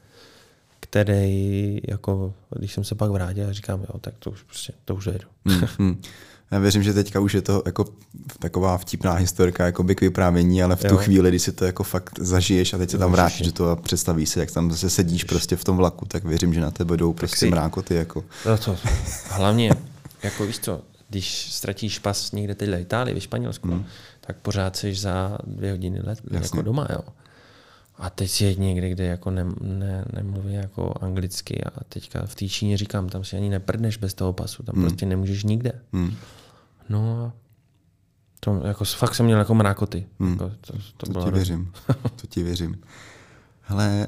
který, 0.79 1.81
jako, 1.87 2.33
když 2.49 2.73
jsem 2.73 2.83
se 2.83 2.95
pak 2.95 3.11
vrátil, 3.11 3.53
říkám, 3.53 3.81
jo, 3.81 3.99
tak 4.01 4.13
to 4.19 4.31
už 4.31 4.43
prostě, 4.43 4.73
to 4.85 4.95
už 4.95 5.05
jedu. 5.05 5.27
Hmm, 5.45 5.67
hmm. 5.79 6.01
Já 6.53 6.59
věřím, 6.59 6.83
že 6.83 6.93
teďka 6.93 7.19
už 7.19 7.33
je 7.33 7.41
to 7.41 7.63
jako 7.65 7.85
taková 8.39 8.77
vtipná 8.77 9.13
historka 9.13 9.65
jako 9.65 9.83
by 9.83 9.95
k 9.95 10.01
vyprávění, 10.01 10.63
ale 10.63 10.75
v 10.75 10.81
tu 10.81 10.93
jo. 10.93 10.97
chvíli, 10.97 11.29
kdy 11.29 11.39
si 11.39 11.51
to 11.51 11.65
jako 11.65 11.83
fakt 11.83 12.19
zažiješ 12.19 12.73
a 12.73 12.77
teď 12.77 12.89
se 12.89 12.97
tam 12.97 13.11
vrátíš 13.11 13.47
do 13.47 13.51
toho 13.51 13.69
a 13.69 13.75
představíš 13.75 14.29
si, 14.29 14.39
jak 14.39 14.51
tam 14.51 14.71
zase 14.71 14.89
sedíš 14.89 15.23
prostě 15.23 15.55
v 15.55 15.63
tom 15.63 15.77
vlaku, 15.77 16.05
tak 16.05 16.23
věřím, 16.23 16.53
že 16.53 16.61
na 16.61 16.71
tebe 16.71 16.97
jdou 16.97 17.13
prostě 17.13 17.37
si... 17.37 17.49
mrákoty. 17.49 17.95
Jako. 17.95 18.23
No 18.45 18.57
to, 18.57 18.77
hlavně, 19.29 19.71
jako 20.23 20.45
víš 20.45 20.59
co, 20.59 20.81
když 21.09 21.53
ztratíš 21.53 21.99
pas 21.99 22.31
někde 22.31 22.55
teď 22.55 22.69
v 22.69 22.79
Itálii, 22.79 23.13
ve 23.13 23.21
Španělsku, 23.21 23.67
mm. 23.67 23.85
tak 24.21 24.35
pořád 24.37 24.75
jsi 24.75 24.95
za 24.95 25.37
dvě 25.47 25.71
hodiny 25.71 26.01
let 26.03 26.19
Jasně. 26.31 26.45
jako 26.45 26.61
doma, 26.61 26.87
jo. 26.89 27.01
A 27.97 28.09
teď 28.09 28.31
si 28.31 28.55
někde, 28.59 28.89
kde 28.89 29.05
jako 29.05 29.31
ne, 29.31 29.45
ne, 29.61 30.05
nemluví 30.13 30.53
jako 30.53 30.93
anglicky 31.01 31.63
a 31.63 31.83
teďka 31.89 32.25
v 32.25 32.35
té 32.35 32.47
Číně 32.47 32.77
říkám, 32.77 33.09
tam 33.09 33.23
si 33.23 33.37
ani 33.37 33.49
neprdneš 33.49 33.97
bez 33.97 34.13
toho 34.13 34.33
pasu, 34.33 34.63
tam 34.63 34.75
mm. 34.75 34.81
prostě 34.81 35.05
nemůžeš 35.05 35.43
nikde. 35.43 35.71
Mm. 35.91 36.15
No 36.89 37.25
a 37.25 37.33
to 38.39 38.61
jako 38.67 38.85
fakt 38.85 39.15
jsem 39.15 39.25
měl 39.25 39.39
jako 39.39 39.55
mrákoty. 39.55 40.05
Mm. 40.19 40.31
Jako, 40.31 40.51
to, 40.61 40.73
to, 40.97 41.13
to 41.13 41.25
ti 41.25 41.31
věřím, 41.31 41.71
to 42.15 42.27
ti 42.27 42.43
věřím. 42.43 42.75
Hele, 43.61 44.07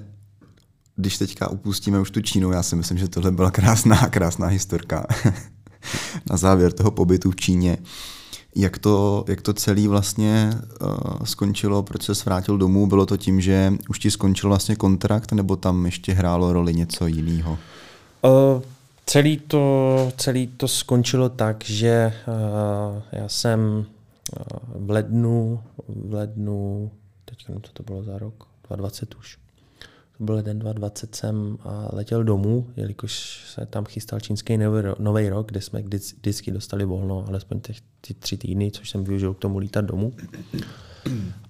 když 0.96 1.18
teďka 1.18 1.50
upustíme 1.50 2.00
už 2.00 2.12
tu 2.12 2.22
Čínu, 2.22 2.52
já 2.52 2.64
si 2.64 2.76
myslím, 2.76 2.98
že 2.98 3.08
tohle 3.08 3.32
byla 3.32 3.52
krásná, 3.52 4.08
krásná 4.10 4.48
historka 4.48 5.06
na 6.30 6.38
závěr 6.38 6.72
toho 6.72 6.92
pobytu 6.92 7.32
v 7.32 7.36
Číně. 7.36 7.78
Jak 8.56 8.78
to, 8.78 9.26
jak 9.28 9.42
to 9.42 9.54
celé 9.54 9.88
vlastně 9.88 10.54
uh, 10.82 11.24
skončilo, 11.24 11.84
proč 11.84 12.04
se 12.04 12.14
vrátil 12.26 12.58
domů? 12.58 12.88
Bylo 12.88 13.06
to 13.06 13.18
tím, 13.18 13.42
že 13.42 13.74
už 13.90 14.00
ti 14.00 14.12
skončil 14.12 14.50
vlastně 14.50 14.76
kontrakt, 14.76 15.32
nebo 15.32 15.56
tam 15.56 15.86
ještě 15.86 16.14
hrálo 16.14 16.54
roli 16.54 16.74
něco 16.74 17.08
jiného? 17.08 17.58
Uh, 18.22 18.62
celý, 19.06 19.38
to, 19.38 20.12
celý 20.18 20.48
to 20.48 20.68
skončilo 20.68 21.30
tak, 21.30 21.64
že 21.66 22.14
uh, 22.28 23.02
já 23.12 23.30
jsem 23.30 23.60
uh, 23.60 24.86
v 24.86 24.90
lednu, 24.90 25.64
v 25.88 26.14
lednu, 26.14 26.92
teďka 27.26 27.54
to, 27.54 27.70
to 27.74 27.84
bylo 27.84 28.04
za 28.04 28.18
rok, 28.18 28.48
2020 28.68 29.16
už, 29.16 29.38
to 30.18 30.24
byl 30.24 30.42
den 30.42 30.60
2020 30.60 31.16
jsem 31.16 31.58
a 31.64 31.90
letěl 31.94 32.24
domů, 32.24 32.68
jelikož 32.76 33.44
se 33.48 33.66
tam 33.66 33.86
chystal 33.86 34.20
čínský 34.20 34.58
nový 35.00 35.30
rok, 35.30 35.48
kde 35.48 35.62
jsme 35.62 35.82
vždycky 35.82 36.52
dostali 36.52 36.86
volno, 36.86 37.26
alespoň 37.28 37.60
ty, 37.60 37.74
ty 38.02 38.14
tři 38.14 38.38
týdny, 38.38 38.72
což 38.72 38.90
jsem 38.90 39.04
využil 39.04 39.34
k 39.34 39.40
tomu 39.40 39.58
lítat 39.58 39.86
domů. 39.86 40.14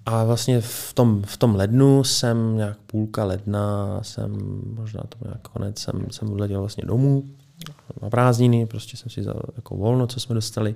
A 0.06 0.24
vlastně 0.24 0.60
v 0.60 0.92
tom, 0.94 1.22
v 1.26 1.36
tom 1.36 1.54
lednu 1.54 2.04
jsem 2.04 2.56
nějak 2.56 2.78
půlka 2.86 3.24
ledna, 3.24 3.98
jsem 4.02 4.60
možná 4.74 5.02
to 5.08 5.18
nějak 5.24 5.48
konec, 5.48 5.78
jsem, 5.78 6.06
jsem 6.10 6.32
letěl 6.32 6.60
vlastně 6.60 6.84
domů 6.86 7.24
na 8.02 8.10
prázdniny, 8.10 8.66
prostě 8.66 8.96
jsem 8.96 9.10
si 9.10 9.20
vzal 9.20 9.40
jako 9.56 9.76
volno, 9.76 10.06
co 10.06 10.20
jsme 10.20 10.34
dostali. 10.34 10.74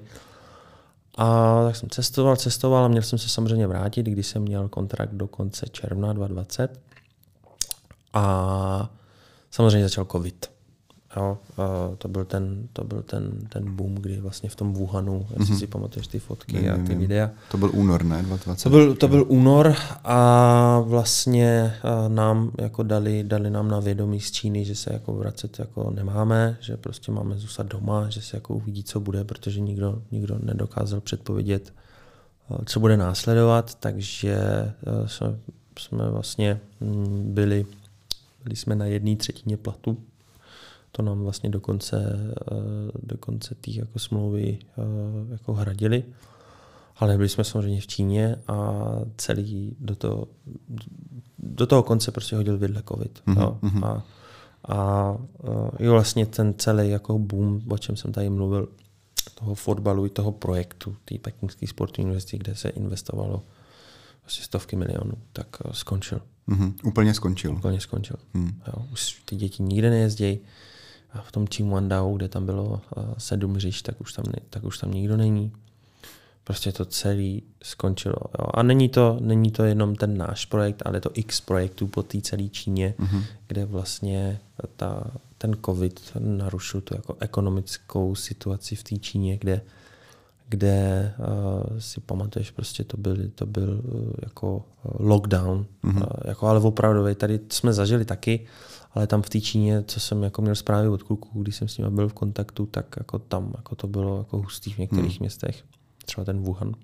A 1.19 1.57
tak 1.67 1.77
jsem 1.77 1.91
cestoval, 1.91 2.37
cestoval 2.37 2.85
a 2.85 2.89
měl 2.89 3.03
jsem 3.03 3.19
se 3.19 3.29
samozřejmě 3.29 3.67
vrátit, 3.67 4.07
když 4.07 4.27
jsem 4.27 4.43
měl 4.43 4.69
kontrakt 4.69 5.13
do 5.13 5.29
konce 5.29 5.67
června 5.73 6.13
2020. 6.13 6.81
A 8.13 8.91
samozřejmě 9.51 9.83
začal 9.83 10.05
covid. 10.05 10.51
Jo, 11.17 11.39
to 11.99 12.09
byl 12.09 12.25
ten, 12.25 12.69
to 12.73 12.85
byl 12.85 13.03
ten, 13.03 13.33
ten 13.49 13.77
boom, 13.77 13.95
kdy 13.95 14.21
vlastně 14.21 14.49
v 14.49 14.57
tom 14.57 14.73
Wuhanu, 14.73 15.27
jestli 15.39 15.55
mm-hmm. 15.55 15.59
si 15.59 15.67
pamatuješ 15.67 16.07
ty 16.07 16.19
fotky 16.19 16.63
ne, 16.63 16.71
a 16.71 16.77
ty 16.77 16.89
ne, 16.89 16.95
videa. 16.95 17.31
To 17.51 17.59
byl 17.59 17.71
únor, 17.75 18.05
ne? 18.05 18.23
2020. 18.23 18.63
To 18.63 18.71
byl, 18.71 18.95
to 18.95 19.09
byl 19.09 19.25
únor 19.29 19.75
a 20.05 20.81
vlastně 20.81 21.75
nám 22.09 22.51
jako 22.59 22.83
dali, 22.83 23.25
dali 23.25 23.51
nám 23.51 23.69
na 23.69 23.81
vědomí 23.81 24.21
z 24.21 24.31
Číny, 24.31 24.65
že 24.65 24.75
se 24.75 24.93
jako 24.93 25.13
vracet 25.13 25.59
jako 25.59 25.91
nemáme, 25.91 26.57
že 26.61 26.77
prostě 26.77 27.13
máme 27.13 27.39
zůstat 27.39 27.67
doma, 27.67 28.11
že 28.11 28.23
se 28.23 28.37
jako 28.37 28.55
uvidí, 28.55 28.85
co 28.85 29.01
bude, 29.01 29.25
protože 29.25 29.61
nikdo, 29.61 30.03
nikdo 30.11 30.39
nedokázal 30.43 31.01
předpovědět, 31.01 31.73
co 32.65 32.81
bude 32.81 32.97
následovat, 32.97 33.75
takže 33.75 34.39
jsme, 35.07 35.37
jsme 35.79 36.11
vlastně 36.11 36.61
mm, 36.81 37.35
byli 37.35 37.67
byli 38.45 38.57
jsme 38.57 38.75
na 38.75 38.85
jedné 38.85 39.17
třetině 39.17 39.57
platu. 39.57 39.97
To 40.93 41.03
nám 41.03 41.23
vlastně 41.23 41.51
do 41.51 41.61
konce, 41.61 42.17
eh, 42.53 42.55
do 43.03 43.19
konce 43.19 43.55
té 43.55 43.71
jako 43.71 43.99
smlouvy 43.99 44.59
eh, 44.63 44.83
jako 45.33 45.53
hradili. 45.53 46.05
Ale 46.97 47.17
byli 47.17 47.29
jsme 47.29 47.45
samozřejmě 47.45 47.81
v 47.81 47.87
Číně 47.87 48.37
a 48.49 48.85
celý 49.17 49.77
do 49.81 49.97
toho, 49.97 50.29
do 51.39 51.67
toho 51.67 51.83
konce 51.83 52.13
prostě 52.13 52.37
hodil 52.37 52.59
vidle 52.59 52.83
covid. 52.89 53.23
Mm-hmm. 53.27 53.41
Jo. 53.41 53.59
Mhm. 53.63 53.85
A, 53.85 54.05
a 54.69 55.17
eh, 55.45 55.85
jo, 55.85 55.93
vlastně 55.93 56.27
ten 56.27 56.55
celý 56.59 56.91
jako 56.91 57.19
boom, 57.19 57.61
o 57.69 57.79
čem 57.79 57.97
jsem 57.97 58.13
tady 58.13 58.31
mluvil, 58.31 58.69
toho 59.35 59.55
fotbalu 59.55 60.07
i 60.07 60.11
toho 60.11 60.33
projektu, 60.33 60.97
té 61.05 61.19
pekingské 61.19 61.67
sportovní 61.67 62.05
univerzity, 62.05 62.39
kde 62.39 62.55
se 62.55 62.69
investovalo 62.69 63.43
asi 64.27 64.43
stovky 64.43 64.77
milionů, 64.77 65.13
tak 65.33 65.57
skončil. 65.73 66.21
Mm-hmm. 66.49 66.75
Úplně 66.85 67.15
skončil. 67.15 67.53
Úplně 67.53 67.81
skončil. 67.81 68.17
Mm. 68.35 68.61
Jo, 68.67 68.85
už 68.93 69.23
ty 69.25 69.37
děti 69.37 69.63
nikde 69.63 69.91
nejezdí. 69.91 70.39
A 71.13 71.23
v 71.23 71.33
tom 71.33 71.49
Čímuandau, 71.49 72.17
kde 72.17 72.29
tam 72.29 72.47
bylo 72.47 72.65
uh, 72.65 73.05
sedm 73.19 73.55
hřišť, 73.55 73.87
tak 73.87 74.01
už 74.01 74.13
tam, 74.13 74.25
tak 74.51 74.65
už 74.65 74.79
tam 74.79 74.91
nikdo 74.91 75.17
není. 75.17 75.53
Prostě 76.45 76.73
to 76.73 76.85
celý 76.85 77.43
skončilo. 77.63 78.17
Jo. 78.39 78.47
A 78.55 78.63
není 78.63 78.89
to, 78.89 79.19
není 79.21 79.51
to 79.51 79.65
jenom 79.65 79.97
ten 79.97 80.19
náš 80.19 80.45
projekt, 80.45 80.83
ale 80.85 80.97
je 80.97 81.01
to 81.01 81.11
x 81.15 81.41
projektů 81.41 81.87
po 81.87 82.03
té 82.03 82.21
celé 82.21 82.49
Číně, 82.49 82.95
mm-hmm. 82.99 83.25
kde 83.47 83.65
vlastně 83.65 84.41
ta, 84.77 85.11
ten 85.39 85.57
covid 85.65 86.01
narušil 86.19 86.81
tu 86.81 86.95
jako 86.95 87.17
ekonomickou 87.21 88.15
situaci 88.15 88.77
v 88.77 88.83
té 88.83 88.97
Číně, 88.97 89.39
kde 89.39 89.61
kde 90.51 91.13
uh, 91.19 91.79
si 91.79 92.01
pamatuješ, 92.01 92.51
prostě 92.51 92.85
to 92.85 92.97
byl, 92.97 93.17
to 93.35 93.47
byl 93.47 93.81
uh, 93.85 94.11
jako 94.23 94.57
uh, 94.57 95.07
lockdown, 95.09 95.67
mm-hmm. 95.85 95.97
uh, 95.97 96.09
jako 96.25 96.47
ale 96.47 96.61
opravdu, 96.61 97.15
tady 97.15 97.41
jsme 97.49 97.73
zažili 97.73 98.05
taky, 98.05 98.47
ale 98.93 99.07
tam 99.07 99.23
v 99.23 99.29
té 99.29 99.41
Číně, 99.41 99.85
co 99.87 100.01
jsem 100.01 100.23
jako 100.23 100.43
měl 100.43 100.55
zprávy 100.55 100.89
od 100.89 101.03
kluků, 101.03 101.43
když 101.43 101.57
jsem 101.57 101.69
s 101.69 101.79
nimi 101.79 101.91
byl 101.91 102.09
v 102.09 102.13
kontaktu, 102.13 102.67
tak 102.67 102.87
jako 102.99 103.19
tam 103.19 103.53
jako 103.57 103.75
to 103.75 103.87
bylo 103.87 104.19
jako 104.19 104.37
hustý 104.37 104.73
v 104.73 104.79
některých 104.79 105.21
mm. 105.21 105.23
městech, 105.23 105.65
třeba 106.05 106.25
ten 106.25 106.39
Wuhan, 106.39 106.75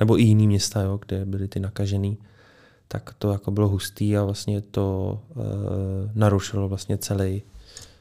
nebo 0.00 0.18
i 0.18 0.22
jiný 0.22 0.46
města, 0.46 0.82
jo, 0.82 1.00
kde 1.06 1.24
byly 1.24 1.48
ty 1.48 1.60
nakažený, 1.60 2.18
tak 2.88 3.14
to 3.18 3.32
jako 3.32 3.50
bylo 3.50 3.68
hustý 3.68 4.16
a 4.16 4.24
vlastně 4.24 4.60
to 4.60 5.18
uh, 5.34 5.44
narušilo 6.14 6.68
vlastně 6.68 6.98
celý 6.98 7.42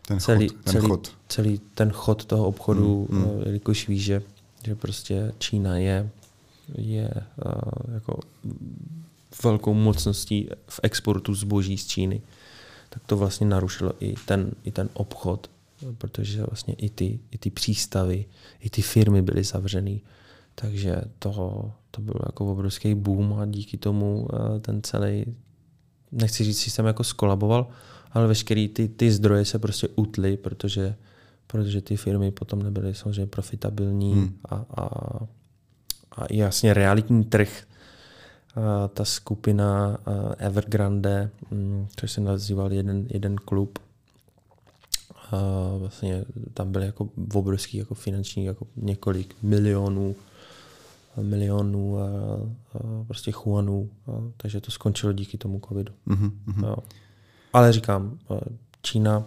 ten, 0.08 0.20
celý, 0.20 0.48
chod, 0.48 0.58
ten 0.64 0.74
celý, 0.74 0.88
chod. 0.88 1.12
celý 1.28 1.62
ten 1.76 1.92
chod 1.92 2.26
toho 2.26 2.46
obchodu, 2.46 3.08
mm, 3.10 3.20
mm. 3.20 3.42
Jelikož 3.46 3.88
víš, 3.88 4.04
že 4.04 4.22
že 4.66 4.76
prostě 4.76 5.32
Čína 5.40 5.78
je, 5.78 6.10
je 6.76 7.10
uh, 7.46 7.94
jako 7.94 8.20
velkou 9.44 9.74
mocností 9.74 10.50
v 10.68 10.80
exportu 10.84 11.36
zboží 11.36 11.78
z 11.78 11.88
Číny, 11.88 12.22
tak 12.90 13.04
to 13.06 13.18
vlastně 13.18 13.48
narušilo 13.48 13.94
i 14.00 14.16
ten, 14.26 14.52
i 14.64 14.72
ten 14.72 14.90
obchod, 14.94 15.50
protože 15.98 16.44
vlastně 16.44 16.74
i 16.74 16.90
ty, 16.90 17.20
i 17.32 17.38
ty 17.38 17.50
přístavy, 17.50 18.26
i 18.60 18.70
ty 18.70 18.82
firmy 18.82 19.22
byly 19.22 19.44
zavřený. 19.44 20.02
Takže 20.56 21.02
to, 21.20 21.72
to 21.92 22.02
byl 22.02 22.22
jako 22.26 22.52
obrovský 22.52 22.96
boom 22.96 23.34
a 23.34 23.46
díky 23.46 23.78
tomu 23.78 24.28
uh, 24.34 24.60
ten 24.60 24.82
celý, 24.84 25.26
nechci 26.12 26.44
říct, 26.44 26.60
systém 26.60 26.86
jako 26.86 27.04
skolaboval, 27.04 27.68
ale 28.12 28.28
veškerý 28.28 28.68
ty, 28.68 28.88
ty 28.88 29.12
zdroje 29.12 29.46
se 29.46 29.60
prostě 29.60 29.88
utly, 29.96 30.38
protože 30.38 30.96
protože 31.52 31.82
ty 31.82 31.98
firmy 31.98 32.32
potom 32.32 32.64
nebyly 32.64 32.96
samozřejmě 32.96 33.26
profitabilní 33.26 34.14
hmm. 34.14 34.38
a, 34.50 34.56
a, 34.56 34.86
a 36.12 36.26
jasně 36.30 36.74
realitní 36.74 37.24
trh. 37.24 37.64
A 38.56 38.88
ta 38.88 39.06
skupina 39.06 39.98
Evergrande, 40.38 41.30
mm, 41.52 41.88
což 41.96 42.12
se 42.12 42.22
nazýval 42.22 42.74
jeden, 42.74 43.08
jeden 43.10 43.36
klub, 43.36 43.80
A 45.32 45.38
vlastně 45.78 46.26
tam 46.54 46.72
byly 46.72 46.86
jako 46.86 47.10
obrovský 47.34 47.78
jako 47.78 47.96
finanční, 47.96 48.46
jako 48.46 48.68
několik 48.76 49.36
milionů 49.42 50.16
milionů 51.22 52.00
a, 52.00 52.08
a 52.74 53.04
prostě 53.08 53.32
chuanů, 53.32 53.90
a, 54.08 54.12
takže 54.38 54.62
to 54.62 54.72
skončilo 54.72 55.14
díky 55.14 55.38
tomu 55.38 55.62
covidu. 55.68 55.94
Mm-hmm. 56.08 56.66
Jo. 56.68 56.76
Ale 57.54 57.74
říkám, 57.74 58.20
Čína, 58.82 59.26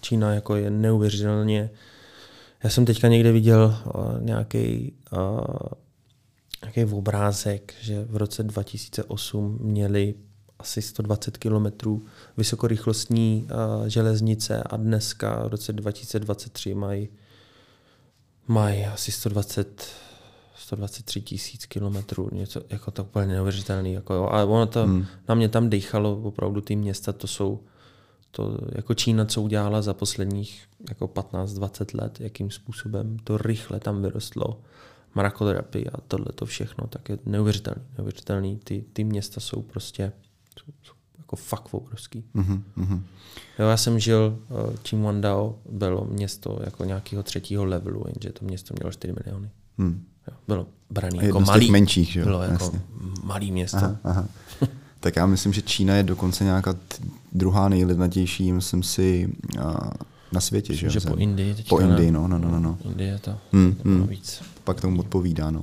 Čína 0.00 0.34
jako 0.34 0.56
je 0.56 0.70
neuvěřitelně, 0.70 1.70
já 2.64 2.70
jsem 2.70 2.84
teďka 2.84 3.08
někde 3.08 3.32
viděl 3.32 3.78
nějaký 4.20 4.92
nějaký 6.62 6.94
obrázek, 6.94 7.74
že 7.80 8.04
v 8.04 8.16
roce 8.16 8.42
2008 8.42 9.58
měli 9.60 10.14
asi 10.58 10.82
120 10.82 11.38
kilometrů 11.38 12.04
vysokorychlostní 12.36 13.46
uh, 13.80 13.86
železnice 13.86 14.62
a 14.62 14.76
dneska 14.76 15.42
v 15.46 15.48
roce 15.48 15.72
2023 15.72 16.74
mají 16.74 17.08
mají 18.46 18.84
asi 18.84 19.12
120 19.12 19.86
123 20.54 21.20
tisíc 21.20 21.66
kilometrů, 21.66 22.28
něco 22.32 22.62
jako 22.70 22.90
to 22.90 23.04
úplně 23.04 23.26
neuvěřitelný. 23.26 23.92
Jako 23.92 24.14
jo. 24.14 24.28
Ale 24.30 24.44
ono 24.44 24.66
to 24.66 24.84
hmm. 24.84 25.06
na 25.28 25.34
mě 25.34 25.48
tam 25.48 25.70
dechalo, 25.70 26.20
opravdu 26.22 26.60
ty 26.60 26.76
města, 26.76 27.12
to 27.12 27.26
jsou 27.26 27.60
to 28.30 28.58
jako 28.72 28.94
Čína, 28.94 29.24
co 29.24 29.42
udělala 29.42 29.82
za 29.82 29.94
posledních 29.94 30.68
jako 30.88 31.06
15-20 31.06 32.00
let, 32.02 32.20
jakým 32.20 32.50
způsobem 32.50 33.16
to 33.24 33.38
rychle 33.38 33.80
tam 33.80 34.02
vyrostlo 34.02 34.60
mrakodrapy 35.14 35.86
a 35.88 36.00
tohle 36.08 36.26
to 36.34 36.46
všechno, 36.46 36.86
tak 36.86 37.08
je 37.08 37.18
neuvěřitelný. 37.26 37.82
neuvěřitelný. 37.98 38.58
Ty, 38.64 38.84
ty 38.92 39.04
města 39.04 39.40
jsou 39.40 39.62
prostě 39.62 40.12
jsou, 40.58 40.72
jsou 40.82 40.92
jako 41.18 41.36
fakt 41.36 41.74
obrovský. 41.74 42.24
Mm-hmm. 42.34 43.02
Jo, 43.58 43.68
já 43.68 43.76
jsem 43.76 43.98
žil, 43.98 44.38
uh, 44.92 45.00
Wandao 45.02 45.58
bylo 45.70 46.04
město 46.04 46.58
jako 46.64 46.84
nějakého 46.84 47.22
třetího 47.22 47.64
levelu, 47.64 48.04
jenže 48.06 48.32
to 48.32 48.44
město 48.44 48.74
mělo 48.78 48.92
4 48.92 49.14
miliony. 49.24 49.50
Hmm. 49.78 50.04
Jo, 50.28 50.34
bylo 50.48 50.66
braný 50.90 51.18
jako 51.22 51.40
malý. 51.40 51.70
menších, 51.70 52.12
že? 52.12 52.24
Bylo 52.24 52.42
jako 52.42 52.64
Jasně. 52.64 52.80
malý 53.22 53.52
město. 53.52 53.76
Aha, 53.76 53.96
aha. 54.04 54.28
Tak 55.00 55.16
já 55.16 55.26
myslím, 55.26 55.52
že 55.52 55.62
Čína 55.62 55.94
je 55.94 56.02
dokonce 56.02 56.44
nějaká 56.44 56.74
druhá 57.32 57.68
nejlidnatější, 57.68 58.52
myslím 58.52 58.82
si, 58.82 59.32
na 60.32 60.40
světě. 60.40 60.72
Myslím, 60.72 60.90
že, 60.90 61.00
že 61.00 61.08
po 61.08 61.16
Indii. 61.16 61.56
Po 61.68 61.78
Indii, 61.78 62.10
no, 62.10 62.28
no, 62.28 62.38
no, 62.38 62.60
no. 62.60 62.78
Indie 62.84 63.18
to 63.18 63.38
hmm, 63.52 63.76
hmm. 63.84 64.06
víc. 64.06 64.42
Pak 64.64 64.80
tomu 64.80 65.00
odpovídá, 65.00 65.50
no. 65.50 65.62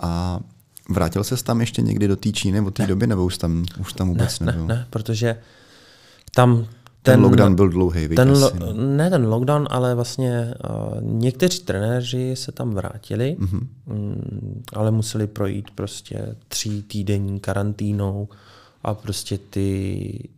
A 0.00 0.40
vrátil 0.88 1.24
ses 1.24 1.42
tam 1.42 1.60
ještě 1.60 1.82
někdy 1.82 2.08
do 2.08 2.16
té 2.16 2.32
Číny 2.32 2.60
od 2.60 2.74
té 2.74 2.82
ne. 2.82 2.88
doby, 2.88 3.06
nebo 3.06 3.24
už 3.24 3.38
tam, 3.38 3.64
už 3.80 3.92
tam 3.92 4.08
vůbec 4.08 4.40
ne, 4.40 4.46
nebyl? 4.46 4.66
Ne, 4.66 4.74
ne, 4.74 4.86
protože 4.90 5.38
tam 6.34 6.56
ten, 6.56 6.66
ten 7.02 7.22
lockdown 7.22 7.54
byl 7.54 7.68
dlouhý, 7.68 8.08
ten 8.08 8.30
lo, 8.30 8.50
no. 8.58 8.72
Ne 8.72 9.10
ten 9.10 9.26
lockdown, 9.26 9.68
ale 9.70 9.94
vlastně 9.94 10.54
uh, 10.70 11.02
někteří 11.02 11.60
trenéři 11.60 12.36
se 12.36 12.52
tam 12.52 12.70
vrátili, 12.70 13.36
mm-hmm. 13.40 13.66
um, 13.86 14.62
ale 14.72 14.90
museli 14.90 15.26
projít 15.26 15.70
prostě 15.74 16.36
tří 16.48 16.82
týdenní 16.82 17.40
karantínou 17.40 18.28
a 18.84 18.94
prostě 18.94 19.38
ty, 19.38 20.28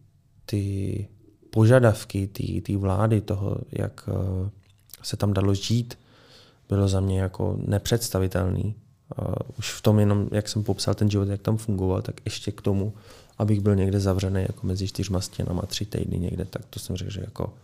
ty 0.47 1.07
požadavky 1.51 2.27
té 2.67 2.77
vlády, 2.77 3.21
toho, 3.21 3.57
jak 3.73 4.09
uh, 4.09 4.49
se 5.03 5.17
tam 5.17 5.33
dalo 5.33 5.55
žít, 5.55 5.99
bylo 6.69 6.89
za 6.89 7.01
mě 7.01 7.21
jako 7.21 7.59
nepředstavitelný. 7.67 8.75
Uh, 9.19 9.35
už 9.59 9.73
v 9.73 9.83
tom 9.83 9.99
jenom, 9.99 10.29
jak 10.33 10.49
jsem 10.49 10.65
popsal 10.65 10.95
ten 10.95 11.11
život, 11.11 11.29
jak 11.29 11.43
tam 11.43 11.57
fungoval, 11.57 12.03
tak 12.03 12.21
ještě 12.25 12.53
k 12.53 12.61
tomu, 12.61 12.93
abych 13.39 13.61
byl 13.61 13.75
někde 13.75 14.01
zavřený 14.01 14.43
jako 14.43 14.67
mezi 14.67 14.89
čtyřma 14.89 15.21
stěnama 15.21 15.63
tři 15.63 15.85
týdny 15.85 16.19
někde, 16.19 16.45
tak 16.45 16.65
to 16.71 16.81
jsem 16.81 16.97
řekl, 16.97 17.11
že 17.11 17.21
jako, 17.21 17.55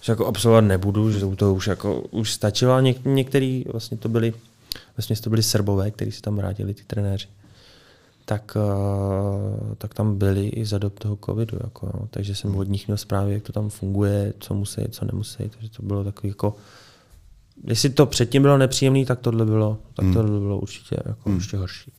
že 0.00 0.12
jako 0.12 0.26
absolvovat 0.26 0.64
nebudu, 0.64 1.10
že 1.10 1.20
to 1.36 1.54
už 1.54 1.66
jako 1.66 2.00
už 2.00 2.32
stačilo. 2.32 2.80
Něk, 2.80 3.04
některý 3.04 3.64
vlastně 3.72 3.96
to 3.96 4.08
byli, 4.08 4.34
vlastně 4.96 5.16
to 5.16 5.30
byli 5.30 5.42
Srbové, 5.42 5.90
kteří 5.90 6.12
se 6.12 6.22
tam 6.22 6.36
vrátili, 6.36 6.74
ty 6.74 6.84
trenéři 6.84 7.28
tak, 8.24 8.56
uh, 8.56 9.74
tak 9.74 9.94
tam 9.94 10.18
byli 10.18 10.48
i 10.48 10.66
za 10.66 10.78
dob 10.78 10.98
toho 10.98 11.18
covidu. 11.24 11.58
Jako, 11.64 11.90
no. 11.94 12.08
Takže 12.10 12.34
jsem 12.34 12.56
od 12.56 12.68
nich 12.68 12.86
měl 12.86 12.96
zprávy, 12.96 13.32
jak 13.32 13.42
to 13.42 13.52
tam 13.52 13.70
funguje, 13.70 14.34
co 14.38 14.54
musí, 14.54 14.82
co 14.90 15.04
nemusí. 15.04 15.50
Takže 15.50 15.70
to 15.70 15.82
bylo 15.82 16.04
takový 16.04 16.28
jako 16.28 16.56
Jestli 17.66 17.90
to 17.90 18.06
předtím 18.06 18.42
bylo 18.42 18.58
nepříjemné, 18.58 19.04
tak 19.04 19.20
tohle 19.20 19.44
bylo, 19.44 19.78
tak 19.94 20.04
hmm. 20.04 20.14
tohle 20.14 20.40
bylo 20.40 20.58
určitě, 20.58 20.96
jako 21.06 21.20
hmm. 21.24 21.36
určitě 21.36 21.56
horší. 21.56 21.92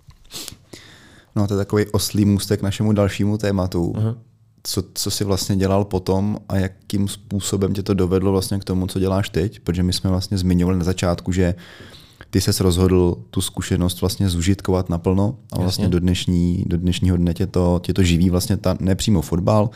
No 1.35 1.47
to 1.47 1.53
je 1.53 1.57
takový 1.57 1.85
oslý 1.91 2.25
můstek 2.25 2.59
k 2.59 2.63
našemu 2.63 2.93
dalšímu 2.93 3.37
tématu. 3.37 3.91
Uh-huh. 3.91 4.17
Co, 4.63 4.83
co 4.93 5.11
jsi 5.11 5.23
vlastně 5.23 5.55
dělal 5.55 5.85
potom 5.85 6.37
a 6.49 6.57
jakým 6.57 7.07
způsobem 7.07 7.73
tě 7.73 7.83
to 7.83 7.93
dovedlo 7.93 8.31
vlastně 8.31 8.59
k 8.59 8.63
tomu, 8.63 8.87
co 8.87 8.99
děláš 8.99 9.29
teď? 9.29 9.59
Protože 9.59 9.83
my 9.83 9.93
jsme 9.93 10.09
vlastně 10.09 10.37
zmiňovali 10.37 10.77
na 10.77 10.83
začátku, 10.83 11.31
že 11.31 11.55
ty 12.35 12.41
ses 12.41 12.59
rozhodl 12.59 13.17
tu 13.29 13.41
zkušenost 13.41 14.01
vlastně 14.01 14.29
zužitkovat 14.29 14.89
naplno 14.89 15.35
a 15.51 15.59
vlastně 15.59 15.83
Jasně. 15.83 15.91
do, 15.91 15.99
dnešní, 15.99 16.63
do 16.67 16.77
dnešního 16.77 17.17
dne 17.17 17.33
tě 17.33 17.47
to, 17.47 17.81
tě 17.83 17.93
to 17.93 18.03
živí 18.03 18.29
vlastně 18.29 18.57
ta, 18.57 18.77
nepřímo 18.79 19.21
fotbal, 19.21 19.69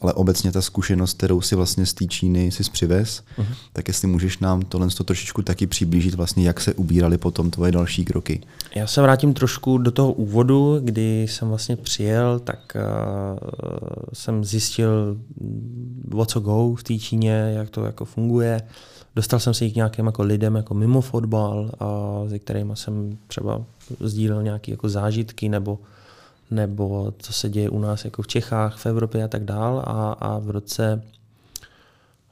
ale 0.00 0.12
obecně 0.12 0.52
ta 0.52 0.62
zkušenost, 0.62 1.16
kterou 1.16 1.40
si 1.40 1.56
vlastně 1.56 1.86
z 1.86 1.94
té 1.94 2.04
Číny 2.04 2.50
si 2.50 2.70
přivez, 2.70 3.22
uh-huh. 3.38 3.46
tak 3.72 3.88
jestli 3.88 4.08
můžeš 4.08 4.38
nám 4.38 4.62
tohle 4.62 4.88
to 4.88 5.04
trošičku 5.04 5.42
taky 5.42 5.66
přiblížit 5.66 6.14
vlastně, 6.14 6.46
jak 6.46 6.60
se 6.60 6.74
ubírali 6.74 7.18
potom 7.18 7.50
tvoje 7.50 7.72
další 7.72 8.04
kroky. 8.04 8.40
Já 8.74 8.86
se 8.86 9.02
vrátím 9.02 9.34
trošku 9.34 9.78
do 9.78 9.90
toho 9.90 10.12
úvodu, 10.12 10.80
kdy 10.80 11.22
jsem 11.22 11.48
vlastně 11.48 11.76
přijel, 11.76 12.38
tak 12.38 12.76
uh, 12.76 13.38
jsem 14.12 14.44
zjistil, 14.44 15.16
o 16.14 16.26
co 16.26 16.40
go 16.40 16.74
v 16.74 16.82
té 16.82 16.98
Číně, 16.98 17.52
jak 17.56 17.70
to 17.70 17.84
jako 17.84 18.04
funguje. 18.04 18.62
Dostal 19.16 19.40
jsem 19.40 19.54
se 19.54 19.68
k 19.68 19.74
nějakým 19.74 20.06
jako 20.06 20.22
lidem 20.22 20.54
jako 20.54 20.74
mimo 20.74 21.00
fotbal, 21.00 21.70
a 21.80 21.86
se 22.28 22.38
kterými 22.38 22.76
jsem 22.76 23.18
třeba 23.26 23.64
sdílel 24.00 24.42
nějaké 24.42 24.70
jako 24.70 24.88
zážitky 24.88 25.48
nebo 25.48 25.78
nebo 26.50 27.12
co 27.18 27.32
se 27.32 27.48
děje 27.48 27.70
u 27.70 27.78
nás 27.78 28.04
jako 28.04 28.22
v 28.22 28.26
Čechách, 28.26 28.76
v 28.76 28.86
Evropě 28.86 29.24
a 29.24 29.28
tak 29.28 29.44
dál. 29.44 29.82
A, 29.86 30.12
a 30.12 30.38
v 30.38 30.50
roce 30.50 31.02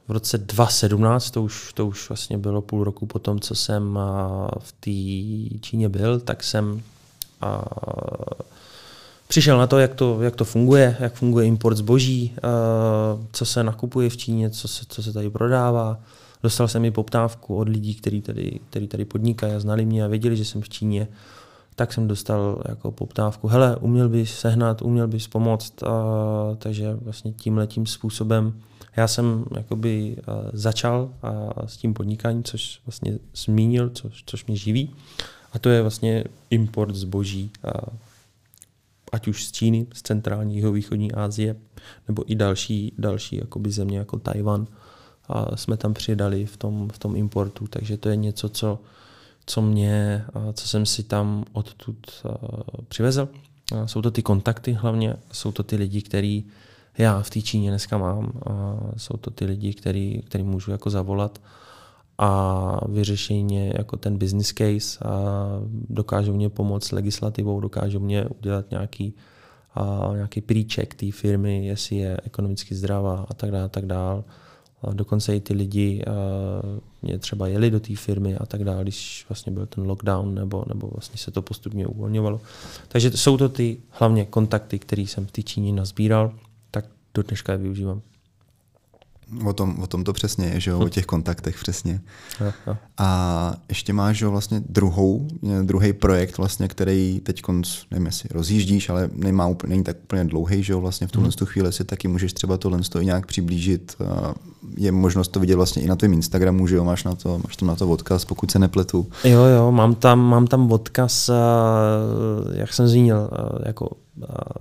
v 0.07 0.11
roce 0.11 0.37
2017, 0.37 1.31
to 1.31 1.43
už, 1.43 1.73
to 1.73 1.87
už 1.87 2.09
vlastně 2.09 2.37
bylo 2.37 2.61
půl 2.61 2.83
roku 2.83 3.05
po 3.05 3.19
tom, 3.19 3.39
co 3.39 3.55
jsem 3.55 3.99
v 4.59 4.71
té 4.71 5.59
Číně 5.59 5.89
byl, 5.89 6.19
tak 6.19 6.43
jsem 6.43 6.81
a, 7.41 7.65
přišel 9.27 9.57
na 9.57 9.67
to 9.67 9.79
jak, 9.79 9.93
to, 9.95 10.21
jak 10.21 10.35
to 10.35 10.45
funguje, 10.45 10.97
jak 10.99 11.13
funguje 11.13 11.45
import 11.45 11.77
zboží, 11.77 12.33
a, 12.43 12.49
co 13.31 13.45
se 13.45 13.63
nakupuje 13.63 14.09
v 14.09 14.17
Číně, 14.17 14.49
co 14.49 14.67
se, 14.67 14.85
co 14.87 15.03
se 15.03 15.13
tady 15.13 15.29
prodává. 15.29 15.99
Dostal 16.43 16.67
jsem 16.67 16.85
i 16.85 16.91
poptávku 16.91 17.55
od 17.55 17.69
lidí, 17.69 17.95
kteří 17.95 18.21
tady, 18.21 18.59
který 18.69 18.87
tady 18.87 19.05
podnikají 19.05 19.53
a 19.53 19.59
znali 19.59 19.85
mě 19.85 20.05
a 20.05 20.07
věděli, 20.07 20.37
že 20.37 20.45
jsem 20.45 20.61
v 20.61 20.69
Číně. 20.69 21.07
Tak 21.75 21.93
jsem 21.93 22.07
dostal 22.07 22.63
jako 22.69 22.91
poptávku, 22.91 23.47
hele, 23.47 23.75
uměl 23.75 24.09
bys 24.09 24.39
sehnat, 24.39 24.81
uměl 24.81 25.07
bys 25.07 25.27
pomoct, 25.27 25.83
a, 25.83 25.89
takže 26.57 26.93
vlastně 26.93 27.31
tím 27.31 27.57
letím 27.57 27.85
způsobem 27.85 28.53
já 28.95 29.07
jsem 29.07 29.45
jakoby 29.55 30.17
začal 30.53 31.13
a, 31.21 31.67
s 31.67 31.77
tím 31.77 31.93
podnikáním, 31.93 32.43
což 32.43 32.81
vlastně 32.85 33.19
zmínil, 33.35 33.89
což, 33.89 34.23
což 34.25 34.45
mě 34.45 34.55
živí. 34.55 34.95
A 35.51 35.59
to 35.59 35.69
je 35.69 35.81
vlastně 35.81 36.23
import 36.49 36.95
zboží, 36.95 37.51
a, 37.63 37.71
ať 39.11 39.27
už 39.27 39.45
z 39.45 39.51
Číny, 39.51 39.87
z 39.93 40.01
centrální 40.01 40.63
a 40.63 40.69
východní 40.69 41.11
Asie, 41.11 41.55
nebo 42.07 42.31
i 42.31 42.35
další, 42.35 42.93
další 42.97 43.35
jakoby 43.35 43.71
země 43.71 43.97
jako 43.97 44.19
Tajvan 44.19 44.67
a 45.29 45.57
jsme 45.57 45.77
tam 45.77 45.93
přidali 45.93 46.45
v 46.45 46.57
tom, 46.57 46.89
v 46.89 46.99
tom 46.99 47.15
importu, 47.15 47.67
takže 47.67 47.97
to 47.97 48.09
je 48.09 48.15
něco, 48.15 48.49
co 48.49 48.79
co 49.45 49.61
mě, 49.61 50.25
co 50.53 50.67
jsem 50.67 50.85
si 50.85 51.03
tam 51.03 51.45
odtud 51.53 51.97
přivezl. 52.87 53.29
Jsou 53.85 54.01
to 54.01 54.11
ty 54.11 54.21
kontakty 54.21 54.73
hlavně, 54.73 55.15
jsou 55.31 55.51
to 55.51 55.63
ty 55.63 55.75
lidi, 55.75 56.01
který 56.01 56.43
já 56.97 57.21
v 57.21 57.29
té 57.29 57.41
Číně 57.41 57.69
dneska 57.69 57.97
mám. 57.97 58.31
Jsou 58.97 59.17
to 59.17 59.31
ty 59.31 59.45
lidi, 59.45 59.73
který, 59.73 60.21
který 60.21 60.43
můžu 60.43 60.71
jako 60.71 60.89
zavolat 60.89 61.41
a 62.17 62.79
vyřeší 62.87 63.43
mě 63.43 63.73
jako 63.77 63.97
ten 63.97 64.17
business 64.17 64.53
case 64.53 64.99
a 65.05 65.45
dokážou 65.89 66.33
mě 66.33 66.49
pomoct 66.49 66.91
legislativou, 66.91 67.59
dokážou 67.59 67.99
mě 67.99 68.25
udělat 68.39 68.71
nějaký, 68.71 69.13
a 69.75 70.11
nějaký 70.15 70.41
příček 70.41 70.95
té 70.95 71.11
firmy, 71.11 71.65
jestli 71.65 71.95
je 71.95 72.17
ekonomicky 72.23 72.75
zdravá 72.75 73.25
a 73.29 73.33
tak 73.33 73.51
dále, 73.51 73.63
a 73.63 73.69
tak 73.69 73.85
dále. 73.85 74.23
Dokonce 74.93 75.35
i 75.35 75.39
ty 75.39 75.53
lidi 75.53 76.03
mě 77.01 77.19
třeba 77.19 77.47
jeli 77.47 77.71
do 77.71 77.79
té 77.79 77.95
firmy 77.95 78.37
a 78.37 78.45
tak 78.45 78.63
dále, 78.63 78.83
když 78.83 79.25
vlastně 79.29 79.51
byl 79.51 79.65
ten 79.65 79.87
lockdown 79.87 80.35
nebo, 80.35 80.65
nebo 80.67 80.87
vlastně 80.87 81.17
se 81.17 81.31
to 81.31 81.41
postupně 81.41 81.87
uvolňovalo. 81.87 82.41
Takže 82.87 83.11
jsou 83.11 83.37
to 83.37 83.49
ty 83.49 83.77
hlavně 83.89 84.25
kontakty, 84.25 84.79
které 84.79 85.01
jsem 85.01 85.25
v 85.25 85.31
té 85.31 85.43
Číně 85.43 85.73
nazbíral, 85.73 86.33
tak 86.71 86.85
do 87.13 87.23
dneška 87.23 87.51
je 87.51 87.57
využívám. 87.57 88.01
O 89.45 89.53
tom, 89.53 89.75
o 89.81 89.87
tom 89.87 90.03
to 90.03 90.13
přesně 90.13 90.45
je, 90.45 90.59
že 90.59 90.71
jo, 90.71 90.79
o 90.79 90.89
těch 90.89 91.05
kontaktech 91.05 91.59
přesně. 91.59 92.01
Jo, 92.41 92.51
jo. 92.67 92.77
A 92.97 93.53
ještě 93.69 93.93
máš 93.93 94.21
jo, 94.21 94.31
vlastně 94.31 94.61
druhou, 94.69 95.27
druhý 95.63 95.93
projekt, 95.93 96.37
vlastně, 96.37 96.67
který 96.67 97.21
teď 97.23 97.41
nevím, 97.91 98.05
jestli 98.05 98.29
rozjíždíš, 98.31 98.89
ale 98.89 99.09
nemá 99.13 99.47
úplně, 99.47 99.69
není 99.69 99.83
tak 99.83 99.97
úplně 100.03 100.25
dlouhý, 100.25 100.63
že 100.63 100.73
jo, 100.73 100.81
vlastně 100.81 101.07
v 101.07 101.11
tuhle 101.11 101.29
hmm. 101.39 101.47
chvíli 101.47 101.73
si 101.73 101.83
taky 101.83 102.07
můžeš 102.07 102.33
třeba 102.33 102.57
tohle 102.57 102.79
i 103.01 103.05
nějak 103.05 103.25
přiblížit. 103.25 103.95
Je 104.77 104.91
možnost 104.91 105.27
to 105.27 105.39
vidět 105.39 105.55
vlastně 105.55 105.81
i 105.81 105.87
na 105.87 105.95
tvém 105.95 106.13
Instagramu, 106.13 106.67
že 106.67 106.75
jo, 106.75 106.83
máš, 106.83 107.03
na 107.03 107.15
to, 107.15 107.39
máš 107.43 107.55
tam 107.55 107.67
na 107.67 107.75
to 107.75 107.89
odkaz, 107.89 108.25
pokud 108.25 108.51
se 108.51 108.59
nepletu. 108.59 109.07
Jo, 109.23 109.43
jo, 109.43 109.71
mám 109.71 109.95
tam, 109.95 110.19
mám 110.19 110.47
tam 110.47 110.71
odkaz, 110.71 111.29
jak 112.53 112.73
jsem 112.73 112.87
zmínil, 112.87 113.29
jako 113.65 113.89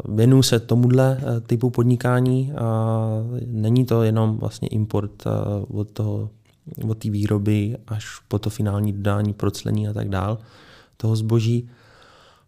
věnuju 0.08 0.42
se 0.42 0.60
tomuhle 0.60 1.18
eh, 1.20 1.40
typu 1.40 1.70
podnikání 1.70 2.52
a 2.52 3.06
není 3.46 3.84
to 3.84 4.02
jenom 4.02 4.36
vlastně 4.36 4.68
import 4.68 5.26
eh, 5.26 5.30
od 5.68 5.90
toho 5.90 6.30
od 6.88 6.98
té 6.98 7.10
výroby 7.10 7.76
až 7.86 8.20
po 8.28 8.38
to 8.38 8.50
finální 8.50 8.92
dodání, 8.92 9.32
proclení 9.32 9.88
a 9.88 9.92
tak 9.92 10.08
dál 10.08 10.38
toho 10.96 11.16
zboží. 11.16 11.68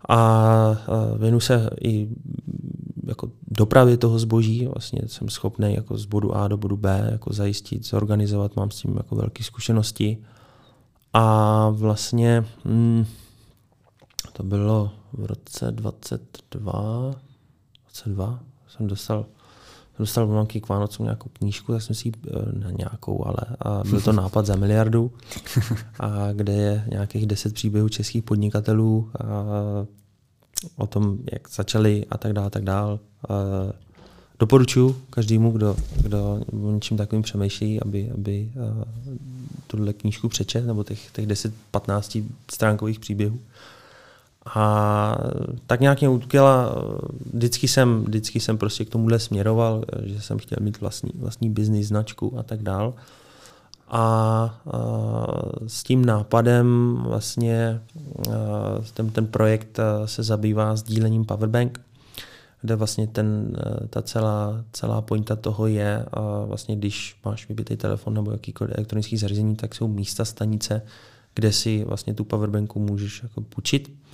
A 0.08 0.76
eh, 0.78 1.18
věnu 1.18 1.40
se 1.40 1.70
i 1.84 2.08
jako 3.06 3.30
dopravě 3.48 3.96
toho 3.96 4.18
zboží, 4.18 4.66
vlastně 4.66 5.02
jsem 5.06 5.28
schopný 5.28 5.74
jako 5.74 5.98
z 5.98 6.06
bodu 6.06 6.36
A 6.36 6.48
do 6.48 6.56
bodu 6.56 6.76
B 6.76 7.08
jako 7.12 7.32
zajistit, 7.32 7.86
zorganizovat, 7.86 8.56
mám 8.56 8.70
s 8.70 8.76
tím 8.76 8.96
jako 8.96 9.14
velké 9.16 9.44
zkušenosti. 9.44 10.18
A 11.12 11.68
vlastně 11.70 12.44
hmm, 12.64 13.06
to 14.36 14.42
bylo 14.42 14.92
v 15.12 15.24
roce 15.24 15.70
22, 15.70 17.14
22 17.84 18.40
jsem 18.68 18.86
dostal 18.86 19.26
dostal 19.98 20.26
v 20.26 20.60
k 20.60 20.68
Vánocům 20.68 21.04
nějakou 21.04 21.28
knížku, 21.32 21.72
tak 21.72 21.82
jsem 21.82 21.94
si 21.94 22.12
eh, 22.12 22.30
ne 22.58 22.72
nějakou, 22.78 23.26
ale 23.26 23.36
a 23.60 23.82
byl 23.90 24.00
to 24.00 24.12
nápad 24.12 24.46
za 24.46 24.56
miliardu, 24.56 25.12
a 26.00 26.32
kde 26.32 26.52
je 26.52 26.84
nějakých 26.90 27.26
deset 27.26 27.54
příběhů 27.54 27.88
českých 27.88 28.22
podnikatelů 28.22 29.10
a 29.20 29.26
o 30.76 30.86
tom, 30.86 31.18
jak 31.32 31.50
začali 31.50 32.06
a 32.10 32.18
tak 32.18 32.32
dále, 32.32 32.50
tak 32.50 32.64
dále. 32.64 32.98
Doporučuji 34.38 34.96
každému, 35.10 35.50
kdo, 35.50 35.76
kdo 36.02 36.40
o 36.62 36.70
něčím 36.72 36.96
takovým 36.96 37.22
přemýšlí, 37.22 37.80
aby, 37.82 38.10
aby 38.10 38.52
eh, 38.52 39.16
tuhle 39.66 39.92
knížku 39.92 40.28
přečet, 40.28 40.66
nebo 40.66 40.84
těch, 40.84 41.10
těch 41.10 41.26
10-15 41.26 42.24
stránkových 42.50 43.00
příběhů. 43.00 43.38
A 44.54 45.18
tak 45.66 45.80
nějak 45.80 46.00
mě 46.00 46.08
utkila, 46.08 46.74
vždycky 47.32 47.68
jsem, 47.68 48.04
vždycky 48.04 48.40
jsem 48.40 48.58
prostě 48.58 48.84
k 48.84 48.90
tomuhle 48.90 49.18
směroval, 49.18 49.84
že 50.02 50.22
jsem 50.22 50.38
chtěl 50.38 50.58
mít 50.60 50.80
vlastní, 50.80 51.10
vlastní 51.14 51.50
biznis, 51.50 51.88
značku 51.88 52.38
a 52.38 52.42
tak 52.42 52.62
dál. 52.62 52.94
A, 53.88 54.00
a 54.00 54.60
s 55.66 55.82
tím 55.82 56.04
nápadem 56.04 56.98
vlastně 57.00 57.80
ten, 58.94 59.10
ten 59.10 59.26
projekt 59.26 59.78
se 60.04 60.22
zabývá 60.22 60.76
sdílením 60.76 61.24
Powerbank, 61.24 61.80
kde 62.60 62.76
vlastně 62.76 63.06
ten, 63.06 63.56
ta 63.90 64.02
celá, 64.02 64.64
celá 64.72 65.00
pointa 65.00 65.36
toho 65.36 65.66
je, 65.66 66.06
vlastně 66.46 66.76
když 66.76 67.16
máš 67.24 67.48
vybitý 67.48 67.76
telefon 67.76 68.14
nebo 68.14 68.32
jakýkoliv 68.32 68.74
elektronický 68.76 69.16
zařízení, 69.16 69.56
tak 69.56 69.74
jsou 69.74 69.88
místa 69.88 70.24
stanice, 70.24 70.82
kde 71.34 71.52
si 71.52 71.84
vlastně 71.84 72.14
tu 72.14 72.24
powerbanku 72.24 72.80
můžeš 72.80 73.22
jako 73.22 73.40
půjčit 73.40 74.05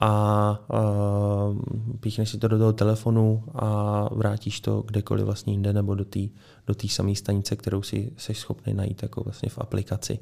a 0.00 0.60
uh, 0.72 1.58
píchneš 2.00 2.30
si 2.30 2.38
to 2.38 2.48
do 2.48 2.58
toho 2.58 2.72
telefonu 2.72 3.44
a 3.54 4.08
vrátíš 4.14 4.60
to 4.60 4.82
kdekoliv 4.82 5.24
vlastně 5.24 5.52
jinde 5.52 5.72
nebo 5.72 5.94
do 5.94 6.04
té 6.04 6.20
do 6.66 6.74
samé 6.88 7.14
stanice, 7.14 7.56
kterou 7.56 7.82
si 7.82 8.12
jsi 8.16 8.34
schopný 8.34 8.74
najít 8.74 9.02
jako 9.02 9.24
vlastně 9.24 9.48
v 9.48 9.58
aplikaci. 9.58 10.18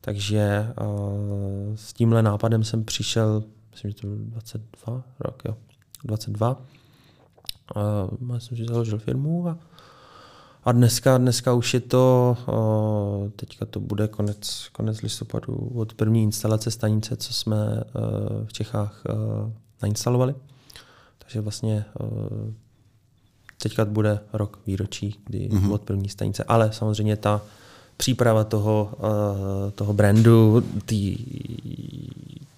Takže 0.00 0.66
uh, 0.80 1.74
s 1.74 1.92
tímhle 1.92 2.22
nápadem 2.22 2.64
jsem 2.64 2.84
přišel, 2.84 3.44
myslím, 3.70 3.90
že 3.90 3.96
to 3.96 4.06
byl 4.06 4.16
22 4.16 5.02
rok, 5.20 5.42
jo, 5.44 5.56
22. 6.04 6.62
Uh, 8.30 8.38
jsem 8.38 8.56
si 8.56 8.64
založil 8.64 8.98
firmu 8.98 9.48
a 9.48 9.58
a 10.64 10.72
dneska, 10.72 11.18
dneska 11.18 11.54
už 11.54 11.74
je 11.74 11.80
to, 11.80 12.36
teďka 13.36 13.66
to 13.66 13.80
bude 13.80 14.08
konec, 14.08 14.68
konec 14.72 15.02
listopadu 15.02 15.70
od 15.74 15.94
první 15.94 16.22
instalace 16.22 16.70
stanice, 16.70 17.16
co 17.16 17.32
jsme 17.32 17.56
v 18.44 18.52
Čechách 18.52 19.02
nainstalovali. 19.82 20.34
Takže 21.18 21.40
vlastně 21.40 21.84
teďka 23.62 23.84
bude 23.84 24.20
rok 24.32 24.58
výročí, 24.66 25.16
kdy 25.24 25.48
mm-hmm. 25.48 25.72
od 25.72 25.82
první 25.82 26.08
stanice. 26.08 26.44
Ale 26.44 26.72
samozřejmě 26.72 27.16
ta 27.16 27.40
příprava 27.96 28.44
toho, 28.44 28.92
toho 29.74 29.92
brandu, 29.92 30.64
tý, 30.86 31.16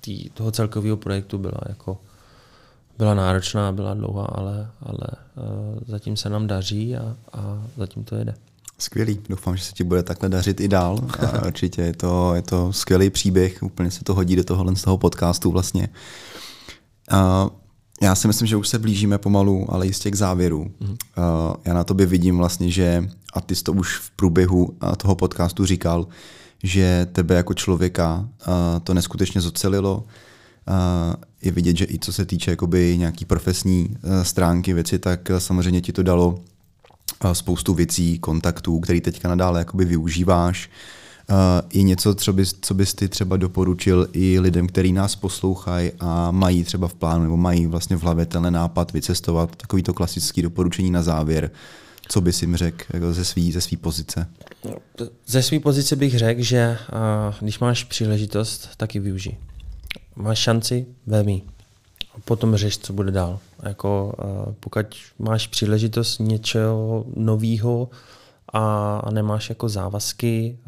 tý, 0.01 0.31
toho 0.31 0.51
celkového 0.51 0.97
projektu 0.97 1.39
byla 1.39 1.59
jako 1.69 1.99
byla 3.03 3.15
náročná, 3.15 3.73
byla 3.73 3.95
dlouhá, 3.95 4.25
ale, 4.25 4.71
ale 4.83 5.07
uh, 5.37 5.79
zatím 5.87 6.17
se 6.17 6.31
nám 6.31 6.47
daří 6.47 6.97
a, 6.97 7.17
a 7.33 7.63
zatím 7.77 8.05
to 8.05 8.17
jede. 8.17 8.35
Skvělý, 8.79 9.19
doufám, 9.29 9.57
že 9.57 9.65
se 9.65 9.73
ti 9.73 9.85
bude 9.85 10.03
takhle 10.03 10.29
dařit 10.29 10.61
i 10.61 10.69
dál. 10.69 10.99
A 11.19 11.47
určitě 11.47 11.83
je 11.83 11.93
to, 11.93 12.35
je 12.35 12.43
to 12.43 12.73
skvělý 12.73 13.11
příběh, 13.11 13.63
úplně 13.63 13.91
se 13.91 14.05
to 14.05 14.15
hodí 14.15 14.37
do 14.37 14.45
tohohle 14.45 14.77
z 14.77 14.83
toho 14.83 14.99
podcastu 14.99 15.51
vlastně. 15.51 15.89
Uh, 17.13 17.19
já 18.03 18.15
si 18.15 18.27
myslím, 18.27 18.47
že 18.47 18.57
už 18.57 18.69
se 18.69 18.79
blížíme 18.79 19.19
pomalu, 19.19 19.67
ale 19.69 19.87
jistě 19.87 20.11
k 20.11 20.15
závěru. 20.15 20.65
Mm-hmm. 20.65 20.91
Uh, 20.91 21.55
já 21.65 21.75
na 21.75 21.85
tobě 21.85 22.07
vidím 22.07 22.39
vlastně, 22.39 22.71
že, 22.71 23.09
a 23.35 23.41
ty 23.41 23.55
jsi 23.55 23.63
to 23.63 23.73
už 23.73 23.97
v 23.97 24.11
průběhu 24.11 24.77
toho 24.97 25.15
podcastu 25.15 25.67
říkal, 25.67 26.07
že 26.63 27.07
tebe 27.13 27.35
jako 27.35 27.55
člověka 27.55 28.19
uh, 28.19 28.55
to 28.85 28.95
neskutečně 28.95 29.41
zocelilo, 29.41 30.05
je 31.43 31.53
vidět, 31.53 31.77
že 31.77 31.85
i 31.85 31.99
co 31.99 32.13
se 32.13 32.25
týče 32.25 32.51
jakoby 32.51 32.99
nějaký 32.99 33.25
profesní 33.25 33.97
e, 34.03 34.25
stránky 34.25 34.73
věci, 34.73 34.99
tak 34.99 35.31
e, 35.31 35.41
samozřejmě 35.41 35.81
ti 35.81 35.93
to 35.93 36.03
dalo 36.03 36.39
e, 37.25 37.35
spoustu 37.35 37.75
věcí, 37.75 38.19
kontaktů, 38.19 38.81
který 38.81 39.01
teďka 39.01 39.29
nadále 39.29 39.59
jakoby 39.59 39.85
využíváš. 39.85 40.71
Je 41.73 41.83
něco, 41.83 42.15
co 42.15 42.33
bys, 42.33 42.55
co 42.61 42.75
bys 42.75 42.95
ty 42.95 43.09
třeba 43.09 43.37
doporučil 43.37 44.09
i 44.13 44.41
lidem, 44.41 44.67
kteří 44.67 44.93
nás 44.93 45.17
poslouchají 45.17 45.91
a 46.01 46.31
mají 46.31 46.65
třeba 46.65 46.89
v 46.89 46.95
plánu 46.95 47.23
nebo 47.23 47.37
mají 47.37 47.67
vlastně 47.67 47.97
v 47.97 48.03
hlavě 48.03 48.27
tenhle 48.27 48.51
nápad 48.51 48.93
vycestovat, 48.93 49.57
takový 49.57 49.83
to 49.83 49.95
klasický 49.95 50.43
doporučení 50.43 50.91
na 50.91 51.03
závěr. 51.03 51.51
Co 52.09 52.21
bys 52.21 52.43
jim 52.43 52.57
řekl 52.57 52.85
jako 52.93 53.13
ze 53.13 53.25
své 53.25 53.43
ze 53.53 53.61
svý 53.61 53.77
pozice? 53.77 54.27
Ze 55.27 55.43
své 55.43 55.61
pozice 55.61 55.97
bych 55.97 56.19
řekl, 56.19 56.43
že 56.43 56.79
uh, 56.93 57.35
když 57.41 57.59
máš 57.59 57.85
příležitost, 57.85 58.69
tak 58.77 58.95
ji 58.95 59.01
využij 59.01 59.37
máš 60.17 60.39
šanci, 60.39 60.87
velmi. 61.07 61.43
A 62.15 62.21
potom 62.25 62.57
řeš, 62.57 62.79
co 62.79 62.93
bude 62.93 63.11
dál. 63.11 63.39
Jako, 63.63 64.15
pokud 64.61 64.87
máš 65.19 65.47
příležitost 65.47 66.19
něčeho 66.19 67.05
nového 67.17 67.91
a, 68.53 69.09
nemáš 69.13 69.49
jako 69.49 69.69
závazky, 69.69 70.59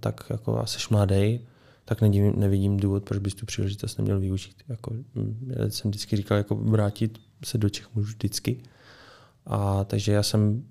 tak 0.00 0.26
jako 0.30 0.58
a 0.58 0.66
jsi 0.66 0.78
mladý, 0.90 1.40
tak 1.84 2.00
nevidím, 2.00 2.32
nevidím 2.36 2.76
důvod, 2.76 3.04
proč 3.04 3.18
bys 3.18 3.34
tu 3.34 3.46
příležitost 3.46 3.98
neměl 3.98 4.20
využít. 4.20 4.56
Jako, 4.68 4.94
hm, 5.14 5.52
já 5.56 5.70
jsem 5.70 5.90
vždycky 5.90 6.16
říkal, 6.16 6.38
jako 6.38 6.54
vrátit 6.54 7.18
se 7.44 7.58
do 7.58 7.68
Čech 7.68 7.94
můžu 7.94 8.06
vždycky. 8.06 8.56
A 9.46 9.84
takže 9.84 10.12
já 10.12 10.22
jsem 10.22 10.64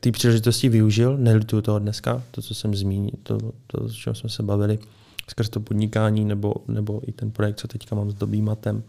té 0.00 0.12
příležitosti 0.12 0.68
využil, 0.68 1.18
nelituju 1.18 1.62
toho 1.62 1.78
dneska, 1.78 2.22
to, 2.30 2.42
co 2.42 2.54
jsem 2.54 2.74
zmínil, 2.74 3.12
to, 3.22 3.38
to, 3.66 3.84
o 3.84 3.88
čem 3.88 4.14
jsme 4.14 4.28
se 4.28 4.42
bavili, 4.42 4.78
skrz 5.30 5.48
to 5.48 5.60
podnikání 5.60 6.24
nebo, 6.24 6.54
nebo 6.68 7.00
i 7.06 7.12
ten 7.12 7.30
projekt, 7.30 7.58
co 7.58 7.68
teďka 7.68 7.96
mám 7.96 8.10
s 8.10 8.14
Dobímatem, 8.14 8.82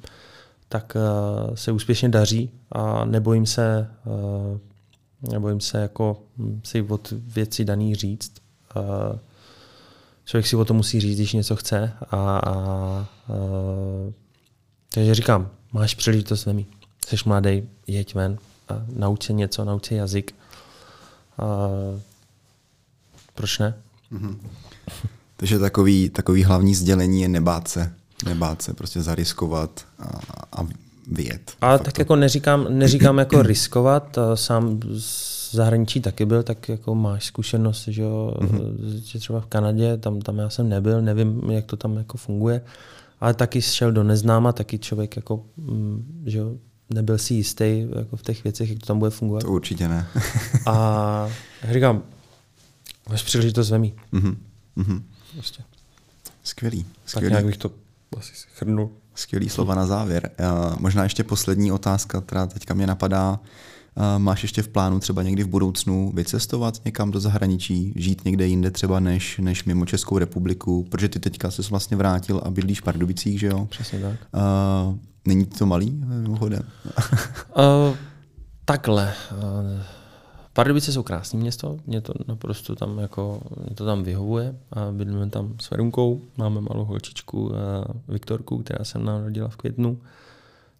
tak 0.69 0.95
uh, 0.95 1.55
se 1.55 1.71
úspěšně 1.71 2.09
daří 2.09 2.51
a 2.71 3.05
nebojím 3.05 3.45
se, 3.45 3.89
uh, 4.05 5.31
nebojím 5.31 5.59
se 5.59 5.81
jako 5.81 6.23
hm, 6.37 6.61
si 6.63 6.81
od 6.81 7.11
věci 7.11 7.65
daný 7.65 7.95
říct. 7.95 8.31
Uh, 8.75 9.19
člověk 10.25 10.47
si 10.47 10.55
o 10.55 10.65
to 10.65 10.73
musí 10.73 10.99
říct, 10.99 11.15
když 11.15 11.33
něco 11.33 11.55
chce. 11.55 11.93
A, 12.11 12.37
a, 12.37 13.07
uh, 13.29 14.13
takže 14.93 15.15
říkám, 15.15 15.49
máš 15.71 15.95
příležitost 15.95 16.45
vemi. 16.45 16.65
Jsi 17.07 17.15
mladý, 17.25 17.69
jeď 17.87 18.15
ven 18.15 18.37
a 18.69 18.85
nauč 18.95 19.25
se 19.25 19.33
něco, 19.33 19.65
nauč 19.65 19.87
se 19.87 19.95
jazyk. 19.95 20.35
Uh, 21.41 21.99
proč 23.33 23.59
ne? 23.59 23.73
Mm-hmm. 24.11 24.37
Takže 25.41 25.59
takový, 25.59 26.09
takový 26.09 26.43
hlavní 26.43 26.75
sdělení 26.75 27.21
je 27.21 27.27
nebát 27.27 27.67
se. 27.67 27.93
Nebát 28.25 28.61
se, 28.61 28.73
prostě 28.73 29.01
zariskovat 29.01 29.85
a, 29.99 30.19
a 30.51 30.67
vyjet. 31.11 31.51
A 31.61 31.77
tak 31.77 31.93
to. 31.93 32.01
jako 32.01 32.15
neříkám, 32.15 32.67
neříkám 32.69 33.17
jako 33.17 33.41
riskovat, 33.41 34.19
sám 34.35 34.79
z 34.97 35.51
zahraničí 35.51 36.01
taky 36.01 36.25
byl, 36.25 36.43
tak 36.43 36.69
jako 36.69 36.95
máš 36.95 37.25
zkušenost, 37.25 37.87
že 37.87 38.01
jo, 38.01 38.33
mm-hmm. 38.39 39.19
třeba 39.19 39.41
v 39.41 39.45
Kanadě, 39.45 39.97
tam, 39.97 40.21
tam 40.21 40.37
já 40.37 40.49
jsem 40.49 40.69
nebyl, 40.69 41.01
nevím, 41.01 41.51
jak 41.51 41.65
to 41.65 41.77
tam 41.77 41.97
jako 41.97 42.17
funguje, 42.17 42.61
ale 43.19 43.33
taky 43.33 43.61
šel 43.61 43.91
do 43.91 44.03
neznáma, 44.03 44.51
taky 44.51 44.79
člověk 44.79 45.15
jako, 45.15 45.43
mm, 45.57 46.23
že 46.25 46.37
jo, 46.37 46.51
nebyl 46.89 47.17
si 47.17 47.33
jistý 47.33 47.87
jako 47.95 48.15
v 48.15 48.21
těch 48.21 48.43
věcech, 48.43 48.69
jak 48.69 48.79
to 48.79 48.85
tam 48.85 48.99
bude 48.99 49.11
fungovat. 49.11 49.43
To 49.43 49.51
určitě 49.51 49.87
ne. 49.87 50.07
a 50.65 51.27
jak 51.61 51.73
říkám, 51.73 52.03
máš 53.09 53.23
příležitost 53.23 53.69
vemí. 53.69 53.93
Mm-hmm. 54.13 54.35
Mm-hmm. 54.77 55.01
Prostě. 55.33 55.63
Skvělý. 56.43 56.85
Skvělý. 57.05 57.25
Tak 57.25 57.31
nějak 57.31 57.45
bych 57.45 57.57
to 57.57 57.71
asi 58.17 58.33
chrnul. 58.55 58.89
Skvělý 59.15 59.49
slova 59.49 59.75
na 59.75 59.85
závěr. 59.85 60.31
Uh, 60.39 60.75
možná 60.79 61.03
ještě 61.03 61.23
poslední 61.23 61.71
otázka, 61.71 62.21
která 62.21 62.47
teďka 62.47 62.73
mě 62.73 62.87
napadá. 62.87 63.39
Uh, 63.95 64.03
máš 64.17 64.43
ještě 64.43 64.61
v 64.61 64.67
plánu 64.67 64.99
třeba 64.99 65.23
někdy 65.23 65.43
v 65.43 65.47
budoucnu 65.47 66.11
vycestovat 66.15 66.81
někam 66.85 67.11
do 67.11 67.19
zahraničí, 67.19 67.93
žít 67.95 68.25
někde 68.25 68.47
jinde 68.47 68.71
třeba 68.71 68.99
než, 68.99 69.37
než 69.37 69.63
mimo 69.63 69.85
Českou 69.85 70.17
republiku, 70.17 70.83
protože 70.83 71.09
ty 71.09 71.19
teďka 71.19 71.51
jsi 71.51 71.61
vlastně 71.61 71.97
vrátil 71.97 72.41
a 72.45 72.51
bydlíš 72.51 72.81
v 72.81 72.83
Pardubicích, 72.83 73.39
že 73.39 73.47
jo? 73.47 73.65
Přesně 73.65 73.99
tak. 73.99 74.19
Uh, 74.33 74.97
není 75.25 75.45
to 75.45 75.65
malý 75.65 75.91
mimochodem? 76.05 76.61
uh, 76.87 77.95
takhle. 78.65 79.13
Uh, 79.31 79.81
Pardubice 80.53 80.91
jsou 80.91 81.03
krásné 81.03 81.39
město, 81.39 81.77
mě 81.85 82.01
to 82.01 82.13
naprosto 82.27 82.75
tam 82.75 82.99
jako, 82.99 83.41
mě 83.65 83.75
to 83.75 83.85
tam 83.85 84.03
vyhovuje 84.03 84.55
a 84.71 84.91
bydlíme 84.91 85.29
tam 85.29 85.55
s 85.59 85.69
Verunkou, 85.69 86.21
máme 86.37 86.61
malou 86.61 86.85
holčičku 86.85 87.51
Viktorku, 88.07 88.57
která 88.57 88.85
se 88.85 88.99
narodila 88.99 89.49
v 89.49 89.55
květnu, 89.55 90.01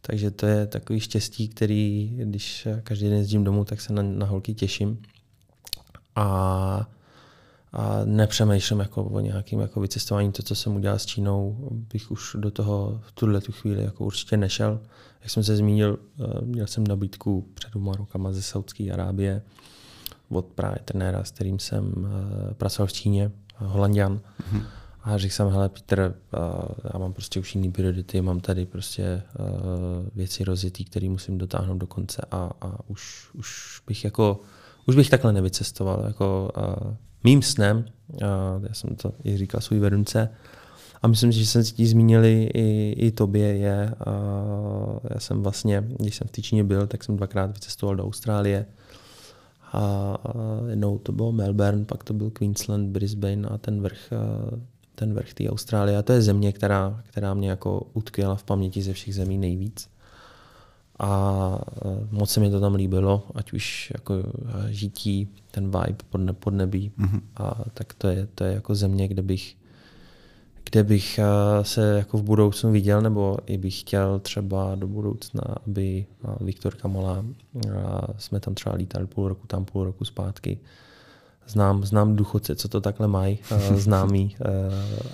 takže 0.01 0.31
to 0.31 0.45
je 0.45 0.67
takový 0.67 0.99
štěstí, 0.99 1.47
který, 1.47 2.13
když 2.23 2.67
každý 2.83 3.09
den 3.09 3.17
jezdím 3.17 3.43
domů, 3.43 3.65
tak 3.65 3.81
se 3.81 3.93
na, 3.93 4.03
na 4.03 4.25
holky 4.25 4.53
těším. 4.53 5.01
A, 6.15 6.87
a 7.73 8.01
nepřemýšlím 8.05 8.79
jako 8.79 9.03
o 9.03 9.19
nějakým 9.19 9.59
jako 9.59 9.79
vycestování. 9.79 10.31
To, 10.31 10.43
co 10.43 10.55
jsem 10.55 10.75
udělal 10.75 10.99
s 10.99 11.05
Čínou, 11.05 11.69
bych 11.71 12.11
už 12.11 12.35
do 12.39 12.51
toho 12.51 13.01
v 13.03 13.11
tuhle 13.11 13.41
tu 13.41 13.51
chvíli 13.51 13.83
jako 13.83 14.05
určitě 14.05 14.37
nešel. 14.37 14.79
Jak 15.21 15.29
jsem 15.29 15.43
se 15.43 15.55
zmínil, 15.55 15.99
eh, 16.19 16.45
měl 16.45 16.67
jsem 16.67 16.87
nabídku 16.87 17.47
před 17.53 17.69
dvěma 17.71 17.95
rokama 17.95 18.33
ze 18.33 18.41
Saudské 18.41 18.91
Arábie, 18.91 19.41
od 20.29 20.45
právě 20.45 20.79
trenéra, 20.85 21.23
s 21.23 21.31
kterým 21.31 21.59
jsem 21.59 21.93
uh, 21.97 22.53
pracoval 22.53 22.87
v 22.87 22.93
Číně, 22.93 23.31
Holandian. 23.55 24.17
Mm-hmm. 24.19 24.63
A 25.03 25.17
řekl 25.17 25.33
jsem, 25.33 25.49
hele 25.49 25.69
Petr, 25.69 26.15
uh, 26.33 26.41
já 26.93 26.99
mám 26.99 27.13
prostě 27.13 27.39
už 27.39 27.55
jiný 27.55 27.71
priority, 27.71 28.21
mám 28.21 28.39
tady 28.39 28.65
prostě 28.65 29.23
věci 30.15 30.43
rozjetý, 30.43 30.85
které 30.85 31.09
musím 31.09 31.37
dotáhnout 31.37 31.77
do 31.77 31.87
konce 31.87 32.21
a, 32.31 32.51
a 32.61 32.79
už, 32.87 33.29
už 33.33 33.81
bych 33.87 34.03
jako, 34.03 34.39
už 34.91 34.95
bych 34.95 35.09
takhle 35.09 35.33
nevycestoval. 35.33 36.03
Jako, 36.07 36.51
uh, 36.57 36.93
mým 37.23 37.41
snem, 37.41 37.77
uh, 37.77 38.19
já 38.67 38.73
jsem 38.73 38.95
to 38.95 39.13
i 39.23 39.37
říkal 39.37 39.61
svůj 39.61 39.79
vedunce, 39.79 40.29
a 41.01 41.07
myslím, 41.07 41.31
že 41.31 41.45
jsem 41.45 41.63
si 41.63 41.73
ti 41.73 41.87
zmínili 41.87 42.49
i, 42.53 42.95
i 42.97 43.11
tobě 43.11 43.57
je, 43.57 43.93
uh, 44.07 44.99
já 45.13 45.19
jsem 45.19 45.43
vlastně, 45.43 45.83
když 45.99 46.15
jsem 46.15 46.27
v 46.27 46.31
Tyčině 46.31 46.63
byl, 46.63 46.87
tak 46.87 47.03
jsem 47.03 47.17
dvakrát 47.17 47.47
vycestoval 47.47 47.95
do 47.95 48.05
Austrálie, 48.05 48.65
a 49.73 50.17
jednou 50.69 50.97
to 50.97 51.11
bylo 51.11 51.31
Melbourne, 51.31 51.85
pak 51.85 52.03
to 52.03 52.13
byl 52.13 52.29
Queensland, 52.29 52.89
Brisbane 52.89 53.47
a 53.47 53.57
ten 53.57 53.81
vrch, 53.81 54.09
ten 54.95 55.13
vrch 55.13 55.33
té 55.33 55.49
Austrálie. 55.49 55.97
A 55.97 56.01
to 56.01 56.13
je 56.13 56.21
země, 56.21 56.51
která, 56.51 57.01
která 57.09 57.33
mě 57.33 57.49
jako 57.49 57.87
utkvěla 57.93 58.35
v 58.35 58.43
paměti 58.43 58.81
ze 58.81 58.93
všech 58.93 59.15
zemí 59.15 59.37
nejvíc. 59.37 59.89
A 61.03 61.61
moc 62.11 62.29
se 62.29 62.39
mi 62.39 62.51
to 62.51 62.59
tam 62.59 62.75
líbilo, 62.75 63.27
ať 63.35 63.53
už 63.53 63.91
jako 63.93 64.15
žití, 64.69 65.27
ten 65.51 65.63
vibe 65.65 66.03
pod, 66.09 66.17
ne, 66.17 66.33
pod 66.33 66.53
nebí. 66.53 66.91
Mm-hmm. 66.99 67.21
A 67.37 67.61
tak 67.73 67.93
to 67.93 68.07
je, 68.07 68.27
to 68.35 68.43
je 68.43 68.53
jako 68.53 68.75
země, 68.75 69.07
kde 69.07 69.21
bych 69.21 69.55
kde 70.71 70.83
bych 70.83 71.19
eh, 71.19 71.63
se 71.63 71.97
jako 71.97 72.17
v 72.17 72.23
budoucnu 72.23 72.71
viděl, 72.71 73.01
nebo 73.01 73.37
i 73.45 73.57
bych 73.57 73.79
chtěl 73.79 74.19
třeba 74.19 74.75
do 74.75 74.87
budoucna, 74.87 75.41
aby 75.67 76.05
Viktorka 76.41 76.87
malá, 76.87 77.25
eh, 77.67 77.71
jsme 78.17 78.39
tam 78.39 78.55
třeba 78.55 78.75
lítali 78.75 79.07
půl 79.07 79.27
roku 79.27 79.47
tam, 79.47 79.65
půl 79.65 79.83
roku 79.83 80.05
zpátky. 80.05 80.59
Znám, 81.47 81.83
znám 81.83 82.15
duchoce, 82.15 82.55
co 82.55 82.67
to 82.67 82.81
takhle 82.81 83.07
mají, 83.07 83.39
známý 83.75 84.35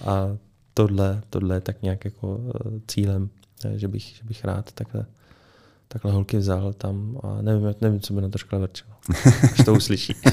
a 0.06 0.38
tohle, 0.74 1.22
tohle 1.30 1.56
je 1.56 1.62
tak 1.62 1.82
nějak 1.82 2.06
jako 2.06 2.40
cílem, 2.88 3.30
že 3.76 3.88
bych, 3.88 4.04
že 4.04 4.24
bych 4.24 4.46
rád 4.46 4.72
takhle, 4.72 5.06
takhle 5.88 6.12
holky 6.12 6.38
vzal 6.38 6.74
tam 6.74 7.18
a 7.24 7.42
nevím, 7.42 7.76
nevím 7.82 8.00
co 8.00 8.14
by 8.14 8.22
na 8.22 8.30
to 8.30 8.38
škole 8.38 8.62
vrčelo, 8.62 8.92
až 9.54 9.66
to 9.66 9.74
uslyší. 9.74 10.16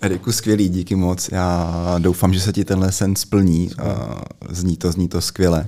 Eriku, 0.00 0.32
skvělý, 0.32 0.68
díky 0.68 0.94
moc. 0.94 1.28
Já 1.32 1.94
doufám, 1.98 2.34
že 2.34 2.40
se 2.40 2.52
ti 2.52 2.64
tenhle 2.64 2.92
sen 2.92 3.16
splní. 3.16 3.70
Zní 4.50 4.76
to, 4.76 4.92
zní 4.92 5.08
to 5.08 5.20
skvěle. 5.20 5.66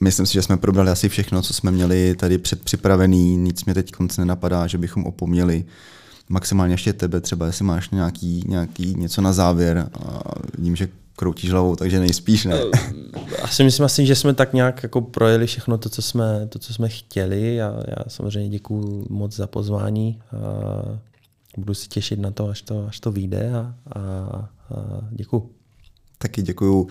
Myslím 0.00 0.26
si, 0.26 0.32
že 0.32 0.42
jsme 0.42 0.56
probrali 0.56 0.90
asi 0.90 1.08
všechno, 1.08 1.42
co 1.42 1.54
jsme 1.54 1.70
měli 1.70 2.14
tady 2.14 2.38
předpřipravený. 2.38 3.36
Nic 3.36 3.64
mě 3.64 3.74
teď 3.74 3.92
konce 3.92 4.20
nenapadá, 4.20 4.66
že 4.66 4.78
bychom 4.78 5.04
opomněli 5.04 5.64
maximálně 6.28 6.74
ještě 6.74 6.92
tebe, 6.92 7.20
třeba 7.20 7.46
jestli 7.46 7.64
máš 7.64 7.90
nějaký, 7.90 8.44
nějaký 8.48 8.94
něco 8.94 9.22
na 9.22 9.32
závěr. 9.32 9.88
A 9.94 10.22
vidím, 10.58 10.76
že 10.76 10.88
kroutíš 11.22 11.50
hlavou, 11.50 11.76
takže 11.76 12.00
nejspíš 12.00 12.44
ne. 12.44 12.60
Asi 13.42 13.64
myslím 13.64 13.86
asi, 13.86 14.06
že 14.06 14.14
jsme 14.14 14.34
tak 14.34 14.52
nějak 14.52 14.82
jako 14.82 15.00
projeli 15.00 15.46
všechno 15.46 15.78
to, 15.78 15.88
co 15.88 16.02
jsme, 16.02 16.46
to, 16.48 16.58
co 16.58 16.74
jsme 16.74 16.88
chtěli. 16.88 17.54
Já, 17.54 17.74
já 17.88 18.04
samozřejmě 18.08 18.48
děkuji 18.48 19.06
moc 19.10 19.36
za 19.36 19.46
pozvání 19.46 20.18
budu 21.58 21.74
si 21.74 21.88
těšit 21.88 22.18
na 22.20 22.30
to, 22.30 22.48
až 22.48 22.62
to, 22.62 22.86
až 22.88 23.00
to 23.00 23.12
vyjde 23.12 23.52
a, 23.54 23.74
a, 23.92 24.00
a 24.00 24.48
děkuju. 25.10 25.50
Taky 26.18 26.42
děkuju 26.42 26.88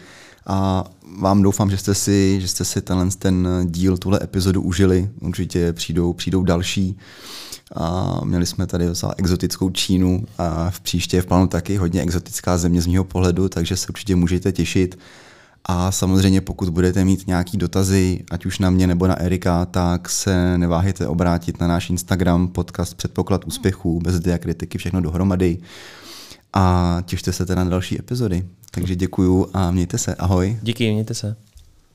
a 0.47 0.85
vám 1.19 1.41
doufám, 1.41 1.71
že 1.71 1.77
jste 1.77 1.95
si, 1.95 2.41
že 2.41 2.47
jste 2.47 2.65
si 2.65 2.81
tenhle 2.81 3.07
ten 3.19 3.47
díl, 3.65 3.97
tuhle 3.97 4.19
epizodu 4.23 4.61
užili. 4.61 5.09
Určitě 5.21 5.73
přijdou, 5.73 6.13
přijdou 6.13 6.43
další. 6.43 6.97
A 7.75 8.19
měli 8.23 8.45
jsme 8.45 8.67
tady 8.67 8.95
za 8.95 9.13
exotickou 9.17 9.69
Čínu 9.69 10.23
a 10.37 10.69
v 10.69 10.79
příště 10.79 11.21
v 11.21 11.25
plánu 11.25 11.47
taky 11.47 11.77
hodně 11.77 12.01
exotická 12.01 12.57
země 12.57 12.81
z 12.81 12.87
mého 12.87 13.03
pohledu, 13.03 13.49
takže 13.49 13.77
se 13.77 13.87
určitě 13.89 14.15
můžete 14.15 14.51
těšit. 14.51 14.99
A 15.65 15.91
samozřejmě 15.91 16.41
pokud 16.41 16.69
budete 16.69 17.05
mít 17.05 17.27
nějaký 17.27 17.57
dotazy, 17.57 18.23
ať 18.31 18.45
už 18.45 18.59
na 18.59 18.69
mě 18.69 18.87
nebo 18.87 19.07
na 19.07 19.19
Erika, 19.19 19.65
tak 19.65 20.09
se 20.09 20.57
neváhejte 20.57 21.07
obrátit 21.07 21.59
na 21.59 21.67
náš 21.67 21.89
Instagram, 21.89 22.47
podcast 22.47 22.93
Předpoklad 22.93 23.45
úspěchů, 23.45 23.99
bez 23.99 24.19
diakritiky, 24.19 24.77
všechno 24.77 25.01
dohromady. 25.01 25.57
A 26.53 26.97
těšte 27.05 27.33
se 27.33 27.45
teda 27.45 27.63
na 27.63 27.69
další 27.69 27.99
epizody. 27.99 28.45
Takže 28.71 28.95
děkuju 28.95 29.47
a 29.53 29.71
mějte 29.71 29.97
se. 29.97 30.15
Ahoj. 30.15 30.59
Díky, 30.61 30.91
mějte 30.91 31.13
se. 31.13 31.35